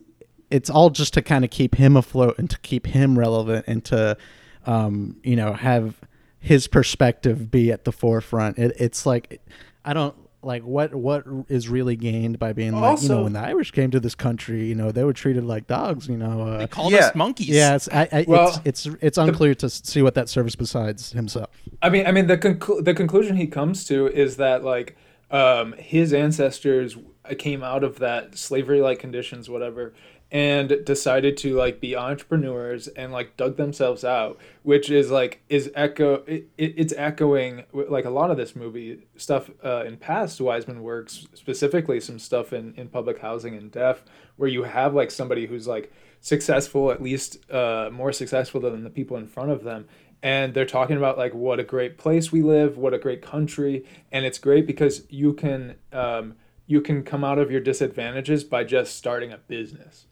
it's 0.51 0.71
all 0.71 0.89
just 0.89 1.13
to 1.15 1.23
kind 1.23 1.45
of 1.45 1.51
keep 1.51 1.75
him 1.75 1.97
afloat 1.99 2.39
and 2.39 2.49
to 2.49 2.59
keep 2.61 2.87
him 2.87 3.19
relevant 3.19 3.67
and 3.69 3.85
to 3.85 4.17
um, 4.65 5.19
you 5.23 5.37
know 5.37 5.53
have 5.53 6.01
his 6.41 6.67
perspective 6.67 7.51
be 7.51 7.71
at 7.71 7.85
the 7.85 7.93
forefront. 7.93 8.59
It, 8.59 8.75
it's 8.81 9.05
like 9.05 9.43
I 9.85 9.93
don't 9.93 10.15
like 10.45 10.63
what 10.63 10.95
what 10.95 11.25
is 11.49 11.69
really 11.69 11.97
gained 11.97 12.39
by 12.39 12.53
being 12.53 12.73
like 12.73 13.03
you 13.03 13.09
know 13.09 13.23
when 13.23 13.33
the 13.33 13.41
Irish 13.41 13.71
came 13.71 13.91
to 13.91 14.01
this 14.01 14.15
country, 14.15 14.67
you 14.67 14.75
know 14.75 14.93
they 14.93 15.05
were 15.05 15.13
treated 15.13 15.45
like 15.45 15.67
dogs. 15.67 16.09
You 16.09 16.17
know, 16.17 16.43
uh, 16.43 16.59
they 16.59 16.67
called 16.67 16.95
us 16.95 17.15
monkeys. 17.15 17.49
Yeah, 17.49 17.77
it's 17.77 17.89
I, 17.89 18.09
I, 18.13 18.25
Well, 18.27 18.61
it's 18.65 18.87
it's 18.87 18.97
it's 19.01 19.19
unclear 19.19 19.55
to 19.57 19.71
see 19.71 20.03
what 20.03 20.15
that 20.15 20.29
serves 20.29 20.57
besides 20.57 21.13
himself. 21.13 21.51
I 21.83 21.91
mean, 21.91 22.07
I 22.07 22.13
mean, 22.13 22.27
the 22.27 22.39
conclu- 22.39 22.85
the 22.85 22.95
conclusion 22.95 23.37
he 23.37 23.47
comes 23.47 23.85
to 23.87 24.09
is 24.09 24.37
that 24.37 24.65
like 24.65 24.97
um, 25.31 25.73
his 25.79 26.13
ancestors 26.13 26.97
came 27.39 27.63
out 27.63 27.83
of 27.83 27.99
that 27.99 28.37
slavery-like 28.37 28.99
conditions, 28.99 29.49
whatever, 29.49 29.95
and 30.35 30.85
decided 30.85 31.37
to 31.37 31.55
like 31.55 31.81
be 31.81 31.95
entrepreneurs 31.97 32.89
and 32.89 33.13
like 33.13 33.37
dug 33.37 33.57
themselves 33.57 34.05
out, 34.05 34.37
which 34.65 34.91
is 34.91 35.09
like 35.09 35.41
is 35.49 35.71
echo. 35.77 36.25
It, 36.27 36.49
it, 36.59 36.75
it's 36.77 36.93
echoing 36.97 37.63
like 37.73 38.05
a 38.05 38.11
lot 38.11 38.33
of 38.33 38.37
this 38.37 38.57
movie 38.57 39.07
stuff 39.17 39.49
uh, 39.65 39.85
in 39.85 39.97
past 39.97 40.41
Wiseman 40.41 40.83
works, 40.83 41.29
specifically 41.35 42.01
some 42.01 42.19
stuff 42.19 42.53
in 42.53 42.75
in 42.75 42.89
public 42.89 43.21
housing 43.21 43.55
and 43.55 43.71
deaf, 43.71 44.03
where 44.35 44.49
you 44.49 44.65
have 44.65 44.93
like 44.93 45.13
somebody 45.13 45.47
who's 45.47 45.69
like 45.69 45.93
successful, 46.21 46.91
at 46.91 47.01
least 47.01 47.49
uh, 47.53 47.91
more 47.93 48.13
successful 48.13 48.61
than 48.61 48.83
the 48.83 48.91
people 48.91 49.17
in 49.17 49.29
front 49.29 49.53
of 49.53 49.63
them. 49.63 49.87
And 50.21 50.53
they're 50.53 50.67
talking 50.67 50.97
about 50.97 51.17
like 51.17 51.33
what 51.33 51.61
a 51.61 51.65
great 51.65 51.97
place 51.97 52.33
we 52.33 52.43
live, 52.43 52.77
what 52.77 52.93
a 52.93 52.99
great 52.99 53.23
country, 53.23 53.87
and 54.11 54.27
it's 54.27 54.39
great 54.39 54.67
because 54.67 55.05
you 55.09 55.33
can 55.33 55.77
um, 55.93 56.35
you 56.67 56.81
can 56.81 57.05
come 57.05 57.23
out 57.23 57.39
of 57.39 57.53
your 57.53 57.61
disadvantages 57.61 58.43
by 58.43 58.65
just 58.65 58.97
starting 58.97 59.31
a 59.31 59.39
business. 59.39 60.07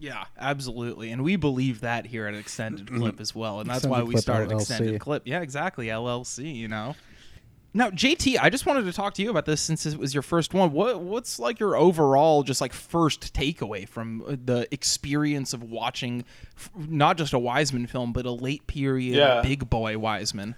Yeah, 0.00 0.24
absolutely. 0.38 1.10
And 1.12 1.22
we 1.22 1.36
believe 1.36 1.82
that 1.82 2.06
here 2.06 2.26
at 2.26 2.34
Extended 2.34 2.90
Clip 2.90 3.20
as 3.20 3.34
well. 3.34 3.60
And 3.60 3.68
that's 3.68 3.86
why 3.86 4.02
we 4.02 4.12
Clip 4.14 4.22
started 4.22 4.48
LLC. 4.50 4.60
Extended 4.60 5.00
Clip. 5.00 5.22
Yeah, 5.26 5.40
exactly. 5.40 5.86
LLC, 5.88 6.54
you 6.54 6.68
know. 6.68 6.96
Now, 7.72 7.90
JT, 7.90 8.36
I 8.40 8.50
just 8.50 8.66
wanted 8.66 8.84
to 8.86 8.92
talk 8.92 9.14
to 9.14 9.22
you 9.22 9.30
about 9.30 9.44
this 9.44 9.60
since 9.60 9.86
it 9.86 9.96
was 9.96 10.12
your 10.12 10.22
first 10.24 10.54
one. 10.54 10.72
What 10.72 11.00
what's 11.00 11.38
like 11.38 11.60
your 11.60 11.76
overall 11.76 12.42
just 12.42 12.60
like 12.60 12.72
first 12.72 13.32
takeaway 13.32 13.86
from 13.88 14.22
uh, 14.26 14.36
the 14.44 14.66
experience 14.72 15.52
of 15.52 15.62
watching 15.62 16.24
f- 16.56 16.70
not 16.76 17.16
just 17.16 17.32
a 17.32 17.38
Wiseman 17.38 17.86
film 17.86 18.12
but 18.12 18.26
a 18.26 18.32
late 18.32 18.66
period 18.66 19.14
Yeah. 19.14 19.40
big 19.42 19.70
boy 19.70 19.98
Wiseman? 19.98 20.56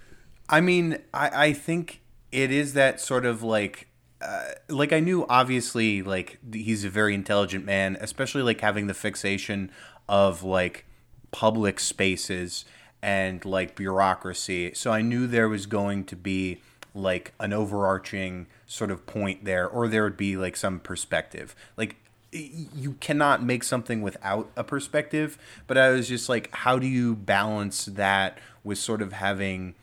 I 0.48 0.62
mean, 0.62 0.98
I, 1.12 1.48
I 1.48 1.52
think 1.52 2.00
it 2.30 2.50
is 2.50 2.72
that 2.74 2.98
sort 3.00 3.26
of 3.26 3.42
like, 3.42 3.88
uh, 4.22 4.52
like 4.68 4.92
I 4.92 5.00
knew 5.00 5.26
obviously 5.28 6.02
like 6.02 6.38
he's 6.52 6.84
a 6.84 6.90
very 6.90 7.14
intelligent 7.14 7.64
man, 7.64 7.96
especially 8.00 8.42
like 8.42 8.60
having 8.60 8.86
the 8.86 8.94
fixation 8.94 9.70
of 10.08 10.42
like 10.42 10.84
public 11.30 11.80
spaces 11.80 12.64
and 13.02 13.44
like 13.44 13.74
bureaucracy. 13.74 14.72
So 14.74 14.92
I 14.92 15.02
knew 15.02 15.26
there 15.26 15.48
was 15.48 15.66
going 15.66 16.04
to 16.04 16.16
be 16.16 16.60
like 16.94 17.32
an 17.40 17.52
overarching 17.52 18.46
sort 18.66 18.90
of 18.90 19.06
point 19.06 19.44
there, 19.44 19.66
or 19.66 19.88
there 19.88 20.04
would 20.04 20.16
be 20.16 20.36
like 20.36 20.56
some 20.56 20.78
perspective. 20.78 21.56
Like 21.76 21.96
you 22.32 22.94
cannot 23.00 23.42
make 23.42 23.62
something 23.62 24.00
without 24.00 24.50
a 24.56 24.64
perspective 24.64 25.36
but 25.66 25.76
i 25.76 25.90
was 25.90 26.08
just 26.08 26.30
like 26.30 26.50
how 26.54 26.78
do 26.78 26.86
you 26.86 27.14
balance 27.14 27.84
that 27.84 28.38
with 28.64 28.78
sort 28.78 29.02
of 29.02 29.12
having 29.12 29.74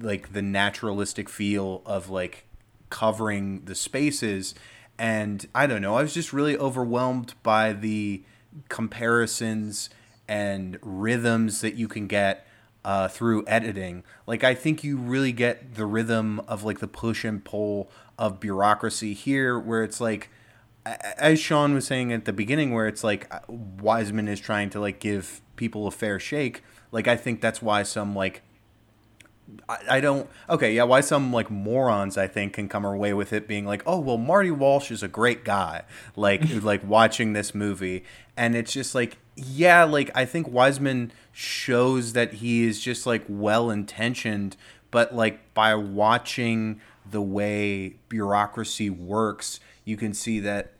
like 0.00 0.34
the 0.34 0.42
naturalistic 0.42 1.30
feel 1.30 1.80
of 1.86 2.10
like 2.10 2.44
covering 2.90 3.64
the 3.64 3.74
spaces 3.74 4.54
and 4.98 5.46
i 5.54 5.66
don't 5.66 5.82
know 5.82 5.96
i 5.96 6.02
was 6.02 6.14
just 6.14 6.32
really 6.32 6.56
overwhelmed 6.56 7.34
by 7.42 7.72
the 7.72 8.22
comparisons 8.68 9.90
and 10.28 10.78
rhythms 10.82 11.60
that 11.60 11.74
you 11.74 11.88
can 11.88 12.06
get 12.06 12.46
uh, 12.84 13.08
through 13.08 13.44
editing. 13.46 14.04
Like 14.26 14.44
I 14.44 14.54
think 14.54 14.84
you 14.84 14.96
really 14.96 15.32
get 15.32 15.74
the 15.74 15.86
rhythm 15.86 16.40
of 16.40 16.64
like 16.64 16.80
the 16.80 16.88
push 16.88 17.24
and 17.24 17.44
pull 17.44 17.90
of 18.18 18.40
bureaucracy 18.40 19.14
here, 19.14 19.58
where 19.58 19.82
it's 19.82 20.00
like, 20.00 20.30
as 20.84 21.40
Shawn 21.40 21.74
was 21.74 21.86
saying 21.86 22.12
at 22.12 22.26
the 22.26 22.32
beginning, 22.32 22.74
where 22.74 22.86
it's 22.86 23.02
like 23.02 23.32
uh, 23.34 23.40
Wiseman 23.48 24.28
is 24.28 24.38
trying 24.38 24.70
to 24.70 24.80
like 24.80 25.00
give 25.00 25.40
people 25.56 25.86
a 25.86 25.90
fair 25.90 26.18
shake. 26.18 26.62
Like 26.92 27.08
I 27.08 27.16
think 27.16 27.40
that's 27.40 27.62
why 27.62 27.82
some 27.82 28.14
like 28.14 28.42
I, 29.68 29.78
I 29.90 30.00
don't 30.00 30.28
okay 30.48 30.74
yeah 30.74 30.84
why 30.84 31.00
some 31.00 31.32
like 31.32 31.50
morons 31.50 32.16
I 32.16 32.26
think 32.26 32.54
can 32.54 32.68
come 32.68 32.84
away 32.84 33.12
with 33.12 33.32
it 33.32 33.46
being 33.46 33.66
like 33.66 33.82
oh 33.86 33.98
well 33.98 34.16
Marty 34.18 34.50
Walsh 34.50 34.90
is 34.90 35.02
a 35.02 35.08
great 35.08 35.44
guy 35.44 35.82
like 36.16 36.42
like 36.62 36.82
watching 36.86 37.32
this 37.34 37.54
movie 37.54 38.04
and 38.36 38.56
it's 38.56 38.72
just 38.72 38.94
like 38.94 39.18
yeah 39.36 39.84
like 39.84 40.10
I 40.14 40.24
think 40.24 40.48
Wiseman 40.48 41.12
shows 41.32 42.12
that 42.14 42.34
he 42.34 42.64
is 42.66 42.80
just 42.80 43.06
like 43.06 43.24
well 43.28 43.70
intentioned 43.70 44.56
but 44.90 45.14
like 45.14 45.52
by 45.54 45.74
watching 45.74 46.80
the 47.10 47.20
way 47.22 47.96
bureaucracy 48.08 48.88
works 48.88 49.60
you 49.84 49.96
can 49.96 50.14
see 50.14 50.40
that 50.40 50.72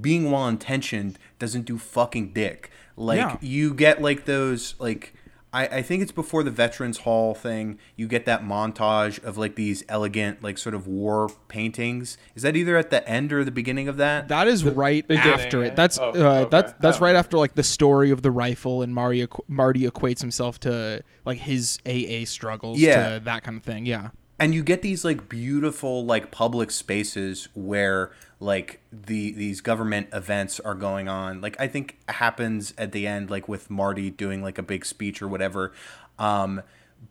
being 0.00 0.30
well 0.30 0.46
intentioned 0.46 1.18
doesn't 1.38 1.62
do 1.62 1.78
fucking 1.78 2.32
dick 2.32 2.70
like 2.96 3.18
Yeah. 3.18 3.36
you 3.40 3.72
get 3.74 4.02
like 4.02 4.24
those 4.26 4.74
like 4.78 5.14
I, 5.52 5.66
I 5.66 5.82
think 5.82 6.02
it's 6.02 6.12
before 6.12 6.42
the 6.44 6.50
Veterans 6.52 6.98
Hall 6.98 7.34
thing. 7.34 7.78
You 7.96 8.06
get 8.06 8.24
that 8.26 8.44
montage 8.44 9.22
of 9.24 9.36
like 9.36 9.56
these 9.56 9.82
elegant, 9.88 10.42
like 10.44 10.58
sort 10.58 10.74
of 10.76 10.86
war 10.86 11.28
paintings. 11.48 12.16
Is 12.36 12.42
that 12.42 12.56
either 12.56 12.76
at 12.76 12.90
the 12.90 13.06
end 13.08 13.32
or 13.32 13.42
the 13.44 13.50
beginning 13.50 13.88
of 13.88 13.96
that? 13.96 14.28
That 14.28 14.46
is 14.46 14.64
right 14.64 15.06
beginning, 15.06 15.32
after 15.32 15.64
it. 15.64 15.74
That's 15.74 15.98
Oh, 15.98 16.10
uh, 16.10 16.10
okay. 16.42 16.48
that's 16.50 16.72
that's 16.80 16.98
Oh. 16.98 17.00
right 17.00 17.16
after 17.16 17.36
like 17.36 17.54
the 17.54 17.64
story 17.64 18.10
of 18.12 18.22
the 18.22 18.30
rifle 18.30 18.82
and 18.82 18.94
Marty 18.94 19.26
Marty 19.48 19.80
equates 19.90 20.20
himself 20.20 20.60
to 20.60 21.02
like 21.24 21.38
his 21.38 21.78
AA 21.84 22.24
struggles 22.26 22.78
Yeah. 22.78 23.18
to 23.18 23.24
that 23.24 23.42
kind 23.42 23.56
of 23.56 23.64
thing. 23.64 23.86
Yeah. 23.86 24.10
and 24.38 24.54
you 24.54 24.62
get 24.62 24.80
these 24.82 25.04
like 25.04 25.28
beautiful 25.28 26.04
like 26.06 26.30
public 26.30 26.70
spaces 26.70 27.48
where 27.54 28.10
like 28.40 28.80
the 28.90 29.32
these 29.32 29.60
government 29.60 30.08
events 30.12 30.58
are 30.60 30.74
going 30.74 31.08
on. 31.08 31.40
Like 31.42 31.60
i 31.60 31.68
think 31.68 31.98
happens 32.08 32.72
at 32.78 32.92
the 32.92 33.06
end 33.06 33.30
like 33.30 33.46
with 33.48 33.70
marty 33.70 34.10
doing 34.10 34.42
like 34.42 34.56
a 34.58 34.62
big 34.62 34.84
speech 34.86 35.20
or 35.22 35.28
whatever. 35.28 35.72
Um 36.18 36.62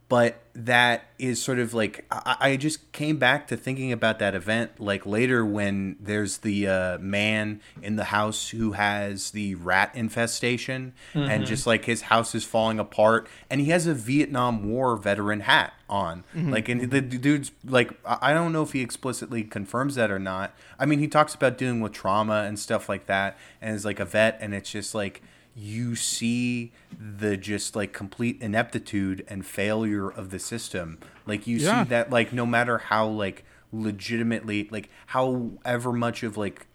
but 0.07 0.41
that 0.53 1.03
is 1.18 1.41
sort 1.41 1.57
of 1.60 1.73
like 1.73 2.06
I, 2.11 2.35
I 2.39 2.56
just 2.57 2.91
came 2.91 3.18
back 3.18 3.47
to 3.47 3.57
thinking 3.57 3.91
about 3.91 4.19
that 4.19 4.35
event 4.35 4.80
like 4.80 5.06
later 5.06 5.43
when 5.45 5.95
there's 5.99 6.39
the 6.39 6.68
uh, 6.68 6.97
man 6.99 7.60
in 7.81 7.95
the 7.95 8.03
house 8.06 8.49
who 8.49 8.73
has 8.73 9.31
the 9.31 9.56
rat 9.56 9.91
infestation 9.95 10.93
and 11.15 11.43
Mhm. 11.43 11.47
just 11.47 11.65
like 11.65 11.85
his 11.85 12.03
house 12.03 12.35
is 12.35 12.43
falling 12.43 12.77
apart. 12.80 13.27
And 13.49 13.61
he 13.61 13.68
has 13.72 13.88
a 13.88 13.93
Vietnam 13.95 14.69
War 14.69 14.95
veteran 14.95 15.41
hat 15.41 15.73
on 15.89 16.23
Mhm. 16.35 16.51
like 16.51 16.69
and 16.69 16.89
the 16.91 17.01
dude's 17.01 17.51
like 17.65 17.91
I 18.05 18.29
I 18.29 18.33
don't 18.33 18.53
know 18.53 18.61
if 18.63 18.73
he 18.73 18.81
explicitly 18.81 19.43
confirms 19.43 19.95
that 19.95 20.11
or 20.11 20.19
not 20.19 20.53
I 20.77 20.85
mean 20.85 20.99
he 20.99 21.07
talks 21.07 21.33
about 21.35 21.57
dealing 21.57 21.81
with 21.81 21.91
trauma 21.93 22.43
and 22.47 22.57
stuff 22.59 22.87
like 22.87 23.07
that 23.07 23.37
and 23.61 23.75
is 23.75 23.83
like 23.85 23.99
a 23.99 24.05
vet 24.05 24.37
and 24.39 24.53
it's 24.53 24.71
just 24.71 24.93
like 24.95 25.21
you 25.55 25.95
see 25.95 26.71
the 26.97 27.35
just 27.35 27.75
like 27.75 27.91
complete 27.91 28.37
ineptitude 28.41 29.25
and 29.27 29.45
failure 29.45 30.09
of 30.09 30.29
the 30.29 30.39
system 30.39 30.99
like 31.25 31.47
you 31.47 31.57
Yeah. 31.57 31.83
see 31.83 31.89
that 31.89 32.09
like 32.11 32.31
no 32.31 32.45
matter 32.45 32.77
how 32.77 33.07
like 33.07 33.43
legitimately 33.71 34.67
like 34.71 34.89
however 35.07 35.91
much 35.91 36.23
of 36.23 36.37
like 36.37 36.65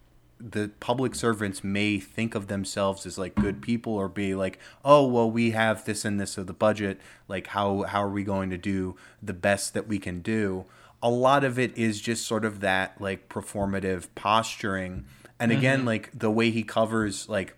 the 0.47 0.69
public 0.79 1.15
servants 1.15 1.63
may 1.63 1.99
think 1.99 2.35
of 2.35 2.47
themselves 2.47 3.05
as 3.07 3.17
like 3.17 3.33
good 3.33 3.61
people 3.61 3.93
or 3.93 4.07
be 4.07 4.35
like 4.35 4.59
oh 4.83 5.03
well 5.07 5.29
we 5.29 5.51
have 5.51 5.85
this 5.85 6.05
and 6.05 6.19
this 6.19 6.37
of 6.37 6.45
the 6.45 6.53
budget. 6.53 6.99
Like 7.27 7.47
how 7.47 7.81
how 7.83 8.03
are 8.03 8.09
we 8.09 8.23
going 8.23 8.49
to 8.51 8.57
do 8.57 8.95
the 9.23 9.33
best 9.33 9.73
that 9.73 9.87
we 9.87 9.97
can 9.97 10.21
do? 10.21 10.65
A 11.01 11.09
lot 11.09 11.43
of 11.43 11.57
it 11.57 11.75
is 11.77 11.99
just 11.99 12.25
sort 12.27 12.45
of 12.45 12.59
that 12.61 13.01
like 13.01 13.27
performative 13.29 14.07
posturing. 14.15 15.05
And 15.39 15.51
again 15.51 15.81
Mhm. 15.81 15.85
like 15.85 16.11
the 16.17 16.31
way 16.31 16.51
he 16.51 16.63
covers 16.63 17.27
like 17.27 17.55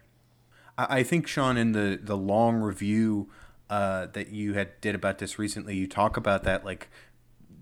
I 0.77 0.99
I 0.99 1.03
think 1.03 1.27
Shawn, 1.27 1.57
in 1.57 1.73
the 1.73 1.99
the 2.01 2.15
long 2.18 2.55
review 2.61 3.30
uh, 3.69 4.05
that 4.14 4.30
you 4.30 4.53
had 4.53 4.80
did 4.80 4.95
about 4.95 5.18
this 5.18 5.38
recently, 5.38 5.76
you 5.76 5.88
talk 5.88 6.15
about 6.15 6.43
that 6.45 6.64
like 6.64 6.88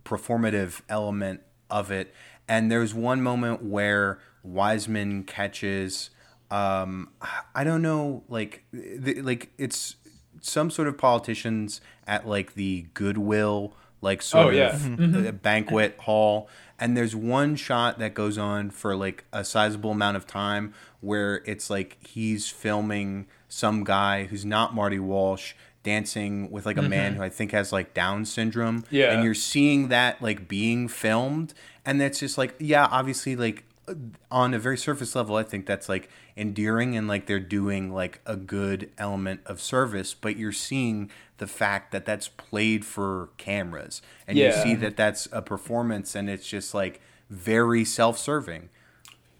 performative 0.03 0.81
element 0.87 1.41
of 1.69 1.91
it, 1.91 2.13
and 2.47 2.71
there's 2.71 2.93
one 2.93 3.21
moment 3.21 3.63
where 3.63 4.19
Wiseman 4.43 5.23
catches, 5.23 6.09
um, 6.51 7.09
I 7.55 7.63
don't 7.63 7.81
know, 7.81 8.23
like 8.29 8.63
the, 8.71 9.21
like 9.21 9.51
it's 9.57 9.95
some 10.41 10.69
sort 10.69 10.87
of 10.87 10.97
politicians 10.97 11.81
at 12.07 12.27
like 12.27 12.53
the 12.53 12.85
Goodwill 12.93 13.73
like 14.01 14.21
sort 14.21 14.47
Oh, 14.47 14.49
yeah. 14.51 14.75
of 14.75 15.27
uh, 15.27 15.31
banquet 15.41 15.97
hall 16.01 16.47
and 16.77 16.95
there's 16.95 17.15
one 17.15 17.55
shot 17.55 17.97
that 17.99 18.13
goes 18.13 18.37
on 18.37 18.69
for 18.69 18.95
like 18.95 19.23
a 19.33 19.43
sizable 19.43 19.91
amount 19.91 20.17
of 20.17 20.27
time 20.27 20.73
where 21.01 21.41
it's 21.45 21.69
like 21.71 21.97
he's 22.05 22.47
filming 22.49 23.25
some 23.47 23.83
guy 23.83 24.25
who's 24.25 24.45
not 24.45 24.75
Marty 24.75 24.99
Walsh 24.99 25.53
dancing 25.81 26.51
with 26.51 26.65
like 26.65 26.77
a 26.77 26.81
man 26.83 27.13
Mhm. 27.13 27.17
who 27.17 27.23
I 27.23 27.29
think 27.29 27.51
has 27.51 27.71
like 27.71 27.93
Down 27.95 28.25
syndrome 28.25 28.83
Yeah. 28.91 29.13
and 29.13 29.23
you're 29.23 29.33
seeing 29.33 29.87
that 29.87 30.21
like 30.21 30.47
being 30.47 30.87
filmed 30.87 31.53
and 31.85 31.99
that's 32.01 32.19
just 32.19 32.37
like 32.37 32.55
yeah 32.59 32.87
obviously 32.91 33.35
like 33.35 33.63
uh, 33.87 33.93
on 34.31 34.53
a 34.53 34.59
very 34.59 34.77
surface 34.77 35.15
level 35.15 35.35
I 35.35 35.43
think 35.43 35.65
that's 35.65 35.87
like 35.89 36.09
endearing 36.37 36.95
and 36.97 37.07
like 37.07 37.25
they're 37.27 37.39
doing 37.39 37.93
like 37.93 38.19
a 38.25 38.35
good 38.35 38.89
element 38.97 39.41
of 39.45 39.61
service 39.61 40.13
but 40.13 40.37
you're 40.37 40.51
seeing 40.51 41.09
the 41.37 41.47
fact 41.47 41.91
that 41.91 42.05
that's 42.05 42.27
played 42.27 42.85
for 42.85 43.29
cameras 43.37 44.01
and 44.27 44.37
you 44.37 44.63
see 44.63 44.75
that 44.75 44.97
that's 44.97 45.27
a 45.31 45.41
performance 45.41 46.15
and 46.15 46.29
it's 46.29 46.47
just 46.47 46.73
like 46.73 46.99
very 47.29 47.83
self-serving 47.85 48.69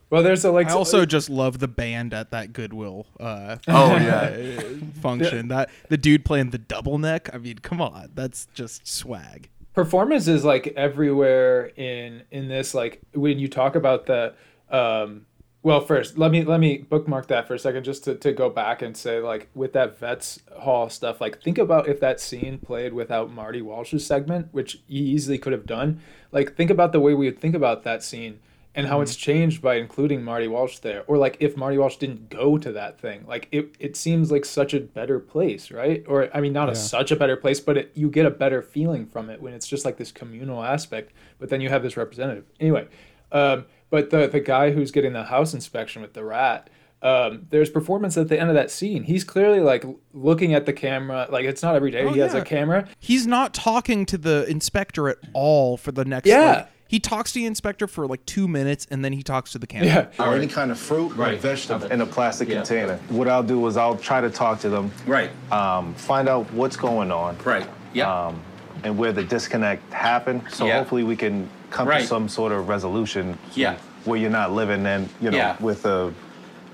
Well, 0.10 0.22
there's 0.24 0.46
a 0.46 0.52
like 0.52 0.68
I 0.68 0.74
also 0.74 1.06
just 1.06 1.30
love 1.30 1.60
the 1.60 1.68
band 1.68 2.14
at 2.14 2.32
that 2.32 2.54
Goodwill. 2.54 3.08
Uh, 3.20 3.58
Oh, 3.68 3.96
yeah. 3.98 4.60
function. 5.02 5.48
That 5.50 5.70
the 5.90 5.98
dude 5.98 6.24
playing 6.24 6.52
the 6.52 6.60
double 6.60 6.98
neck. 7.00 7.30
I 7.34 7.38
mean, 7.40 7.58
come 7.58 7.82
on, 7.82 8.12
that's 8.14 8.48
just 8.54 8.88
swag. 8.88 9.50
Performance 9.76 10.28
is 10.28 10.44
like 10.44 10.68
everywhere 10.78 11.66
in 11.76 12.24
in 12.32 12.48
this 12.48 12.74
like 12.74 13.02
when 13.14 13.38
you 13.38 13.48
talk 13.50 13.76
about 13.76 14.06
the 14.06 14.34
um 14.72 15.26
well 15.64 15.82
first 15.82 16.18
let 16.18 16.32
me 16.32 16.44
let 16.46 16.62
me 16.62 16.78
bookmark 16.78 17.28
that 17.28 17.46
for 17.46 17.56
a 17.56 17.60
second 17.60 17.84
just 17.84 18.06
to, 18.06 18.16
to 18.16 18.32
go 18.32 18.50
back 18.50 18.82
and 18.82 18.96
say 18.96 19.20
like 19.20 19.50
with 19.54 19.74
that 19.74 20.00
vets 20.00 20.40
hall 20.60 20.90
stuff 20.90 21.20
like 21.20 21.42
think 21.44 21.58
about 21.58 21.90
if 21.90 22.00
that 22.00 22.22
scene 22.22 22.58
played 22.58 22.94
without 22.94 23.30
marty 23.30 23.62
walsh's 23.62 24.08
segment 24.08 24.48
which 24.54 24.80
he 24.88 25.00
easily 25.00 25.38
could 25.38 25.52
have 25.54 25.66
done. 25.66 26.00
Like 26.32 26.56
think 26.56 26.72
about 26.72 26.94
the 26.94 27.00
way 27.02 27.14
we 27.14 27.26
would 27.26 27.40
think 27.40 27.56
about 27.56 27.84
that 27.84 28.02
scene 28.02 28.40
and 28.76 28.88
how 28.88 29.00
Mhm. 29.00 29.04
it's 29.04 29.16
changed 29.16 29.62
by 29.62 29.76
including 29.76 30.22
Marty 30.24 30.48
Walsh 30.48 30.80
there, 30.80 31.04
or 31.08 31.18
like 31.18 31.38
if 31.40 31.56
Marty 31.56 31.78
Walsh 31.78 31.96
didn't 31.98 32.30
go 32.30 32.58
to 32.58 32.72
that 32.74 33.00
thing, 33.00 33.24
like 33.28 33.48
it, 33.52 33.70
it 33.80 33.96
seems 33.96 34.32
like 34.32 34.44
such 34.46 34.74
a 34.74 34.80
better 34.82 35.20
place, 35.20 35.72
right? 35.72 36.04
Or 36.08 36.30
I 36.34 36.42
mean, 36.42 36.54
not 36.54 36.70
a 36.70 36.76
such 36.76 37.12
a 37.12 37.16
better 37.16 37.36
place, 37.38 37.60
but 37.60 37.78
it, 37.78 37.92
you 37.96 38.10
get 38.10 38.26
a 38.26 38.32
better 38.32 38.62
feeling 38.62 39.06
from 39.06 39.30
it 39.30 39.42
when 39.42 39.54
it's 39.54 39.68
just 39.68 39.86
like 39.86 39.98
this 39.98 40.12
communal 40.12 40.64
aspect. 40.64 41.14
But 41.40 41.50
then 41.50 41.62
you 41.62 41.70
have 41.70 41.84
this 41.84 41.96
representative 41.98 42.44
anyway. 42.60 42.88
Um, 43.32 43.66
but 43.90 44.10
the 44.10 44.28
the 44.28 44.40
guy 44.42 44.72
who's 44.72 44.92
getting 44.92 45.14
the 45.14 45.24
house 45.24 45.54
inspection 45.54 46.02
with 46.02 46.14
the 46.14 46.24
rat, 46.24 46.70
um, 47.02 47.48
there's 47.52 47.70
performance 47.70 48.18
at 48.18 48.28
the 48.30 48.40
end 48.40 48.50
of 48.50 48.56
that 48.56 48.72
scene. 48.72 49.04
He's 49.04 49.24
clearly 49.24 49.60
like 49.60 49.86
looking 50.14 50.54
at 50.54 50.66
the 50.66 50.74
camera, 50.74 51.28
like 51.32 51.46
it's 51.46 51.62
not 51.64 51.76
every 51.76 51.92
day 51.92 52.04
Oh, 52.04 52.10
he 52.14 52.20
has 52.20 52.34
a 52.34 52.42
camera. 52.42 52.88
He's 53.00 53.26
not 53.28 53.54
talking 53.54 54.06
to 54.08 54.18
the 54.18 54.46
inspector 54.50 55.08
at 55.10 55.18
all 55.34 55.78
for 55.78 55.92
the 55.92 56.04
next. 56.06 56.28
Yeah. 56.28 56.52
like, 56.52 56.68
he 56.88 56.99
talks 56.99 57.32
to 57.34 57.40
the 57.40 57.45
inspector 57.45 57.88
for 57.88 58.07
like 58.07 58.26
two 58.26 58.48
minutes 58.48 58.86
and 58.91 59.03
then 59.03 59.14
he 59.14 59.24
talks 59.24 59.52
to 59.53 59.57
the 59.60 59.68
camera. 59.68 60.10
or 60.20 60.36
any 60.36 60.48
kind 60.48 60.72
of 60.72 60.80
fruit 60.80 61.18
or 61.18 61.36
vegetable 61.36 61.88
in 61.88 62.02
a 62.02 62.06
plastic 62.06 62.48
Yeah. 62.49 62.56
container. 62.57 62.98
What 63.10 63.28
I'll 63.28 63.44
do 63.44 63.66
is 63.68 63.78
I'll 63.78 63.98
try 63.98 64.22
to 64.22 64.30
talk 64.30 64.60
to 64.62 64.70
them. 64.70 64.91
Right. 65.07 65.32
Um, 65.52 65.94
find 65.95 66.30
out 66.30 66.52
what's 66.53 66.76
going 66.78 67.12
on. 67.12 67.38
Right. 67.44 67.68
Yeah. 67.94 68.28
Um, 68.28 68.40
and 68.84 68.98
where 68.98 69.12
the 69.12 69.24
disconnect 69.24 69.91
happened. 69.94 70.44
So 70.52 70.66
Yeah. 70.68 70.78
hopefully 70.80 71.03
we 71.03 71.16
can 71.16 71.49
come 71.72 71.88
Right. 71.88 72.02
to 72.02 72.07
some 72.07 72.30
sort 72.30 72.52
of 72.52 72.68
resolution. 72.70 73.38
Yeah. 73.56 73.78
Where 74.03 74.20
you're 74.20 74.30
not 74.30 74.52
living 74.52 74.86
in, 74.86 75.10
you 75.20 75.32
know, 75.32 75.38
Yeah. 75.38 75.56
with 75.60 75.86
a 75.86 76.14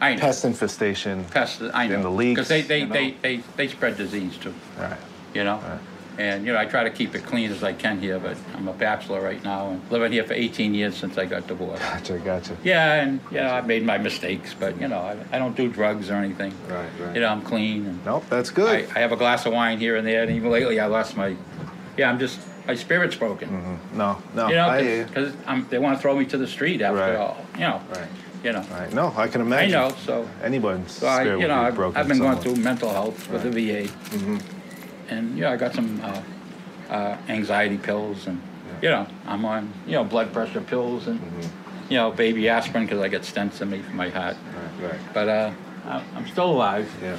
I 0.01 0.15
know. 0.15 0.19
pest 0.21 0.43
infestation. 0.43 1.23
Pest, 1.31 1.61
I 1.73 1.87
know. 1.87 1.95
In 1.95 2.01
the 2.01 2.11
leaks. 2.11 2.35
Because 2.37 2.47
they, 2.49 2.61
they, 2.63 2.79
you 2.79 2.85
know? 2.87 2.93
they, 2.93 3.11
they, 3.21 3.43
they 3.55 3.67
spread 3.69 3.95
disease 3.97 4.35
too. 4.37 4.53
Right. 4.77 4.97
You 5.33 5.45
know? 5.45 5.59
And, 6.17 6.45
you 6.45 6.51
know, 6.53 6.59
I 6.59 6.65
try 6.65 6.83
to 6.83 6.89
keep 6.89 7.15
it 7.15 7.25
clean 7.25 7.51
as 7.51 7.63
I 7.63 7.73
can 7.73 7.99
here, 7.99 8.19
but 8.19 8.37
I'm 8.55 8.67
a 8.67 8.73
bachelor 8.73 9.21
right 9.21 9.41
now 9.43 9.69
and 9.69 9.81
living 9.91 10.11
here 10.11 10.23
for 10.23 10.33
18 10.33 10.73
years 10.73 10.95
since 10.95 11.17
I 11.17 11.25
got 11.25 11.47
divorced. 11.47 11.81
Gotcha, 11.81 12.19
gotcha. 12.19 12.57
Yeah, 12.63 12.95
and, 13.01 13.19
you 13.31 13.37
know, 13.37 13.49
I've 13.51 13.65
made 13.65 13.83
my 13.85 13.97
mistakes, 13.97 14.53
but, 14.57 14.79
you 14.79 14.87
know, 14.87 14.99
I, 14.99 15.17
I 15.31 15.39
don't 15.39 15.55
do 15.55 15.69
drugs 15.69 16.09
or 16.09 16.15
anything. 16.15 16.53
Right, 16.67 16.89
right. 16.99 17.15
You 17.15 17.21
know, 17.21 17.29
I'm 17.29 17.41
clean. 17.41 17.85
And 17.85 18.05
nope, 18.05 18.25
that's 18.29 18.49
good. 18.49 18.89
I, 18.91 18.95
I 18.97 18.99
have 18.99 19.13
a 19.13 19.15
glass 19.15 19.45
of 19.45 19.53
wine 19.53 19.79
here 19.79 19.95
and 19.95 20.05
there, 20.05 20.21
and 20.23 20.31
even 20.31 20.51
lately 20.51 20.79
I 20.79 20.87
lost 20.87 21.15
my, 21.15 21.35
yeah, 21.97 22.09
I'm 22.09 22.19
just, 22.19 22.39
my 22.67 22.75
spirit's 22.75 23.15
broken. 23.15 23.79
No, 23.93 24.21
no. 24.35 24.49
You 24.49 24.55
know, 24.55 25.05
because 25.07 25.33
they 25.69 25.79
want 25.79 25.95
to 25.97 26.01
throw 26.01 26.15
me 26.15 26.25
to 26.25 26.37
the 26.37 26.47
street 26.47 26.81
after 26.81 26.99
Right. 26.99 27.15
all, 27.15 27.37
you 27.55 27.61
know. 27.61 27.81
Right. 27.89 28.07
You 28.43 28.51
know. 28.53 28.61
Right. 28.71 28.91
No, 28.91 29.13
I 29.15 29.27
can 29.27 29.41
imagine. 29.41 29.75
I 29.75 29.87
know, 29.87 29.95
so. 29.95 30.27
Anyone's 30.43 30.91
So 30.91 31.07
I, 31.07 31.23
you 31.23 31.47
know, 31.47 31.61
I've, 31.61 31.75
broken 31.75 31.99
I've 31.99 32.07
been 32.07 32.17
going 32.19 32.37
through 32.39 32.55
mental 32.57 32.89
health 32.89 33.29
with 33.29 33.43
the 33.43 33.49
VA, 33.49 33.87
Mm-hmm. 33.87 34.37
And 35.11 35.37
yeah, 35.37 35.51
I 35.51 35.57
got 35.57 35.73
some 35.75 35.99
uh, 36.01 36.21
uh, 36.89 37.17
anxiety 37.29 37.77
pills, 37.77 38.25
and 38.27 38.41
you 38.81 38.89
know, 38.89 39.05
I'm 39.27 39.45
on 39.45 39.71
you 39.85 39.93
know 39.93 40.03
blood 40.03 40.33
pressure 40.33 40.61
pills, 40.61 41.07
and 41.07 41.19
Mm-hmm. 41.19 41.91
you 41.91 41.97
know, 41.97 42.11
baby 42.11 42.47
aspirin 42.49 42.85
because 42.85 43.01
I 43.01 43.09
get 43.09 43.21
stents 43.23 43.61
in 43.61 43.69
me 43.69 43.79
for 43.81 43.91
my 43.93 44.09
heart. 44.09 44.37
Right. 44.81 44.91
right. 44.91 44.99
But 45.13 45.27
uh, 45.29 45.51
I- 45.85 46.03
I'm 46.15 46.27
still 46.27 46.49
alive. 46.51 46.89
Yeah. 47.01 47.17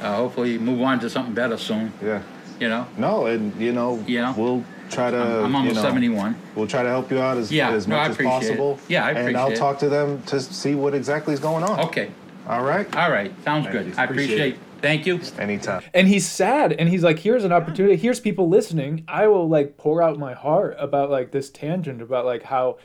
Uh, 0.00 0.16
hopefully, 0.16 0.58
move 0.58 0.80
on 0.82 1.00
to 1.00 1.10
something 1.10 1.34
better 1.34 1.56
soon. 1.58 1.92
Yeah. 2.02 2.22
You 2.60 2.68
know. 2.68 2.86
No, 2.96 3.26
and 3.26 3.54
you 3.60 3.72
know, 3.72 4.02
Yeah. 4.06 4.32
we'll 4.36 4.64
try 4.90 5.10
to. 5.10 5.16
I'm- 5.16 5.44
I'm 5.46 5.50
you 5.52 5.56
almost 5.58 5.76
know, 5.76 5.82
71. 5.82 6.36
We'll 6.54 6.66
try 6.68 6.82
to 6.84 6.88
help 6.88 7.10
you 7.10 7.20
out 7.20 7.36
as, 7.36 7.50
Yeah, 7.50 7.70
as 7.70 7.86
no, 7.88 7.96
much 7.96 8.10
as 8.10 8.14
appreciate 8.14 8.36
it. 8.36 8.40
possible. 8.48 8.78
Yeah, 8.88 9.04
I 9.04 9.10
appreciate 9.10 9.28
And 9.28 9.36
I'll 9.36 9.50
it. 9.52 9.56
talk 9.56 9.78
to 9.80 9.88
them 9.88 10.22
to 10.26 10.40
see 10.40 10.74
what 10.74 10.94
exactly 10.94 11.34
is 11.34 11.40
going 11.40 11.64
on. 11.64 11.80
Okay. 11.86 12.10
All 12.48 12.62
right. 12.62 12.86
All 12.96 13.10
right. 13.10 13.32
Sounds 13.44 13.64
Thank 13.66 13.72
good. 13.76 13.86
you. 13.88 13.94
I 13.98 14.04
Appreciate 14.04 14.38
appreciate. 14.54 14.58
Thank 14.86 15.06
you. 15.06 15.20
Anytime. 15.38 15.82
and 15.94 16.06
he's 16.06 16.26
sad 16.28 16.72
and 16.72 16.88
he's 16.88 17.02
like 17.02 17.18
here's 17.18 17.44
an 17.44 17.52
opportunity 17.52 17.96
here's 17.96 18.20
people 18.20 18.48
listening 18.48 19.04
i 19.08 19.26
will 19.26 19.48
like 19.48 19.76
pour 19.76 20.00
out 20.02 20.18
my 20.18 20.32
heart 20.34 20.76
about 20.78 21.10
like 21.10 21.32
this 21.32 21.50
tangent 21.50 22.00
about 22.00 22.24
like 22.24 22.44
how 22.44 22.78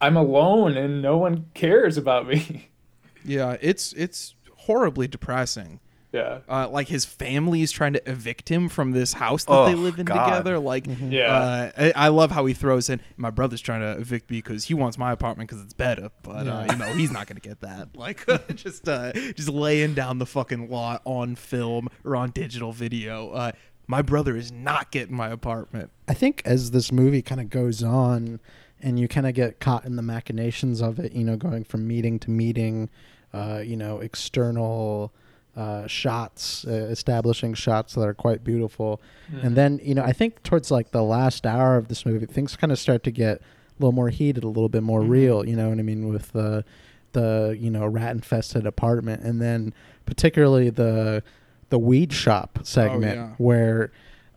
i'm 0.00 0.16
alone 0.16 0.76
and 0.76 1.00
no 1.00 1.16
one 1.16 1.46
cares 1.54 1.96
about 1.96 2.26
me 2.26 2.68
Yeah, 3.26 3.56
it's 3.62 3.94
it's 3.94 4.34
horribly 4.66 5.08
depressing. 5.08 5.80
Yeah. 6.14 6.38
Uh, 6.48 6.68
like 6.68 6.86
his 6.88 7.04
family 7.04 7.62
is 7.62 7.72
trying 7.72 7.92
to 7.94 8.10
evict 8.10 8.48
him 8.48 8.68
from 8.68 8.92
this 8.92 9.14
house 9.14 9.44
that 9.44 9.52
Oh, 9.52 9.66
they 9.66 9.74
live 9.74 9.98
in 9.98 10.04
God. 10.06 10.24
together. 10.26 10.58
Like, 10.60 10.86
Yeah. 11.00 11.32
uh, 11.34 11.70
I, 11.76 11.92
I 12.06 12.08
love 12.08 12.30
how 12.30 12.46
he 12.46 12.54
throws 12.54 12.88
in. 12.88 13.00
My 13.16 13.30
brother's 13.30 13.60
trying 13.60 13.80
to 13.80 14.00
evict 14.00 14.30
me 14.30 14.38
because 14.38 14.64
he 14.66 14.74
wants 14.74 14.96
my 14.96 15.10
apartment 15.10 15.50
because 15.50 15.62
it's 15.64 15.74
better, 15.74 16.10
but 16.22 16.46
uh, 16.46 16.66
you 16.70 16.76
know 16.76 16.86
he's 16.92 17.10
not 17.10 17.26
gonna 17.26 17.40
get 17.40 17.60
that. 17.62 17.88
Like, 17.96 18.24
just 18.54 18.88
uh, 18.88 19.12
just 19.12 19.48
laying 19.48 19.94
down 19.94 20.18
the 20.18 20.26
fucking 20.26 20.70
law 20.70 20.98
on 21.04 21.34
film 21.36 21.88
or 22.04 22.14
on 22.16 22.30
digital 22.30 22.72
video. 22.72 23.30
Uh, 23.30 23.52
my 23.86 24.00
brother 24.00 24.36
is 24.36 24.52
not 24.52 24.90
getting 24.92 25.16
my 25.16 25.28
apartment. 25.28 25.90
I 26.08 26.14
think 26.14 26.42
as 26.44 26.70
this 26.70 26.92
movie 26.92 27.22
kind 27.22 27.40
of 27.40 27.50
goes 27.50 27.82
on 27.82 28.40
and 28.80 29.00
you 29.00 29.08
kind 29.08 29.26
of 29.26 29.34
get 29.34 29.58
caught 29.60 29.84
in 29.84 29.96
the 29.96 30.02
machinations 30.02 30.80
of 30.80 30.98
it, 30.98 31.12
you 31.12 31.24
know, 31.24 31.36
going 31.36 31.64
from 31.64 31.86
meeting 31.88 32.18
to 32.20 32.30
meeting, 32.30 32.88
uh, 33.32 33.60
you 33.64 33.76
know, 33.76 33.98
external 34.00 35.12
uh, 35.56 35.86
shots, 35.86 36.64
uh, 36.66 36.70
establishing 36.90 37.54
shots 37.54 37.94
that 37.94 38.02
are 38.02 38.14
quite 38.14 38.42
beautiful. 38.42 39.00
Mhm. 39.32 39.44
And 39.44 39.56
then 39.56 39.80
you 39.82 39.94
know 39.94 40.02
I 40.02 40.12
think 40.12 40.42
towards 40.42 40.70
like 40.70 40.90
the 40.90 41.02
last 41.02 41.46
hour 41.46 41.76
of 41.76 41.88
this 41.88 42.04
movie, 42.04 42.26
things 42.26 42.56
kind 42.56 42.72
of 42.72 42.78
start 42.78 43.02
to 43.04 43.10
get 43.10 43.38
a 43.38 43.42
little 43.78 43.92
more 43.92 44.08
heated, 44.10 44.44
a 44.44 44.48
little 44.48 44.68
bit 44.68 44.82
more 44.82 45.00
Mhm. 45.02 45.08
real. 45.10 45.46
You 45.48 45.56
know 45.56 45.68
what 45.68 45.78
I 45.78 45.82
mean 45.82 46.08
with 46.08 46.32
the 46.32 46.64
the 47.12 47.56
you 47.60 47.70
know 47.70 47.86
rat 47.86 48.10
infested 48.12 48.66
apartment, 48.66 49.22
and 49.22 49.40
then 49.40 49.72
particularly 50.06 50.70
the 50.70 51.22
the 51.70 51.78
weed 51.78 52.12
shop 52.12 52.58
segment 52.62 53.16
yeah. 53.16 53.28
where 53.38 53.90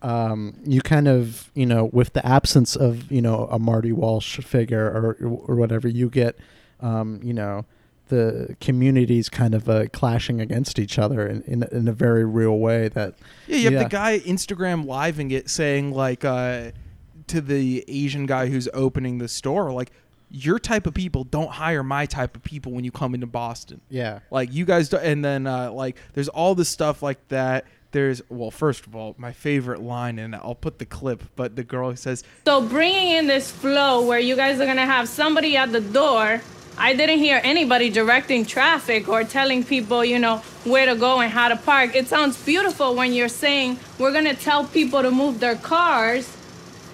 um, 0.04 0.54
you 0.64 0.82
kind 0.82 1.08
of 1.08 1.50
you 1.56 1.66
know 1.66 1.86
with 1.86 2.14
the 2.14 2.24
absence 2.26 2.76
of 2.76 3.12
you 3.12 3.22
know 3.22 3.48
a 3.52 3.58
Marty 3.58 3.92
Walsh 3.92 4.38
figure 4.40 4.86
or 4.86 5.18
or 5.26 5.56
whatever 5.56 5.88
you 5.88 6.10
get 6.10 6.38
um, 6.82 7.20
you 7.24 7.34
know 7.34 7.66
the 8.08 8.56
communities 8.60 9.30
kind 9.30 9.54
of 9.54 9.70
uh, 9.70 9.86
clashing 9.94 10.42
against 10.42 10.80
each 10.80 10.98
other 11.00 11.28
in, 11.28 11.42
in, 11.44 11.64
in 11.72 11.88
a 11.88 11.94
very 11.94 12.26
real 12.26 12.58
way 12.58 12.88
that 12.90 13.16
Yeah, 13.48 13.58
you 13.58 13.72
have 13.72 13.84
the 13.84 13.90
guy 13.90 14.20
Instagram 14.20 14.86
living 14.86 15.32
it 15.32 15.50
saying 15.50 15.92
like 15.92 16.26
uh, 16.26 16.72
to 17.28 17.42
the 17.42 17.84
Asian 17.88 18.26
guy 18.26 18.48
who's 18.48 18.68
opening 18.74 19.18
the 19.18 19.28
store, 19.28 19.72
like 19.72 19.92
your 20.30 20.60
type 20.60 20.86
of 20.88 20.94
people 20.94 21.24
don't 21.24 21.52
hire 21.52 21.84
my 21.84 22.06
type 22.06 22.36
of 22.36 22.44
people 22.44 22.72
when 22.74 22.84
you 22.84 22.92
come 22.92 23.14
into 23.14 23.28
Boston. 23.28 23.82
Yeah. 23.90 24.20
Like 24.30 24.54
you 24.54 24.66
guys 24.66 24.90
do, 24.90 24.98
and 24.98 25.24
then 25.24 25.48
uh, 25.48 25.72
like 25.72 25.98
there's 26.14 26.30
all 26.30 26.56
this 26.56 26.70
stuff 26.70 27.02
like 27.02 27.26
that. 27.30 27.66
There's 27.92 28.22
well, 28.30 28.52
first 28.52 28.86
of 28.86 28.96
all, 28.96 29.16
my 29.18 29.32
favorite 29.32 29.82
line, 29.82 30.20
and 30.20 30.36
I'll 30.36 30.56
put 30.56 30.80
the 30.80 30.86
clip, 30.86 31.24
but 31.38 31.56
the 31.56 31.64
girl 31.64 31.96
says, 31.96 32.24
So 32.46 32.62
bringing 32.62 33.12
in 33.12 33.28
this 33.28 33.50
flow 33.50 34.06
where 34.06 34.20
you 34.20 34.36
guys 34.36 34.60
are 34.60 34.66
gonna 34.66 34.86
have 34.86 35.08
somebody 35.08 35.56
at 35.56 35.72
the 35.72 35.82
door. 35.82 36.42
I 36.78 36.94
didn't 36.94 37.20
hear 37.20 37.42
anybody 37.44 37.90
directing 37.90 38.46
traffic 38.46 39.10
or 39.10 39.24
telling 39.24 39.64
people, 39.64 40.06
you 40.06 40.20
know, 40.20 40.38
where 40.64 40.86
to 40.86 40.96
go 40.96 41.20
and 41.22 41.32
how 41.32 41.48
to 41.50 41.56
park. 41.56 41.96
It 41.96 42.08
sounds 42.08 42.38
beautiful 42.44 42.96
when 42.96 43.14
you're 43.14 43.30
saying 43.30 43.80
we're 43.98 44.12
gonna 44.14 44.36
tell 44.36 44.66
people 44.66 45.02
to 45.02 45.10
move 45.12 45.40
their 45.40 45.56
cars, 45.56 46.32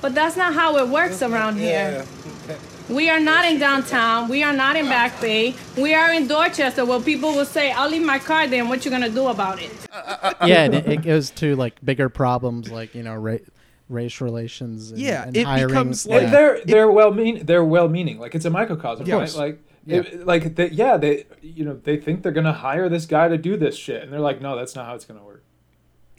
but 0.02 0.16
that's 0.16 0.38
not 0.38 0.54
how 0.54 0.78
it 0.78 0.88
works 0.88 1.22
around 1.22 1.58
here. 1.58 2.06
We 2.90 3.10
are 3.10 3.20
not 3.20 3.46
in 3.46 3.60
downtown. 3.60 4.28
We 4.28 4.44
are 4.44 4.52
not 4.54 4.76
in 4.76 4.86
Back 4.88 5.20
Bay. 5.22 5.56
We 5.78 5.94
are 5.94 6.12
in 6.14 6.28
Dorchester 6.28 6.84
where 6.86 7.00
people 7.00 7.32
will 7.34 7.46
say, 7.46 7.72
I'll 7.72 7.90
leave 7.90 8.02
my 8.06 8.20
car 8.20 8.46
there 8.46 8.60
and 8.60 8.70
what 8.70 8.84
you 8.86 8.92
gonna 8.92 9.10
do 9.10 9.28
about 9.28 9.62
it? 9.62 9.72
yeah, 10.46 10.64
and 10.66 10.76
it, 10.76 10.88
it 10.88 11.02
goes 11.02 11.30
to 11.32 11.56
like 11.56 11.84
bigger 11.84 12.10
problems 12.10 12.70
like 12.72 12.94
you 12.94 13.02
know 13.04 13.16
ra- 13.16 13.38
race 13.90 14.20
relations. 14.22 14.92
And, 14.92 15.00
Yeah, 15.00 15.24
and 15.28 15.36
it 15.38 15.46
hiring. 15.46 15.68
becomes 15.70 16.06
yeah. 16.06 16.18
Like 16.18 16.32
they're 16.32 16.62
they're 16.66 16.92
well 16.92 17.12
mean 17.14 17.46
they're 17.46 17.64
well 17.66 17.88
meaning. 17.88 18.20
Like 18.20 18.36
it's 18.36 18.46
a 18.46 18.50
microcosm, 18.50 19.06
Yeah. 19.08 19.16
right? 19.16 19.34
Like 19.36 19.60
Yeah. 19.86 19.98
it, 19.98 20.26
like 20.26 20.56
they, 20.56 20.70
yeah, 20.70 20.98
they 20.98 21.26
you 21.42 21.66
know 21.66 21.74
they 21.84 21.98
think 21.98 22.24
they're 22.24 22.32
gonna 22.32 22.54
hire 22.54 22.90
this 22.90 23.06
guy 23.06 23.28
to 23.28 23.38
do 23.38 23.58
this 23.58 23.76
shit, 23.76 24.04
and 24.04 24.12
they're 24.14 24.20
like, 24.20 24.42
no, 24.42 24.56
that's 24.56 24.76
not 24.76 24.86
how 24.86 24.96
it's 24.96 25.06
gonna 25.06 25.24
work. 25.24 25.44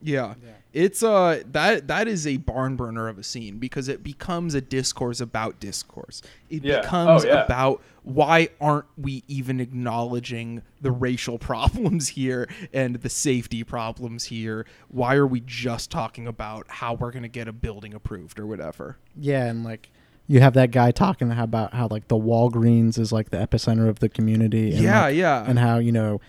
Yeah. 0.03 0.35
It's 0.75 1.03
uh 1.03 1.43
that 1.53 1.89
that 1.89 2.09
is 2.09 2.27
a 2.27 2.37
barn 2.37 2.77
burner 2.77 3.09
of 3.09 3.17
a 3.19 3.23
scene 3.23 3.57
because 3.59 3.89
it 3.89 4.03
becomes 4.03 4.55
a 4.55 4.61
discourse 4.61 5.19
about 5.21 5.61
discourse. 5.61 6.21
It 6.51 6.63
Yeah. 6.63 6.81
becomes 6.83 7.25
Oh, 7.25 7.29
yeah. 7.29 7.45
about 7.45 7.81
why 8.03 8.49
aren't 8.61 8.85
we 8.99 9.23
even 9.29 9.61
acknowledging 9.61 10.61
the 10.83 10.91
racial 10.91 11.39
problems 11.51 12.09
here 12.09 12.49
and 12.75 12.97
the 12.97 13.09
safety 13.09 13.65
problems 13.65 14.25
here? 14.25 14.67
Why 14.89 15.15
are 15.15 15.27
we 15.27 15.41
just 15.41 15.91
talking 15.91 16.27
about 16.27 16.67
how 16.69 16.95
we're 16.95 17.13
going 17.13 17.23
to 17.23 17.29
get 17.31 17.49
a 17.49 17.53
building 17.53 17.95
approved 17.95 18.39
or 18.39 18.47
whatever? 18.47 18.99
Yeah, 19.17 19.47
and 19.47 19.65
like 19.65 19.91
you 20.27 20.41
have 20.41 20.55
that 20.55 20.71
guy 20.71 20.91
talking 20.91 21.31
about 21.31 21.75
how 21.75 21.89
like 21.91 22.09
the 22.09 22.17
Walgreens 22.17 22.99
is 22.99 23.13
like 23.13 23.31
the 23.31 23.37
epicenter 23.37 23.89
of 23.89 23.99
the 23.99 24.09
community. 24.09 24.73
And 24.73 24.81
Yeah, 24.83 25.03
like- 25.05 25.17
yeah. 25.17 25.45
And 25.47 25.59
how 25.59 25.79
you 25.79 25.93
know, 25.93 26.21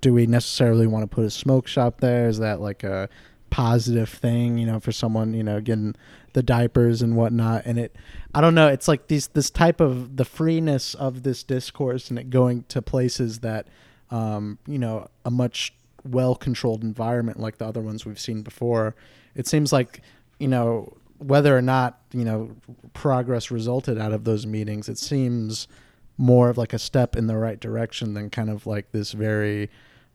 do 0.00 0.12
we 0.12 0.26
necessarily 0.26 0.86
want 0.86 1.02
to 1.08 1.14
put 1.14 1.24
a 1.24 1.30
smoke 1.30 1.66
shop 1.68 2.00
there? 2.00 2.28
Is 2.28 2.38
that 2.38 2.60
like 2.60 2.82
a 2.82 3.08
positive 3.50 4.08
thing? 4.08 4.58
You 4.58 4.66
know, 4.66 4.80
for 4.80 4.92
someone 4.92 5.34
you 5.34 5.42
know 5.44 5.60
getting 5.60 5.94
the 6.32 6.42
diapers 6.42 7.02
and 7.02 7.16
whatnot. 7.16 7.62
And 7.66 7.78
it, 7.78 7.96
I 8.34 8.40
don't 8.40 8.54
know. 8.54 8.68
It's 8.68 8.86
like 8.88 9.08
these 9.08 9.28
this 9.28 9.50
type 9.50 9.80
of 9.80 10.16
the 10.16 10.24
freeness 10.24 10.94
of 10.94 11.22
this 11.22 11.42
discourse 11.42 12.10
and 12.10 12.18
it 12.18 12.30
going 12.30 12.64
to 12.68 12.80
places 12.82 13.40
that, 13.40 13.66
um, 14.10 14.58
you 14.66 14.78
know, 14.78 15.08
a 15.24 15.30
much 15.30 15.72
well 16.08 16.34
controlled 16.34 16.82
environment 16.82 17.38
like 17.38 17.58
the 17.58 17.66
other 17.66 17.80
ones 17.80 18.06
we've 18.06 18.18
seen 18.20 18.42
before. 18.42 18.94
It 19.34 19.46
seems 19.46 19.72
like 19.72 20.00
you 20.38 20.48
know 20.48 20.94
whether 21.20 21.56
or 21.56 21.62
not 21.62 22.00
you 22.12 22.24
know 22.24 22.50
progress 22.94 23.50
resulted 23.50 23.98
out 23.98 24.12
of 24.12 24.24
those 24.24 24.46
meetings 24.46 24.88
it 24.88 24.98
seems 24.98 25.68
more 26.16 26.48
of 26.48 26.58
like 26.58 26.72
a 26.72 26.78
step 26.78 27.14
in 27.14 27.26
the 27.26 27.36
right 27.36 27.60
direction 27.60 28.14
than 28.14 28.28
kind 28.28 28.50
of 28.50 28.66
like 28.66 28.90
this 28.92 29.12
very 29.12 29.70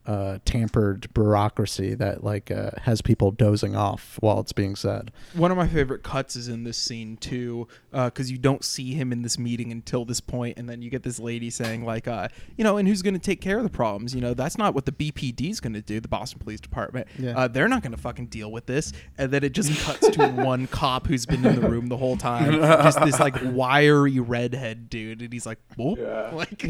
uh, 0.07 0.37
tampered 0.45 1.11
bureaucracy 1.13 1.95
that 1.95 2.23
like 2.23 2.51
uh, 2.51 2.71
has 2.83 3.01
people 3.01 3.31
dozing 3.31 3.75
off 3.75 4.17
while 4.21 4.39
it's 4.39 4.53
being 4.53 4.75
said 4.75 5.11
One 5.33 5.51
of 5.51 5.57
my 5.57 5.67
favorite 5.67 6.03
cuts 6.03 6.35
is 6.35 6.47
in 6.47 6.63
this 6.63 6.77
scene 6.77 7.17
too, 7.17 7.67
because 7.91 8.29
you 8.31 8.37
don't 8.37 8.63
see 8.63 8.93
him 8.93 9.11
in 9.11 9.21
this 9.21 9.39
meeting 9.39 9.71
until 9.71 10.05
this 10.05 10.21
point, 10.21 10.57
and 10.57 10.69
then 10.69 10.81
you 10.81 10.89
get 10.89 11.03
this 11.03 11.19
lady 11.19 11.49
saying 11.49 11.83
like, 11.85 12.07
uh, 12.07 12.27
you 12.57 12.63
know, 12.63 12.77
and 12.77 12.87
who's 12.87 13.01
going 13.01 13.13
to 13.13 13.19
take 13.19 13.41
care 13.41 13.57
of 13.57 13.63
the 13.63 13.69
problems? 13.69 14.13
You 14.13 14.21
know, 14.21 14.33
that's 14.33 14.57
not 14.57 14.73
what 14.75 14.85
the 14.85 14.91
BPD 14.91 15.49
is 15.49 15.59
going 15.59 15.73
to 15.73 15.81
do, 15.81 15.99
the 15.99 16.07
Boston 16.07 16.39
Police 16.39 16.59
Department. 16.61 17.07
Yeah. 17.17 17.37
Uh, 17.37 17.47
they're 17.47 17.67
not 17.67 17.81
going 17.81 17.91
to 17.93 17.97
fucking 17.97 18.27
deal 18.27 18.51
with 18.51 18.65
this, 18.65 18.93
and 19.17 19.31
then 19.31 19.43
it 19.43 19.53
just 19.53 19.77
cuts 19.85 20.09
to 20.09 20.27
one 20.29 20.67
cop 20.67 21.07
who's 21.07 21.25
been 21.25 21.45
in 21.45 21.55
the 21.59 21.67
room 21.67 21.87
the 21.87 21.97
whole 21.97 22.17
time, 22.17 22.53
just 22.61 23.01
this 23.03 23.19
like 23.19 23.35
wiry 23.43 24.19
redhead 24.19 24.89
dude, 24.89 25.21
and 25.21 25.33
he's 25.33 25.45
like, 25.45 25.59
whoop, 25.77 25.99
like, 26.33 26.63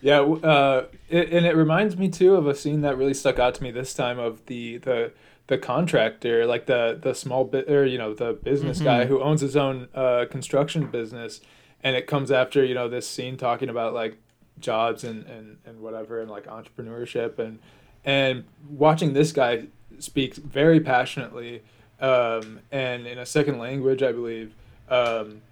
Yeah, 0.00 0.18
w- 0.18 0.40
uh, 0.42 0.86
it, 1.08 1.32
and 1.32 1.44
it 1.44 1.54
reminds 1.66 1.96
me 1.96 2.08
too 2.08 2.36
of 2.36 2.46
a 2.46 2.54
scene 2.54 2.82
that 2.82 2.96
really 2.96 3.12
stuck 3.14 3.38
out 3.40 3.54
to 3.56 3.62
me 3.62 3.70
this 3.72 3.92
time 3.92 4.18
of 4.20 4.46
the 4.46 4.78
the 4.78 5.12
the 5.48 5.58
contractor, 5.58 6.46
like 6.46 6.66
the 6.66 6.98
the 7.00 7.12
small 7.14 7.44
bit 7.44 7.68
or 7.70 7.84
you 7.84 7.98
know 7.98 8.14
the 8.14 8.32
business 8.32 8.80
guy 8.80 9.04
Mhm. 9.04 9.08
who 9.08 9.20
owns 9.20 9.40
his 9.40 9.56
own 9.56 9.88
uh, 9.94 10.26
construction 10.30 10.86
business, 10.86 11.40
and 11.82 11.96
it 11.96 12.06
comes 12.06 12.30
after 12.30 12.64
you 12.64 12.74
know 12.74 12.88
this 12.88 13.06
scene 13.08 13.36
talking 13.36 13.68
about 13.68 13.94
like 13.94 14.16
jobs 14.60 15.02
and 15.04 15.24
and 15.26 15.58
and 15.66 15.80
whatever 15.80 16.20
and 16.20 16.30
like 16.30 16.46
entrepreneurship 16.46 17.38
and 17.40 17.58
and 18.04 18.44
watching 18.70 19.12
this 19.12 19.32
guy 19.32 19.64
speak 19.98 20.34
very 20.34 20.78
passionately 20.80 21.62
um, 22.00 22.60
and 22.70 23.06
in 23.08 23.18
a 23.18 23.26
second 23.26 23.58
language, 23.58 24.02
I 24.04 24.12
believe. 24.12 24.54
Um, 24.88 25.42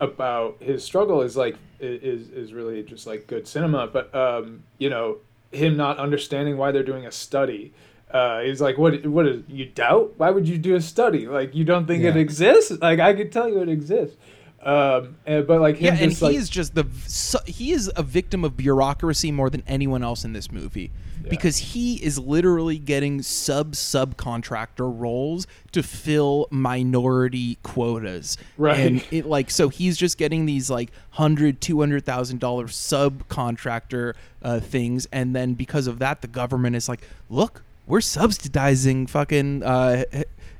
about 0.00 0.56
his 0.60 0.82
struggle 0.84 1.22
is 1.22 1.36
like 1.36 1.56
is 1.80 2.28
is 2.30 2.52
really 2.52 2.82
just 2.82 3.06
like 3.06 3.26
good 3.28 3.46
cinema 3.46 3.86
but 3.86 4.12
um 4.12 4.64
you 4.78 4.90
know 4.90 5.18
him 5.54 5.76
not 5.76 5.98
understanding 5.98 6.56
why 6.56 6.72
they're 6.72 6.82
doing 6.82 7.06
a 7.06 7.12
study 7.12 7.72
uh 8.10 8.40
he's 8.40 8.60
like 8.60 8.78
what 8.78 9.06
what 9.06 9.26
is 9.26 9.42
you 9.48 9.66
doubt? 9.66 10.14
Why 10.18 10.30
would 10.30 10.48
you 10.48 10.58
do 10.58 10.74
a 10.76 10.80
study? 10.80 11.26
Like 11.26 11.54
you 11.54 11.64
don't 11.64 11.86
think 11.86 12.04
it 12.04 12.16
exists? 12.16 12.70
Like 12.80 13.00
i 13.00 13.12
could 13.12 13.32
tell 13.32 13.48
you 13.48 13.60
it 13.60 13.68
exists 13.68 14.16
um 14.64 15.16
and, 15.26 15.46
but 15.46 15.60
like 15.60 15.80
yeah, 15.80 15.90
and 15.90 16.10
just 16.10 16.22
like 16.22 16.32
he 16.32 16.38
is 16.38 16.48
just 16.48 16.74
the 16.74 16.86
su- 17.06 17.38
he 17.46 17.72
is 17.72 17.90
a 17.96 18.02
victim 18.02 18.44
of 18.44 18.56
bureaucracy 18.56 19.30
more 19.30 19.50
than 19.50 19.62
anyone 19.66 20.02
else 20.02 20.24
in 20.24 20.32
this 20.32 20.50
movie. 20.50 20.90
Because 21.26 21.56
he 21.56 21.94
is 22.04 22.18
literally 22.18 22.78
getting 22.78 23.22
sub 23.22 23.72
subcontractor 23.72 24.92
roles 25.00 25.46
to 25.72 25.82
fill 25.82 26.48
minority 26.50 27.56
quotas. 27.62 28.36
Right. 28.58 28.78
and 28.78 29.06
it 29.10 29.24
like 29.24 29.50
so 29.50 29.70
he's 29.70 29.96
just 29.96 30.18
getting 30.18 30.44
these 30.44 30.68
like 30.68 30.90
hundred 31.10 31.62
two 31.62 31.80
hundred 31.80 32.04
thousand 32.04 32.40
dollar 32.40 32.66
subcontractor 32.66 34.14
uh, 34.42 34.60
things. 34.60 35.06
And 35.12 35.34
then 35.34 35.54
because 35.54 35.86
of 35.86 35.98
that 36.00 36.20
the 36.20 36.28
government 36.28 36.76
is 36.76 36.90
like 36.90 37.00
look 37.30 37.62
we're 37.86 38.00
subsidizing 38.00 39.06
fucking 39.06 39.62
uh, 39.62 40.04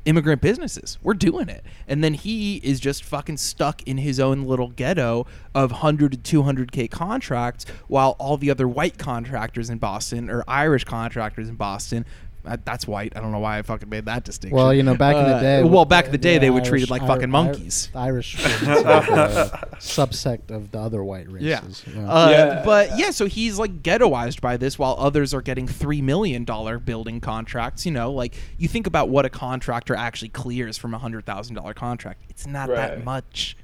immigrant 0.04 0.40
businesses. 0.40 0.98
We're 1.02 1.14
doing 1.14 1.48
it. 1.48 1.64
And 1.88 2.02
then 2.04 2.14
he 2.14 2.56
is 2.56 2.80
just 2.80 3.04
fucking 3.04 3.38
stuck 3.38 3.82
in 3.84 3.98
his 3.98 4.20
own 4.20 4.42
little 4.44 4.68
ghetto 4.68 5.26
of 5.54 5.70
100 5.70 6.24
to 6.24 6.42
200k 6.42 6.90
contracts 6.90 7.64
while 7.88 8.16
all 8.18 8.36
the 8.36 8.50
other 8.50 8.68
white 8.68 8.98
contractors 8.98 9.70
in 9.70 9.78
Boston 9.78 10.30
or 10.30 10.44
Irish 10.48 10.84
contractors 10.84 11.48
in 11.48 11.54
Boston 11.54 12.04
uh, 12.46 12.56
that's 12.64 12.86
white. 12.86 13.12
I 13.16 13.20
don't 13.20 13.32
know 13.32 13.38
why 13.38 13.58
I 13.58 13.62
fucking 13.62 13.88
made 13.88 14.04
that 14.06 14.24
distinction. 14.24 14.56
well 14.56 14.72
you 14.74 14.82
know 14.82 14.94
back 14.94 15.16
in 15.16 15.24
the 15.24 15.36
Uh, 15.36 15.40
day 15.40 15.62
well, 15.64 15.84
back 15.84 16.06
in 16.06 16.12
the 16.12 16.18
day, 16.18 16.34
yeah, 16.34 16.38
they 16.40 16.50
were 16.50 16.56
Irish- 16.58 16.68
treated 16.68 16.90
like 16.90 17.02
Ir- 17.02 17.08
fucking 17.08 17.22
Ir- 17.24 17.28
monkeys. 17.28 17.88
the 17.92 17.98
Irish 17.98 18.36
were 18.42 18.72
a 18.72 19.76
subsect 19.78 20.50
of 20.50 20.70
the 20.70 20.78
other 20.78 21.02
white 21.02 21.30
races 21.30 21.84
Yeah. 21.94 22.08
Uh, 22.08 22.64
But 22.64 22.98
yeah, 22.98 23.10
so 23.10 23.26
he's 23.26 23.58
like 23.58 23.82
ghettoized 23.82 24.40
by 24.40 24.56
this 24.56 24.78
while 24.78 24.96
others 24.98 25.32
are 25.34 25.42
getting 25.42 25.66
$3 25.66 26.02
million 26.02 26.44
building 26.84 27.20
contracts. 27.20 27.86
You 27.86 27.92
know, 27.92 28.12
like 28.12 28.34
you 28.58 28.68
think 28.68 28.86
about 28.86 29.08
what 29.08 29.24
a 29.24 29.30
contractor 29.30 29.94
actually 29.94 30.28
clears 30.30 30.76
from 30.78 30.94
a 30.94 30.98
$100,000 30.98 31.74
contract. 31.74 32.22
It's 32.28 32.46
not 32.46 32.68
Right. 32.68 32.76
that 32.76 33.04
much. 33.04 33.56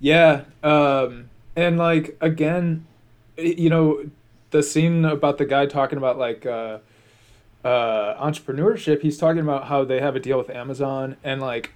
Yeah, 0.00 0.42
um, 0.62 1.30
and 1.56 1.78
like 1.78 2.16
again, 2.20 2.84
you 3.38 3.70
know, 3.70 4.04
the 4.50 4.62
scene 4.62 5.04
about 5.04 5.38
the 5.38 5.44
guy 5.46 5.66
talking 5.66 5.98
about 5.98 6.18
like 6.18 6.44
uh, 6.46 6.78
uh, 7.64 8.14
entrepreneurship. 8.22 9.02
He's 9.02 9.18
talking 9.18 9.40
about 9.40 9.64
how 9.68 9.84
they 9.84 10.00
have 10.00 10.14
a 10.14 10.20
deal 10.20 10.38
with 10.38 10.50
Amazon 10.50 11.16
and 11.24 11.40
like, 11.40 11.72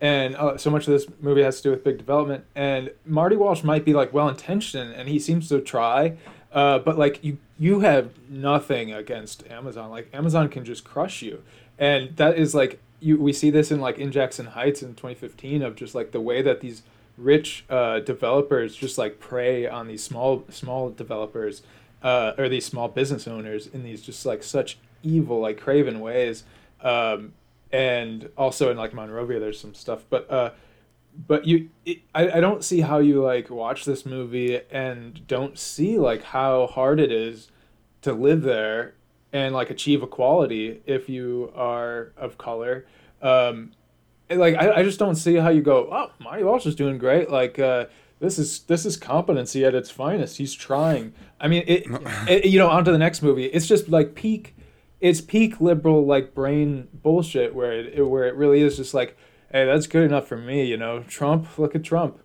and 0.00 0.36
uh, 0.36 0.56
so 0.56 0.70
much 0.70 0.86
of 0.86 0.92
this 0.92 1.06
movie 1.20 1.42
has 1.42 1.58
to 1.58 1.62
do 1.64 1.70
with 1.70 1.84
big 1.84 1.98
development. 1.98 2.44
And 2.54 2.90
Marty 3.04 3.36
Walsh 3.36 3.62
might 3.62 3.84
be 3.84 3.92
like 3.92 4.12
well 4.12 4.28
intentioned, 4.28 4.92
and 4.94 5.08
he 5.08 5.18
seems 5.18 5.48
to 5.48 5.60
try, 5.60 6.16
Uh, 6.52 6.78
but 6.80 6.98
like 6.98 7.22
you, 7.22 7.38
you 7.58 7.80
have 7.80 8.10
nothing 8.28 8.92
against 8.92 9.46
Amazon. 9.48 9.90
Like 9.90 10.08
Amazon 10.12 10.48
can 10.48 10.64
just 10.64 10.84
crush 10.84 11.22
you, 11.22 11.42
and 11.78 12.16
that 12.16 12.36
is 12.36 12.54
like 12.54 12.80
you. 12.98 13.18
We 13.20 13.32
see 13.32 13.50
this 13.50 13.70
in 13.70 13.80
like 13.80 13.98
in 13.98 14.10
Jackson 14.10 14.46
Heights 14.46 14.82
in 14.82 14.94
2015 14.94 15.62
of 15.62 15.76
just 15.76 15.94
like 15.94 16.10
the 16.10 16.20
way 16.20 16.42
that 16.42 16.60
these 16.60 16.82
rich 17.16 17.64
uh, 17.70 18.00
developers 18.00 18.74
just 18.74 18.98
like 18.98 19.20
prey 19.20 19.66
on 19.66 19.86
these 19.86 20.02
small 20.02 20.44
small 20.50 20.90
developers 20.90 21.62
uh, 22.02 22.32
or 22.36 22.48
these 22.48 22.64
small 22.66 22.88
business 22.88 23.28
owners 23.28 23.66
in 23.68 23.84
these 23.84 24.02
just 24.02 24.24
like 24.26 24.42
such 24.42 24.78
evil 25.02 25.40
like 25.40 25.60
craven 25.60 26.00
ways. 26.00 26.44
Um, 26.82 27.32
and 27.72 28.28
also 28.36 28.70
in 28.70 28.76
like 28.76 28.92
monrovia 28.92 29.38
there's 29.38 29.60
some 29.60 29.74
stuff. 29.74 30.04
But 30.08 30.30
uh, 30.30 30.50
but 31.26 31.46
you 31.46 31.70
it, 31.84 31.98
I, 32.14 32.30
I 32.32 32.40
don't 32.40 32.64
see 32.64 32.80
how 32.80 32.98
you 32.98 33.22
like 33.22 33.50
watch 33.50 33.84
this 33.84 34.04
movie 34.04 34.60
and 34.70 35.26
don't 35.26 35.58
see 35.58 35.98
like 35.98 36.22
how 36.22 36.66
hard 36.66 37.00
it 37.00 37.12
is 37.12 37.48
to 38.02 38.12
live 38.12 38.42
there 38.42 38.94
and 39.32 39.54
like 39.54 39.70
achieve 39.70 40.02
equality 40.02 40.82
if 40.86 41.08
you 41.08 41.52
are 41.54 42.12
of 42.16 42.38
color. 42.38 42.86
Um, 43.22 43.72
and, 44.28 44.40
like 44.40 44.54
I, 44.56 44.76
I 44.76 44.82
just 44.82 44.98
don't 44.98 45.16
see 45.16 45.36
how 45.36 45.50
you 45.50 45.62
go 45.62 45.88
oh 45.90 46.10
Marty 46.18 46.44
Walsh 46.44 46.66
is 46.66 46.74
doing 46.74 46.98
great. 46.98 47.30
Like 47.30 47.58
uh, 47.58 47.86
this 48.18 48.38
is 48.38 48.60
this 48.60 48.84
is 48.84 48.96
competency 48.96 49.64
at 49.64 49.74
its 49.74 49.90
finest. 49.90 50.38
He's 50.38 50.54
trying. 50.54 51.12
I 51.40 51.48
mean 51.48 51.64
it, 51.66 51.84
it 52.28 52.46
you 52.46 52.58
know 52.58 52.68
on 52.68 52.84
to 52.84 52.92
the 52.92 52.98
next 52.98 53.22
movie. 53.22 53.46
It's 53.46 53.66
just 53.66 53.88
like 53.88 54.14
peak 54.14 54.54
it's 55.00 55.20
peak 55.20 55.60
liberal 55.60 56.04
like 56.04 56.34
brain 56.34 56.88
bullshit 56.92 57.54
where 57.54 57.72
it 57.72 58.06
where 58.08 58.26
it 58.26 58.34
really 58.34 58.60
is 58.60 58.76
just 58.76 58.92
like 58.94 59.16
hey 59.50 59.64
that's 59.64 59.86
good 59.86 60.04
enough 60.04 60.26
for 60.26 60.36
me 60.36 60.64
you 60.64 60.76
know 60.76 61.02
Trump 61.04 61.58
look 61.58 61.74
at 61.74 61.82
Trump 61.84 62.20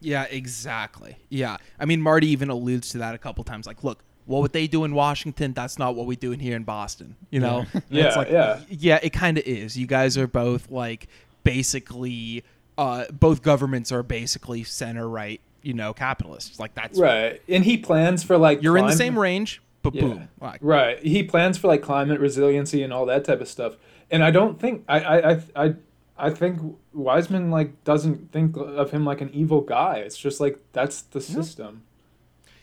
Yeah, 0.00 0.24
exactly. 0.24 1.16
Yeah. 1.30 1.56
I 1.80 1.86
mean, 1.86 2.02
Marty 2.02 2.28
even 2.28 2.50
alludes 2.50 2.90
to 2.90 2.98
that 2.98 3.14
a 3.14 3.18
couple 3.18 3.42
times. 3.44 3.66
Like, 3.66 3.82
look, 3.82 4.04
what 4.26 4.42
would 4.42 4.52
they 4.52 4.66
do 4.66 4.84
in 4.84 4.94
Washington? 4.94 5.54
That's 5.54 5.78
not 5.78 5.96
what 5.96 6.06
we 6.06 6.16
do 6.16 6.32
in 6.32 6.38
here 6.38 6.54
in 6.54 6.64
Boston. 6.64 7.16
You 7.30 7.40
know? 7.40 7.64
Yeah. 7.88 8.06
It's 8.06 8.14
Yeah, 8.14 8.14
like, 8.16 8.30
yeah. 8.30 8.60
Yeah, 8.68 8.98
it 9.02 9.10
kind 9.14 9.38
of 9.38 9.44
is. 9.44 9.76
You 9.76 9.86
guys 9.86 10.18
are 10.18 10.26
both 10.26 10.70
like 10.70 11.08
basically, 11.44 12.44
uh, 12.76 13.06
both 13.10 13.42
governments 13.42 13.90
are 13.90 14.02
basically 14.02 14.64
center 14.64 15.08
right, 15.08 15.40
you 15.62 15.72
know, 15.72 15.94
capitalists. 15.94 16.60
Like, 16.60 16.74
that's 16.74 16.98
right 16.98 17.40
and 17.48 17.64
he 17.64 17.78
plans 17.78 18.22
for 18.22 18.36
like 18.36 18.62
You're 18.62 18.76
in 18.76 18.86
the 18.86 18.92
same 18.92 19.18
range, 19.18 19.62
but 19.90 19.94
Yeah. 19.94 20.02
boom. 20.02 20.28
Like, 20.40 20.58
Right. 20.62 20.98
He 21.00 21.22
plans 21.22 21.58
for 21.58 21.68
like 21.68 21.82
climate 21.82 22.20
resiliency 22.20 22.82
and 22.82 22.92
all 22.92 23.06
that 23.06 23.24
type 23.24 23.40
of 23.40 23.48
stuff. 23.48 23.76
And 24.10 24.22
I 24.24 24.30
don't 24.30 24.60
think 24.60 24.84
I 24.88 25.00
I 25.00 25.30
I 25.32 25.40
I, 25.56 25.74
I 26.18 26.30
think 26.30 26.60
Wiseman 26.92 27.50
like 27.50 27.82
doesn't 27.84 28.32
think 28.32 28.56
of 28.56 28.90
him 28.90 29.04
like 29.04 29.20
an 29.20 29.30
evil 29.32 29.60
guy. 29.60 29.96
It's 29.96 30.16
just 30.16 30.40
like 30.40 30.58
that's 30.72 31.02
the 31.02 31.20
system. 31.20 31.82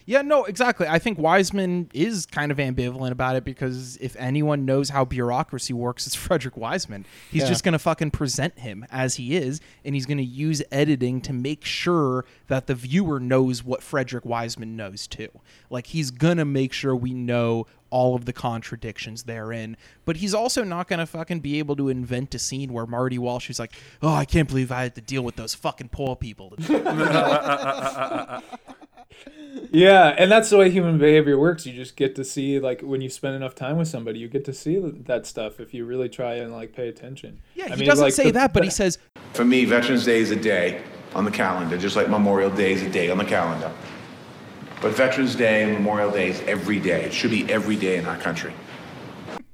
Yeah, 0.06 0.22
no, 0.22 0.44
exactly. 0.44 0.86
I 0.88 1.00
think 1.00 1.18
Wiseman 1.18 1.90
is 1.94 2.26
kind 2.26 2.52
of 2.52 2.58
ambivalent 2.58 3.12
about 3.12 3.38
it 3.38 3.44
because 3.46 3.96
if 3.98 4.16
anyone 4.18 4.66
knows 4.66 4.90
how 4.90 5.06
bureaucracy 5.06 5.72
works, 5.74 6.06
it's 6.06 6.16
Frederick 6.28 6.58
Wiseman. 6.58 7.06
He's 7.32 7.44
Yeah. 7.44 7.48
just 7.50 7.64
going 7.64 7.72
to 7.74 7.80
fucking 7.80 8.12
present 8.12 8.60
him 8.60 8.86
as 8.92 9.16
he 9.16 9.36
is, 9.38 9.62
and 9.86 9.96
he's 9.96 10.06
going 10.06 10.18
to 10.18 10.24
use 10.24 10.62
editing 10.72 11.22
to 11.22 11.32
make 11.34 11.64
sure 11.64 12.26
that 12.48 12.68
the 12.68 12.76
viewer 12.76 13.20
knows 13.20 13.64
what 13.64 13.82
Frederick 13.82 14.26
Wiseman 14.26 14.76
knows 14.76 15.08
too. 15.08 15.30
Like, 15.70 15.88
he's 15.88 16.12
going 16.12 16.38
to 16.38 16.46
make 16.46 16.74
sure 16.74 16.96
we 16.96 17.14
know 17.14 17.66
all 17.90 18.16
of 18.16 18.26
the 18.26 18.34
contradictions 18.34 19.24
therein. 19.24 19.78
But 20.04 20.18
he's 20.18 20.34
also 20.34 20.64
not 20.64 20.88
going 20.88 20.98
to 21.00 21.06
fucking 21.06 21.42
be 21.42 21.60
able 21.60 21.76
to 21.76 21.90
invent 21.90 22.34
a 22.36 22.40
scene 22.40 22.74
where 22.74 22.88
Marty 22.88 23.20
Walsh 23.20 23.50
is 23.52 23.60
like, 23.60 23.72
oh, 24.02 24.14
I 24.14 24.26
can't 24.26 24.50
believe 24.50 24.72
I 24.72 24.82
had 24.84 24.96
to 24.96 25.02
deal 25.02 25.22
with 25.22 25.36
those 25.36 25.54
fucking 25.54 25.90
poor 25.90 26.16
people. 26.16 26.56
Yeah, 29.72 30.16
and 30.18 30.32
that's 30.32 30.50
the 30.50 30.58
way 30.58 30.70
human 30.72 30.98
behavior 30.98 31.38
works. 31.38 31.66
You 31.66 31.74
just 31.74 31.96
get 31.96 32.16
to 32.16 32.24
see 32.24 32.60
like 32.60 32.82
when 32.82 33.02
you 33.02 33.10
spend 33.10 33.36
enough 33.36 33.54
time 33.56 33.78
with 33.78 33.88
somebody, 33.88 34.20
you 34.20 34.28
get 34.28 34.46
to 34.46 34.54
see 34.54 34.78
that 34.80 35.26
stuff 35.28 35.60
if 35.60 35.74
you 35.74 35.86
really 35.86 36.10
try 36.10 36.36
and 36.36 36.52
like 36.52 36.74
pay 36.74 36.88
attention. 36.90 37.40
Yeah, 37.56 37.66
I 37.66 37.70
he 37.70 37.76
mean, 37.78 37.86
doesn't 37.90 38.04
like, 38.06 38.14
say 38.14 38.26
the- 38.26 38.32
that, 38.34 38.54
but 38.54 38.64
he 38.64 38.70
says, 38.70 38.98
For 39.34 39.46
me, 39.46 39.66
Veterans 39.66 40.06
Day 40.06 40.20
is 40.20 40.32
a 40.32 40.36
day 40.36 40.82
on 41.14 41.24
the 41.26 41.32
calendar, 41.32 41.78
just 41.78 41.96
like 41.96 42.10
Memorial 42.10 42.50
Day 42.50 42.74
is 42.74 42.82
a 42.82 42.90
day 42.90 43.10
on 43.12 43.18
the 43.20 43.26
calendar. 43.26 43.72
But 44.82 44.96
Veterans 44.96 45.36
Day 45.36 45.64
and 45.64 45.74
Memorial 45.74 46.12
Day 46.12 46.30
is 46.30 46.42
every 46.42 46.80
day. 46.80 47.04
It 47.06 47.14
should 47.14 47.32
be 47.32 47.50
every 47.52 47.76
day 47.76 47.98
in 47.98 48.06
our 48.06 48.18
country. 48.18 48.54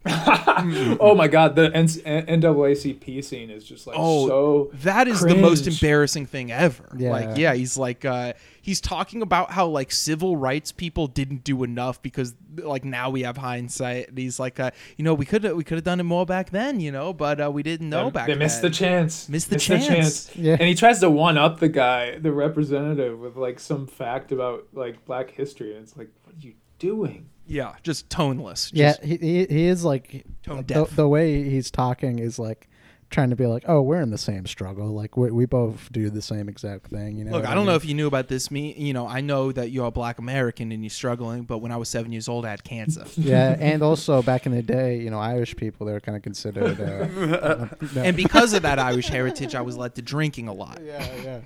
oh 0.99 1.15
my 1.15 1.27
god, 1.27 1.55
the 1.55 1.71
N- 1.73 1.87
NAACP 1.87 3.23
scene 3.23 3.49
is 3.49 3.63
just 3.63 3.87
like 3.87 3.95
oh, 3.99 4.27
so. 4.27 4.71
that 4.75 5.07
is 5.07 5.21
the 5.21 5.35
most 5.35 5.67
embarrassing 5.67 6.25
thing 6.25 6.51
ever. 6.51 6.89
Yeah. 6.97 7.11
Like, 7.11 7.37
yeah, 7.37 7.53
he's 7.53 7.77
like, 7.77 8.05
uh, 8.05 8.33
he's 8.61 8.81
talking 8.81 9.21
about 9.21 9.51
how 9.51 9.67
like 9.67 9.91
civil 9.91 10.37
rights 10.37 10.71
people 10.71 11.07
didn't 11.07 11.43
do 11.43 11.63
enough 11.63 12.01
because 12.01 12.35
like 12.57 12.83
now 12.83 13.09
we 13.09 13.23
have 13.23 13.37
hindsight. 13.37 14.09
And 14.09 14.17
he's 14.17 14.39
like, 14.39 14.59
uh, 14.59 14.71
you 14.97 15.03
know, 15.03 15.13
we 15.13 15.25
could 15.25 15.43
we 15.55 15.63
could 15.63 15.77
have 15.77 15.85
done 15.85 15.99
it 15.99 16.03
more 16.03 16.25
back 16.25 16.49
then, 16.49 16.79
you 16.79 16.91
know, 16.91 17.13
but 17.13 17.41
uh, 17.41 17.51
we 17.51 17.63
didn't 17.63 17.89
know 17.89 18.05
They- 18.05 18.11
back. 18.11 18.27
They 18.27 18.35
missed 18.35 18.61
then. 18.61 18.71
the 18.71 18.75
chance. 18.77 19.29
Missed 19.29 19.49
the 19.49 19.59
chance. 19.59 20.35
Yeah. 20.35 20.53
And 20.53 20.63
he 20.63 20.75
tries 20.75 20.99
to 20.99 21.09
one 21.09 21.37
up 21.37 21.59
the 21.59 21.69
guy, 21.69 22.17
the 22.17 22.31
representative, 22.31 23.19
with 23.19 23.35
like 23.35 23.59
some 23.59 23.87
fact 23.87 24.31
about 24.31 24.67
like 24.73 25.05
Black 25.05 25.31
history, 25.31 25.73
and 25.73 25.83
it's 25.83 25.97
like, 25.97 26.09
what 26.23 26.35
are 26.35 26.39
you 26.39 26.53
doing? 26.79 27.29
Yeah, 27.45 27.73
just 27.83 28.09
toneless. 28.09 28.71
Yeah, 28.73 28.91
Just- 28.91 29.03
he, 29.03 29.17
he 29.17 29.45
he 29.45 29.65
is 29.65 29.83
like 29.83 30.25
Tone 30.43 30.57
the, 30.57 30.63
deaf. 30.63 30.95
the 30.95 31.07
way 31.07 31.43
he's 31.49 31.71
talking 31.71 32.19
is 32.19 32.37
like 32.37 32.69
trying 33.09 33.31
to 33.31 33.35
be 33.35 33.47
like, 33.47 33.63
oh, 33.67 33.81
we're 33.81 34.01
in 34.01 34.11
the 34.11 34.19
same 34.19 34.45
struggle. 34.45 34.89
Like 34.93 35.17
we 35.17 35.31
we 35.31 35.45
both 35.45 35.91
do 35.91 36.11
the 36.11 36.21
same 36.21 36.47
exact 36.47 36.87
thing. 36.87 37.17
You 37.17 37.25
know. 37.25 37.31
Look, 37.31 37.43
what 37.43 37.51
I 37.51 37.55
don't 37.55 37.65
know 37.65 37.73
if 37.73 37.85
you 37.85 37.95
knew 37.95 38.05
about 38.07 38.27
this. 38.27 38.51
Me, 38.51 38.75
you 38.77 38.93
know, 38.93 39.07
I 39.07 39.21
know 39.21 39.51
that 39.51 39.71
you're 39.71 39.87
a 39.87 39.91
Black 39.91 40.19
American 40.19 40.71
and 40.71 40.83
you're 40.83 40.91
struggling. 40.91 41.43
But 41.43 41.57
when 41.57 41.71
I 41.71 41.77
was 41.77 41.89
seven 41.89 42.11
years 42.11 42.29
old, 42.29 42.45
I 42.45 42.51
had 42.51 42.63
cancer. 42.63 43.05
yeah, 43.17 43.55
and 43.59 43.81
also 43.81 44.21
back 44.21 44.45
in 44.45 44.51
the 44.51 44.61
day, 44.61 44.99
you 44.99 45.09
know, 45.09 45.19
Irish 45.19 45.55
people 45.55 45.87
they 45.87 45.93
were 45.93 45.99
kind 45.99 46.15
of 46.15 46.21
considered. 46.21 46.79
Uh, 46.79 47.67
no. 47.95 48.01
and 48.03 48.15
because 48.15 48.53
of 48.53 48.61
that 48.61 48.77
Irish 48.77 49.07
heritage, 49.07 49.55
I 49.55 49.61
was 49.61 49.75
led 49.75 49.95
to 49.95 50.03
drinking 50.03 50.47
a 50.47 50.53
lot. 50.53 50.79
Yeah, 50.83 51.07
yeah. 51.23 51.39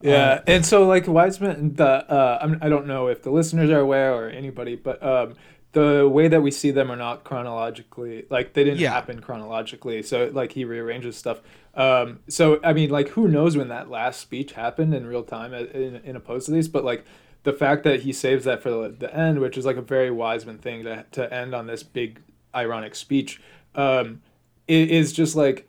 Yeah, 0.00 0.42
and 0.46 0.64
so 0.64 0.86
like 0.86 1.06
Wiseman, 1.08 1.74
the 1.74 1.86
uh, 1.86 2.38
I'm, 2.40 2.58
I 2.62 2.68
don't 2.68 2.86
know 2.86 3.08
if 3.08 3.22
the 3.22 3.30
listeners 3.30 3.70
are 3.70 3.80
aware 3.80 4.14
or 4.14 4.28
anybody, 4.28 4.76
but 4.76 5.02
um, 5.02 5.34
the 5.72 6.08
way 6.08 6.28
that 6.28 6.40
we 6.40 6.50
see 6.50 6.70
them 6.70 6.90
are 6.90 6.96
not 6.96 7.24
chronologically 7.24 8.24
like 8.30 8.52
they 8.52 8.64
didn't 8.64 8.80
Yeah. 8.80 8.92
happen 8.92 9.20
chronologically. 9.20 10.02
So 10.02 10.30
like 10.32 10.52
he 10.52 10.64
rearranges 10.64 11.16
stuff. 11.16 11.40
Um, 11.74 12.20
so 12.28 12.60
I 12.62 12.72
mean, 12.72 12.90
like 12.90 13.08
who 13.10 13.28
knows 13.28 13.56
when 13.56 13.68
that 13.68 13.90
last 13.90 14.20
speech 14.20 14.52
happened 14.52 14.94
in 14.94 15.06
real 15.06 15.22
time 15.24 15.52
uh, 15.52 15.58
in, 15.58 15.96
in 16.04 16.16
opposed 16.16 16.46
to 16.46 16.52
these, 16.52 16.68
but 16.68 16.84
like 16.84 17.04
the 17.42 17.52
fact 17.52 17.82
that 17.84 18.00
he 18.02 18.12
saves 18.12 18.44
that 18.44 18.62
for 18.62 18.70
the, 18.70 18.88
the 18.98 19.14
end, 19.14 19.40
which 19.40 19.56
is 19.58 19.64
like 19.64 19.76
a 19.76 19.82
very 19.82 20.10
Wiseman 20.10 20.58
thing 20.58 20.84
to 20.84 21.06
to 21.12 21.32
end 21.34 21.54
on 21.54 21.66
this 21.66 21.82
big 21.82 22.20
ironic 22.54 22.94
speech, 22.94 23.40
um, 23.74 24.22
is 24.68 25.12
just 25.12 25.34
like 25.34 25.68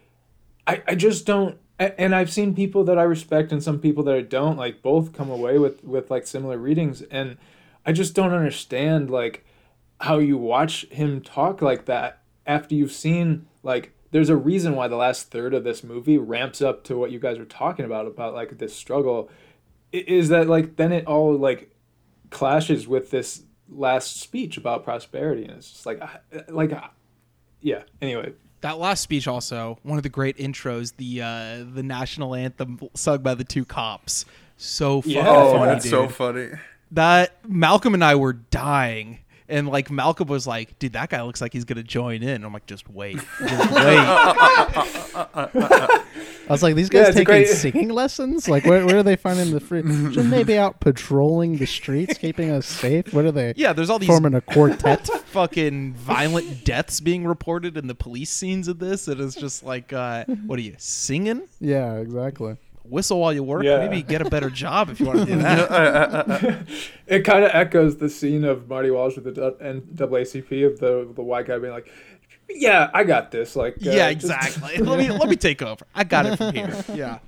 I, 0.68 0.84
I 0.88 0.96
just 0.96 1.26
don't 1.26 1.58
and 1.80 2.14
I've 2.14 2.32
seen 2.32 2.54
people 2.54 2.84
that 2.84 3.00
I 3.00 3.04
respect 3.04 3.52
and 3.52 3.64
some 3.64 3.80
people 3.80 4.04
that 4.04 4.16
I 4.16 4.22
don't 4.22 4.58
like 4.58 4.82
both 4.82 5.14
come 5.14 5.30
away 5.30 5.58
with 5.58 5.84
with 5.84 6.12
like 6.12 6.28
similar 6.28 6.58
readings 6.58 7.02
and 7.04 7.38
I 7.86 7.94
just 7.94 8.14
don't 8.14 8.34
understand 8.34 9.10
like 9.10 9.46
how 10.02 10.18
you 10.18 10.38
watch 10.38 10.86
him 10.88 11.22
talk 11.22 11.62
like 11.62 11.86
that 11.86 12.22
after 12.46 12.76
you've 12.76 12.92
seen 12.92 13.48
like 13.64 13.94
there's 14.12 14.30
a 14.30 14.36
reason 14.36 14.76
why 14.76 14.88
the 14.88 14.96
last 14.96 15.32
third 15.32 15.54
of 15.54 15.64
this 15.64 15.84
movie 15.84 16.18
ramps 16.18 16.62
up 16.62 16.84
to 16.86 16.98
what 16.98 17.12
you 17.12 17.20
guys 17.20 17.38
were 17.38 17.46
talking 17.46 17.86
about 17.86 18.08
about 18.08 18.34
like 18.34 18.58
this 18.58 18.76
struggle. 18.76 19.30
Is 19.92 20.30
that 20.30 20.48
like 20.48 20.76
then 20.76 20.92
it 20.92 21.06
all 21.06 21.36
like 21.36 21.74
clashes 22.30 22.88
with 22.88 23.12
this 23.12 23.44
last 23.70 24.20
speech 24.20 24.58
about 24.58 24.84
prosperity 24.84 25.44
and 25.44 25.54
it's 25.54 25.72
just 25.72 25.86
like 25.86 26.02
like 26.48 26.72
yeah 27.62 27.84
anyway 28.02 28.34
That 28.62 28.78
last 28.78 29.02
speech 29.02 29.28
also 29.28 29.80
one 29.84 29.98
of 29.98 30.04
the 30.04 30.10
great 30.10 30.38
intros, 30.38 30.96
the 30.98 31.22
uh, 31.22 31.66
the 31.74 31.84
national 31.84 32.36
anthem 32.36 32.80
sung 32.94 33.22
by 33.22 33.34
the 33.36 33.44
two 33.46 33.66
cops. 33.66 34.26
So 34.58 35.02
fucking 35.02 35.16
Yeah. 35.16 35.30
Oh, 35.30 35.54
funny, 35.54 35.66
that's 35.72 35.84
dude. 35.84 35.92
so 35.92 36.08
funny. 36.10 36.50
That 36.92 37.38
Malcolm 37.48 37.94
and 37.94 38.04
I 38.04 38.16
were 38.16 38.34
dying. 38.34 39.20
And 39.50 39.68
like 39.68 39.90
Malcolm 39.90 40.28
was 40.28 40.46
like, 40.46 40.78
dude, 40.80 40.94
that 40.94 41.10
guy 41.10 41.22
looks 41.24 41.42
like 41.42 41.54
he's 41.54 41.66
gonna 41.66 41.84
join 41.84 42.22
in. 42.24 42.44
I'm 42.44 42.54
like, 42.54 42.66
just 42.68 42.88
wait, 42.90 43.18
just 43.40 43.72
wait. 43.72 44.00
I 45.60 46.00
was 46.50 46.64
like, 46.64 46.76
these 46.76 46.90
guys 46.90 47.10
it's 47.10 47.16
a 47.18 47.20
taking 47.20 47.26
great- 47.26 47.48
singing 47.48 47.90
lessons? 47.90 48.48
Like, 48.50 48.66
where, 48.66 48.86
where 48.86 48.98
are 48.98 49.04
they 49.04 49.16
finding 49.16 49.52
the 49.52 49.60
free? 49.60 49.82
Shouldn't 49.84 50.32
they 50.32 50.44
be 50.44 50.58
out 50.58 50.80
patrolling 50.80 51.58
the 51.58 51.66
streets, 51.68 52.18
keeping 52.18 52.50
us 52.52 52.66
safe? 52.66 53.14
What 53.14 53.26
are 53.26 53.32
they? 53.32 53.54
Yeah, 53.60 53.74
there's 53.74 53.90
all 53.90 54.00
these 54.00 54.08
forming 54.08 54.36
a 54.36 54.42
quartet. 54.42 55.08
fucking 55.26 55.94
violent 55.96 56.64
deaths 56.64 57.00
being 57.02 57.26
reported 57.26 57.76
in 57.78 57.88
the 57.88 57.96
police 57.96 58.30
scenes 58.30 58.68
of 58.68 58.80
this. 58.80 59.08
It 59.08 59.20
is 59.20 59.36
just 59.36 59.64
like, 59.64 59.92
uh, 59.92 60.26
what 60.46 60.58
are 60.60 60.62
you 60.62 60.76
singing? 60.78 61.48
yeah, 61.60 61.96
exactly. 61.96 62.56
Whistle 62.90 63.20
while 63.20 63.34
you 63.34 63.44
work. 63.44 63.64
Yeah. 63.64 63.78
Maybe 63.80 64.02
get 64.02 64.22
a 64.22 64.30
better 64.30 64.50
job 64.50 64.90
if 64.90 65.00
you 65.00 65.06
want 65.06 65.20
to 65.20 65.26
do 65.26 65.36
that. 65.42 66.66
it 67.08 67.22
kind 67.22 67.44
of 67.44 67.52
echoes 67.54 67.98
the 67.98 68.10
scene 68.10 68.44
of 68.44 68.68
Marty 68.68 68.92
Walsh 68.92 69.16
with 69.16 69.26
the 69.26 69.32
du- 69.32 69.52
NAACP 69.64 70.66
of 70.66 70.80
the 70.80 71.10
the 71.16 71.22
white 71.22 71.48
guy 71.48 71.58
being 71.60 71.74
like, 71.74 71.90
"Yeah, 72.50 72.90
I 72.94 73.04
got 73.04 73.32
this." 73.32 73.56
Like, 73.56 73.74
uh, 73.76 73.78
yeah, 73.92 74.12
just- 74.14 74.26
exactly. 74.26 74.78
let 74.84 75.00
me 75.00 75.10
let 75.12 75.30
me 75.30 75.36
take 75.36 75.62
over. 75.62 75.86
I 75.94 76.04
got 76.04 76.26
it 76.26 76.38
from 76.38 76.54
here. 76.54 76.84
Yeah. 76.94 77.20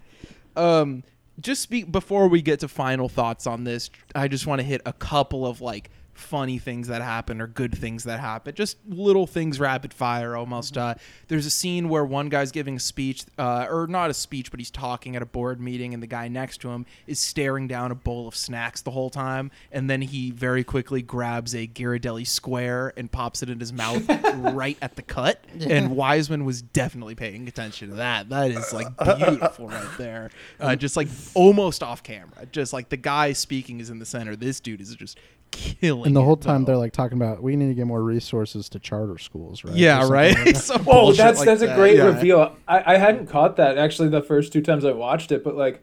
Um, 0.56 1.04
just 1.40 1.62
speak 1.62 1.92
before 1.92 2.28
we 2.28 2.42
get 2.42 2.60
to 2.60 2.68
final 2.68 3.10
thoughts 3.10 3.48
on 3.48 3.64
this. 3.64 3.90
I 4.14 4.28
just 4.28 4.46
want 4.48 4.60
to 4.60 4.66
hit 4.66 4.82
a 4.86 4.94
couple 4.94 5.46
of 5.48 5.62
like 5.62 5.90
funny 6.14 6.58
things 6.58 6.88
that 6.88 7.02
happen 7.02 7.42
or 7.42 7.48
good 7.48 7.78
things 7.78 8.04
that 8.04 8.20
happen. 8.20 8.54
Just 8.54 8.78
little 8.88 9.28
things 9.28 9.60
rapid 9.60 9.94
fire 9.94 10.36
almost. 10.36 10.78
Uh, 10.78 10.96
there's 11.28 11.46
a 11.46 11.50
scene 11.50 11.90
where 11.90 12.06
one 12.06 12.30
guy's 12.30 12.52
giving 12.52 12.76
a 12.76 12.80
speech, 12.80 13.24
uh, 13.38 13.68
or 13.70 13.88
not 13.88 14.10
a 14.10 14.14
speech, 14.14 14.52
but 14.52 14.60
he's 14.60 14.72
talking 14.72 15.16
at 15.16 15.22
a 15.22 15.26
board 15.26 15.60
meeting, 15.60 15.94
and 15.94 16.02
the 16.02 16.08
guy 16.08 16.28
next 16.28 16.60
to 16.62 16.70
him 16.70 16.86
is 17.08 17.20
staring 17.20 17.68
down 17.68 17.92
a 17.92 17.96
bowl 17.96 18.28
of 18.28 18.36
snacks 18.36 18.82
the 18.82 18.92
whole 18.92 19.10
time. 19.10 19.52
And 19.72 19.90
then 19.90 20.02
he 20.02 20.32
very 20.32 20.64
quickly 20.64 21.02
grabs 21.02 21.56
a 21.56 21.68
Ghirardelli 21.68 22.28
square 22.28 22.94
and 22.98 23.12
pops 23.12 23.42
it 23.44 23.50
in 23.50 23.60
his 23.60 23.74
mouth 23.74 24.08
right 24.54 24.78
at 24.82 24.96
the 24.96 25.02
cut. 25.02 25.44
And 25.60 25.96
Wiseman 25.96 26.46
was 26.46 26.62
definitely 26.62 27.16
paying 27.16 27.48
attention 27.48 27.90
to 27.90 27.96
that. 27.96 28.30
That 28.30 28.52
is 28.52 28.74
like 28.74 28.88
beautiful 29.18 29.68
right 29.68 29.98
there. 29.98 30.32
Uh, 30.60 30.76
just 30.76 30.96
like 30.96 31.08
almost 31.34 31.84
off 31.84 32.04
camera. 32.04 32.46
Just 32.52 32.74
like 32.74 32.90
the 32.90 32.98
guy 32.98 33.34
speaking 33.34 33.80
is 33.80 33.90
in 33.90 34.00
the 34.00 34.06
center. 34.06 34.36
This 34.36 34.60
dude 34.60 34.82
is 34.82 34.96
just 34.96 35.18
killing 35.52 36.07
And 36.07 36.15
the 36.15 36.22
it, 36.22 36.23
whole 36.23 36.38
time 36.38 36.61
though. 36.61 36.68
they're 36.72 36.78
like 36.78 36.94
talking 36.94 37.18
about 37.18 37.44
we 37.44 37.56
need 37.56 37.68
to 37.68 37.73
get 37.73 37.86
more 37.88 38.02
resources 38.02 38.69
to 38.69 38.80
charter 38.80 39.18
schools, 39.18 39.64
right? 39.64 39.76
Yeah, 39.76 40.07
right? 40.10 40.36
like 40.36 40.56
that. 40.56 40.84
Oh, 40.88 41.11
that's 41.14 41.40
like 41.40 41.45
that's 41.45 41.61
a 41.61 41.76
great 41.76 41.98
Yeah. 41.98 42.06
reveal. 42.06 42.56
I, 42.68 42.94
I 42.95 42.98
hadn't 42.98 43.28
caught 43.28 43.57
that 43.57 43.78
actually 43.78 44.10
the 44.10 44.22
first 44.22 44.52
two 44.53 44.61
times 44.61 44.86
I 44.86 44.91
watched 44.91 45.32
it, 45.32 45.44
but 45.44 45.56
like 45.56 45.82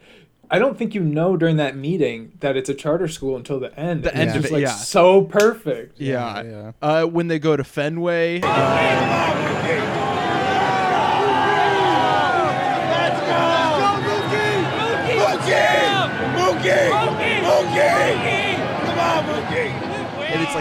I 0.51 0.59
don't 0.59 0.79
think 0.79 0.95
you 0.95 1.03
know 1.05 1.37
during 1.37 1.57
that 1.59 1.77
meeting 1.77 2.33
that 2.41 2.57
it's 2.57 2.71
a 2.71 2.75
charter 2.75 3.07
school 3.09 3.37
until 3.37 3.61
the 3.61 3.79
end. 3.79 4.05
The 4.05 4.13
And 4.15 4.31
end 4.31 4.37
it's 4.39 4.39
of 4.39 4.45
it, 4.47 4.53
like 4.55 4.63
yeah. 4.63 4.73
so 4.73 5.23
perfect. 5.25 6.01
Yeah. 6.01 6.73
Uh, 6.81 7.05
when 7.05 7.29
they 7.29 7.39
go 7.39 7.55
to 7.57 7.65
Fenway. 7.65 8.41
Uh, 8.43 9.58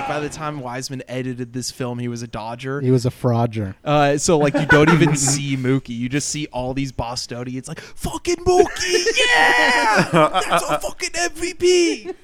like 0.07 0.15
by 0.15 0.19
the 0.19 0.29
time 0.29 0.59
Wiseman 0.59 1.03
edited 1.07 1.53
this 1.53 1.71
film, 1.71 1.99
he 1.99 2.07
was 2.07 2.21
a 2.21 2.27
Dodger. 2.27 2.81
He 2.81 2.91
was 2.91 3.05
a 3.05 3.09
frauder. 3.09 3.75
Uh, 3.83 4.17
so 4.17 4.37
like 4.37 4.53
you 4.53 4.65
don't 4.65 4.89
even 4.89 5.15
see 5.15 5.57
Mookie, 5.57 5.97
you 5.97 6.09
just 6.09 6.29
see 6.29 6.47
all 6.47 6.73
these 6.73 6.91
Bostonians 6.91 7.67
like 7.67 7.79
fucking 7.79 8.37
Mookie, 8.37 9.05
yeah, 9.35 10.09
that's 10.49 10.69
a 10.69 10.79
fucking 10.79 11.09
MVP. 11.11 12.15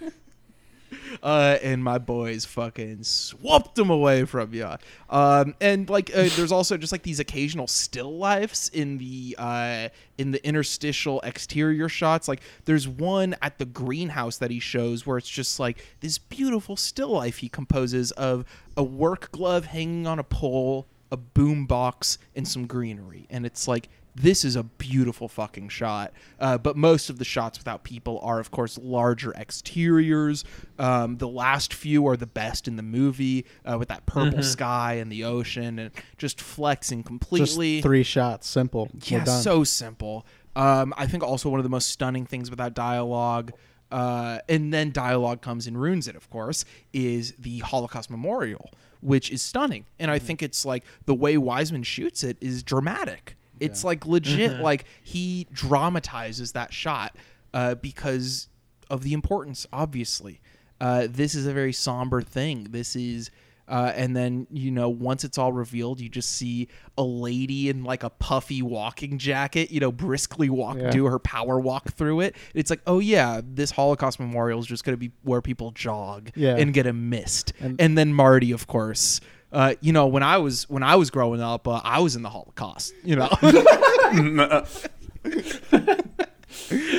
Uh, 1.24 1.58
and 1.64 1.82
my 1.82 1.98
boys 1.98 2.44
fucking 2.44 3.02
swapped 3.02 3.76
them 3.76 3.90
away 3.90 4.26
from 4.26 4.54
you. 4.54 4.70
Um, 5.10 5.56
and 5.62 5.90
like, 5.90 6.10
uh, 6.10 6.28
there's 6.36 6.52
also 6.52 6.76
just 6.76 6.92
like 6.92 7.04
these 7.04 7.22
occasional 7.22 7.66
still 7.66 8.18
lifes 8.18 8.68
in 8.68 8.98
the 8.98 9.34
uh, 9.40 9.88
in 10.18 10.32
the 10.32 10.46
interstitial 10.46 11.22
exterior 11.22 11.88
shots. 11.88 12.28
Like, 12.28 12.42
there's 12.66 12.90
one 12.90 13.38
at 13.42 13.58
the 13.58 13.66
greenhouse 13.66 14.38
that 14.40 14.52
he 14.52 14.60
shows 14.60 15.08
where 15.08 15.18
it's 15.18 15.30
just 15.30 15.62
like 15.62 15.86
this 16.02 16.18
beautiful 16.18 16.76
still 16.76 17.12
life 17.12 17.38
he 17.38 17.48
composes 17.48 18.12
of 18.12 18.44
a 18.76 18.84
work 18.84 19.32
glove 19.32 19.68
hanging 19.68 20.06
on 20.06 20.20
a 20.20 20.26
pole, 20.26 20.88
a 21.10 21.16
boom 21.16 21.66
box, 21.66 22.18
and 22.36 22.46
some 22.46 22.68
greenery. 22.68 23.28
And 23.30 23.46
it's 23.46 23.66
like 23.66 23.88
this 24.16 24.46
is 24.46 24.56
a 24.56 24.64
beautiful 24.64 25.28
fucking 25.28 25.70
shot. 25.70 26.14
Uh, 26.40 26.58
but 26.58 26.78
most 26.78 27.10
of 27.10 27.18
the 27.18 27.26
shots 27.26 27.58
without 27.58 27.84
people 27.84 28.20
are, 28.22 28.40
of 28.40 28.52
course, 28.52 28.78
larger 28.78 29.34
exteriors. 29.36 30.44
Um, 30.78 31.18
the 31.18 31.28
last 31.28 31.74
few 31.74 32.08
are 32.08 32.16
the 32.18 32.28
best 32.28 32.68
in 32.68 32.76
the 32.76 32.84
movie, 32.84 33.46
uh, 33.66 33.78
with 33.78 33.88
that 33.90 34.06
purple 34.06 34.40
Mhm. 34.40 34.44
sky 34.44 34.94
and 34.96 35.12
the 35.12 35.24
ocean, 35.24 35.80
and 35.80 35.92
just 36.18 36.40
flexing 36.40 37.00
Just 37.00 37.08
completely. 37.08 37.82
three 37.82 38.04
shots, 38.04 38.48
simple. 38.48 38.90
Yeah, 39.06 39.24
so 39.26 39.64
simple. 39.64 40.26
Um, 40.56 40.94
I 40.98 41.08
think 41.08 41.24
also 41.24 41.50
one 41.50 41.60
of 41.60 41.64
the 41.64 41.70
most 41.70 41.90
stunning 41.90 42.26
things 42.28 42.50
without 42.52 42.76
dialogue, 42.76 43.52
uh, 43.92 44.40
and 44.48 44.72
then 44.74 44.92
dialogue 44.92 45.42
comes 45.42 45.66
and 45.68 45.80
ruins 45.80 46.08
it, 46.08 46.16
of 46.16 46.30
course, 46.30 46.66
is 46.94 47.34
the 47.40 47.60
Holocaust 47.60 48.10
Memorial, 48.12 48.70
which 49.02 49.32
is 49.32 49.42
stunning. 49.42 49.86
And 50.00 50.12
I 50.12 50.20
think 50.20 50.44
it's 50.44 50.66
like 50.66 50.84
the 51.06 51.16
way 51.16 51.38
Wiseman 51.38 51.82
shoots 51.84 52.24
it 52.24 52.38
is 52.40 52.62
dramatic. 52.64 53.36
It's 53.64 53.84
like 53.84 54.06
legit, 54.06 54.52
Mhm. 54.54 54.62
like 54.62 54.86
he 55.04 55.48
dramatizes 55.52 56.52
that 56.54 56.74
shot 56.74 57.16
uh, 57.54 57.76
because 57.76 58.48
of 58.90 59.04
the 59.04 59.14
importance, 59.14 59.66
obviously. 59.74 60.40
Uh, 60.82 61.08
this 61.10 61.34
is 61.36 61.46
a 61.48 61.54
very 61.54 61.74
somber 61.74 62.22
thing. 62.22 62.68
This 62.72 62.96
is. 62.96 63.30
Uh, 63.66 63.94
and 63.96 64.14
then 64.14 64.46
you 64.52 64.70
know 64.70 64.90
once 64.90 65.24
it's 65.24 65.38
all 65.38 65.54
revealed 65.54 66.02
you 66.02 66.10
just 66.10 66.30
see 66.32 66.68
a 66.98 67.02
lady 67.02 67.70
in 67.70 67.86
like 67.86 68.04
a 68.04 68.10
puffy 68.10 68.62
walking 68.62 69.18
jacket 69.18 69.72
you 69.72 69.80
know 69.80 69.90
briskly 69.90 70.50
walk 70.50 70.76
Yeah. 70.78 70.90
do 70.92 71.06
her 71.06 71.18
power 71.18 71.58
walk 71.62 71.94
through 71.94 72.20
it 72.20 72.36
it's 72.54 72.70
like 72.70 72.82
oh 72.86 73.00
yeah 73.00 73.40
this 73.42 73.72
holocaust 73.72 74.20
memorial 74.20 74.60
is 74.60 74.66
just 74.66 74.84
going 74.84 74.96
to 74.96 75.00
be 75.00 75.12
where 75.24 75.42
people 75.42 75.72
jog 75.72 76.30
Yeah. 76.36 76.58
and 76.58 76.74
get 76.74 76.86
a 76.88 76.92
mist 76.94 77.54
And- 77.62 77.80
and, 77.80 77.98
then 77.98 78.14
marty 78.14 78.52
of 78.52 78.68
course 78.68 79.22
uh, 79.54 79.74
you 79.82 79.94
know 79.94 80.08
when 80.08 80.24
i 80.24 80.38
was 80.38 80.68
when 80.70 80.84
i 80.84 80.96
was 80.96 81.10
growing 81.10 81.42
up 81.42 81.68
uh, 81.68 81.80
i 81.86 82.00
was 82.00 82.16
in 82.18 82.22
the 82.24 82.30
holocaust 82.30 82.94
you 83.04 83.16
know 83.16 83.30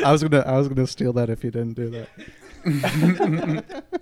I 0.04 0.10
was 0.10 0.22
gonna 0.22 0.40
I 0.40 0.58
was 0.58 0.68
gonna 0.68 0.86
steal 0.86 1.12
that 1.14 1.30
if 1.30 1.44
you 1.44 1.50
didn't 1.50 1.74
do 1.74 1.90
that. 1.90 3.84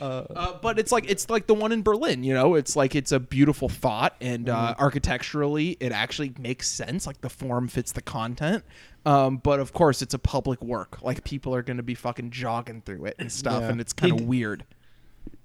Uh, 0.00 0.58
but 0.60 0.80
it's 0.80 0.90
like 0.90 1.08
it's 1.08 1.30
like 1.30 1.46
the 1.46 1.54
one 1.54 1.70
in 1.70 1.80
Berlin, 1.82 2.24
you 2.24 2.34
know. 2.34 2.56
It's 2.56 2.74
like 2.74 2.96
it's 2.96 3.12
a 3.12 3.20
beautiful 3.20 3.68
thought, 3.68 4.16
and 4.20 4.48
uh, 4.48 4.74
Mhm. 4.74 4.80
architecturally, 4.80 5.76
it 5.78 5.92
actually 5.92 6.32
makes 6.40 6.68
sense. 6.68 7.06
Like 7.06 7.20
the 7.20 7.28
form 7.30 7.68
fits 7.68 7.92
the 7.92 8.02
content. 8.02 8.64
Um, 9.06 9.36
but 9.36 9.60
of 9.60 9.72
course, 9.72 10.02
it's 10.02 10.12
a 10.12 10.18
public 10.18 10.60
work. 10.60 11.00
Like 11.02 11.22
people 11.22 11.54
are 11.54 11.62
going 11.62 11.76
to 11.76 11.84
be 11.84 11.94
fucking 11.94 12.30
jogging 12.32 12.80
through 12.82 13.04
it 13.04 13.14
and 13.20 13.30
stuff, 13.30 13.62
Yeah. 13.62 13.68
and 13.70 13.80
it's 13.80 13.92
kind 13.92 14.12
of 14.12 14.26
weird. 14.26 14.64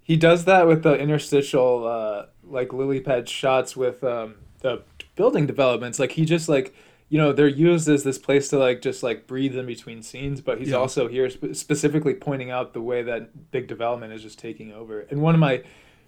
He 0.09 0.17
does 0.17 0.45
that 0.45 0.65
with 0.65 0.81
the 0.81 0.95
interstitial, 0.97 1.85
uh, 1.87 2.25
like 2.43 2.73
lily 2.73 2.99
pad 2.99 3.29
shots 3.29 3.77
with 3.77 4.03
um, 4.03 4.33
the 4.61 4.81
building 5.15 5.45
developments. 5.45 5.99
Like 5.99 6.13
he 6.13 6.25
just 6.25 6.49
like, 6.49 6.73
you 7.09 7.19
know, 7.19 7.31
they're 7.31 7.47
used 7.47 7.87
as 7.87 8.03
this 8.03 8.17
place 8.17 8.47
to 8.49 8.57
like 8.57 8.81
just 8.81 9.03
like 9.03 9.27
breathe 9.27 9.55
in 9.55 9.67
between 9.67 10.01
scenes. 10.01 10.41
But 10.41 10.57
he's 10.57 10.69
Yeah. 10.69 10.77
also 10.77 11.07
here 11.07 11.29
spe- 11.29 11.53
specifically 11.53 12.15
pointing 12.15 12.49
out 12.49 12.73
the 12.73 12.81
way 12.81 13.03
that 13.03 13.51
big 13.51 13.67
development 13.67 14.11
is 14.13 14.23
just 14.23 14.39
taking 14.39 14.73
over. 14.73 15.01
And 15.11 15.21
one 15.21 15.35
of 15.35 15.39
my 15.39 15.61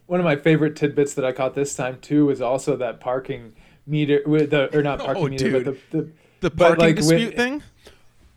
one 0.07 0.19
of 0.19 0.23
my 0.23 0.35
favorite 0.35 0.75
tidbits 0.75 1.13
that 1.13 1.23
I 1.23 1.31
caught 1.31 1.53
this 1.53 1.75
time 1.75 1.99
too 2.01 2.25
was 2.25 2.41
also 2.41 2.75
that 2.77 2.99
parking 3.01 3.53
meter 3.85 4.23
with 4.25 4.49
the 4.49 4.75
or 4.75 4.81
not 4.81 4.97
parking 5.05 5.25
Oh, 5.25 5.27
meter, 5.27 5.51
dude. 5.51 5.65
but 5.65 5.75
the 5.91 5.97
the, 5.99 6.11
The 6.39 6.49
parking 6.49 6.85
like, 6.85 6.95
dispute 6.95 7.27
with- 7.27 7.35
thing. 7.35 7.61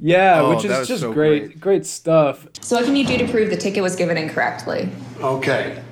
Yeah, 0.00 0.40
Oh, 0.40 0.54
which 0.54 0.64
is 0.64 0.88
just 0.88 1.00
so 1.02 1.12
great, 1.12 1.60
great 1.60 1.86
stuff. 1.86 2.46
So 2.60 2.76
what 2.76 2.84
can 2.84 2.96
you 2.96 3.06
do 3.06 3.18
to 3.18 3.28
prove 3.28 3.50
the 3.50 3.56
ticket 3.56 3.82
was 3.82 3.96
given 3.96 4.16
incorrectly? 4.16 4.88
Okay. 5.20 5.82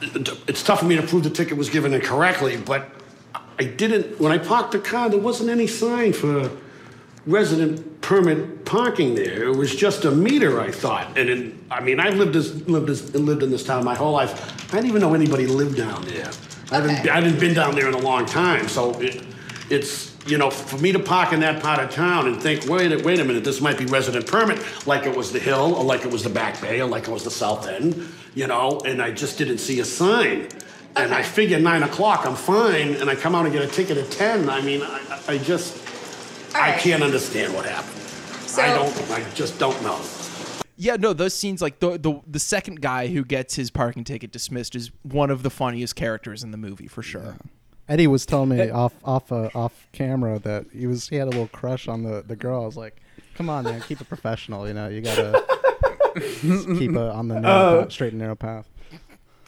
It's 0.00 0.62
tough 0.62 0.80
for 0.80 0.86
me 0.86 0.96
to 0.96 1.02
prove 1.02 1.22
the 1.22 1.30
ticket 1.30 1.56
was 1.56 1.70
given 1.70 1.94
incorrectly, 1.94 2.56
but 2.56 2.90
I 3.58 3.64
didn't, 3.64 4.20
when 4.20 4.32
I 4.32 4.38
parked 4.38 4.72
the 4.72 4.78
car, 4.78 5.08
there 5.08 5.20
wasn't 5.20 5.50
any 5.50 5.66
sign 5.66 6.12
for 6.12 6.50
resident 7.26 8.00
permit 8.02 8.64
parking 8.64 9.14
there. 9.14 9.44
It 9.44 9.56
was 9.56 9.74
just 9.74 10.04
a 10.04 10.10
meter, 10.10 10.60
I 10.60 10.70
thought. 10.70 11.16
And 11.18 11.28
it, 11.28 11.54
I 11.70 11.80
mean, 11.80 11.98
I've 11.98 12.14
lived 12.14 12.34
this, 12.34 12.54
lived 12.68 12.86
this, 12.88 13.14
lived 13.14 13.42
in 13.42 13.50
this 13.50 13.64
town 13.64 13.84
my 13.84 13.94
whole 13.94 14.12
life. 14.12 14.72
I 14.72 14.76
didn't 14.76 14.88
even 14.90 15.00
know 15.00 15.14
anybody 15.14 15.46
lived 15.46 15.76
down 15.76 16.02
there. 16.04 16.30
I 16.70 16.76
haven't, 16.76 17.08
I 17.08 17.14
hadn't 17.14 17.40
been 17.40 17.54
down 17.54 17.74
there 17.74 17.88
in 17.88 17.94
a 17.94 17.98
long 17.98 18.26
time, 18.26 18.68
so 18.68 18.92
it, 19.00 19.24
it's, 19.70 20.15
you 20.26 20.38
know, 20.38 20.50
for 20.50 20.78
me 20.78 20.92
to 20.92 20.98
park 20.98 21.32
in 21.32 21.40
that 21.40 21.62
part 21.62 21.78
of 21.78 21.90
town 21.90 22.26
and 22.26 22.42
think, 22.42 22.66
wait, 22.68 22.92
a- 22.92 23.02
wait 23.02 23.20
a 23.20 23.24
minute, 23.24 23.44
this 23.44 23.60
might 23.60 23.78
be 23.78 23.84
resident 23.86 24.26
permit, 24.26 24.58
like 24.86 25.06
it 25.06 25.16
was 25.16 25.32
the 25.32 25.38
Hill, 25.38 25.74
or 25.74 25.84
like 25.84 26.04
it 26.04 26.10
was 26.10 26.22
the 26.22 26.30
Back 26.30 26.60
Bay, 26.60 26.80
or 26.80 26.86
like 26.86 27.04
it 27.08 27.10
was 27.10 27.24
the 27.24 27.30
South 27.30 27.66
End, 27.66 28.08
you 28.34 28.46
know, 28.46 28.80
and 28.84 29.00
I 29.00 29.10
just 29.12 29.38
didn't 29.38 29.58
see 29.58 29.80
a 29.80 29.84
sign. 29.84 30.48
And 30.96 31.12
I 31.12 31.22
figure 31.22 31.58
nine 31.60 31.82
o'clock, 31.82 32.24
I'm 32.26 32.34
fine, 32.36 32.94
and 32.94 33.10
I 33.10 33.14
come 33.14 33.34
out 33.34 33.44
and 33.44 33.52
get 33.52 33.62
a 33.62 33.68
ticket 33.68 33.98
at 33.98 34.10
ten. 34.10 34.48
I 34.48 34.62
mean, 34.62 34.80
I, 34.82 35.00
I 35.28 35.32
I 35.34 35.38
just, 35.38 35.76
I 36.54 36.72
can't 36.72 37.02
understand 37.02 37.52
what 37.54 37.66
happened. 37.66 37.92
I 38.58 38.68
don't, 38.74 39.10
I 39.10 39.22
just 39.34 39.58
don't 39.58 39.80
know. 39.82 40.00
Yeah, 40.78 40.96
no, 40.96 41.12
those 41.12 41.34
scenes 41.34 41.60
like 41.60 41.80
the 41.80 41.98
the 41.98 42.20
the 42.26 42.38
second 42.38 42.80
guy 42.80 43.08
who 43.08 43.24
gets 43.24 43.54
his 43.56 43.70
parking 43.70 44.04
ticket 44.04 44.32
dismissed 44.32 44.74
is 44.74 44.90
one 45.02 45.30
of 45.30 45.42
the 45.42 45.50
funniest 45.50 45.96
characters 45.96 46.42
in 46.42 46.50
the 46.50 46.56
movie 46.58 46.86
for 46.86 47.02
sure. 47.02 47.36
Eddie 47.88 48.06
was 48.06 48.26
telling 48.26 48.48
me 48.50 48.68
off 48.70 48.94
off 49.04 49.30
uh, 49.30 49.48
off 49.54 49.86
camera 49.92 50.38
that 50.40 50.66
he 50.72 50.86
was 50.86 51.08
he 51.08 51.16
had 51.16 51.28
a 51.28 51.30
little 51.30 51.48
crush 51.48 51.86
on 51.88 52.02
the 52.02 52.22
the 52.26 52.36
girl. 52.36 52.62
I 52.62 52.66
was 52.66 52.76
like, 52.76 53.00
"Come 53.36 53.48
on, 53.48 53.64
man, 53.64 53.80
keep 53.82 54.00
it 54.00 54.08
professional. 54.08 54.66
You 54.66 54.74
know, 54.74 54.88
you 54.88 55.00
gotta 55.00 55.44
keep 56.40 56.90
it 56.90 56.96
on 56.96 57.28
the 57.28 57.40
narrow 57.40 57.54
Uh, 57.78 57.82
path, 57.82 57.92
straight 57.92 58.12
and 58.12 58.20
narrow 58.20 58.34
path." 58.34 58.68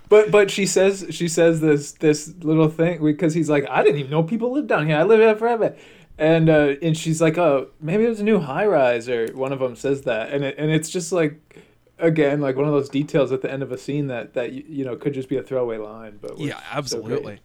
But 0.09 0.31
but 0.31 0.51
she 0.51 0.67
says 0.67 1.07
she 1.11 1.29
says 1.29 1.61
this 1.61 1.93
this 1.93 2.33
little 2.41 2.69
thing 2.69 3.03
because 3.05 3.35
he's 3.35 3.51
like 3.51 3.67
I 3.69 3.83
didn't 3.83 3.99
even 3.99 4.11
know 4.11 4.23
people 4.23 4.53
lived 4.53 4.69
down 4.69 4.87
here. 4.87 4.97
I 4.97 5.03
lived 5.03 5.21
here 5.23 5.37
forever, 5.37 5.77
and 6.17 6.49
uh, 6.49 6.75
and 6.81 6.97
she's 6.97 7.21
like 7.21 7.37
oh 7.37 7.69
maybe 7.81 8.05
it 8.05 8.09
was 8.09 8.21
a 8.21 8.25
new 8.25 8.39
high 8.39 8.67
rise 8.67 9.09
or 9.09 9.27
one 9.35 9.53
of 9.53 9.59
them 9.59 9.77
says 9.77 10.03
that 10.03 10.31
and 10.33 10.45
it, 10.45 10.55
and 10.59 10.71
it's 10.71 10.89
just 10.89 11.13
like 11.13 11.63
again 11.99 12.41
like 12.41 12.57
one 12.57 12.67
of 12.67 12.73
those 12.73 12.89
details 12.89 13.33
at 13.33 13.43
the 13.43 13.51
end 13.53 13.63
of 13.63 13.71
a 13.73 13.77
scene 13.77 14.07
that 14.07 14.33
that 14.35 14.53
you, 14.53 14.65
you 14.69 14.85
know 14.85 14.97
could 14.97 15.13
just 15.13 15.29
be 15.29 15.37
a 15.37 15.43
throwaway 15.43 15.77
line. 15.77 16.19
But 16.23 16.39
Yeah, 16.39 16.59
absolutely. 16.73 17.21
great. 17.23 17.41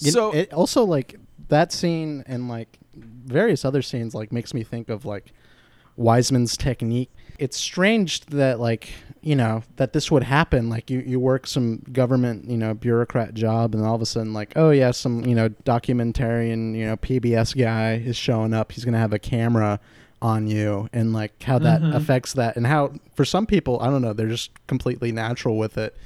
You 0.00 0.10
So- 0.10 0.30
know, 0.32 0.36
it 0.36 0.52
also 0.52 0.84
like 0.84 1.16
that 1.48 1.72
scene 1.72 2.24
and 2.26 2.48
like 2.48 2.78
various 2.94 3.64
other 3.64 3.82
scenes 3.82 4.14
like 4.14 4.32
makes 4.32 4.52
me 4.54 4.62
think 4.62 4.88
of 4.88 5.04
like 5.04 5.32
Wiseman's 5.96 6.56
technique. 6.56 7.10
It's 7.38 7.56
strange 7.56 8.20
that 8.26 8.58
like 8.60 8.90
you 9.22 9.34
know 9.36 9.62
that 9.76 9.92
this 9.92 10.10
would 10.10 10.22
happen 10.24 10.68
like 10.68 10.90
you 10.90 11.00
you 11.06 11.18
work 11.18 11.46
some 11.46 11.78
government 11.92 12.48
you 12.50 12.56
know 12.58 12.74
bureaucrat 12.74 13.32
job 13.34 13.74
and 13.74 13.84
all 13.84 13.94
of 13.94 14.02
a 14.02 14.06
sudden 14.06 14.32
like 14.34 14.52
oh 14.56 14.70
yeah 14.70 14.90
some 14.90 15.24
you 15.24 15.34
know 15.34 15.48
documentarian 15.64 16.76
you 16.76 16.84
know 16.86 16.96
PBS 16.96 17.56
guy 17.56 17.94
is 17.94 18.16
showing 18.16 18.52
up 18.52 18.72
he's 18.72 18.84
gonna 18.84 18.98
have 18.98 19.12
a 19.12 19.18
camera 19.18 19.80
on 20.20 20.46
you 20.46 20.88
and 20.92 21.12
like 21.12 21.42
how 21.42 21.58
that 21.58 21.80
Mhm. 21.80 21.94
affects 21.94 22.32
that 22.34 22.56
and 22.56 22.66
how 22.66 22.92
for 23.14 23.24
some 23.24 23.46
people 23.46 23.80
I 23.80 23.86
don't 23.86 24.02
know 24.02 24.12
they're 24.12 24.28
just 24.28 24.50
completely 24.66 25.10
natural 25.12 25.56
with 25.56 25.78
it 25.78 25.96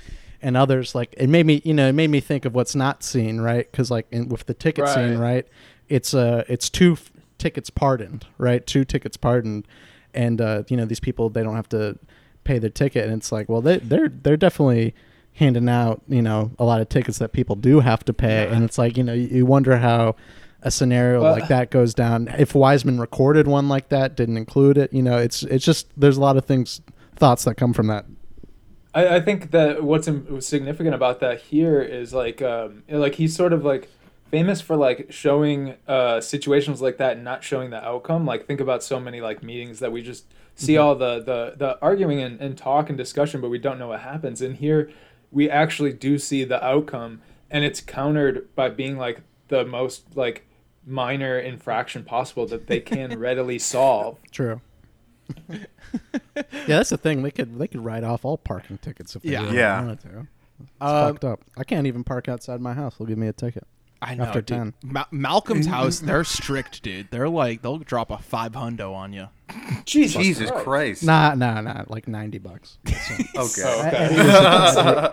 and 0.43 0.57
others 0.57 0.95
like 0.95 1.15
it 1.19 1.29
made 1.29 1.47
me 1.47 1.61
you 1.65 1.75
know 1.75 1.89
it 1.89 1.93
made 1.95 2.11
me 2.11 2.21
think 2.21 2.45
of 2.45 2.55
what's 2.55 2.75
not 2.75 3.03
seen 3.03 3.41
right? 3.41 3.71
Because 3.71 3.91
like 3.91 4.07
in, 4.11 4.29
with 4.29 4.47
the 4.47 4.55
ticket 4.55 4.89
scene 4.89 5.19
Right. 5.19 5.33
right? 5.35 5.49
It's 5.89 6.15
uh 6.15 6.45
it's 6.49 6.69
two 6.71 6.93
f- 6.93 7.11
tickets 7.39 7.71
pardoned 7.71 8.27
right? 8.39 8.67
Two 8.67 8.85
tickets 8.85 9.17
pardoned. 9.17 9.67
And 10.15 10.41
uh 10.41 10.63
you 10.69 10.77
know 10.77 10.85
these 10.85 11.01
people 11.01 11.29
they 11.31 11.43
don't 11.43 11.57
have 11.57 11.69
to 11.71 11.99
pay 12.45 12.59
their 12.59 12.71
ticket. 12.71 13.05
And 13.07 13.15
it's 13.15 13.33
like 13.33 13.49
well 13.49 13.61
they 13.61 13.79
they're 13.79 14.09
they're 14.09 14.37
definitely 14.37 14.95
handing 15.35 15.69
out 15.69 16.03
you 16.09 16.21
know 16.23 16.51
a 16.59 16.65
lot 16.65 16.81
of 16.81 16.89
tickets 16.89 17.19
that 17.19 17.33
people 17.33 17.57
do 17.57 17.81
have 17.81 18.05
to 18.07 18.13
pay. 18.13 18.47
And 18.49 18.65
it's 18.65 18.79
like 18.79 18.97
you 18.97 19.05
know 19.05 19.13
you, 19.13 19.29
you 19.29 19.47
wonder 19.47 19.77
how 19.79 20.17
a 20.63 20.71
scenario 20.71 21.23
Well- 21.23 21.33
like 21.33 21.49
that 21.49 21.71
goes 21.71 21.95
down. 21.95 22.29
If 22.39 22.55
wiseman 22.55 22.99
recorded 23.01 23.47
one 23.47 23.69
like 23.69 23.89
that 23.91 24.17
didn't 24.17 24.37
include 24.37 24.79
it 24.79 24.93
you 24.93 25.03
know 25.03 25.19
it's 25.19 25.43
it's 25.45 25.65
just 25.65 25.89
there's 25.97 26.17
a 26.17 26.21
lot 26.21 26.37
of 26.37 26.45
things 26.45 26.81
thoughts 27.17 27.45
that 27.45 27.57
come 27.57 27.73
from 27.73 27.89
that 27.89 28.05
I, 28.95 29.17
I 29.17 29.21
think 29.21 29.51
that 29.51 29.83
what's 29.85 30.09
significant 30.41 30.95
about 30.95 31.21
that 31.21 31.41
here 31.43 31.81
is 31.81 32.13
like 32.15 32.41
um, 32.43 32.83
like 32.89 33.17
he's 33.17 33.35
sort 33.37 33.53
of 33.53 33.65
like 33.65 33.89
famous 34.31 34.61
for 34.61 34.77
like 34.77 35.07
showing 35.11 35.75
uh, 35.87 36.21
situations 36.21 36.81
like 36.83 36.99
that 36.99 37.13
and 37.17 37.25
not 37.25 37.43
showing 37.45 37.71
the 37.71 37.83
outcome. 37.85 38.27
Like 38.27 38.47
think 38.47 38.61
about 38.61 38.83
so 38.83 38.99
many 39.01 39.21
like 39.21 39.43
meetings 39.43 39.79
that 39.81 39.93
we 39.93 40.03
just 40.03 40.25
see 40.55 40.75
Mhm. 40.75 40.83
all 40.83 40.95
the 40.95 41.21
the 41.21 41.55
the 41.57 41.79
arguing 41.81 42.21
and, 42.21 42.41
and 42.41 42.57
talk 42.59 42.89
and 42.89 42.99
discussion, 42.99 43.41
but 43.41 43.49
we 43.51 43.59
don't 43.59 43.79
know 43.79 43.89
what 43.89 44.01
happens. 44.01 44.41
And 44.43 44.57
here 44.57 44.91
we 45.31 45.49
actually 45.51 45.93
do 45.93 46.19
see 46.19 46.45
the 46.45 46.63
outcome, 46.65 47.21
and 47.51 47.65
it's 47.65 47.81
countered 47.81 48.55
by 48.55 48.69
being 48.71 48.97
like 48.97 49.21
the 49.49 49.65
most 49.65 50.05
like 50.17 50.47
minor 50.87 51.39
infraction 51.39 52.03
possible 52.03 52.47
that 52.47 52.67
they 52.67 52.81
can 52.81 53.19
readily 53.27 53.59
solve. 53.59 54.19
True. 54.31 54.61
yeah, 55.49 56.45
that's 56.67 56.91
the 56.91 56.97
thing. 56.99 57.23
They 57.23 57.31
could 57.31 57.59
they 57.59 57.67
could 57.69 57.85
write 57.85 58.05
off 58.05 58.25
all 58.25 58.39
parking 58.39 58.79
tickets 58.79 59.17
if 59.17 59.23
they 59.23 59.31
Yeah. 59.33 59.43
really 59.43 59.57
Yeah. 59.59 59.81
wanted 59.81 60.01
to. 60.01 60.09
It's 60.61 60.71
Um, 60.81 61.13
fucked 61.13 61.25
up. 61.25 61.41
I 61.57 61.65
can't 61.65 61.87
even 61.87 62.05
park 62.05 62.29
outside 62.29 62.61
my 62.61 62.75
house. 62.75 62.97
They'll 62.99 63.07
give 63.07 63.19
me 63.19 63.29
a 63.29 63.33
ticket. 63.33 63.67
I 64.01 64.15
know. 64.15 64.25
After 64.25 64.41
dude. 64.41 64.47
ten. 64.47 64.75
Ma- 64.85 65.05
Malcolm's 65.11 65.67
house, 65.67 65.99
they're 66.01 66.23
strict, 66.25 66.83
dude. 66.85 67.09
They're 67.11 67.29
like 67.29 67.63
they'll 67.63 67.79
drop 67.79 68.11
a 68.11 68.19
five 68.19 68.53
hundo 68.53 68.95
on 68.95 69.13
you. 69.13 69.29
Jesus, 69.85 70.21
Jesus 70.23 70.51
Christ. 70.53 71.03
Nah, 71.05 71.35
nah, 71.35 71.61
nah. 71.61 71.85
Like 71.89 72.07
ninety 72.09 72.39
bucks. 72.39 72.79
Okay. 73.37 73.63
I, 73.65 75.09
I- 75.09 75.13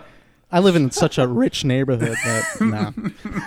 I 0.50 0.60
live 0.60 0.76
in 0.76 0.92
such 0.92 1.18
a 1.18 1.26
rich 1.26 1.64
neighborhood 1.64 2.16
that 2.24 2.60
nah. 2.60 2.92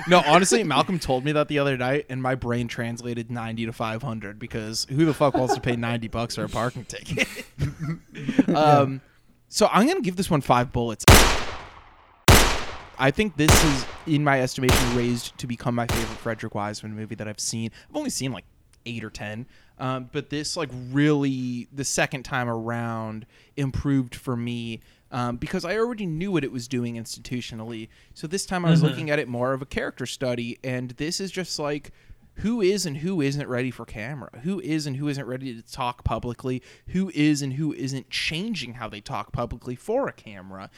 No, 0.08 0.22
honestly, 0.26 0.64
Malcolm 0.66 1.00
told 1.00 1.24
me 1.24 1.32
that 1.32 1.48
the 1.48 1.60
other 1.60 1.78
night, 1.78 2.06
and 2.10 2.22
my 2.22 2.36
brain 2.36 2.68
translated 2.68 3.32
ninety 3.32 3.66
to 3.66 3.72
five 3.72 4.02
hundred 4.02 4.38
because 4.38 4.86
who 4.90 5.06
the 5.06 5.14
fuck 5.14 5.34
wants 5.34 5.56
to 5.56 5.62
pay 5.62 5.78
ninety 5.78 6.10
bucks 6.10 6.36
for 6.36 6.44
a 6.44 6.50
parking 6.50 6.84
ticket? 6.86 7.28
um, 8.56 9.02
so 9.48 9.70
I'm 9.72 9.88
gonna 9.88 10.02
give 10.02 10.18
this 10.18 10.30
one 10.30 10.42
five 10.42 10.74
bullets. 10.74 11.06
I 13.02 13.12
think 13.12 13.38
this 13.38 13.64
is, 13.64 13.86
in 14.08 14.26
my 14.26 14.42
estimation, 14.42 14.96
raised 14.96 15.38
to 15.38 15.48
become 15.48 15.74
my 15.74 15.88
favorite 15.88 16.18
Frederick 16.18 16.54
Wiseman 16.54 16.98
movie 16.98 17.16
that 17.16 17.30
I've 17.30 17.40
seen. 17.40 17.72
I've 17.90 17.96
only 17.96 18.10
seen 18.10 18.34
like 18.34 18.44
eight 18.86 19.06
or 19.06 19.10
ten, 19.10 19.46
um, 19.78 20.10
but 20.12 20.30
this 20.30 20.58
like 20.58 20.70
really 20.92 21.70
the 21.72 21.86
second 21.86 22.24
time 22.24 22.50
around 22.50 23.26
improved 23.56 24.16
for 24.16 24.36
me 24.36 24.82
um, 25.12 25.38
because 25.38 25.66
I 25.66 25.78
already 25.78 26.06
knew 26.06 26.32
what 26.32 26.44
it 26.44 26.52
was 26.52 26.68
doing 26.68 26.96
institutionally. 26.96 27.90
So 28.14 28.28
this 28.28 28.46
time 28.46 28.66
I 28.66 28.70
was 28.72 28.82
Mhm. 28.82 28.84
looking 28.90 29.10
at 29.10 29.20
it 29.20 29.28
more 29.28 29.54
of 29.54 29.62
a 29.62 29.66
character 29.66 30.06
study, 30.06 30.58
and 30.64 30.92
this 30.92 31.20
is 31.20 31.32
just 31.32 31.58
like 31.60 31.92
who 32.36 32.62
is 32.62 32.86
and 32.86 32.98
who 32.98 33.20
isn't 33.20 33.50
ready 33.50 33.70
for 33.70 33.86
camera, 33.86 34.30
who 34.44 34.62
is 34.62 34.88
and 34.88 34.96
who 34.96 35.10
isn't 35.10 35.26
ready 35.26 35.54
to 35.54 35.62
talk 35.62 36.06
publicly, 36.06 36.62
who 36.88 37.12
is 37.14 37.42
and 37.42 37.54
who 37.54 37.74
isn't 37.74 38.10
changing 38.10 38.76
how 38.76 38.88
they 38.88 39.02
talk 39.02 39.34
publicly 39.34 39.76
for 39.76 40.08
a 40.08 40.14
camera. 40.14 40.70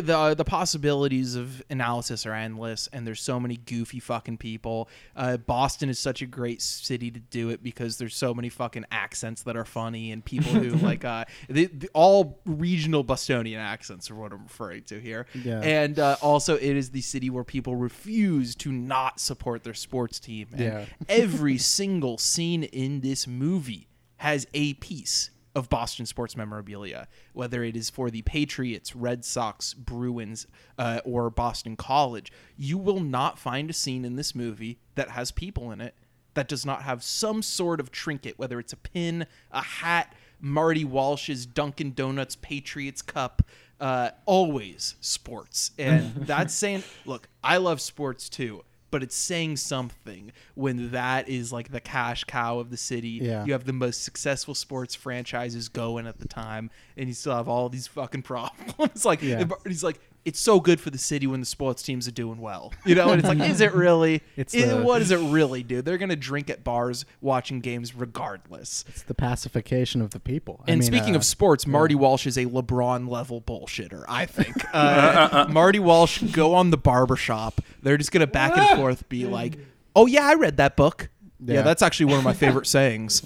The 0.00 0.34
the 0.36 0.44
possibilities 0.44 1.34
of 1.36 1.62
analysis 1.70 2.26
are 2.26 2.32
endless, 2.32 2.88
and 2.92 3.06
there's 3.06 3.20
so 3.20 3.38
many 3.38 3.56
goofy 3.56 4.00
fucking 4.00 4.38
people. 4.38 4.88
Uh, 5.14 5.36
Boston 5.36 5.88
is 5.88 5.98
such 5.98 6.22
a 6.22 6.26
great 6.26 6.60
city 6.60 7.10
to 7.10 7.20
do 7.20 7.50
it 7.50 7.62
because 7.62 7.98
there's 7.98 8.16
so 8.16 8.34
many 8.34 8.48
fucking 8.48 8.84
accents 8.90 9.42
that 9.44 9.56
are 9.56 9.64
funny 9.64 10.12
and 10.12 10.24
people 10.24 10.52
who 10.52 10.70
like 10.86 11.04
uh, 11.04 11.24
the, 11.48 11.66
the, 11.66 11.88
all 11.94 12.40
regional 12.44 13.02
Bostonian 13.02 13.60
accents 13.60 14.10
are 14.10 14.14
what 14.14 14.32
I'm 14.32 14.42
referring 14.42 14.82
to 14.84 15.00
here. 15.00 15.26
Yeah. 15.34 15.60
And 15.60 15.98
uh, 15.98 16.16
also, 16.20 16.56
it 16.56 16.76
is 16.76 16.90
the 16.90 17.00
city 17.02 17.30
where 17.30 17.44
people 17.44 17.76
refuse 17.76 18.54
to 18.56 18.72
not 18.72 19.20
support 19.20 19.64
their 19.64 19.74
sports 19.74 20.18
team. 20.20 20.48
And 20.52 20.60
Yeah. 20.60 20.84
every 21.08 21.58
single 21.58 22.18
scene 22.18 22.64
in 22.64 23.00
this 23.00 23.26
movie 23.26 23.88
has 24.18 24.46
a 24.54 24.74
piece 24.74 25.30
of 25.56 25.70
Boston 25.70 26.04
sports 26.04 26.36
memorabilia, 26.36 27.08
whether 27.32 27.64
it 27.64 27.74
is 27.76 27.88
for 27.88 28.10
the 28.10 28.20
Patriots, 28.20 28.94
Red 28.94 29.24
Sox, 29.24 29.72
Bruins, 29.72 30.46
uh, 30.78 31.00
or 31.02 31.30
Boston 31.30 31.76
College. 31.76 32.30
You 32.58 32.76
will 32.76 33.00
not 33.00 33.38
find 33.38 33.70
a 33.70 33.72
scene 33.72 34.04
in 34.04 34.16
this 34.16 34.34
movie 34.34 34.78
that 34.96 35.08
has 35.10 35.32
people 35.32 35.72
in 35.72 35.80
it 35.80 35.94
that 36.34 36.46
does 36.46 36.66
not 36.66 36.82
have 36.82 37.02
some 37.02 37.40
sort 37.40 37.80
of 37.80 37.90
trinket, 37.90 38.38
whether 38.38 38.60
it's 38.60 38.74
a 38.74 38.76
pin, 38.76 39.26
a 39.50 39.62
hat, 39.62 40.14
Marty 40.38 40.84
Walsh's 40.84 41.46
Dunkin' 41.46 41.94
Donuts 41.94 42.36
Patriots 42.36 43.00
cup, 43.00 43.40
uh, 43.80 44.10
always 44.26 44.96
sports. 45.00 45.70
And 45.78 46.14
that's 46.16 46.52
saying, 46.52 46.82
look, 47.06 47.30
I 47.42 47.56
love 47.56 47.80
sports 47.80 48.28
too, 48.28 48.62
but 48.90 49.02
it's 49.02 49.16
saying 49.16 49.56
something 49.56 50.32
when 50.54 50.90
that 50.92 51.28
is 51.28 51.52
like 51.52 51.70
the 51.70 51.80
cash 51.80 52.24
cow 52.24 52.58
of 52.58 52.70
the 52.70 52.76
city. 52.76 53.18
Yeah. 53.22 53.44
You 53.44 53.52
have 53.52 53.64
the 53.64 53.72
most 53.72 54.04
successful 54.04 54.54
sports 54.54 54.94
franchises 54.94 55.68
going 55.68 56.06
at 56.06 56.18
the 56.18 56.28
time, 56.28 56.70
and 56.96 57.08
you 57.08 57.14
still 57.14 57.34
have 57.34 57.48
all 57.48 57.68
these 57.68 57.86
fucking 57.86 58.22
problems. 58.22 59.04
like, 59.04 59.22
Yeah. 59.22 59.44
he's 59.66 59.82
like, 59.84 60.00
it's 60.26 60.38
so 60.40 60.60
good 60.60 60.78
for 60.80 60.90
the 60.90 60.98
city 60.98 61.26
when 61.26 61.40
the 61.40 61.46
sports 61.46 61.82
teams 61.82 62.06
are 62.06 62.10
doing 62.12 62.38
well. 62.38 62.72
You 62.84 62.94
know, 62.94 63.08
and 63.10 63.18
it's 63.20 63.28
like, 63.28 63.48
is 63.48 63.60
it 63.62 63.72
really? 63.86 64.22
It's 64.36 64.52
It- 64.54 64.66
the- 64.66 64.82
what 64.82 64.98
does 64.98 65.10
it 65.10 65.18
really 65.32 65.62
do? 65.62 65.80
They're 65.80 65.96
gonna 65.96 66.16
drink 66.16 66.50
at 66.50 66.62
bars, 66.64 67.04
watching 67.22 67.60
games 67.60 67.94
regardless. 67.94 68.84
It's 68.88 69.02
the 69.02 69.14
pacification 69.14 70.02
of 70.02 70.10
the 70.10 70.20
people. 70.20 70.62
I 70.66 70.72
And 70.72 70.80
mean, 70.80 70.86
speaking 70.86 71.14
uh, 71.14 71.18
of 71.18 71.24
sports, 71.24 71.66
Marty 71.66 71.94
Walsh 71.94 72.26
is 72.26 72.36
a 72.36 72.44
LeBron 72.46 73.08
level 73.08 73.40
bullshitter. 73.40 74.04
I 74.08 74.26
think 74.26 74.54
uh, 74.74 75.46
Marty 75.48 75.78
Walsh 75.78 76.20
go 76.22 76.54
on 76.54 76.70
the 76.70 76.76
barbershop. 76.76 77.60
They're 77.82 77.96
just 77.96 78.12
gonna 78.12 78.26
back 78.26 78.56
and 78.56 78.76
forth 78.78 79.08
be 79.08 79.26
like, 79.38 79.56
"Oh 79.94 80.06
yeah, 80.06 80.26
I 80.26 80.34
read 80.34 80.56
that 80.58 80.76
book." 80.76 81.08
Yeah, 81.38 81.56
Yeah. 81.56 81.62
that's 81.62 81.82
actually 81.82 82.06
one 82.06 82.18
of 82.18 82.24
my 82.24 82.32
favorite 82.32 82.66
sayings. 82.66 83.22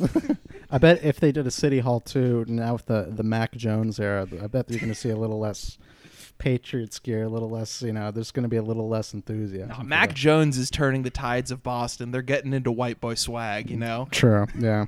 I 0.71 0.79
bet 0.79 1.03
if 1.05 1.19
they 1.21 1.33
did 1.33 1.47
a 1.47 1.51
city 1.51 1.79
hall 1.79 2.01
too 2.01 2.45
now 2.49 2.75
with 2.75 2.87
the 2.87 3.07
the 3.11 3.23
Mac 3.23 3.53
Jones 3.57 3.99
era, 4.01 4.27
I 4.43 4.47
bet 4.49 4.69
you're 4.71 4.81
going 4.81 4.93
to 4.93 4.99
see 4.99 5.11
a 5.11 5.17
little 5.17 5.39
less 5.39 5.79
Patriots 6.41 6.99
gear, 6.99 7.23
a 7.23 7.29
little 7.29 7.49
less. 7.49 7.81
You 7.83 7.93
know, 7.93 8.11
there's 8.11 8.33
going 8.33 8.43
to 8.43 8.49
be 8.49 8.57
a 8.57 8.63
little 8.63 8.89
less 8.89 9.15
enthusiasm. 9.15 9.77
for 9.77 9.85
Mac. 9.85 10.15
Jones 10.15 10.59
is 10.59 10.71
turning 10.71 11.03
the 11.03 11.11
tides 11.11 11.53
of 11.53 11.63
Boston. 11.63 12.11
They're 12.11 12.23
getting 12.23 12.53
into 12.53 12.73
white 12.73 13.01
boy 13.01 13.15
swag, 13.15 13.71
you 13.71 13.77
know. 13.77 14.09
True. 14.11 14.47
Yeah. 14.59 14.87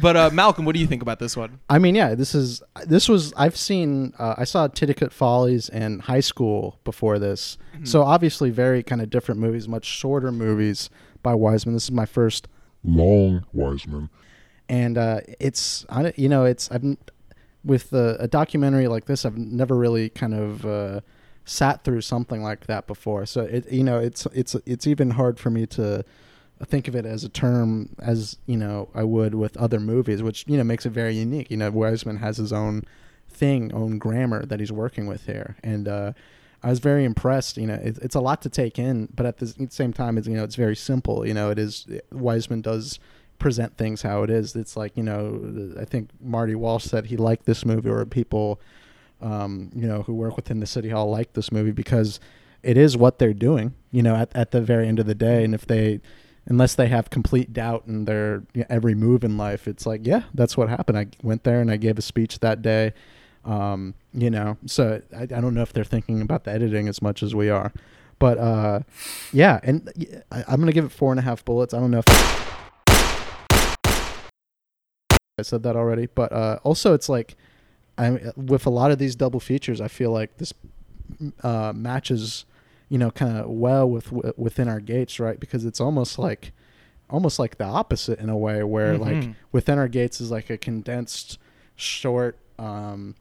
But 0.00 0.16
uh, 0.16 0.30
Malcolm, 0.32 0.64
what 0.64 0.74
do 0.74 0.80
you 0.80 0.86
think 0.86 1.02
about 1.02 1.18
this 1.18 1.36
one? 1.36 1.58
I 1.68 1.78
mean, 1.78 1.94
yeah, 1.94 2.14
this 2.14 2.34
is 2.34 2.62
this 2.86 3.08
was 3.08 3.32
I've 3.36 3.56
seen 3.56 4.14
uh, 4.18 4.34
I 4.38 4.44
saw 4.44 4.68
Titicut 4.68 5.12
Follies 5.12 5.68
in 5.68 5.98
high 5.98 6.20
school 6.20 6.78
before 6.84 7.18
this, 7.18 7.58
Mm-hmm. 7.74 7.84
so 7.86 8.02
obviously 8.02 8.50
very 8.50 8.82
kind 8.82 9.00
of 9.00 9.08
different 9.10 9.40
movies, 9.40 9.66
much 9.66 9.86
shorter 9.86 10.30
movies 10.30 10.90
by 11.22 11.34
Wiseman. 11.34 11.74
This 11.74 11.84
is 11.84 11.90
my 11.92 12.04
first 12.06 12.46
Long 12.84 13.46
Wiseman. 13.54 14.10
and 14.68 14.98
uh, 14.98 15.20
it's 15.40 15.86
I 15.88 16.02
don't- 16.02 16.18
you 16.18 16.28
know 16.28 16.44
it's 16.44 16.70
I've 16.70 16.84
n- 16.84 16.98
with 17.64 17.92
a, 17.92 18.16
a 18.20 18.28
documentary 18.28 18.88
like 18.88 19.06
this 19.06 19.24
I've 19.24 19.38
never 19.38 19.76
really 19.76 20.08
kind 20.08 20.34
of 20.34 20.66
uh, 20.66 21.00
sat 21.44 21.84
through 21.84 22.00
something 22.02 22.42
like 22.42 22.66
that 22.66 22.86
before. 22.86 23.26
So 23.26 23.42
it 23.42 23.70
you 23.70 23.84
know 23.84 23.98
it's 23.98 24.26
it's 24.26 24.54
it's 24.66 24.86
even 24.86 25.10
hard 25.10 25.38
for 25.38 25.50
me 25.50 25.66
to 25.66 26.04
think 26.64 26.86
of 26.86 26.94
it 26.94 27.04
as 27.04 27.24
a 27.24 27.28
term 27.28 27.90
as 28.00 28.38
you 28.46 28.56
know 28.56 28.88
I 28.94 29.04
would 29.04 29.34
with 29.34 29.56
other 29.56 29.80
movies, 29.80 30.22
which 30.22 30.44
you 30.46 30.56
know 30.56 30.64
makes 30.64 30.86
it 30.86 30.90
very 30.90 31.14
unique. 31.14 31.50
You 31.50 31.56
know 31.56 31.70
Wiseman 31.70 32.18
has 32.18 32.36
his 32.36 32.52
own 32.52 32.82
thing, 33.28 33.72
own 33.72 33.98
grammar 33.98 34.44
that 34.46 34.60
he's 34.60 34.72
working 34.72 35.06
with 35.06 35.26
here, 35.26 35.56
and 35.62 35.88
uh, 35.88 36.12
I 36.62 36.70
was 36.70 36.78
very 36.78 37.04
impressed. 37.04 37.56
You 37.56 37.66
know, 37.66 37.74
it, 37.74 37.98
it's 37.98 38.14
a 38.14 38.20
lot 38.20 38.42
to 38.42 38.48
take 38.48 38.78
in, 38.78 39.08
but 39.14 39.26
at 39.26 39.38
the 39.38 39.68
same 39.70 39.92
time, 39.92 40.16
it's 40.18 40.28
you 40.28 40.36
know 40.36 40.44
it's 40.44 40.54
very 40.54 40.76
simple. 40.76 41.26
You 41.26 41.34
know, 41.34 41.50
it 41.50 41.58
is 41.58 41.86
Wiseman 42.12 42.60
does 42.60 42.98
present 43.42 43.76
things 43.76 44.02
how 44.02 44.22
it 44.22 44.30
is. 44.30 44.56
It's 44.56 44.76
like 44.76 44.96
you 44.96 45.02
know, 45.02 45.74
I 45.78 45.84
think 45.84 46.10
Marty 46.20 46.54
Walsh 46.54 46.84
said 46.84 47.06
he 47.06 47.16
liked 47.16 47.44
this 47.44 47.66
movie, 47.66 47.90
or 47.90 48.06
people, 48.06 48.60
um, 49.20 49.70
you 49.74 49.86
know, 49.86 50.02
who 50.02 50.14
work 50.14 50.36
within 50.36 50.60
the 50.60 50.66
city 50.66 50.88
hall 50.88 51.10
like 51.10 51.34
this 51.34 51.52
movie 51.52 51.72
because 51.72 52.20
it 52.62 52.78
is 52.78 52.96
what 52.96 53.18
they're 53.18 53.34
doing. 53.34 53.74
You 53.90 54.02
know, 54.02 54.14
at 54.14 54.34
at 54.34 54.52
the 54.52 54.62
very 54.62 54.86
end 54.88 55.00
of 55.00 55.06
the 55.06 55.14
day, 55.14 55.44
and 55.44 55.54
if 55.54 55.66
they 55.66 56.00
unless 56.46 56.74
they 56.74 56.86
have 56.86 57.10
complete 57.10 57.52
doubt 57.52 57.84
in 57.86 58.04
their 58.04 58.44
you 58.54 58.60
know, 58.60 58.66
every 58.70 58.94
move 58.94 59.24
in 59.24 59.36
life, 59.36 59.68
it's 59.68 59.86
like, 59.86 60.00
yeah, 60.04 60.22
that's 60.34 60.56
what 60.56 60.68
happened. 60.68 60.98
I 60.98 61.06
went 61.22 61.44
there 61.44 61.60
and 61.60 61.70
I 61.70 61.76
gave 61.76 61.98
a 61.98 62.02
speech 62.02 62.38
that 62.40 62.62
day. 62.62 62.94
Um, 63.44 63.94
you 64.14 64.30
know, 64.30 64.56
so 64.66 65.02
I, 65.16 65.22
I 65.22 65.26
don't 65.26 65.54
know 65.54 65.62
if 65.62 65.72
they're 65.72 65.82
thinking 65.82 66.20
about 66.20 66.44
the 66.44 66.52
editing 66.52 66.86
as 66.86 67.02
much 67.02 67.24
as 67.24 67.34
we 67.34 67.50
are, 67.50 67.72
but 68.20 68.38
uh, 68.38 68.80
yeah, 69.32 69.58
and 69.64 69.92
I, 70.30 70.44
am 70.52 70.60
gonna 70.60 70.72
give 70.72 70.84
it 70.84 70.92
four 70.92 71.10
and 71.10 71.18
a 71.18 71.22
half 71.22 71.44
bullets. 71.44 71.74
I 71.74 71.80
don't 71.80 71.90
know 71.90 72.02
if 72.06 72.61
I 75.42 75.44
said 75.44 75.64
that 75.64 75.74
already, 75.74 76.06
but 76.06 76.30
uh, 76.32 76.58
also 76.62 76.94
it's 76.94 77.08
like 77.08 77.34
I'm 77.98 78.32
with 78.36 78.64
a 78.64 78.70
lot 78.70 78.92
of 78.92 78.98
these 78.98 79.16
double 79.16 79.40
features, 79.40 79.80
I 79.80 79.88
feel 79.88 80.12
like 80.12 80.36
this 80.38 80.54
uh, 81.42 81.72
matches, 81.74 82.44
you 82.88 82.96
know, 82.98 83.10
kind 83.10 83.36
of 83.36 83.50
well 83.50 83.90
with 83.90 84.06
w- 84.10 84.32
within 84.36 84.68
our 84.68 84.78
gates, 84.80 85.18
right? 85.18 85.38
Because 85.38 85.64
it's 85.64 85.80
almost 85.80 86.16
like 86.18 86.52
almost 87.10 87.38
like 87.40 87.58
the 87.58 87.64
opposite 87.64 88.18
in 88.20 88.28
a 88.30 88.36
way, 88.36 88.62
where 88.62 88.96
like 88.96 89.16
Mhm. 89.24 89.34
within 89.50 89.78
our 89.78 89.88
gates 89.88 90.20
is 90.20 90.30
like 90.30 90.48
a 90.48 90.56
condensed, 90.56 91.38
short 91.74 92.38
um, 92.58 93.16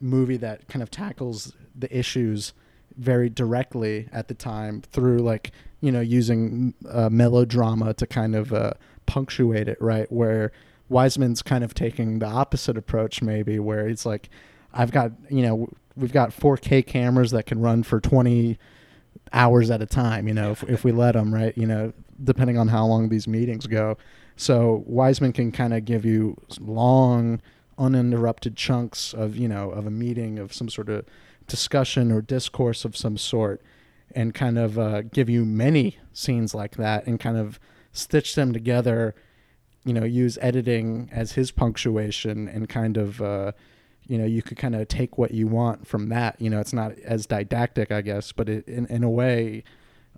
movie 0.00 0.38
that 0.38 0.66
kind 0.66 0.82
of 0.82 0.90
tackles 0.90 1.52
the 1.78 1.94
issues 1.96 2.54
very 2.96 3.28
directly 3.28 4.08
at 4.12 4.28
the 4.28 4.34
time 4.34 4.80
through 4.92 5.18
like 5.18 5.52
you 5.82 5.92
know 5.92 6.00
using 6.00 6.72
uh, 6.88 7.08
melodrama 7.10 7.92
to 7.94 8.06
kind 8.06 8.34
of 8.34 8.52
uh, 8.52 8.72
punctuate 9.06 9.68
it 9.68 9.80
right 9.80 10.10
where 10.10 10.50
Wiseman's 10.90 11.40
kind 11.40 11.64
of 11.64 11.72
taking 11.72 12.18
the 12.18 12.26
opposite 12.26 12.76
approach 12.76 13.22
maybe 13.22 13.58
where 13.58 13.88
it's 13.88 14.04
like 14.04 14.28
I've 14.74 14.90
got 14.90 15.12
you 15.30 15.42
know 15.42 15.68
we've 15.96 16.12
got 16.12 16.30
4K 16.30 16.86
cameras 16.86 17.30
that 17.30 17.46
can 17.46 17.60
run 17.60 17.82
for 17.82 18.00
20 18.00 18.58
hours 19.32 19.70
at 19.70 19.80
a 19.80 19.86
time 19.86 20.28
you 20.28 20.34
know 20.34 20.50
if, 20.50 20.62
if 20.64 20.84
we 20.84 20.92
let 20.92 21.12
them 21.12 21.32
right? 21.32 21.56
You 21.56 21.66
know 21.66 21.92
depending 22.22 22.58
on 22.58 22.68
how 22.68 22.84
long 22.84 23.08
these 23.08 23.26
meetings 23.26 23.66
go. 23.66 23.96
So 24.36 24.84
Wiseman 24.86 25.32
can 25.32 25.52
kind 25.52 25.72
of 25.72 25.84
give 25.84 26.04
you 26.04 26.36
long 26.58 27.40
uninterrupted 27.78 28.56
chunks 28.56 29.14
of 29.14 29.36
you 29.36 29.48
know 29.48 29.70
of 29.70 29.86
a 29.86 29.90
meeting 29.90 30.38
of 30.38 30.52
some 30.52 30.68
sort 30.68 30.88
of 30.88 31.06
discussion 31.46 32.12
or 32.12 32.20
discourse 32.20 32.84
of 32.84 32.96
some 32.96 33.16
sort 33.16 33.62
and 34.14 34.34
kind 34.34 34.58
of 34.58 34.78
uh, 34.78 35.02
give 35.02 35.28
you 35.28 35.44
many 35.44 35.98
scenes 36.12 36.54
like 36.54 36.76
that 36.76 37.06
and 37.06 37.20
kind 37.20 37.36
of 37.36 37.58
stitch 37.92 38.34
them 38.34 38.52
together 38.52 39.14
you 39.84 39.92
know 39.92 40.04
use 40.04 40.38
editing 40.42 41.08
as 41.12 41.32
his 41.32 41.50
punctuation 41.50 42.48
and 42.48 42.68
kind 42.68 42.96
of 42.96 43.20
uh, 43.22 43.52
you 44.06 44.18
know 44.18 44.24
you 44.26 44.42
could 44.42 44.58
kind 44.58 44.74
of 44.74 44.88
take 44.88 45.16
what 45.18 45.30
you 45.32 45.46
want 45.46 45.86
from 45.86 46.08
that. 46.10 46.40
You 46.40 46.50
know 46.50 46.60
it's 46.60 46.72
not 46.72 46.92
as 47.04 47.26
didactic 47.26 47.90
i 47.92 48.00
guess 48.00 48.32
but 48.32 48.48
it, 48.48 48.66
in, 48.68 48.86
in 48.86 49.02
a 49.04 49.10
way 49.10 49.64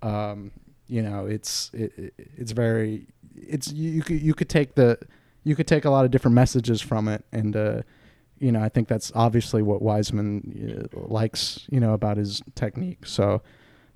um, 0.03 0.51
you 0.89 1.03
know 1.03 1.27
it's 1.27 1.71
it, 1.73 1.93
it- 1.97 2.15
it's 2.37 2.53
very 2.53 3.07
it's 3.37 3.73
you, 3.73 3.91
you 3.91 4.03
could 4.03 4.21
you 4.21 4.35
could 4.35 4.49
take 4.49 4.75
the 4.75 4.99
you 5.45 5.55
could 5.57 5.67
take 5.67 5.85
a 5.85 5.91
lot 5.91 6.05
of 6.05 6.11
different 6.11 6.35
messages 6.35 6.81
from 6.81 7.09
it. 7.09 7.25
And 7.33 7.57
uh, 7.57 7.83
you 8.39 8.51
know 8.53 8.61
i 8.61 8.69
think 8.69 8.89
that's 8.89 9.13
obviously 9.15 9.63
what 9.63 9.81
wiseman 9.81 10.89
uh, 10.95 10.99
likes 11.09 11.67
you 11.71 11.79
know 11.79 11.93
about 11.95 12.17
his 12.17 12.43
technique. 12.57 13.07
So 13.07 13.41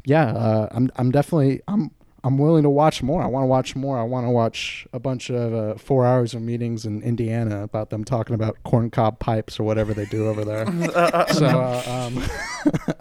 yeah 0.04 0.26
uh, 0.32 0.68
i'm 0.70 0.90
i'm 0.96 1.10
definitely 1.10 1.60
i'm 1.66 1.90
i'm 2.26 2.38
willing 2.38 2.62
to 2.64 2.70
watch 2.70 3.02
more 3.02 3.22
i 3.22 3.26
want 3.26 3.42
to 3.42 3.46
watch 3.46 3.76
more 3.76 3.98
i 3.98 4.02
want 4.02 4.26
to 4.26 4.30
watch 4.30 4.86
a 4.92 4.98
bunch 4.98 5.30
of 5.30 5.54
uh, 5.54 5.74
four 5.78 6.04
hours 6.04 6.34
of 6.34 6.42
meetings 6.42 6.84
in 6.84 7.00
indiana 7.02 7.62
about 7.62 7.90
them 7.90 8.02
talking 8.04 8.34
about 8.34 8.56
corncob 8.64 9.18
pipes 9.20 9.58
or 9.60 9.62
whatever 9.64 9.94
they 9.94 10.06
do 10.06 10.26
over 10.28 10.44
there 10.44 10.66
so 11.32 11.46
uh, 11.46 11.82
um, 12.16 12.24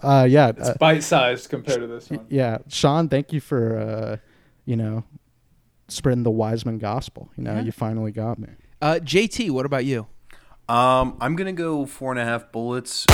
uh, 0.00 0.24
yeah 0.28 0.48
It's 0.50 0.68
uh, 0.68 0.76
bite-sized 0.78 1.50
compared 1.50 1.80
to 1.80 1.86
this 1.86 2.08
one. 2.10 2.24
yeah 2.30 2.58
sean 2.68 3.08
thank 3.08 3.32
you 3.32 3.40
for 3.40 3.76
uh, 3.78 4.16
you 4.64 4.76
know 4.76 5.02
spreading 5.88 6.22
the 6.22 6.30
wiseman 6.30 6.78
gospel 6.78 7.28
you 7.36 7.42
know 7.44 7.54
Yeah. 7.54 7.62
you 7.62 7.72
finally 7.72 8.12
got 8.12 8.38
me 8.38 8.48
Uh, 8.82 8.98
JT, 9.02 9.50
what 9.50 9.64
about 9.66 9.84
you? 9.86 10.06
Um, 10.68 11.16
I'm 11.20 11.34
gonna 11.36 11.52
go 11.52 11.86
four 11.86 12.10
and 12.12 12.20
a 12.20 12.24
half 12.24 12.50
bullets, 12.52 13.06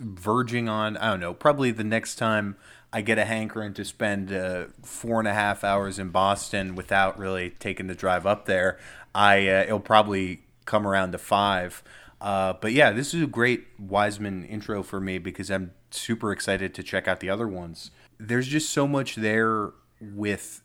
verging 0.00 0.68
on 0.68 0.96
I 0.96 1.10
don't 1.10 1.20
know. 1.20 1.34
Probably 1.34 1.70
the 1.70 1.84
next 1.84 2.16
time 2.16 2.56
I 2.92 3.02
get 3.02 3.18
a 3.18 3.24
hankering 3.24 3.74
to 3.74 3.84
spend 3.84 4.32
uh, 4.32 4.66
four 4.82 5.20
and 5.20 5.28
a 5.28 5.34
half 5.34 5.62
hours 5.62 5.98
in 5.98 6.10
Boston 6.10 6.74
without 6.74 7.18
really 7.18 7.50
taking 7.50 7.86
the 7.86 7.94
drive 7.94 8.26
up 8.26 8.46
there, 8.46 8.78
I 9.14 9.48
uh, 9.48 9.62
it'll 9.62 9.80
probably 9.80 10.42
come 10.64 10.86
around 10.86 11.12
to 11.12 11.18
five. 11.18 11.82
Uh, 12.20 12.54
but 12.60 12.72
yeah, 12.72 12.90
this 12.90 13.14
is 13.14 13.22
a 13.22 13.26
great 13.26 13.66
Wiseman 13.78 14.44
intro 14.44 14.82
for 14.82 15.00
me 15.00 15.18
because 15.18 15.50
I'm 15.50 15.72
super 15.90 16.32
excited 16.32 16.74
to 16.74 16.82
check 16.82 17.08
out 17.08 17.20
the 17.20 17.30
other 17.30 17.48
ones. 17.48 17.90
There's 18.18 18.46
just 18.46 18.70
so 18.70 18.86
much 18.86 19.16
there 19.16 19.70
with 20.00 20.62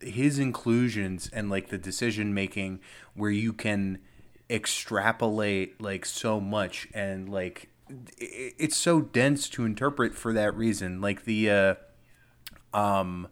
his 0.00 0.38
inclusions 0.38 1.28
and 1.32 1.50
like 1.50 1.68
the 1.68 1.78
decision 1.78 2.32
making 2.32 2.80
where 3.14 3.30
you 3.30 3.52
can 3.52 3.98
extrapolate 4.48 5.80
like 5.80 6.04
so 6.04 6.40
much 6.40 6.88
and 6.92 7.28
like 7.28 7.68
it's 8.18 8.76
so 8.76 9.00
dense 9.00 9.48
to 9.50 9.64
interpret 9.64 10.14
for 10.14 10.32
that 10.32 10.54
reason 10.56 11.00
like 11.00 11.24
the 11.24 11.50
uh 11.50 11.74
um 12.74 13.28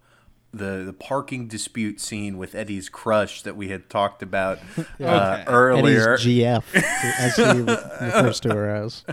the 0.52 0.82
the 0.86 0.92
parking 0.94 1.46
dispute 1.46 2.00
scene 2.00 2.38
with 2.38 2.54
Eddie's 2.54 2.88
crush 2.88 3.42
that 3.42 3.54
we 3.56 3.68
had 3.68 3.90
talked 3.90 4.22
about 4.22 4.58
uh, 5.00 5.44
earlier 5.46 6.14
Eddie's 6.14 6.26
GF, 6.42 6.62
as 6.74 7.36
he 7.36 7.60
refers 7.62 8.40
to 8.40 8.54
her 8.54 8.68
as. 8.74 9.04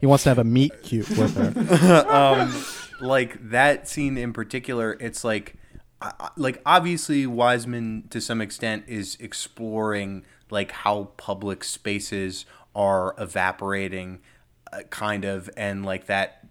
He 0.00 0.06
wants 0.06 0.24
to 0.24 0.30
have 0.30 0.38
a 0.38 0.44
meet 0.44 0.82
cute 0.82 1.08
with 1.10 1.36
her. 1.36 2.06
um, 2.10 2.64
like 3.06 3.50
that 3.50 3.86
scene 3.86 4.16
in 4.16 4.32
particular, 4.32 4.96
it's 4.98 5.22
like, 5.24 5.54
I- 6.00 6.12
I- 6.18 6.30
like 6.36 6.60
obviously 6.64 7.26
Wiseman 7.26 8.04
to 8.08 8.20
some 8.20 8.40
extent 8.40 8.84
is 8.88 9.16
exploring 9.20 10.24
like 10.50 10.72
how 10.72 11.10
public 11.18 11.62
spaces 11.64 12.46
are 12.74 13.14
evaporating, 13.18 14.20
kind 14.90 15.24
of, 15.24 15.50
and 15.56 15.84
like 15.84 16.06
that. 16.06 16.46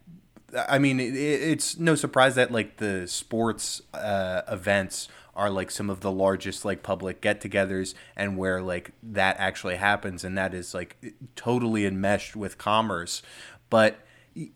I 0.68 0.80
mean, 0.80 1.00
it, 1.00 1.16
it's 1.16 1.78
no 1.78 1.96
surprise 1.96 2.36
that 2.36 2.52
like 2.52 2.78
the 2.78 3.08
sports 3.08 3.82
uh, 3.94 4.42
events 4.50 5.08
are 5.36 5.50
like 5.50 5.72
some 5.72 5.90
of 5.90 6.02
the 6.02 6.12
largest 6.12 6.66
like 6.66 6.84
public 6.84 7.22
get-togethers 7.22 7.94
and 8.16 8.38
where 8.38 8.62
like 8.62 8.92
that 9.02 9.36
actually 9.40 9.76
happens 9.76 10.24
and 10.24 10.38
that 10.38 10.54
is 10.54 10.74
like 10.74 11.14
totally 11.36 11.86
enmeshed 11.86 12.36
with 12.36 12.58
commerce 12.58 13.22
but 13.70 14.00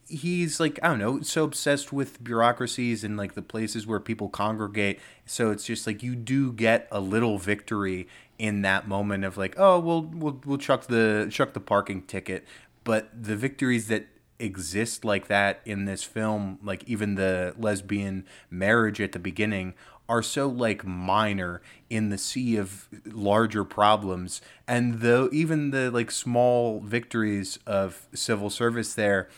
he's 0.07 0.59
like 0.59 0.79
i 0.83 0.87
don't 0.87 0.99
know 0.99 1.21
so 1.21 1.43
obsessed 1.43 1.91
with 1.91 2.23
bureaucracies 2.23 3.03
and 3.03 3.17
like 3.17 3.33
the 3.33 3.41
places 3.41 3.85
where 3.85 3.99
people 3.99 4.29
congregate 4.29 4.99
so 5.25 5.51
it's 5.51 5.65
just 5.65 5.85
like 5.85 6.01
you 6.01 6.15
do 6.15 6.53
get 6.53 6.87
a 6.91 6.99
little 6.99 7.37
victory 7.37 8.07
in 8.37 8.61
that 8.61 8.87
moment 8.87 9.23
of 9.23 9.37
like 9.37 9.53
oh 9.57 9.79
we'll 9.79 10.03
we'll, 10.03 10.39
we'll 10.45 10.57
chuck 10.57 10.87
the 10.87 11.27
chuck 11.31 11.53
the 11.53 11.59
parking 11.59 12.01
ticket 12.01 12.45
but 12.85 13.09
the 13.13 13.35
victories 13.35 13.87
that 13.89 14.07
exist 14.39 15.03
like 15.05 15.27
that 15.27 15.61
in 15.65 15.85
this 15.85 16.03
film 16.03 16.59
like 16.61 16.83
even 16.85 17.15
the 17.15 17.53
lesbian 17.57 18.25
marriage 18.49 18.99
at 18.99 19.13
the 19.13 19.19
beginning 19.19 19.73
are 20.07 20.21
so 20.21 20.47
like 20.47 20.85
minor 20.85 21.61
in 21.89 22.09
the 22.09 22.17
sea 22.17 22.57
of 22.57 22.87
larger 23.05 23.63
problems. 23.63 24.41
And 24.67 24.99
though 24.99 25.29
even 25.31 25.71
the 25.71 25.89
like 25.91 26.11
small 26.11 26.79
victories 26.79 27.59
of 27.65 28.07
civil 28.13 28.49
service 28.49 28.93
there 28.93 29.29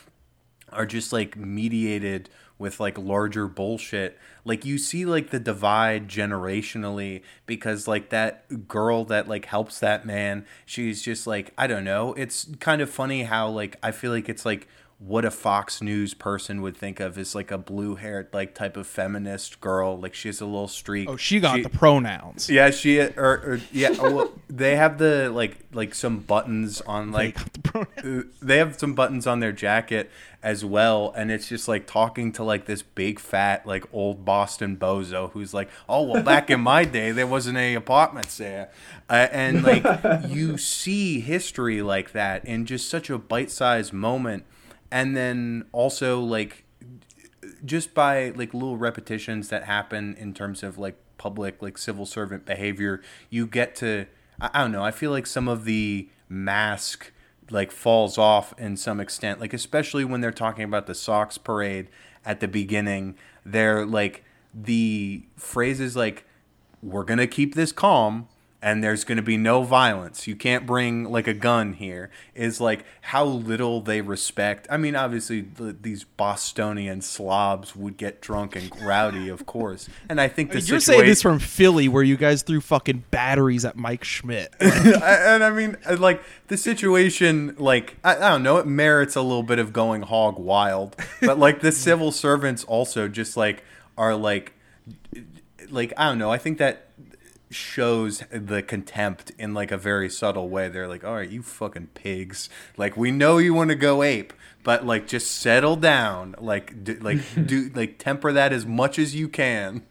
are 0.70 0.86
just 0.86 1.12
like 1.12 1.36
mediated 1.36 2.28
with 2.58 2.80
like 2.80 2.98
larger 2.98 3.46
bullshit. 3.46 4.18
Like 4.44 4.64
you 4.64 4.78
see 4.78 5.04
like 5.04 5.30
the 5.30 5.38
divide 5.38 6.08
generationally 6.08 7.22
because 7.46 7.86
like 7.86 8.10
that 8.10 8.68
girl 8.68 9.04
that 9.06 9.28
like 9.28 9.46
helps 9.46 9.78
that 9.80 10.04
man, 10.04 10.44
she's 10.66 11.02
just 11.02 11.26
like 11.26 11.52
I 11.56 11.66
don't 11.66 11.84
know. 11.84 12.14
It's 12.14 12.48
kind 12.60 12.82
of 12.82 12.90
funny 12.90 13.24
how 13.24 13.48
like 13.48 13.76
I 13.82 13.92
feel 13.92 14.12
like 14.12 14.28
it's 14.28 14.44
like 14.44 14.66
what 14.98 15.24
a 15.24 15.30
Fox 15.30 15.80
News 15.80 16.12
person 16.12 16.60
would 16.60 16.76
think 16.76 16.98
of 16.98 17.16
as 17.18 17.32
like 17.32 17.52
a 17.52 17.58
blue-haired 17.58 18.30
like 18.32 18.52
type 18.54 18.76
of 18.76 18.84
feminist 18.86 19.60
girl. 19.60 19.96
Like 19.96 20.12
she 20.12 20.28
has 20.28 20.40
a 20.40 20.44
little 20.44 20.66
streak. 20.66 21.08
Oh, 21.08 21.16
she 21.16 21.38
got 21.38 21.62
the 21.62 21.68
pronouns. 21.68 22.50
Yeah, 22.50 22.70
she 22.70 23.00
or, 23.00 23.12
or 23.16 23.60
yeah, 23.70 23.90
well, 23.90 24.32
they 24.48 24.74
have 24.74 24.98
the 24.98 25.30
like 25.30 25.58
like 25.72 25.94
some 25.94 26.18
buttons 26.18 26.80
on 26.80 27.12
like 27.12 27.38
uh, 27.74 28.22
they 28.42 28.58
have 28.58 28.78
some 28.78 28.94
buttons 28.94 29.26
on 29.26 29.38
their 29.38 29.52
jacket 29.52 30.10
as 30.42 30.64
well, 30.64 31.12
and 31.16 31.30
it's 31.30 31.48
just 31.48 31.68
like 31.68 31.86
talking 31.86 32.32
to 32.32 32.42
like 32.42 32.66
this 32.66 32.82
big 32.82 33.20
fat 33.20 33.64
like 33.66 33.84
old 33.92 34.24
Boston 34.24 34.76
bozo 34.76 35.30
who's 35.30 35.54
like, 35.54 35.68
oh 35.88 36.02
well, 36.02 36.24
back 36.24 36.50
in 36.50 36.60
my 36.60 36.84
day 36.84 37.12
there 37.12 37.26
wasn't 37.26 37.56
any 37.56 37.74
apartments 37.74 38.38
there, 38.38 38.68
uh, 39.08 39.28
and 39.30 39.62
like 39.62 39.84
you 40.28 40.58
see 40.58 41.20
history 41.20 41.82
like 41.82 42.10
that 42.12 42.44
in 42.44 42.66
just 42.66 42.88
such 42.88 43.10
a 43.10 43.18
bite-sized 43.18 43.92
moment, 43.92 44.44
and 44.90 45.16
then 45.16 45.64
also 45.72 46.20
like 46.20 46.64
just 47.64 47.94
by 47.94 48.30
like 48.30 48.54
little 48.54 48.76
repetitions 48.76 49.48
that 49.48 49.64
happen 49.64 50.14
in 50.18 50.32
terms 50.34 50.62
of 50.62 50.78
like 50.78 50.96
public 51.16 51.60
like 51.60 51.76
civil 51.76 52.06
servant 52.06 52.46
behavior 52.46 53.02
you 53.28 53.46
get 53.46 53.74
to 53.74 54.06
i, 54.40 54.50
I 54.54 54.62
don't 54.62 54.72
know 54.72 54.84
i 54.84 54.90
feel 54.90 55.10
like 55.10 55.26
some 55.26 55.48
of 55.48 55.64
the 55.64 56.08
mask 56.28 57.12
like 57.50 57.70
falls 57.70 58.18
off 58.18 58.54
in 58.58 58.76
some 58.76 59.00
extent. 59.00 59.40
Like 59.40 59.52
especially 59.52 60.04
when 60.04 60.20
they're 60.20 60.30
talking 60.30 60.64
about 60.64 60.86
the 60.86 60.94
Sox 60.94 61.38
parade 61.38 61.88
at 62.24 62.40
the 62.40 62.48
beginning 62.48 63.16
they're 63.44 63.86
like 63.86 64.24
the 64.52 65.22
phrases 65.36 65.96
like 65.96 66.24
we're 66.82 67.04
gonna 67.04 67.26
keep 67.26 67.54
this 67.54 67.72
calm 67.72 68.28
and 68.60 68.82
there's 68.82 69.04
going 69.04 69.16
to 69.16 69.22
be 69.22 69.36
no 69.36 69.62
violence. 69.62 70.26
You 70.26 70.34
can't 70.34 70.66
bring 70.66 71.04
like 71.04 71.28
a 71.28 71.34
gun 71.34 71.74
here. 71.74 72.10
Is 72.34 72.60
like 72.60 72.84
how 73.02 73.24
little 73.24 73.80
they 73.80 74.00
respect. 74.00 74.66
I 74.68 74.76
mean, 74.76 74.96
obviously 74.96 75.42
the, 75.42 75.76
these 75.80 76.02
Bostonian 76.02 77.00
slobs 77.00 77.76
would 77.76 77.96
get 77.96 78.20
drunk 78.20 78.56
and 78.56 78.70
rowdy, 78.82 79.28
of 79.28 79.46
course. 79.46 79.88
And 80.08 80.20
I 80.20 80.26
think 80.26 80.50
the 80.50 80.60
You're 80.60 80.80
saying 80.80 81.06
this 81.06 81.22
from 81.22 81.38
Philly, 81.38 81.88
where 81.88 82.02
you 82.02 82.16
guys 82.16 82.42
threw 82.42 82.60
fucking 82.60 83.04
batteries 83.12 83.64
at 83.64 83.76
Mike 83.76 84.02
Schmidt. 84.02 84.52
and 84.60 85.44
I 85.44 85.50
mean, 85.50 85.76
uh, 85.88 85.96
like 85.96 86.20
the 86.48 86.56
situation, 86.56 87.54
like 87.58 87.96
I, 88.02 88.16
I 88.16 88.30
don't 88.30 88.42
know, 88.42 88.56
it 88.56 88.66
merits 88.66 89.14
a 89.14 89.22
little 89.22 89.44
bit 89.44 89.60
of 89.60 89.72
going 89.72 90.02
hog 90.02 90.36
wild, 90.36 90.96
but 91.20 91.38
like 91.38 91.60
the 91.60 91.72
civil 91.72 92.10
servants 92.10 92.64
also 92.64 93.06
just 93.06 93.36
like 93.36 93.62
are 93.96 94.16
like, 94.16 94.54
like 95.70 95.92
I 95.96 96.06
don't 96.06 96.18
know. 96.18 96.32
I 96.32 96.38
think 96.38 96.58
that 96.58 96.87
shows 97.50 98.22
the 98.30 98.62
contempt 98.62 99.32
in 99.38 99.54
like 99.54 99.70
a 99.70 99.78
very 99.78 100.10
subtle 100.10 100.48
way. 100.48 100.68
They're 100.68 100.88
like, 100.88 101.04
all 101.04 101.14
right, 101.14 101.28
you 101.28 101.42
fucking 101.42 101.88
pigs. 101.94 102.48
Like 102.76 102.96
we 102.96 103.10
know 103.10 103.38
you 103.38 103.54
want 103.54 103.70
to 103.70 103.76
go 103.76 104.02
ape. 104.02 104.32
But 104.62 104.84
like, 104.84 105.06
just 105.06 105.30
settle 105.30 105.76
down. 105.76 106.34
Like, 106.38 106.84
do, 106.84 106.94
like, 107.00 107.20
do 107.46 107.70
like 107.74 107.98
temper 107.98 108.32
that 108.32 108.52
as 108.52 108.66
much 108.66 108.98
as 108.98 109.14
you 109.14 109.28
can. 109.28 109.82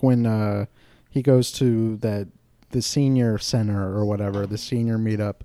when 0.00 0.26
uh, 0.26 0.66
he 1.08 1.22
goes 1.22 1.52
to 1.52 1.96
that 1.98 2.28
the 2.70 2.82
senior 2.82 3.38
center 3.38 3.96
or 3.96 4.04
whatever, 4.04 4.46
the 4.46 4.58
senior 4.58 4.98
meetup, 4.98 5.36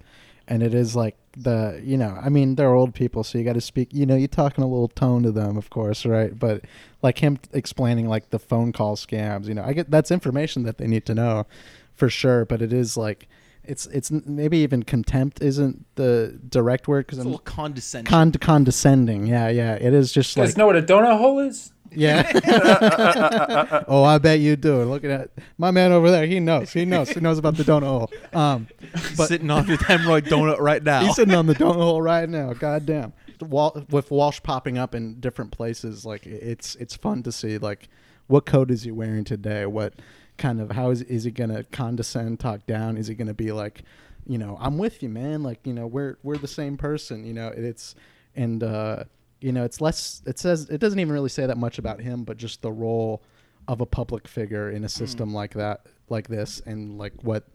and 0.47 0.63
it 0.63 0.73
is 0.73 0.95
like 0.95 1.17
the 1.39 1.79
you 1.83 1.97
know, 1.97 2.17
I 2.21 2.29
mean 2.29 2.55
they're 2.55 2.73
old 2.73 2.93
people, 2.93 3.23
so 3.23 3.37
you 3.37 3.43
got 3.43 3.53
to 3.53 3.61
speak. 3.61 3.89
You 3.93 4.05
know, 4.05 4.15
you're 4.15 4.27
talking 4.27 4.63
a 4.63 4.67
little 4.67 4.87
tone 4.87 5.23
to 5.23 5.31
them, 5.31 5.57
of 5.57 5.69
course, 5.69 6.05
right? 6.05 6.37
But 6.37 6.65
like 7.01 7.19
him 7.19 7.37
explaining 7.53 8.07
like 8.07 8.29
the 8.31 8.39
phone 8.39 8.71
call 8.71 8.95
scams, 8.95 9.47
you 9.47 9.53
know, 9.53 9.63
I 9.63 9.73
get 9.73 9.91
that's 9.91 10.11
information 10.11 10.63
that 10.63 10.77
they 10.77 10.87
need 10.87 11.05
to 11.05 11.13
know, 11.15 11.45
for 11.93 12.09
sure. 12.09 12.45
But 12.45 12.61
it 12.61 12.73
is 12.73 12.97
like. 12.97 13.27
It's 13.69 13.85
it's 13.87 14.09
maybe 14.11 14.59
even 14.59 14.83
contempt 14.83 15.41
isn't 15.41 15.85
the 15.95 16.39
direct 16.47 16.87
word 16.87 17.05
because 17.05 17.17
It's 17.17 17.25
a 17.25 17.27
I'm 17.27 17.31
little 17.33 17.43
condescension. 17.43 18.09
Con- 18.09 18.31
condescending, 18.31 19.27
yeah, 19.27 19.49
yeah. 19.49 19.73
It 19.73 19.93
is 19.93 20.13
just 20.13 20.37
You 20.37 20.43
guys 20.43 20.51
like 20.51 20.57
know 20.57 20.67
what 20.67 20.77
a 20.77 20.81
donut 20.81 21.17
hole 21.17 21.39
is? 21.39 21.73
Yeah. 21.91 23.83
oh, 23.87 24.03
I 24.03 24.17
bet 24.17 24.39
you 24.39 24.55
do. 24.55 24.83
Looking 24.83 25.11
at 25.11 25.31
my 25.57 25.71
man 25.71 25.91
over 25.91 26.09
there, 26.11 26.25
he 26.25 26.39
knows. 26.39 26.73
He 26.73 26.85
knows. 26.85 27.09
He 27.09 27.19
knows 27.19 27.37
about 27.37 27.55
the 27.55 27.63
donut 27.63 27.87
hole. 27.87 28.11
Um, 28.33 28.67
but 29.15 29.27
sitting 29.27 29.49
on 29.49 29.65
his 29.65 29.79
hemorrhoid 29.79 30.27
donut 30.27 30.59
right 30.59 30.83
now. 30.83 31.01
He's 31.01 31.15
sitting 31.15 31.33
on 31.33 31.45
the 31.45 31.55
donut 31.55 31.75
hole 31.75 32.01
right 32.01 32.27
now. 32.27 32.53
God 32.53 32.85
damn. 32.85 33.13
Wal- 33.41 33.85
with 33.89 34.11
Walsh 34.11 34.41
popping 34.41 34.77
up 34.77 34.95
in 34.95 35.19
different 35.19 35.51
places, 35.51 36.05
like 36.05 36.25
it's 36.25 36.75
it's 36.75 36.95
fun 36.95 37.23
to 37.23 37.31
see. 37.31 37.57
Like, 37.57 37.89
what 38.27 38.45
coat 38.45 38.71
is 38.71 38.83
he 38.83 38.91
wearing 38.91 39.23
today? 39.23 39.65
What 39.65 39.93
kind 40.37 40.59
of 40.59 40.71
how 40.71 40.89
is 40.89 41.01
is 41.03 41.23
he 41.23 41.31
gonna 41.31 41.63
condescend, 41.65 42.39
talk 42.39 42.65
down? 42.65 42.97
Is 42.97 43.07
he 43.07 43.15
gonna 43.15 43.33
be 43.33 43.51
like, 43.51 43.83
you 44.25 44.37
know, 44.37 44.57
I'm 44.59 44.77
with 44.77 45.03
you, 45.03 45.09
man. 45.09 45.43
Like, 45.43 45.65
you 45.65 45.73
know, 45.73 45.87
we're 45.87 46.17
we're 46.23 46.37
the 46.37 46.47
same 46.47 46.77
person. 46.77 47.25
You 47.25 47.33
know, 47.33 47.47
it's 47.47 47.95
and 48.35 48.63
uh, 48.63 49.03
you 49.41 49.51
know, 49.51 49.63
it's 49.63 49.81
less. 49.81 50.21
It 50.25 50.39
says 50.39 50.69
it 50.69 50.79
doesn't 50.79 50.99
even 50.99 51.13
really 51.13 51.29
say 51.29 51.45
that 51.45 51.57
much 51.57 51.77
about 51.77 52.01
him, 52.01 52.23
but 52.23 52.37
just 52.37 52.61
the 52.61 52.71
role 52.71 53.23
of 53.67 53.81
a 53.81 53.85
public 53.85 54.27
figure 54.27 54.71
in 54.71 54.83
a 54.83 54.89
system 54.89 55.33
like 55.33 55.53
that, 55.53 55.85
like 56.09 56.27
this, 56.27 56.61
and 56.65 56.97
like 56.97 57.13
what 57.23 57.47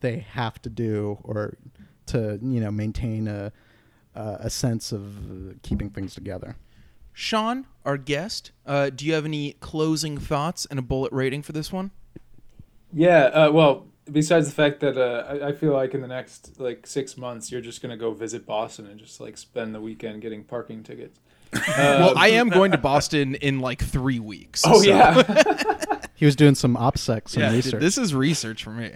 they 0.00 0.18
have 0.18 0.60
to 0.62 0.70
do 0.70 1.18
or 1.22 1.56
to 2.06 2.38
you 2.42 2.60
know 2.60 2.70
maintain 2.70 3.28
a 3.28 3.52
uh, 4.14 4.36
a 4.40 4.50
sense 4.50 4.92
of 4.92 5.60
keeping 5.62 5.90
things 5.90 6.14
together. 6.14 6.56
Sean, 7.12 7.66
our 7.84 7.96
guest, 7.96 8.50
uh, 8.66 8.90
do 8.90 9.06
you 9.06 9.14
have 9.14 9.24
any 9.24 9.52
closing 9.60 10.18
thoughts 10.18 10.66
and 10.66 10.78
a 10.78 10.82
bullet 10.82 11.12
rating 11.12 11.42
for 11.42 11.52
this 11.52 11.72
one? 11.72 11.90
Yeah. 12.92 13.24
Uh, 13.24 13.50
well, 13.52 13.86
besides 14.10 14.46
the 14.46 14.54
fact 14.54 14.80
that 14.80 14.96
uh, 14.96 15.26
I, 15.28 15.48
I 15.48 15.52
feel 15.52 15.72
like 15.72 15.94
in 15.94 16.00
the 16.00 16.08
next 16.08 16.60
like 16.60 16.86
six 16.86 17.16
months 17.16 17.50
you're 17.50 17.60
just 17.60 17.82
gonna 17.82 17.96
go 17.96 18.12
visit 18.12 18.46
Boston 18.46 18.86
and 18.86 18.98
just 18.98 19.20
like 19.20 19.36
spend 19.36 19.74
the 19.74 19.80
weekend 19.80 20.22
getting 20.22 20.44
parking 20.44 20.82
tickets. 20.82 21.18
Well, 21.52 22.10
Uh, 22.10 22.14
I 22.16 22.28
am 22.28 22.48
going 22.48 22.72
to 22.72 22.78
Boston 22.92 23.34
in 23.36 23.60
like 23.60 23.82
three 23.82 24.18
weeks. 24.20 24.62
Oh, 24.66 24.80
so- 24.82 24.88
yeah. 24.88 25.94
He 26.18 26.24
was 26.24 26.34
doing 26.34 26.54
some 26.54 26.76
OPSEC, 26.76 27.28
some 27.28 27.42
yeah, 27.42 27.48
dude, 27.50 27.64
research. 27.66 27.80
this 27.82 27.98
is 27.98 28.14
research 28.14 28.64
for 28.64 28.70
me. 28.70 28.90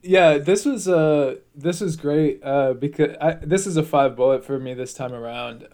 Yeah, 0.00 0.38
this 0.38 0.64
was 0.64 0.86
uh 0.86 1.36
this 1.56 1.82
is 1.82 1.96
great 1.96 2.40
uh 2.44 2.74
because 2.74 3.16
I, 3.20 3.32
this 3.34 3.66
is 3.66 3.76
a 3.76 3.82
five 3.82 4.14
bullet 4.14 4.44
for 4.44 4.60
me 4.60 4.72
this 4.72 4.94
time 4.94 5.12
around. 5.12 5.66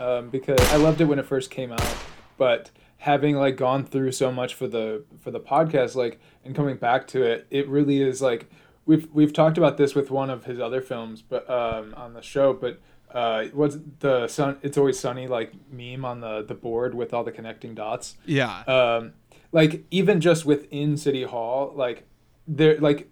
Um, 0.00 0.28
because 0.30 0.60
I 0.72 0.76
loved 0.76 1.00
it 1.00 1.04
when 1.04 1.18
it 1.18 1.26
first 1.26 1.50
came 1.50 1.72
out, 1.72 1.96
but 2.36 2.70
having 2.96 3.36
like 3.36 3.56
gone 3.56 3.84
through 3.84 4.12
so 4.12 4.32
much 4.32 4.54
for 4.54 4.66
the 4.66 5.04
for 5.20 5.30
the 5.30 5.40
podcast, 5.40 5.94
like 5.94 6.20
and 6.44 6.54
coming 6.54 6.76
back 6.76 7.06
to 7.08 7.22
it, 7.22 7.46
it 7.50 7.68
really 7.68 8.00
is 8.02 8.20
like 8.20 8.50
we've 8.86 9.08
we've 9.12 9.32
talked 9.32 9.56
about 9.58 9.76
this 9.76 9.94
with 9.94 10.10
one 10.10 10.30
of 10.30 10.44
his 10.46 10.58
other 10.58 10.80
films, 10.80 11.22
but 11.22 11.48
um 11.48 11.94
on 11.96 12.14
the 12.14 12.22
show, 12.22 12.52
but 12.52 12.80
uh 13.14 13.44
what's 13.54 13.78
the 14.00 14.26
sun? 14.28 14.58
It's 14.62 14.76
always 14.76 14.98
sunny 14.98 15.26
like 15.28 15.52
meme 15.70 16.04
on 16.04 16.20
the 16.20 16.42
the 16.42 16.54
board 16.54 16.94
with 16.94 17.14
all 17.14 17.24
the 17.24 17.32
connecting 17.32 17.74
dots 17.74 18.16
Yeah. 18.26 18.60
um 18.66 19.12
like 19.52 19.84
even 19.90 20.20
just 20.20 20.44
within 20.44 20.96
city 20.96 21.22
hall 21.22 21.72
like 21.76 22.06
there 22.48 22.78
like 22.80 23.08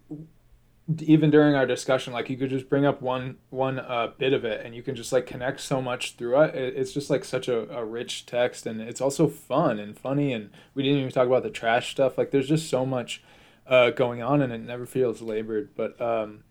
even 1.00 1.30
during 1.30 1.54
our 1.54 1.64
discussion 1.64 2.12
like 2.12 2.28
you 2.28 2.36
could 2.36 2.50
just 2.50 2.68
bring 2.68 2.84
up 2.84 3.00
one 3.00 3.36
one 3.50 3.78
uh, 3.78 4.08
bit 4.18 4.32
of 4.32 4.44
it 4.44 4.66
and 4.66 4.74
you 4.74 4.82
can 4.82 4.96
just 4.96 5.12
like 5.12 5.24
connect 5.26 5.60
so 5.60 5.80
much 5.80 6.16
through 6.16 6.40
it 6.42 6.54
It- 6.54 6.76
it's 6.76 6.92
just 6.92 7.08
like 7.08 7.24
such 7.24 7.46
a, 7.48 7.70
a 7.74 7.84
rich 7.84 8.26
text 8.26 8.66
and 8.66 8.80
it's 8.80 9.00
also 9.00 9.28
fun 9.28 9.78
and 9.78 9.96
funny 9.96 10.32
and 10.32 10.50
we 10.74 10.82
didn't 10.82 10.98
even 10.98 11.12
talk 11.12 11.28
about 11.28 11.44
the 11.44 11.50
trash 11.50 11.92
stuff 11.92 12.18
like 12.18 12.32
there's 12.32 12.48
just 12.48 12.68
so 12.68 12.84
much 12.84 13.22
uh, 13.68 13.90
going 13.90 14.20
on 14.22 14.42
and 14.42 14.52
it 14.52 14.58
never 14.58 14.84
feels 14.84 15.22
labored 15.22 15.70
but 15.76 15.98
um 16.00 16.42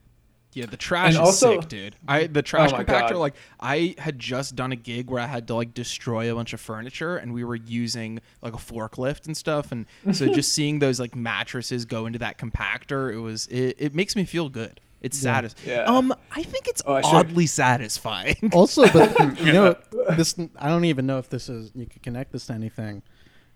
Yeah, 0.53 0.65
the 0.65 0.75
trash 0.77 1.07
And 1.07 1.13
is 1.13 1.19
also- 1.19 1.59
sick, 1.61 1.69
dude. 1.69 1.95
I 2.07 2.27
the 2.27 2.41
trash 2.41 2.71
Oh 2.73 2.77
compactor, 2.77 3.11
God. 3.11 3.15
like 3.15 3.35
I 3.59 3.95
had 3.97 4.19
just 4.19 4.55
done 4.55 4.71
a 4.71 4.75
gig 4.75 5.09
where 5.09 5.21
I 5.21 5.27
had 5.27 5.47
to 5.47 5.55
like 5.55 5.73
destroy 5.73 6.31
a 6.31 6.35
bunch 6.35 6.51
of 6.53 6.59
furniture, 6.59 7.15
and 7.17 7.33
we 7.33 7.43
were 7.43 7.55
using 7.55 8.19
like 8.41 8.53
a 8.53 8.57
forklift 8.57 9.25
and 9.27 9.37
stuff, 9.37 9.71
and 9.71 9.85
so 10.11 10.27
just 10.33 10.51
seeing 10.53 10.79
those 10.79 10.99
like 10.99 11.15
mattresses 11.15 11.85
go 11.85 12.05
into 12.05 12.19
that 12.19 12.37
compactor, 12.37 13.13
it 13.13 13.19
was 13.19 13.47
it, 13.47 13.75
it 13.79 13.95
makes 13.95 14.15
me 14.15 14.25
feel 14.25 14.49
good. 14.49 14.79
It's 15.01 15.17
Yeah. 15.23 15.33
satisfying. 15.35 15.69
Yeah. 15.77 15.83
Um, 15.85 16.13
I 16.31 16.43
think 16.43 16.67
it's 16.67 16.81
Oh, 16.85 16.93
I 16.95 17.01
should- 17.01 17.15
oddly 17.15 17.47
satisfying. 17.47 18.35
also, 18.53 18.87
but 18.91 19.39
you 19.41 19.51
know, 19.53 19.75
this 20.17 20.35
I 20.59 20.67
don't 20.69 20.85
even 20.85 21.05
know 21.07 21.17
if 21.17 21.29
this 21.29 21.49
is 21.49 21.71
you 21.75 21.85
could 21.87 22.03
connect 22.03 22.33
this 22.33 22.45
to 22.47 22.53
anything, 22.53 23.01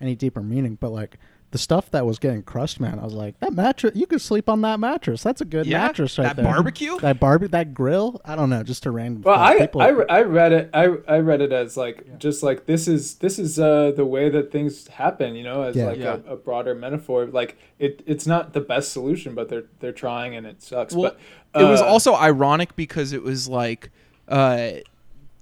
any 0.02 0.16
deeper 0.16 0.42
meaning. 0.42 0.76
But 0.80 0.92
like 0.92 1.18
the 1.52 1.58
stuff 1.58 1.90
that 1.92 2.06
was 2.06 2.20
getting 2.20 2.44
crushed, 2.44 2.80
man, 2.82 3.00
I 3.00 3.04
was 3.06 3.14
like, 3.14 3.40
that 3.40 3.54
mattress, 3.54 3.96
you 3.96 4.06
could 4.08 4.20
sleep 4.20 4.50
on 4.50 4.60
that 4.62 4.78
mattress. 4.80 5.24
That's 5.24 5.40
a 5.40 5.46
good 5.46 5.66
Yeah? 5.66 5.80
mattress 5.86 6.18
right 6.18 6.26
That 6.26 6.36
there. 6.36 6.46
barbecue? 6.46 6.98
that 7.02 7.20
barbie, 7.20 7.48
that 7.48 7.74
grill. 7.74 8.20
I 8.26 8.36
don't 8.36 8.50
know, 8.50 8.62
just 8.64 8.86
a 8.86 8.92
random. 8.92 9.22
Well. 9.22 9.40
I, 9.40 9.60
People- 9.60 9.82
I, 9.82 9.90
I 10.10 10.22
read 10.24 10.52
it. 10.52 10.70
I, 10.74 10.90
I 11.08 11.20
read 11.20 11.40
it 11.42 11.54
as 11.54 11.78
like 11.78 12.18
just 12.20 12.44
like 12.44 12.66
this 12.66 12.88
is 12.90 13.16
this 13.16 13.40
is 13.40 13.58
uh, 13.58 13.92
the 13.96 14.06
way 14.06 14.30
that 14.30 14.52
things 14.52 14.88
happen. 14.90 15.36
You 15.36 15.44
know, 15.44 15.62
as 15.62 15.76
Yeah. 15.78 15.86
like 15.86 16.00
Yeah. 16.00 16.18
A, 16.28 16.34
a 16.34 16.36
broader 16.36 16.76
metaphor. 16.76 17.26
Like 17.28 17.58
it, 17.80 18.02
it's 18.06 18.28
not 18.28 18.52
the 18.54 18.62
best 18.62 18.92
solution, 18.92 19.34
but 19.34 19.48
they're 19.48 19.66
they're 19.80 19.94
trying 19.94 20.36
and 20.36 20.46
it 20.46 20.62
sucks. 20.62 20.94
Well, 20.94 21.16
but 21.54 21.62
it 21.62 21.66
was 21.66 21.80
uh, 21.80 21.86
also 21.86 22.16
ironic 22.16 22.76
because 22.76 23.14
it 23.14 23.24
was 23.24 23.48
like 23.48 23.92
uh, 24.28 24.72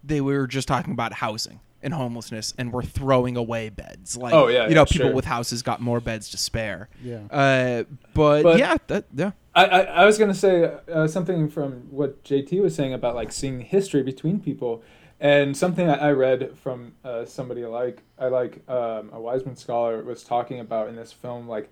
they 0.03 0.21
were 0.21 0.45
just 0.45 0.67
talking 0.67 0.93
about 0.93 1.13
housing 1.13 1.59
and 1.83 1.93
homelessness, 1.93 2.53
and 2.57 2.71
we're 2.73 2.81
throwing 2.83 3.37
away 3.37 3.69
beds. 3.69 4.17
Like, 4.17 4.33
Oh, 4.33 4.47
yeah, 4.47 4.67
you 4.67 4.75
know, 4.75 4.81
yeah, 4.81 4.85
people 4.85 5.07
sure. 5.07 5.15
with 5.15 5.25
houses 5.25 5.61
got 5.61 5.81
more 5.81 5.99
beds 5.99 6.29
to 6.29 6.37
spare. 6.37 6.89
Yeah. 7.03 7.19
Uh, 7.29 7.83
but, 8.13 8.43
But- 8.43 8.57
yeah, 8.59 8.77
that 8.87 9.05
yeah. 9.13 9.31
I, 9.55 9.65
I, 9.65 9.79
I 9.81 10.05
was 10.05 10.17
gonna 10.17 10.33
say 10.33 10.71
uh, 10.91 11.07
something 11.07 11.47
from 11.47 11.87
what 11.91 12.23
JT 12.23 12.59
was 12.61 12.73
saying 12.73 12.93
about 12.93 13.13
like 13.13 13.31
seeing 13.31 13.61
history 13.61 14.01
between 14.01 14.39
people, 14.39 14.81
and 15.19 15.55
something 15.55 15.87
I, 15.87 16.09
I 16.09 16.11
read 16.11 16.57
from 16.57 16.93
uh, 17.05 17.25
somebody 17.25 17.63
like 17.65 18.01
I 18.17 18.29
like 18.29 18.67
um, 18.67 19.11
a 19.13 19.21
Wiseman 19.21 19.55
scholar 19.55 20.01
was 20.03 20.23
talking 20.23 20.59
about 20.59 20.89
in 20.89 20.95
this 20.95 21.11
film 21.13 21.47
like 21.47 21.71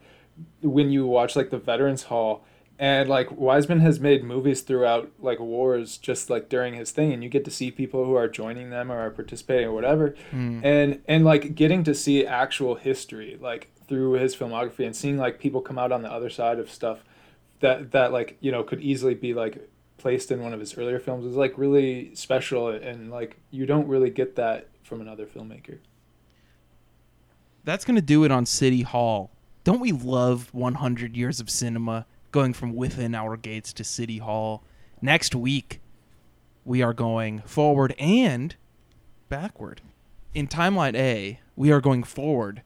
when 0.61 0.91
you 0.91 1.07
watch 1.07 1.35
like 1.35 1.49
the 1.49 1.57
Veterans 1.57 2.03
Hall 2.03 2.45
and 2.81 3.07
like 3.07 3.29
Wiseman 3.31 3.79
has 3.81 3.99
made 3.99 4.23
movies 4.23 4.61
throughout 4.61 5.11
like 5.19 5.39
wars 5.39 5.97
just 5.97 6.29
like 6.31 6.49
during 6.49 6.73
his 6.73 6.89
thing 6.91 7.13
and 7.13 7.23
you 7.23 7.29
get 7.29 7.45
to 7.45 7.51
see 7.51 7.69
people 7.69 8.03
who 8.05 8.15
are 8.15 8.27
joining 8.27 8.71
them 8.71 8.91
or 8.91 8.97
are 8.97 9.11
participating 9.11 9.67
or 9.67 9.71
whatever 9.73 10.15
Mm. 10.33 10.65
and 10.65 11.01
and 11.07 11.23
like 11.23 11.53
getting 11.55 11.83
to 11.83 11.93
see 11.93 12.25
actual 12.25 12.75
history 12.75 13.37
like 13.39 13.69
through 13.87 14.13
his 14.13 14.35
filmography 14.35 14.85
and 14.85 14.95
seeing 14.95 15.17
like 15.17 15.37
people 15.39 15.61
come 15.61 15.77
out 15.77 15.91
on 15.91 16.01
the 16.01 16.11
other 16.11 16.29
side 16.29 16.57
of 16.59 16.71
stuff 16.71 16.99
that 17.59 17.91
that 17.91 18.11
like 18.11 18.37
you 18.41 18.51
know 18.51 18.63
could 18.63 18.81
easily 18.81 19.13
be 19.13 19.33
like 19.33 19.69
placed 19.99 20.31
in 20.31 20.41
one 20.41 20.51
of 20.53 20.59
his 20.59 20.75
earlier 20.77 20.99
films 20.99 21.23
is 21.25 21.35
like 21.35 21.53
really 21.57 22.15
special 22.15 22.69
and 22.69 23.11
like 23.11 23.37
you 23.51 23.67
don't 23.67 23.87
really 23.87 24.09
get 24.09 24.35
that 24.35 24.67
from 24.81 24.99
another 25.01 25.27
filmmaker 25.27 25.77
That's 27.63 27.85
gonna 27.85 28.01
do 28.01 28.23
it 28.23 28.31
on 28.31 28.45
City 28.47 28.81
Hall. 28.81 29.29
Don't 29.63 29.79
we 29.79 29.91
love 29.91 30.51
100 30.53 31.15
years 31.15 31.39
of 31.39 31.47
cinema 31.49 32.07
going 32.31 32.53
from 32.53 32.75
within 32.75 33.13
our 33.15 33.37
gates 33.37 33.73
to 33.73 33.83
City 33.83 34.17
Hall? 34.19 34.63
Next 35.01 35.35
week, 35.35 35.81
we 36.65 36.81
are 36.81 36.93
going 36.93 37.39
forward 37.39 37.93
and 37.99 38.55
backward. 39.29 39.81
In 40.33 40.47
Timeline 40.47 40.95
A, 40.95 41.39
we 41.55 41.71
are 41.71 41.81
going 41.81 42.03
forward 42.03 42.61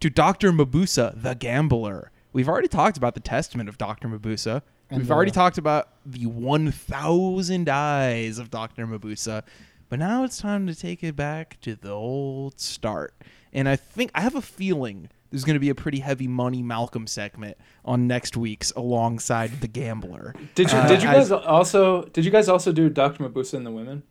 to 0.00 0.10
Dr. 0.10 0.52
Mabuse, 0.52 1.22
the 1.22 1.34
gambler, 1.34 2.10
We've 2.32 2.48
already 2.48 2.68
talked 2.68 2.98
about 2.98 3.14
the 3.14 3.20
testament 3.20 3.68
of 3.68 3.78
Dr. 3.78 4.06
Mabuse. 4.06 4.60
And 4.90 4.98
We've 5.00 5.08
the- 5.08 5.14
already 5.14 5.30
talked 5.30 5.58
about 5.58 5.88
the 6.04 6.26
1,000 6.26 7.68
eyes 7.68 8.38
of 8.38 8.50
Dr. 8.50 8.86
Mabuse. 8.86 9.42
But 9.88 9.98
now 9.98 10.24
it's 10.24 10.38
time 10.38 10.66
to 10.66 10.74
take 10.74 11.02
it 11.02 11.16
back 11.16 11.58
to 11.62 11.74
the 11.74 11.90
old 11.90 12.60
start. 12.60 13.14
And 13.52 13.68
I 13.68 13.76
think, 13.76 14.10
I 14.14 14.20
have 14.20 14.34
a 14.34 14.42
feeling 14.42 15.08
there's 15.30 15.44
going 15.44 15.54
to 15.54 15.60
be 15.60 15.68
a 15.70 15.74
pretty 15.74 16.00
heavy 16.00 16.26
money 16.28 16.62
Malcolm 16.62 17.06
segment 17.06 17.56
on 17.84 18.06
next 18.06 18.36
week's 18.36 18.70
alongside 18.72 19.60
The 19.60 19.68
Gambler. 19.68 20.34
Did 20.54 20.70
you 20.72 20.78
Uh, 20.78 20.88
did 20.88 21.02
you 21.02 21.08
as- 21.08 21.28
guys 21.28 21.32
also 21.44 22.04
did 22.04 22.24
you 22.24 22.30
guys 22.30 22.48
also 22.48 22.72
do 22.72 22.88
Dr. 22.88 23.28
Mabuse 23.28 23.54
and 23.54 23.66
the 23.66 23.70
women? 23.70 24.02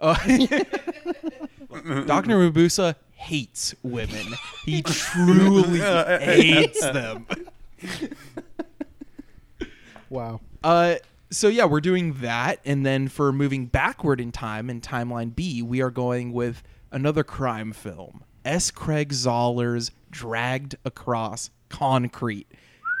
Uh, 0.00 0.14
Dr. 2.06 2.30
Mabuse 2.38 2.94
hates 3.12 3.74
women. 3.82 4.26
He 4.64 4.82
truly 4.82 5.78
hates 6.20 6.80
them. 6.80 7.26
Wow. 10.10 10.40
Uh, 10.62 10.96
so 11.30 11.48
yeah, 11.48 11.64
we're 11.64 11.80
doing 11.80 12.14
that, 12.14 12.60
and 12.64 12.84
then 12.86 13.08
for 13.08 13.32
moving 13.32 13.66
backward 13.66 14.20
in 14.20 14.30
time 14.32 14.70
in 14.70 14.80
timeline 14.80 15.34
B, 15.34 15.62
we 15.62 15.80
are 15.82 15.90
going 15.90 16.32
with 16.32 16.62
another 16.92 17.24
crime 17.24 17.72
film, 17.72 18.22
S. 18.44 18.70
Craig 18.70 19.10
Zahler's 19.12 19.90
"Dragged 20.14 20.76
Across 20.84 21.50
Concrete." 21.68 22.46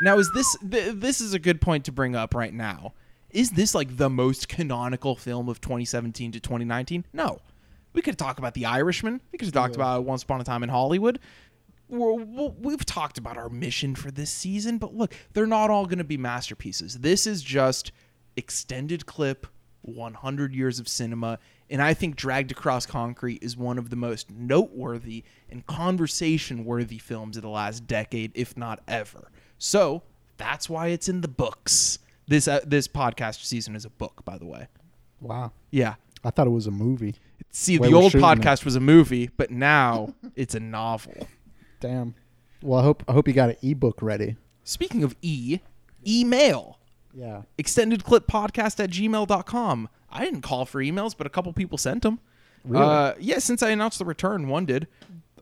Now, 0.02 0.18
is 0.18 0.30
this 0.34 0.56
th- 0.68 0.94
this 0.96 1.20
is 1.20 1.32
a 1.32 1.38
good 1.38 1.60
point 1.60 1.84
to 1.84 1.92
bring 1.92 2.16
up 2.16 2.34
right 2.34 2.52
now? 2.52 2.92
Is 3.30 3.52
this 3.52 3.74
like 3.74 3.96
the 3.96 4.10
most 4.10 4.48
canonical 4.48 5.16
film 5.16 5.48
of 5.48 5.60
2017 5.60 6.32
to 6.32 6.40
2019? 6.40 7.04
No. 7.12 7.40
We 7.92 8.02
could 8.02 8.18
talk 8.18 8.38
about 8.38 8.54
The 8.54 8.66
Irishman. 8.66 9.20
We 9.32 9.38
could 9.38 9.46
have 9.46 9.54
talked 9.54 9.76
about 9.76 10.04
Once 10.04 10.24
Upon 10.24 10.40
a 10.40 10.44
Time 10.44 10.62
in 10.62 10.68
Hollywood. 10.68 11.20
We're, 11.88 12.14
we've 12.14 12.84
talked 12.84 13.18
about 13.18 13.36
our 13.36 13.48
mission 13.48 13.94
for 13.94 14.10
this 14.10 14.30
season, 14.30 14.78
but 14.78 14.94
look, 14.94 15.14
they're 15.32 15.46
not 15.46 15.70
all 15.70 15.86
going 15.86 15.98
to 15.98 16.04
be 16.04 16.16
masterpieces. 16.16 16.98
This 16.98 17.26
is 17.26 17.42
just 17.42 17.92
extended 18.36 19.06
clip, 19.06 19.46
100 19.82 20.54
years 20.54 20.80
of 20.80 20.88
cinema, 20.88 21.38
and 21.74 21.82
I 21.82 21.92
think 21.92 22.14
Dragged 22.14 22.52
Across 22.52 22.86
Concrete 22.86 23.42
is 23.42 23.56
one 23.56 23.78
of 23.78 23.90
the 23.90 23.96
most 23.96 24.30
noteworthy 24.30 25.24
and 25.50 25.66
conversation 25.66 26.64
worthy 26.64 26.98
films 26.98 27.36
of 27.36 27.42
the 27.42 27.48
last 27.48 27.88
decade, 27.88 28.30
if 28.36 28.56
not 28.56 28.78
ever. 28.86 29.32
So 29.58 30.04
that's 30.36 30.70
why 30.70 30.86
it's 30.88 31.08
in 31.08 31.20
the 31.20 31.26
books. 31.26 31.98
This 32.28 32.46
uh, 32.46 32.60
this 32.64 32.86
podcast 32.86 33.44
season 33.44 33.74
is 33.74 33.84
a 33.84 33.90
book, 33.90 34.24
by 34.24 34.38
the 34.38 34.46
way. 34.46 34.68
Wow. 35.20 35.50
Yeah. 35.72 35.96
I 36.22 36.30
thought 36.30 36.46
it 36.46 36.50
was 36.50 36.68
a 36.68 36.70
movie. 36.70 37.16
See, 37.50 37.76
the 37.76 37.92
old 37.92 38.12
shooting 38.12 38.20
it. 38.20 38.38
podcast 38.38 38.64
was 38.64 38.76
a 38.76 38.80
movie, 38.80 39.30
but 39.36 39.50
now 39.50 40.14
it's 40.36 40.54
a 40.54 40.60
novel. 40.60 41.26
Damn. 41.80 42.14
Well, 42.62 42.78
I 42.78 42.84
hope 42.84 43.02
I 43.08 43.12
hope 43.12 43.26
you 43.26 43.34
got 43.34 43.50
an 43.50 43.56
ebook 43.62 44.00
ready. 44.00 44.36
Speaking 44.62 45.02
of 45.02 45.16
e, 45.22 45.58
email. 46.06 46.78
Yeah. 47.12 47.42
Extended 47.58 48.04
clip 48.04 48.28
podcast 48.28 48.82
at 48.82 48.90
gmail.com. 48.90 49.88
I 50.14 50.24
didn't 50.24 50.42
call 50.42 50.64
for 50.64 50.80
emails, 50.82 51.14
but 51.16 51.26
a 51.26 51.30
couple 51.30 51.52
people 51.52 51.76
sent 51.76 52.02
them. 52.02 52.20
Really? 52.64 52.84
Uh, 52.84 53.14
yeah, 53.20 53.38
since 53.40 53.62
I 53.62 53.70
announced 53.70 53.98
the 53.98 54.04
return, 54.06 54.48
one 54.48 54.64
did. 54.64 54.86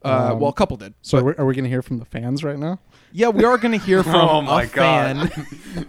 Uh, 0.05 0.31
Um, 0.32 0.40
well, 0.40 0.51
a 0.51 0.53
couple 0.55 0.77
did. 0.77 0.94
So 1.03 1.19
But- 1.19 1.23
are 1.23 1.27
we, 1.27 1.35
are 1.35 1.47
we 1.47 1.55
going 1.55 1.65
to 1.65 1.70
hear 1.70 1.82
from 1.82 1.99
the 1.99 2.05
fans 2.05 2.43
right 2.43 2.59
now? 2.59 2.81
yeah, 3.12 3.28
we 3.28 3.44
are 3.44 3.59
going 3.59 3.78
to 3.78 3.85
hear 3.85 4.03
from 4.03 4.15
Oh 4.16 4.40
my 4.43 4.62
a 4.65 4.66
God. 4.66 5.31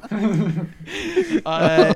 fan. 0.10 0.70
uh, 1.46 1.94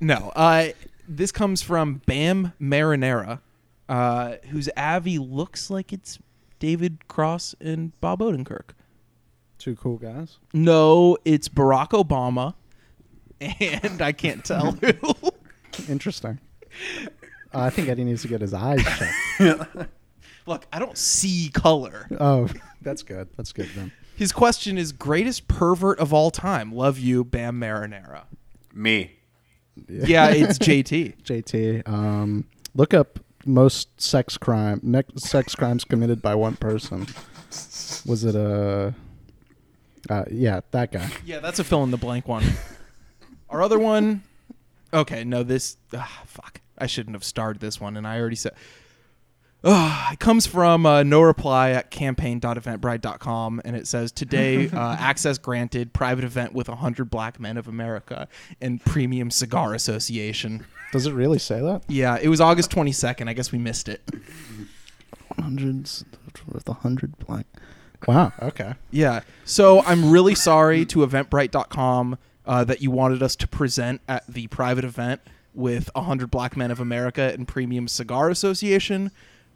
no, 0.00 0.32
uh, 0.36 0.68
this 1.08 1.32
comes 1.32 1.62
from 1.62 2.02
Bam 2.06 2.52
Marinera, 2.60 3.40
uh, 3.88 4.34
whose 4.50 4.68
Avi 4.76 5.18
looks 5.18 5.70
like 5.70 5.92
it's 5.92 6.18
David 6.58 7.08
Cross 7.08 7.54
and 7.60 7.98
Bob 8.00 8.20
Odenkirk. 8.20 8.70
Two 9.58 9.76
cool 9.76 9.96
guys. 9.96 10.38
No, 10.52 11.16
it's 11.24 11.48
Barack 11.48 11.90
Obama, 11.90 12.54
and 13.40 14.02
I 14.02 14.12
can't 14.12 14.44
tell 14.44 14.72
who. 14.72 15.14
Interesting. 15.88 16.38
Uh, 17.54 17.60
I 17.60 17.70
think 17.70 17.88
Eddie 17.88 18.04
needs 18.04 18.22
to 18.22 18.28
get 18.28 18.40
his 18.40 18.54
eyes 18.54 18.82
checked. 18.82 19.76
Look, 20.46 20.66
I 20.72 20.78
don't 20.78 20.96
see 20.98 21.50
color. 21.52 22.06
oh, 22.18 22.48
that's 22.80 23.02
good. 23.02 23.28
That's 23.36 23.52
good 23.52 23.68
then. 23.76 23.92
His 24.16 24.32
question 24.32 24.76
is 24.78 24.92
greatest 24.92 25.48
pervert 25.48 25.98
of 25.98 26.12
all 26.12 26.30
time. 26.30 26.72
Love 26.72 26.98
you, 26.98 27.24
Bam 27.24 27.60
Marinera. 27.60 28.22
Me. 28.74 29.12
Yeah, 29.88 30.28
it's 30.30 30.58
JT. 30.58 31.22
JT. 31.24 31.88
Um, 31.88 32.46
look 32.74 32.92
up 32.92 33.18
most 33.44 34.00
sex 34.00 34.36
crime 34.38 34.80
ne- 34.82 35.02
sex 35.16 35.54
crimes 35.54 35.84
committed 35.84 36.22
by 36.22 36.34
one 36.34 36.56
person. 36.56 37.06
Was 38.06 38.24
it 38.24 38.34
a? 38.34 38.94
Uh, 40.10 40.24
yeah, 40.30 40.60
that 40.72 40.92
guy. 40.92 41.10
Yeah, 41.24 41.38
that's 41.40 41.58
a 41.58 41.64
fill 41.64 41.82
in 41.84 41.90
the 41.90 41.96
blank 41.96 42.26
one. 42.26 42.44
Our 43.48 43.62
other 43.62 43.78
one. 43.78 44.22
Okay, 44.92 45.24
no, 45.24 45.42
this. 45.42 45.76
ah, 45.94 46.22
fuck. 46.26 46.60
I 46.78 46.86
shouldn't 46.86 47.14
have 47.14 47.24
started 47.24 47.60
this 47.60 47.80
one, 47.80 47.96
and 47.96 48.06
I 48.06 48.18
already 48.18 48.36
said. 48.36 48.52
Ah, 49.64 50.12
it 50.12 50.18
comes 50.18 50.44
from 50.44 50.84
uh, 50.84 51.04
no 51.04 51.22
reply 51.22 51.70
at 51.70 51.92
campaign.eventbrite.com, 51.92 53.62
and 53.64 53.76
it 53.76 53.86
says 53.86 54.10
today 54.10 54.68
uh, 54.72 54.96
access 54.98 55.38
granted 55.38 55.92
private 55.92 56.24
event 56.24 56.52
with 56.52 56.68
100 56.68 57.08
black 57.10 57.38
men 57.38 57.56
of 57.56 57.68
America 57.68 58.26
and 58.60 58.84
Premium 58.84 59.30
Cigar 59.30 59.72
Association. 59.72 60.66
Does 60.90 61.06
it 61.06 61.12
really 61.12 61.38
say 61.38 61.60
that? 61.60 61.82
Yeah, 61.88 62.18
it 62.20 62.28
was 62.28 62.40
August 62.40 62.72
22nd. 62.72 63.28
I 63.28 63.34
guess 63.34 63.52
we 63.52 63.58
missed 63.58 63.88
it. 63.88 64.02
Hundreds 65.38 66.04
with 66.46 66.68
a 66.68 66.74
hundred 66.74 67.16
black. 67.18 67.46
Wow. 68.06 68.32
Okay. 68.42 68.74
Yeah. 68.90 69.20
So 69.44 69.80
I'm 69.82 70.10
really 70.10 70.34
sorry 70.34 70.84
to 70.86 71.06
Eventbrite.com 71.06 72.18
uh, 72.46 72.64
that 72.64 72.80
you 72.82 72.90
wanted 72.90 73.22
us 73.22 73.36
to 73.36 73.48
present 73.48 74.00
at 74.08 74.26
the 74.26 74.46
private 74.48 74.84
event 74.84 75.20
with 75.54 75.90
100 75.94 76.30
Black 76.30 76.56
Men 76.56 76.70
of 76.70 76.80
America 76.80 77.30
and 77.34 77.46
Premium 77.46 77.86
Cigar 77.88 78.30
Association. 78.30 79.10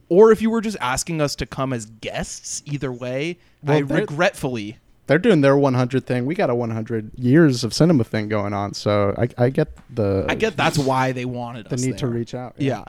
Or 0.08 0.30
if 0.30 0.40
you 0.40 0.50
were 0.50 0.60
just 0.60 0.76
asking 0.80 1.20
us 1.20 1.34
to 1.36 1.46
come 1.46 1.72
as 1.72 1.86
guests, 1.86 2.62
either 2.66 2.92
way, 2.92 3.38
I 3.66 3.68
Well, 3.80 3.84
they're- 3.86 4.00
regretfully. 4.02 4.76
They're 5.08 5.18
doing 5.18 5.40
their 5.40 5.56
100 5.56 6.04
thing. 6.04 6.26
We 6.26 6.34
got 6.34 6.50
a 6.50 6.54
100 6.54 7.12
years 7.16 7.62
of 7.62 7.72
cinema 7.72 8.02
thing 8.02 8.28
going 8.28 8.52
on, 8.52 8.74
so 8.74 9.14
I, 9.16 9.28
I 9.38 9.50
get 9.50 9.68
the 9.94 10.26
I 10.28 10.34
get 10.34 10.56
that's 10.56 10.78
why 10.78 11.12
they 11.12 11.24
wanted 11.24 11.68
the 11.68 11.74
us. 11.76 11.84
need 11.84 11.96
to 11.98 12.08
reach 12.08 12.34
out. 12.34 12.54
Yeah. 12.58 12.84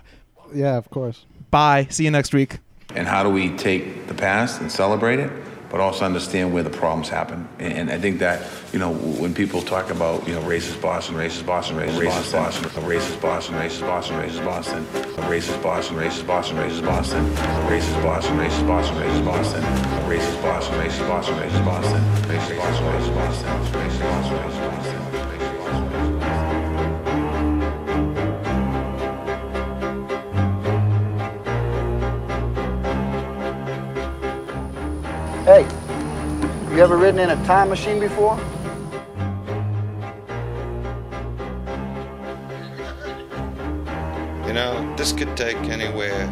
Yeah, 0.51 0.77
of 0.77 0.89
course. 0.89 1.25
Bye. 1.51 1.85
See 1.91 2.05
you 2.05 2.11
next 2.11 2.33
week. 2.33 2.57
And 2.95 3.07
how 3.07 3.21
do 3.21 3.29
we 3.29 3.55
take 3.57 4.07
the 4.07 4.15
past 4.15 4.61
and 4.61 4.71
celebrate 4.71 5.19
it, 5.19 5.31
but 5.69 5.79
also 5.79 6.05
understand 6.05 6.53
where 6.53 6.63
the 6.63 6.69
problems 6.69 7.09
happen? 7.09 7.47
And, 7.59 7.73
and 7.73 7.91
I 7.91 7.97
think 7.97 8.19
that, 8.19 8.47
you 8.73 8.79
know, 8.79 8.93
when 8.93 9.33
people 9.33 9.61
talk 9.61 9.89
about, 9.89 10.27
you 10.27 10.33
know, 10.33 10.41
racist 10.41 10.81
Boston, 10.81 11.15
racist 11.15 11.45
Boston, 11.45 11.77
racist 11.77 12.31
Boston, 12.31 12.73
racist 12.83 13.21
Boston, 13.21 13.55
racist 13.55 13.85
Boston, 13.91 14.15
racist 14.15 14.45
Boston, 14.45 14.77
racist 15.25 15.63
Boston, 15.63 15.97
racist 15.97 16.25
Boston, 16.25 16.57
racist 16.57 16.85
Boston, 16.85 17.57
racist 17.67 18.03
Boston, 18.03 18.37
racist 18.37 18.67
Boston, 18.67 18.97
racist 19.17 19.47
Boston, 19.47 19.77
racist 20.07 20.37
Boston, 20.37 20.75
racist 20.77 21.07
Boston, 21.07 21.35
racist 21.35 21.35
Boston, 21.35 21.35
racist 21.37 21.65
Boston, 21.65 22.85
racist 22.87 23.13
Boston, 23.13 23.49
racist 23.51 24.01
Boston, 24.01 24.37
racist 24.37 24.71
Boston. 24.71 24.96
Hey, 35.47 35.61
you 36.75 36.83
ever 36.83 36.97
ridden 36.97 37.21
in 37.21 37.29
a 37.29 37.45
time 37.45 37.69
machine 37.69 38.01
before? 38.01 38.37
You 44.45 44.51
know, 44.51 44.93
this 44.97 45.13
could 45.13 45.37
take 45.37 45.55
anywhere 45.69 46.27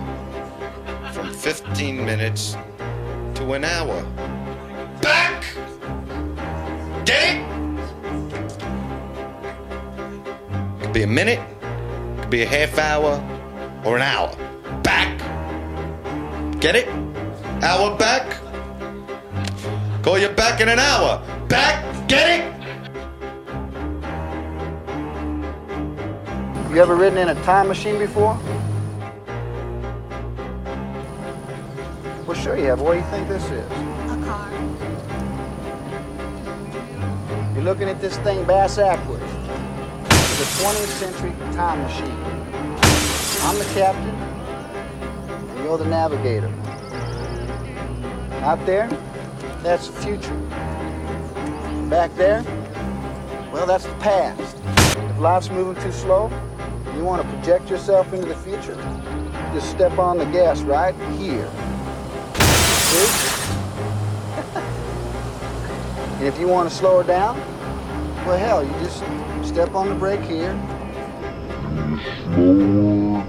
from 1.13 1.33
15 1.33 2.05
minutes 2.05 2.57
to 3.35 3.53
an 3.53 3.63
hour. 3.63 4.03
Back! 5.01 5.45
Get 7.05 7.37
it? 7.37 7.61
Could 10.81 10.91
be 10.91 11.03
a 11.03 11.07
minute, 11.07 11.39
could 12.19 12.29
be 12.29 12.41
a 12.41 12.45
half 12.45 12.77
hour, 12.77 13.23
or 13.85 13.95
an 13.95 14.01
hour. 14.01 14.35
Back! 14.83 15.17
Get 16.59 16.75
it? 16.75 16.89
Hour 17.63 17.97
back? 17.97 18.44
Call 20.05 20.19
you 20.19 20.29
back 20.29 20.61
in 20.61 20.69
an 20.69 20.77
hour. 20.77 21.19
Back! 21.49 21.83
Get 22.07 22.29
it? 22.29 22.45
You 26.69 26.79
ever 26.79 26.95
ridden 26.95 27.17
in 27.17 27.29
a 27.29 27.43
time 27.43 27.67
machine 27.67 27.97
before? 27.97 28.37
Well, 32.27 32.35
sure 32.35 32.55
you 32.55 32.65
have. 32.65 32.81
What 32.81 32.91
do 32.91 32.99
you 32.99 33.05
think 33.05 33.27
this 33.27 33.43
is? 33.45 33.65
A 34.11 34.21
car. 34.23 34.51
You're 37.55 37.63
looking 37.63 37.89
at 37.89 37.99
this 37.99 38.15
thing 38.19 38.45
bass 38.45 38.77
backwards. 38.77 39.23
It's 39.23 40.39
a 40.39 40.63
20th 40.63 40.99
century 40.99 41.33
time 41.55 41.81
machine. 41.81 42.15
I'm 43.41 43.57
the 43.57 43.65
captain, 43.73 44.15
and 45.49 45.63
you're 45.63 45.79
the 45.79 45.85
navigator. 45.85 46.53
Out 48.43 48.63
there, 48.67 48.87
that's 49.65 49.87
the 49.87 49.99
future. 50.01 50.35
Back 51.89 52.15
there, 52.15 52.43
well, 53.51 53.65
that's 53.65 53.85
the 53.85 53.95
past. 53.95 54.57
If 55.09 55.17
life's 55.17 55.49
moving 55.49 55.81
too 55.81 55.91
slow, 55.91 56.29
you 56.95 57.03
want 57.03 57.23
to 57.23 57.27
project 57.35 57.71
yourself 57.71 58.13
into 58.13 58.27
the 58.27 58.35
future, 58.35 58.75
just 59.53 59.71
step 59.71 59.97
on 59.97 60.19
the 60.19 60.25
gas 60.25 60.61
right 60.61 60.93
here. 61.17 61.49
And 66.15 66.33
if 66.33 66.39
you 66.39 66.47
want 66.47 66.69
to 66.69 66.73
slow 66.73 67.01
her 67.01 67.03
down, 67.03 67.37
well, 68.25 68.37
hell, 68.37 68.63
you 68.63 68.71
just 68.79 68.99
step 69.45 69.75
on 69.75 69.89
the 69.89 69.95
brake 69.95 70.21
here. 70.21 70.53
My 72.37 73.25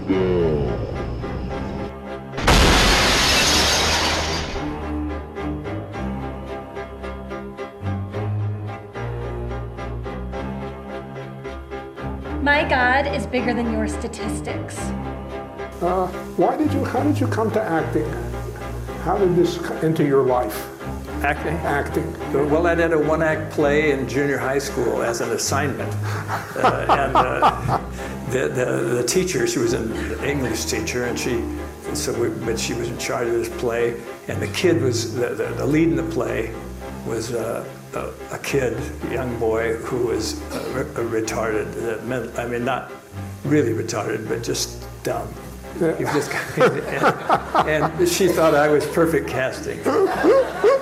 God 12.69 13.07
is 13.07 13.29
bigger 13.29 13.55
than 13.55 13.73
your 13.73 13.87
statistics. 13.87 14.77
Uh, 15.81 16.09
why 16.35 16.57
did 16.57 16.73
you? 16.73 16.85
How 16.85 17.01
did 17.05 17.21
you 17.21 17.29
come 17.29 17.49
to 17.53 17.63
acting? 17.63 18.11
How 19.05 19.17
did 19.17 19.37
this 19.37 19.57
co- 19.59 19.77
enter 19.77 20.05
your 20.05 20.25
life? 20.25 20.69
Acting? 21.23 21.55
Acting. 21.59 22.33
Well, 22.33 22.67
I 22.67 22.75
did 22.75 22.93
a 22.93 22.99
one 22.99 23.23
act 23.23 23.53
play 23.53 23.93
in 23.93 24.09
junior 24.09 24.37
high 24.37 24.59
school 24.59 25.05
as 25.05 25.21
an 25.21 25.31
assignment. 25.31 25.95
Uh, 26.57 26.87
and 26.89 27.17
uh, 27.17 27.81
the, 28.31 28.49
the, 28.49 28.95
the 28.97 29.05
teacher, 29.05 29.47
she 29.47 29.61
was 29.61 29.73
an 29.73 29.93
English 30.25 30.65
teacher, 30.65 31.05
and 31.05 31.17
she, 31.17 31.35
and 31.35 31.97
so 31.97 32.13
we, 32.21 32.31
but 32.45 32.59
she 32.59 32.75
was 32.75 32.89
in 32.89 32.99
charge 32.99 33.29
of 33.29 33.35
this 33.35 33.61
play. 33.61 34.03
And 34.27 34.43
the 34.43 34.49
kid 34.49 34.83
was, 34.83 35.15
the, 35.15 35.29
the, 35.29 35.47
the 35.55 35.67
lead 35.67 35.89
in 35.89 35.95
the 35.95 36.03
play 36.03 36.53
was 37.07 37.33
uh, 37.33 37.65
a, 37.97 38.13
a 38.33 38.39
kid, 38.39 38.77
a 39.09 39.13
young 39.13 39.39
boy, 39.39 39.75
who 39.77 40.07
was 40.09 40.35
re- 40.75 40.83
uh, 40.83 41.09
retarded. 41.11 41.69
uh, 42.37 42.41
I 42.41 42.47
mean, 42.47 42.65
not 42.65 42.93
really 43.45 43.73
retarded, 43.73 44.29
but 44.29 44.43
just 44.43 44.85
dumb. 45.03 45.29
Just, 45.79 46.31
and, 46.59 47.69
and 47.69 48.09
she 48.09 48.29
thought 48.29 48.55
I 48.55 48.69
was 48.69 48.87
perfect 48.87 49.29
casting. 49.29 49.83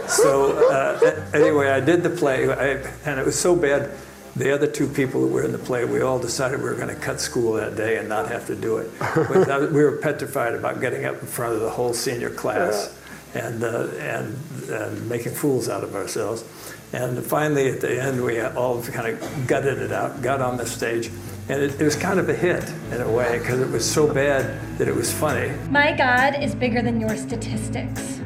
So 0.06 0.56
uh, 0.70 1.26
anyway, 1.34 1.68
I 1.70 1.80
did 1.80 2.02
the 2.02 2.10
play, 2.10 2.48
I, 2.48 2.66
and 3.04 3.18
it 3.18 3.26
was 3.26 3.38
so 3.38 3.56
bad. 3.56 3.90
The 4.36 4.52
other 4.52 4.66
two 4.66 4.88
people 4.88 5.20
who 5.20 5.28
were 5.28 5.44
in 5.44 5.52
the 5.52 5.58
play, 5.58 5.84
we 5.84 6.00
all 6.00 6.18
decided 6.18 6.58
we 6.58 6.64
were 6.66 6.74
going 6.74 6.88
to 6.88 7.00
cut 7.00 7.20
school 7.20 7.52
that 7.54 7.76
day 7.76 7.98
and 7.98 8.08
not 8.08 8.28
have 8.28 8.46
to 8.48 8.56
do 8.56 8.78
it. 8.78 8.90
But 8.98 9.72
we 9.72 9.82
were 9.82 9.96
petrified 9.98 10.54
about 10.54 10.80
getting 10.80 11.04
up 11.04 11.20
in 11.20 11.26
front 11.26 11.54
of 11.54 11.60
the 11.60 11.70
whole 11.70 11.94
senior 11.94 12.30
class 12.30 12.96
and 13.34 13.62
uh, 13.64 13.88
and 13.98 14.36
and 14.70 15.08
making 15.08 15.32
fools 15.34 15.68
out 15.68 15.84
of 15.84 15.94
ourselves. 15.94 16.44
And 16.94 17.26
finally, 17.26 17.68
at 17.68 17.80
the 17.80 18.00
end, 18.00 18.22
we 18.22 18.40
all 18.40 18.80
kind 18.80 19.08
of 19.08 19.46
gutted 19.48 19.78
it 19.78 19.90
out, 19.90 20.22
got 20.22 20.40
on 20.40 20.56
the 20.56 20.64
stage, 20.64 21.10
and 21.48 21.60
it, 21.60 21.80
it 21.80 21.84
was 21.84 21.96
kind 21.96 22.20
of 22.20 22.28
a 22.28 22.34
hit 22.34 22.62
in 22.92 23.00
a 23.00 23.10
way 23.10 23.40
because 23.40 23.58
it 23.58 23.68
was 23.68 23.84
so 23.84 24.14
bad 24.14 24.78
that 24.78 24.86
it 24.86 24.94
was 24.94 25.12
funny. 25.12 25.52
My 25.70 25.90
God 25.90 26.40
is 26.40 26.54
bigger 26.54 26.82
than 26.82 27.00
your 27.00 27.16
statistics. 27.16 28.20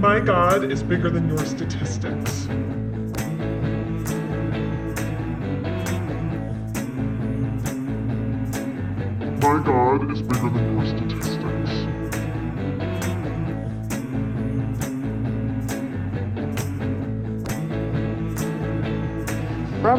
My 0.00 0.18
God 0.18 0.64
is 0.72 0.82
bigger 0.82 1.10
than 1.10 1.28
your 1.28 1.44
statistics. 1.44 2.46
My 9.42 9.62
God 9.62 10.10
is 10.10 10.22
bigger 10.22 10.48
than 10.48 10.69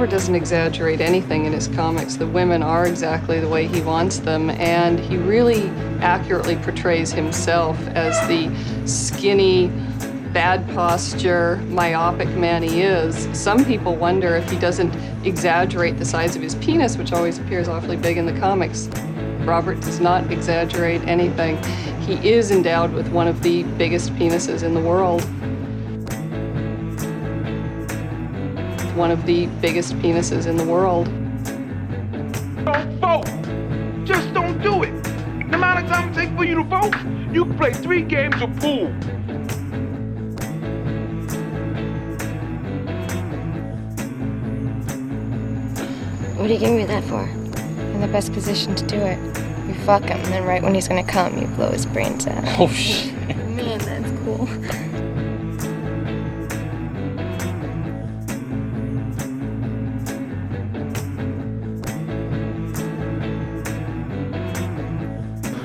Robert 0.02 0.14
doesn't 0.14 0.34
exaggerate 0.34 1.00
anything 1.00 1.46
in 1.46 1.54
his 1.54 1.68
comics. 1.68 2.16
The 2.16 2.26
women 2.26 2.64
are 2.64 2.88
exactly 2.88 3.40
the 3.40 3.48
way 3.48 3.68
he 3.68 3.82
wants 3.82 4.18
them, 4.18 4.50
and 4.50 5.00
he 5.00 5.16
really 5.16 5.68
accurately 6.02 6.56
portrays 6.56 7.12
himself 7.12 7.80
as 7.90 8.16
the 8.28 8.50
skinny, 8.88 9.68
bad 10.34 10.68
posture, 10.74 11.58
myopic 11.68 12.30
man 12.30 12.64
he 12.64 12.82
is. 12.82 13.30
Some 13.40 13.64
people 13.64 13.96
wonder 13.96 14.36
if 14.36 14.50
he 14.50 14.58
doesn't 14.58 14.92
exaggerate 15.24 16.00
the 16.00 16.06
size 16.06 16.36
of 16.36 16.42
his 16.42 16.56
penis, 16.56 16.98
which 16.98 17.14
always 17.14 17.38
appears 17.38 17.68
awfully 17.68 17.96
big 17.96 18.18
in 18.18 18.26
the 18.26 18.40
comics. 18.40 18.88
Robert 19.42 19.82
does 19.82 20.00
not 20.00 20.32
exaggerate 20.32 21.04
anything. 21.04 21.64
He 22.02 22.28
is 22.28 22.50
endowed 22.50 22.92
with 22.92 23.08
one 23.10 23.28
of 23.28 23.44
the 23.44 23.62
biggest 23.78 24.16
penises 24.16 24.64
in 24.64 24.74
the 24.74 24.82
world. 24.82 25.24
One 29.02 29.10
of 29.10 29.26
the 29.26 29.48
biggest 29.62 29.94
penises 29.96 30.46
in 30.46 30.58
the 30.58 30.64
world. 30.64 31.06
Don't 32.64 33.00
vote. 33.00 33.26
Just 34.06 34.32
don't 34.32 34.62
do 34.62 34.84
it. 34.84 34.92
The 35.04 35.56
amount 35.56 35.84
of 35.84 35.90
time 35.90 36.12
it 36.12 36.14
takes 36.14 36.32
for 36.38 36.46
you 36.46 36.54
to 36.54 36.64
vote, 36.64 36.94
you 37.34 37.46
can 37.46 37.58
play 37.58 37.74
three 37.74 38.04
games 38.04 38.40
of 38.40 38.56
pool. 38.60 38.90
What 46.38 46.52
are 46.52 46.54
you 46.54 46.60
giving 46.60 46.78
me 46.78 46.86
that 46.86 47.04
for? 47.06 47.24
In 47.24 48.02
the 48.02 48.08
best 48.08 48.34
position 48.34 48.76
to 48.76 48.86
do 48.86 48.98
it. 48.98 49.18
You 49.68 49.74
fuck 49.84 50.04
him, 50.04 50.20
and 50.20 50.26
then 50.26 50.44
right 50.44 50.62
when 50.62 50.76
he's 50.76 50.88
gonna 50.88 51.04
come, 51.04 51.40
you 51.40 51.48
blow 51.48 51.72
his 51.72 51.88
brains 51.88 52.28
out. 52.28 52.44
Oh, 52.60 52.68
shit. 52.68 53.16
Man, 53.16 53.80
that's 53.80 54.11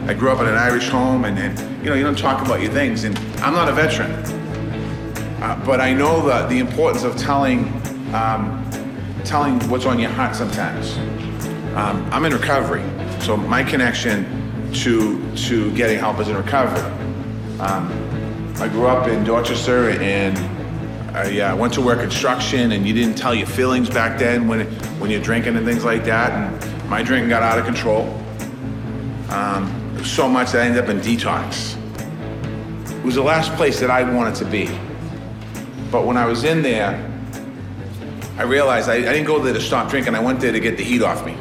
I 0.09 0.15
grew 0.15 0.31
up 0.31 0.41
in 0.41 0.47
an 0.47 0.55
Irish 0.55 0.89
home, 0.89 1.25
and, 1.25 1.37
and 1.37 1.59
you 1.85 1.91
know, 1.91 1.97
you 1.97 2.05
don't 2.05 2.17
talk 2.17 2.41
about 2.47 2.61
your 2.61 2.71
things. 2.71 3.03
And 3.03 3.19
I'm 3.41 3.55
not 3.55 3.69
a 3.69 3.73
veteran, 3.73 4.13
uh, 5.43 5.61
but 5.67 5.81
I 5.81 5.93
know 5.93 6.25
the, 6.25 6.47
the 6.47 6.61
importance 6.61 7.03
of 7.03 7.17
telling, 7.17 7.67
um, 8.15 8.65
telling 9.25 9.59
what's 9.69 9.85
on 9.85 9.99
your 9.99 10.11
heart 10.11 10.37
sometimes. 10.37 10.97
Um, 11.77 12.09
I'm 12.13 12.25
in 12.25 12.33
recovery, 12.33 12.85
so 13.21 13.37
my 13.37 13.65
connection 13.65 14.71
to 14.75 15.37
to 15.49 15.75
getting 15.75 15.99
help 15.99 16.21
is 16.21 16.29
in 16.29 16.37
recovery. 16.37 16.83
Um, 17.59 18.55
I 18.61 18.69
grew 18.69 18.87
up 18.87 19.09
in 19.09 19.25
Dorchester, 19.25 19.91
and 19.91 20.39
I 21.17 21.41
uh, 21.41 21.57
went 21.57 21.75
to 21.75 21.81
work 21.81 21.99
construction, 21.99 22.71
and 22.71 22.87
you 22.87 22.95
didn't 22.95 23.17
tell 23.17 23.35
your 23.35 23.49
feelings 23.49 23.91
back 23.91 24.21
then 24.21 24.47
when 24.47 24.67
when 25.01 25.11
you're 25.11 25.21
drinking 25.21 25.57
and 25.57 25.67
things 25.67 25.85
like 25.85 26.05
that. 26.05 26.31
And 26.31 26.89
my 26.89 27.03
drinking 27.03 27.29
got 27.29 27.43
out 27.43 27.59
of 27.59 27.65
control. 27.65 28.23
So 30.17 30.27
much 30.27 30.53
that 30.53 30.63
I 30.63 30.65
ended 30.65 30.83
up 30.83 30.89
in 30.89 30.99
detox. 31.01 31.77
It 32.91 33.05
was 33.05 33.17
the 33.17 33.23
last 33.23 33.53
place 33.53 33.81
that 33.81 33.91
I 33.91 34.03
wanted 34.03 34.35
to 34.37 34.47
be. 34.47 34.65
But 35.91 36.07
when 36.07 36.17
I 36.17 36.25
was 36.25 36.43
in 36.45 36.63
there, 36.63 36.97
I 38.39 38.45
realized 38.45 38.89
I, 38.89 38.95
I 38.95 39.13
didn't 39.13 39.27
go 39.27 39.39
there 39.39 39.53
to 39.53 39.61
stop 39.61 39.91
drinking. 39.91 40.15
I 40.15 40.21
went 40.21 40.41
there 40.41 40.53
to 40.53 40.59
get 40.59 40.79
the 40.79 40.85
heat 40.85 41.03
off 41.03 41.27
me. 41.27 41.37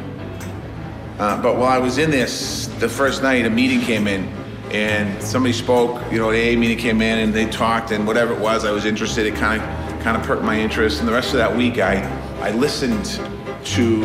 Uh, 1.20 1.42
but 1.42 1.56
while 1.56 1.70
I 1.70 1.78
was 1.78 2.00
in 2.00 2.12
this, 2.12 2.68
the 2.80 2.90
first 2.90 3.24
night, 3.24 3.46
a 3.46 3.50
meeting 3.50 3.80
came 3.80 4.08
in, 4.08 4.28
and 4.72 5.24
somebody 5.24 5.54
spoke. 5.54 6.12
You 6.12 6.20
know, 6.20 6.30
the 6.30 6.54
AA 6.54 6.60
meeting 6.60 6.78
came 6.78 7.02
in, 7.02 7.20
and 7.20 7.34
they 7.34 7.46
talked, 7.46 7.92
and 7.92 8.06
whatever 8.06 8.34
it 8.34 8.42
was, 8.42 8.66
I 8.66 8.72
was 8.72 8.84
interested. 8.84 9.26
It 9.26 9.36
kind 9.36 9.62
of, 9.62 10.02
kind 10.02 10.18
of 10.18 10.24
perked 10.24 10.44
my 10.44 10.60
interest. 10.60 11.00
And 11.00 11.08
the 11.08 11.14
rest 11.14 11.30
of 11.30 11.38
that 11.38 11.56
week, 11.56 11.80
I, 11.80 12.04
I 12.42 12.52
listened 12.52 13.22
to 13.68 14.04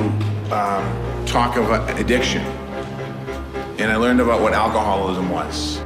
um, 0.53 1.27
talk 1.27 1.57
of 1.57 1.69
addiction, 1.99 2.47
and 3.81 3.91
I 3.91 3.97
learned 3.97 4.21
about 4.21 4.43
what 4.43 4.53
alcoholism 4.53 5.31
was. 5.31 5.79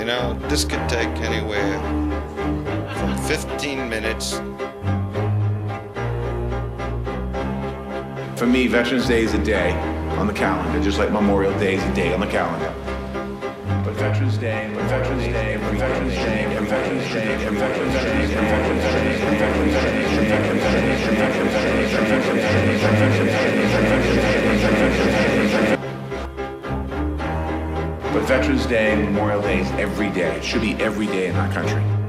You 0.00 0.06
know, 0.06 0.36
this 0.48 0.64
could 0.64 0.88
take 0.88 1.08
anywhere 1.20 1.78
from 2.96 3.16
15 3.28 3.88
minutes. 3.88 4.38
For 8.36 8.46
me, 8.46 8.66
Veterans 8.66 9.06
Day 9.06 9.22
is 9.22 9.34
a 9.34 9.44
day 9.44 9.99
on 10.20 10.26
the 10.26 10.34
calendar, 10.34 10.78
just 10.82 10.98
like 10.98 11.10
Memorial 11.10 11.58
Day 11.58 11.76
is 11.76 11.82
a 11.82 11.94
day 11.94 12.12
on 12.12 12.20
the 12.20 12.26
calendar. 12.26 12.70
But 13.82 13.94
Veterans 13.94 14.36
Day, 14.36 14.70
but 14.74 14.84
Veterans 14.84 15.24
Day, 15.24 15.56
but 15.56 15.72
Veterans 15.72 16.14
Day, 16.14 16.44
but 16.54 16.68
Veterans 16.68 17.08
Day, 17.08 17.42
but 17.42 17.54
Veterans 17.54 17.94
Day, 17.94 18.04
but 18.04 18.52
Veterans 18.52 18.76
Day, 18.76 19.24
but 19.24 19.40
Veterans 19.40 19.72
Day, 19.72 19.80
but 19.80 20.04
Veterans 20.20 21.00
Day, 21.00 21.08
but 21.08 21.16
Veterans 21.16 21.40
Day, 21.40 21.64
but 21.80 22.04
Veterans 22.04 22.36
Day, 22.36 22.60
but 22.80 22.94
Veterans 23.00 23.30
Day, 23.30 23.64
but 23.64 23.80
Veterans 23.80 24.18
Day, 24.20 24.44
but 24.44 24.60
Veterans 25.10 25.52
Day. 25.52 25.76
But 28.12 28.22
Veterans 28.24 28.66
Day, 28.66 28.96
Memorial 28.96 29.40
Day 29.40 29.60
is 29.60 29.70
every 29.72 30.10
day. 30.10 30.36
It 30.36 30.44
should 30.44 30.60
be 30.60 30.74
every 30.74 31.06
day 31.06 31.28
in 31.28 31.36
our 31.36 31.50
country. 31.50 31.99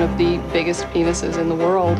One 0.00 0.12
of 0.12 0.16
the 0.16 0.38
biggest 0.50 0.84
penises 0.94 1.36
in 1.36 1.50
the 1.50 1.54
world. 1.54 1.98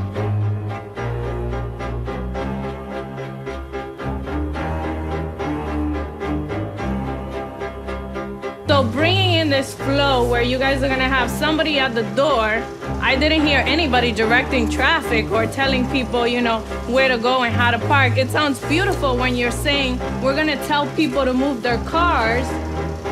So 8.68 8.84
bringing 8.84 9.34
in 9.34 9.50
this 9.50 9.74
flow 9.74 10.26
where 10.26 10.40
you 10.40 10.56
guys 10.56 10.82
are 10.82 10.88
gonna 10.88 11.10
have 11.10 11.30
somebody 11.30 11.78
at 11.78 11.94
the 11.94 12.04
door. 12.16 12.64
I 13.02 13.16
didn't 13.16 13.44
hear 13.44 13.62
anybody 13.66 14.12
directing 14.12 14.70
traffic 14.70 15.30
or 15.30 15.46
telling 15.46 15.86
people, 15.90 16.26
you 16.26 16.40
know, 16.40 16.60
where 16.88 17.08
to 17.08 17.18
go 17.18 17.42
and 17.42 17.54
how 17.54 17.70
to 17.70 17.78
park. 17.80 18.16
It 18.16 18.30
sounds 18.30 18.60
beautiful 18.64 19.14
when 19.18 19.36
you're 19.36 19.50
saying 19.50 19.98
we're 20.22 20.34
gonna 20.34 20.56
tell 20.66 20.86
people 20.96 21.26
to 21.26 21.34
move 21.34 21.60
their 21.60 21.76
cars, 21.84 22.48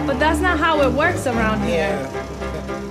but 0.07 0.19
that's 0.19 0.41
not 0.41 0.59
how 0.59 0.81
it 0.81 0.91
works 0.91 1.27
around 1.27 1.63
here. 1.69 2.18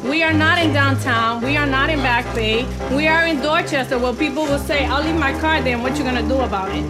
We 0.09 0.23
are 0.23 0.31
not 0.31 0.57
in 0.57 0.71
downtown. 0.71 1.41
We 1.41 1.57
are 1.57 1.65
not 1.65 1.89
in 1.89 1.99
Back 1.99 2.23
Bay. 2.33 2.65
We 2.95 3.07
are 3.07 3.27
in 3.27 3.41
Dorchester 3.41 3.99
where 3.99 4.13
people 4.13 4.43
will 4.43 4.59
say, 4.59 4.85
I'll 4.85 5.03
leave 5.03 5.19
my 5.19 5.37
car 5.39 5.61
there 5.61 5.73
and 5.73 5.83
what 5.83 5.97
you 5.97 6.05
gonna 6.05 6.27
do 6.27 6.39
about 6.39 6.69
it? 6.73 6.85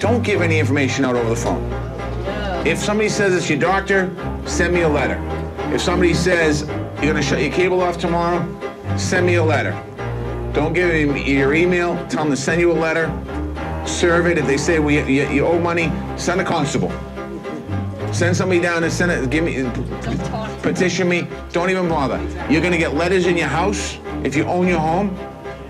Don't 0.00 0.24
give 0.24 0.42
any 0.42 0.58
information 0.58 1.04
out 1.04 1.14
over 1.14 1.30
the 1.30 1.36
phone. 1.36 1.62
If 2.66 2.78
somebody 2.78 3.08
says 3.08 3.32
it's 3.34 3.48
your 3.48 3.60
doctor, 3.60 4.10
send 4.44 4.74
me 4.74 4.82
a 4.82 4.88
letter. 4.88 5.20
If 5.72 5.82
somebody 5.82 6.14
says 6.14 6.62
you're 6.96 7.12
gonna 7.12 7.22
shut 7.22 7.40
your 7.42 7.52
cable 7.52 7.80
off 7.80 7.96
tomorrow, 7.98 8.44
send 8.96 9.24
me 9.24 9.36
a 9.36 9.44
letter. 9.44 9.72
Don't 10.52 10.72
give 10.72 10.88
them 10.88 11.16
your 11.16 11.54
email. 11.54 11.94
Tell 12.08 12.24
them 12.24 12.30
to 12.30 12.36
send 12.36 12.60
you 12.60 12.72
a 12.72 12.74
letter. 12.74 13.06
Serve 13.86 14.26
it. 14.26 14.38
If 14.38 14.46
they 14.46 14.56
say 14.56 14.80
we, 14.80 14.96
you, 14.96 15.28
you 15.28 15.46
owe 15.46 15.60
money, 15.60 15.92
send 16.16 16.40
a 16.40 16.44
constable. 16.44 16.90
Send 18.12 18.36
somebody 18.36 18.60
down 18.60 18.82
and 18.82 18.92
send 18.92 19.12
it. 19.12 19.30
Give 19.30 19.44
me 19.44 19.62
petition 20.72 21.08
me. 21.08 21.26
Don't 21.52 21.70
even 21.70 21.88
bother. 21.88 22.18
You're 22.50 22.60
gonna 22.60 22.78
get 22.78 22.94
letters 22.94 23.26
in 23.26 23.36
your 23.36 23.48
house 23.48 23.98
if 24.22 24.36
you 24.36 24.44
own 24.44 24.68
your 24.68 24.80
home. 24.80 25.16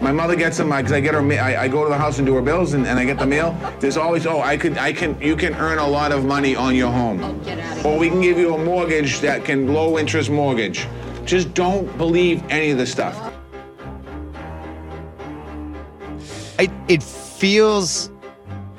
My 0.01 0.13
mother 0.13 0.37
gets 0.37 0.57
them 0.57 0.71
because 0.71 0.93
I 0.93 1.01
get 1.01 1.15
her. 1.15 1.21
I, 1.21 1.65
I 1.65 1.69
go 1.69 1.85
to 1.85 1.89
the 1.89 1.99
house 1.99 2.19
and 2.19 2.27
do 2.27 2.35
her 2.35 2.43
bills, 2.43 2.75
and, 2.75 2.87
and 2.87 2.99
I 2.99 3.05
get 3.05 3.19
the 3.19 3.27
mail. 3.27 3.57
There's 3.81 3.97
always, 3.97 4.27
oh, 4.27 4.41
I 4.41 4.57
could, 4.57 4.79
I 4.79 4.93
can, 4.93 5.21
you 5.21 5.37
can 5.37 5.55
earn 5.55 5.79
a 5.79 5.87
lot 5.87 6.13
of 6.13 6.25
money 6.25 6.55
on 6.55 6.75
your 6.75 6.91
home, 6.91 7.21
or 7.85 7.99
we 7.99 8.09
can 8.09 8.21
give 8.21 8.39
you 8.39 8.55
a 8.55 8.65
mortgage 8.65 9.21
that 9.21 9.45
can 9.45 9.73
low 9.73 9.99
interest 9.99 10.31
mortgage. 10.31 10.87
Just 11.25 11.55
don't 11.55 11.87
believe 11.99 12.43
any 12.49 12.71
of 12.71 12.79
this 12.79 12.91
stuff. 12.91 13.35
It 16.89 17.03
feels 17.03 18.11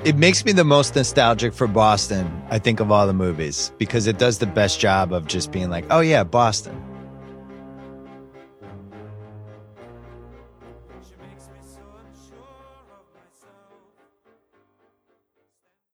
it 0.04 0.16
makes 0.16 0.44
me 0.44 0.52
the 0.52 0.64
most 0.64 0.96
nostalgic 0.96 1.52
for 1.52 1.66
Boston, 1.66 2.42
I 2.48 2.58
think, 2.58 2.80
of 2.80 2.90
all 2.90 3.06
the 3.06 3.12
movies, 3.12 3.72
because 3.78 4.06
it 4.06 4.18
does 4.18 4.38
the 4.38 4.46
best 4.46 4.80
job 4.80 5.12
of 5.12 5.26
just 5.26 5.52
being 5.52 5.68
like, 5.68 5.84
oh 5.90 6.00
yeah, 6.00 6.24
Boston. 6.24 6.89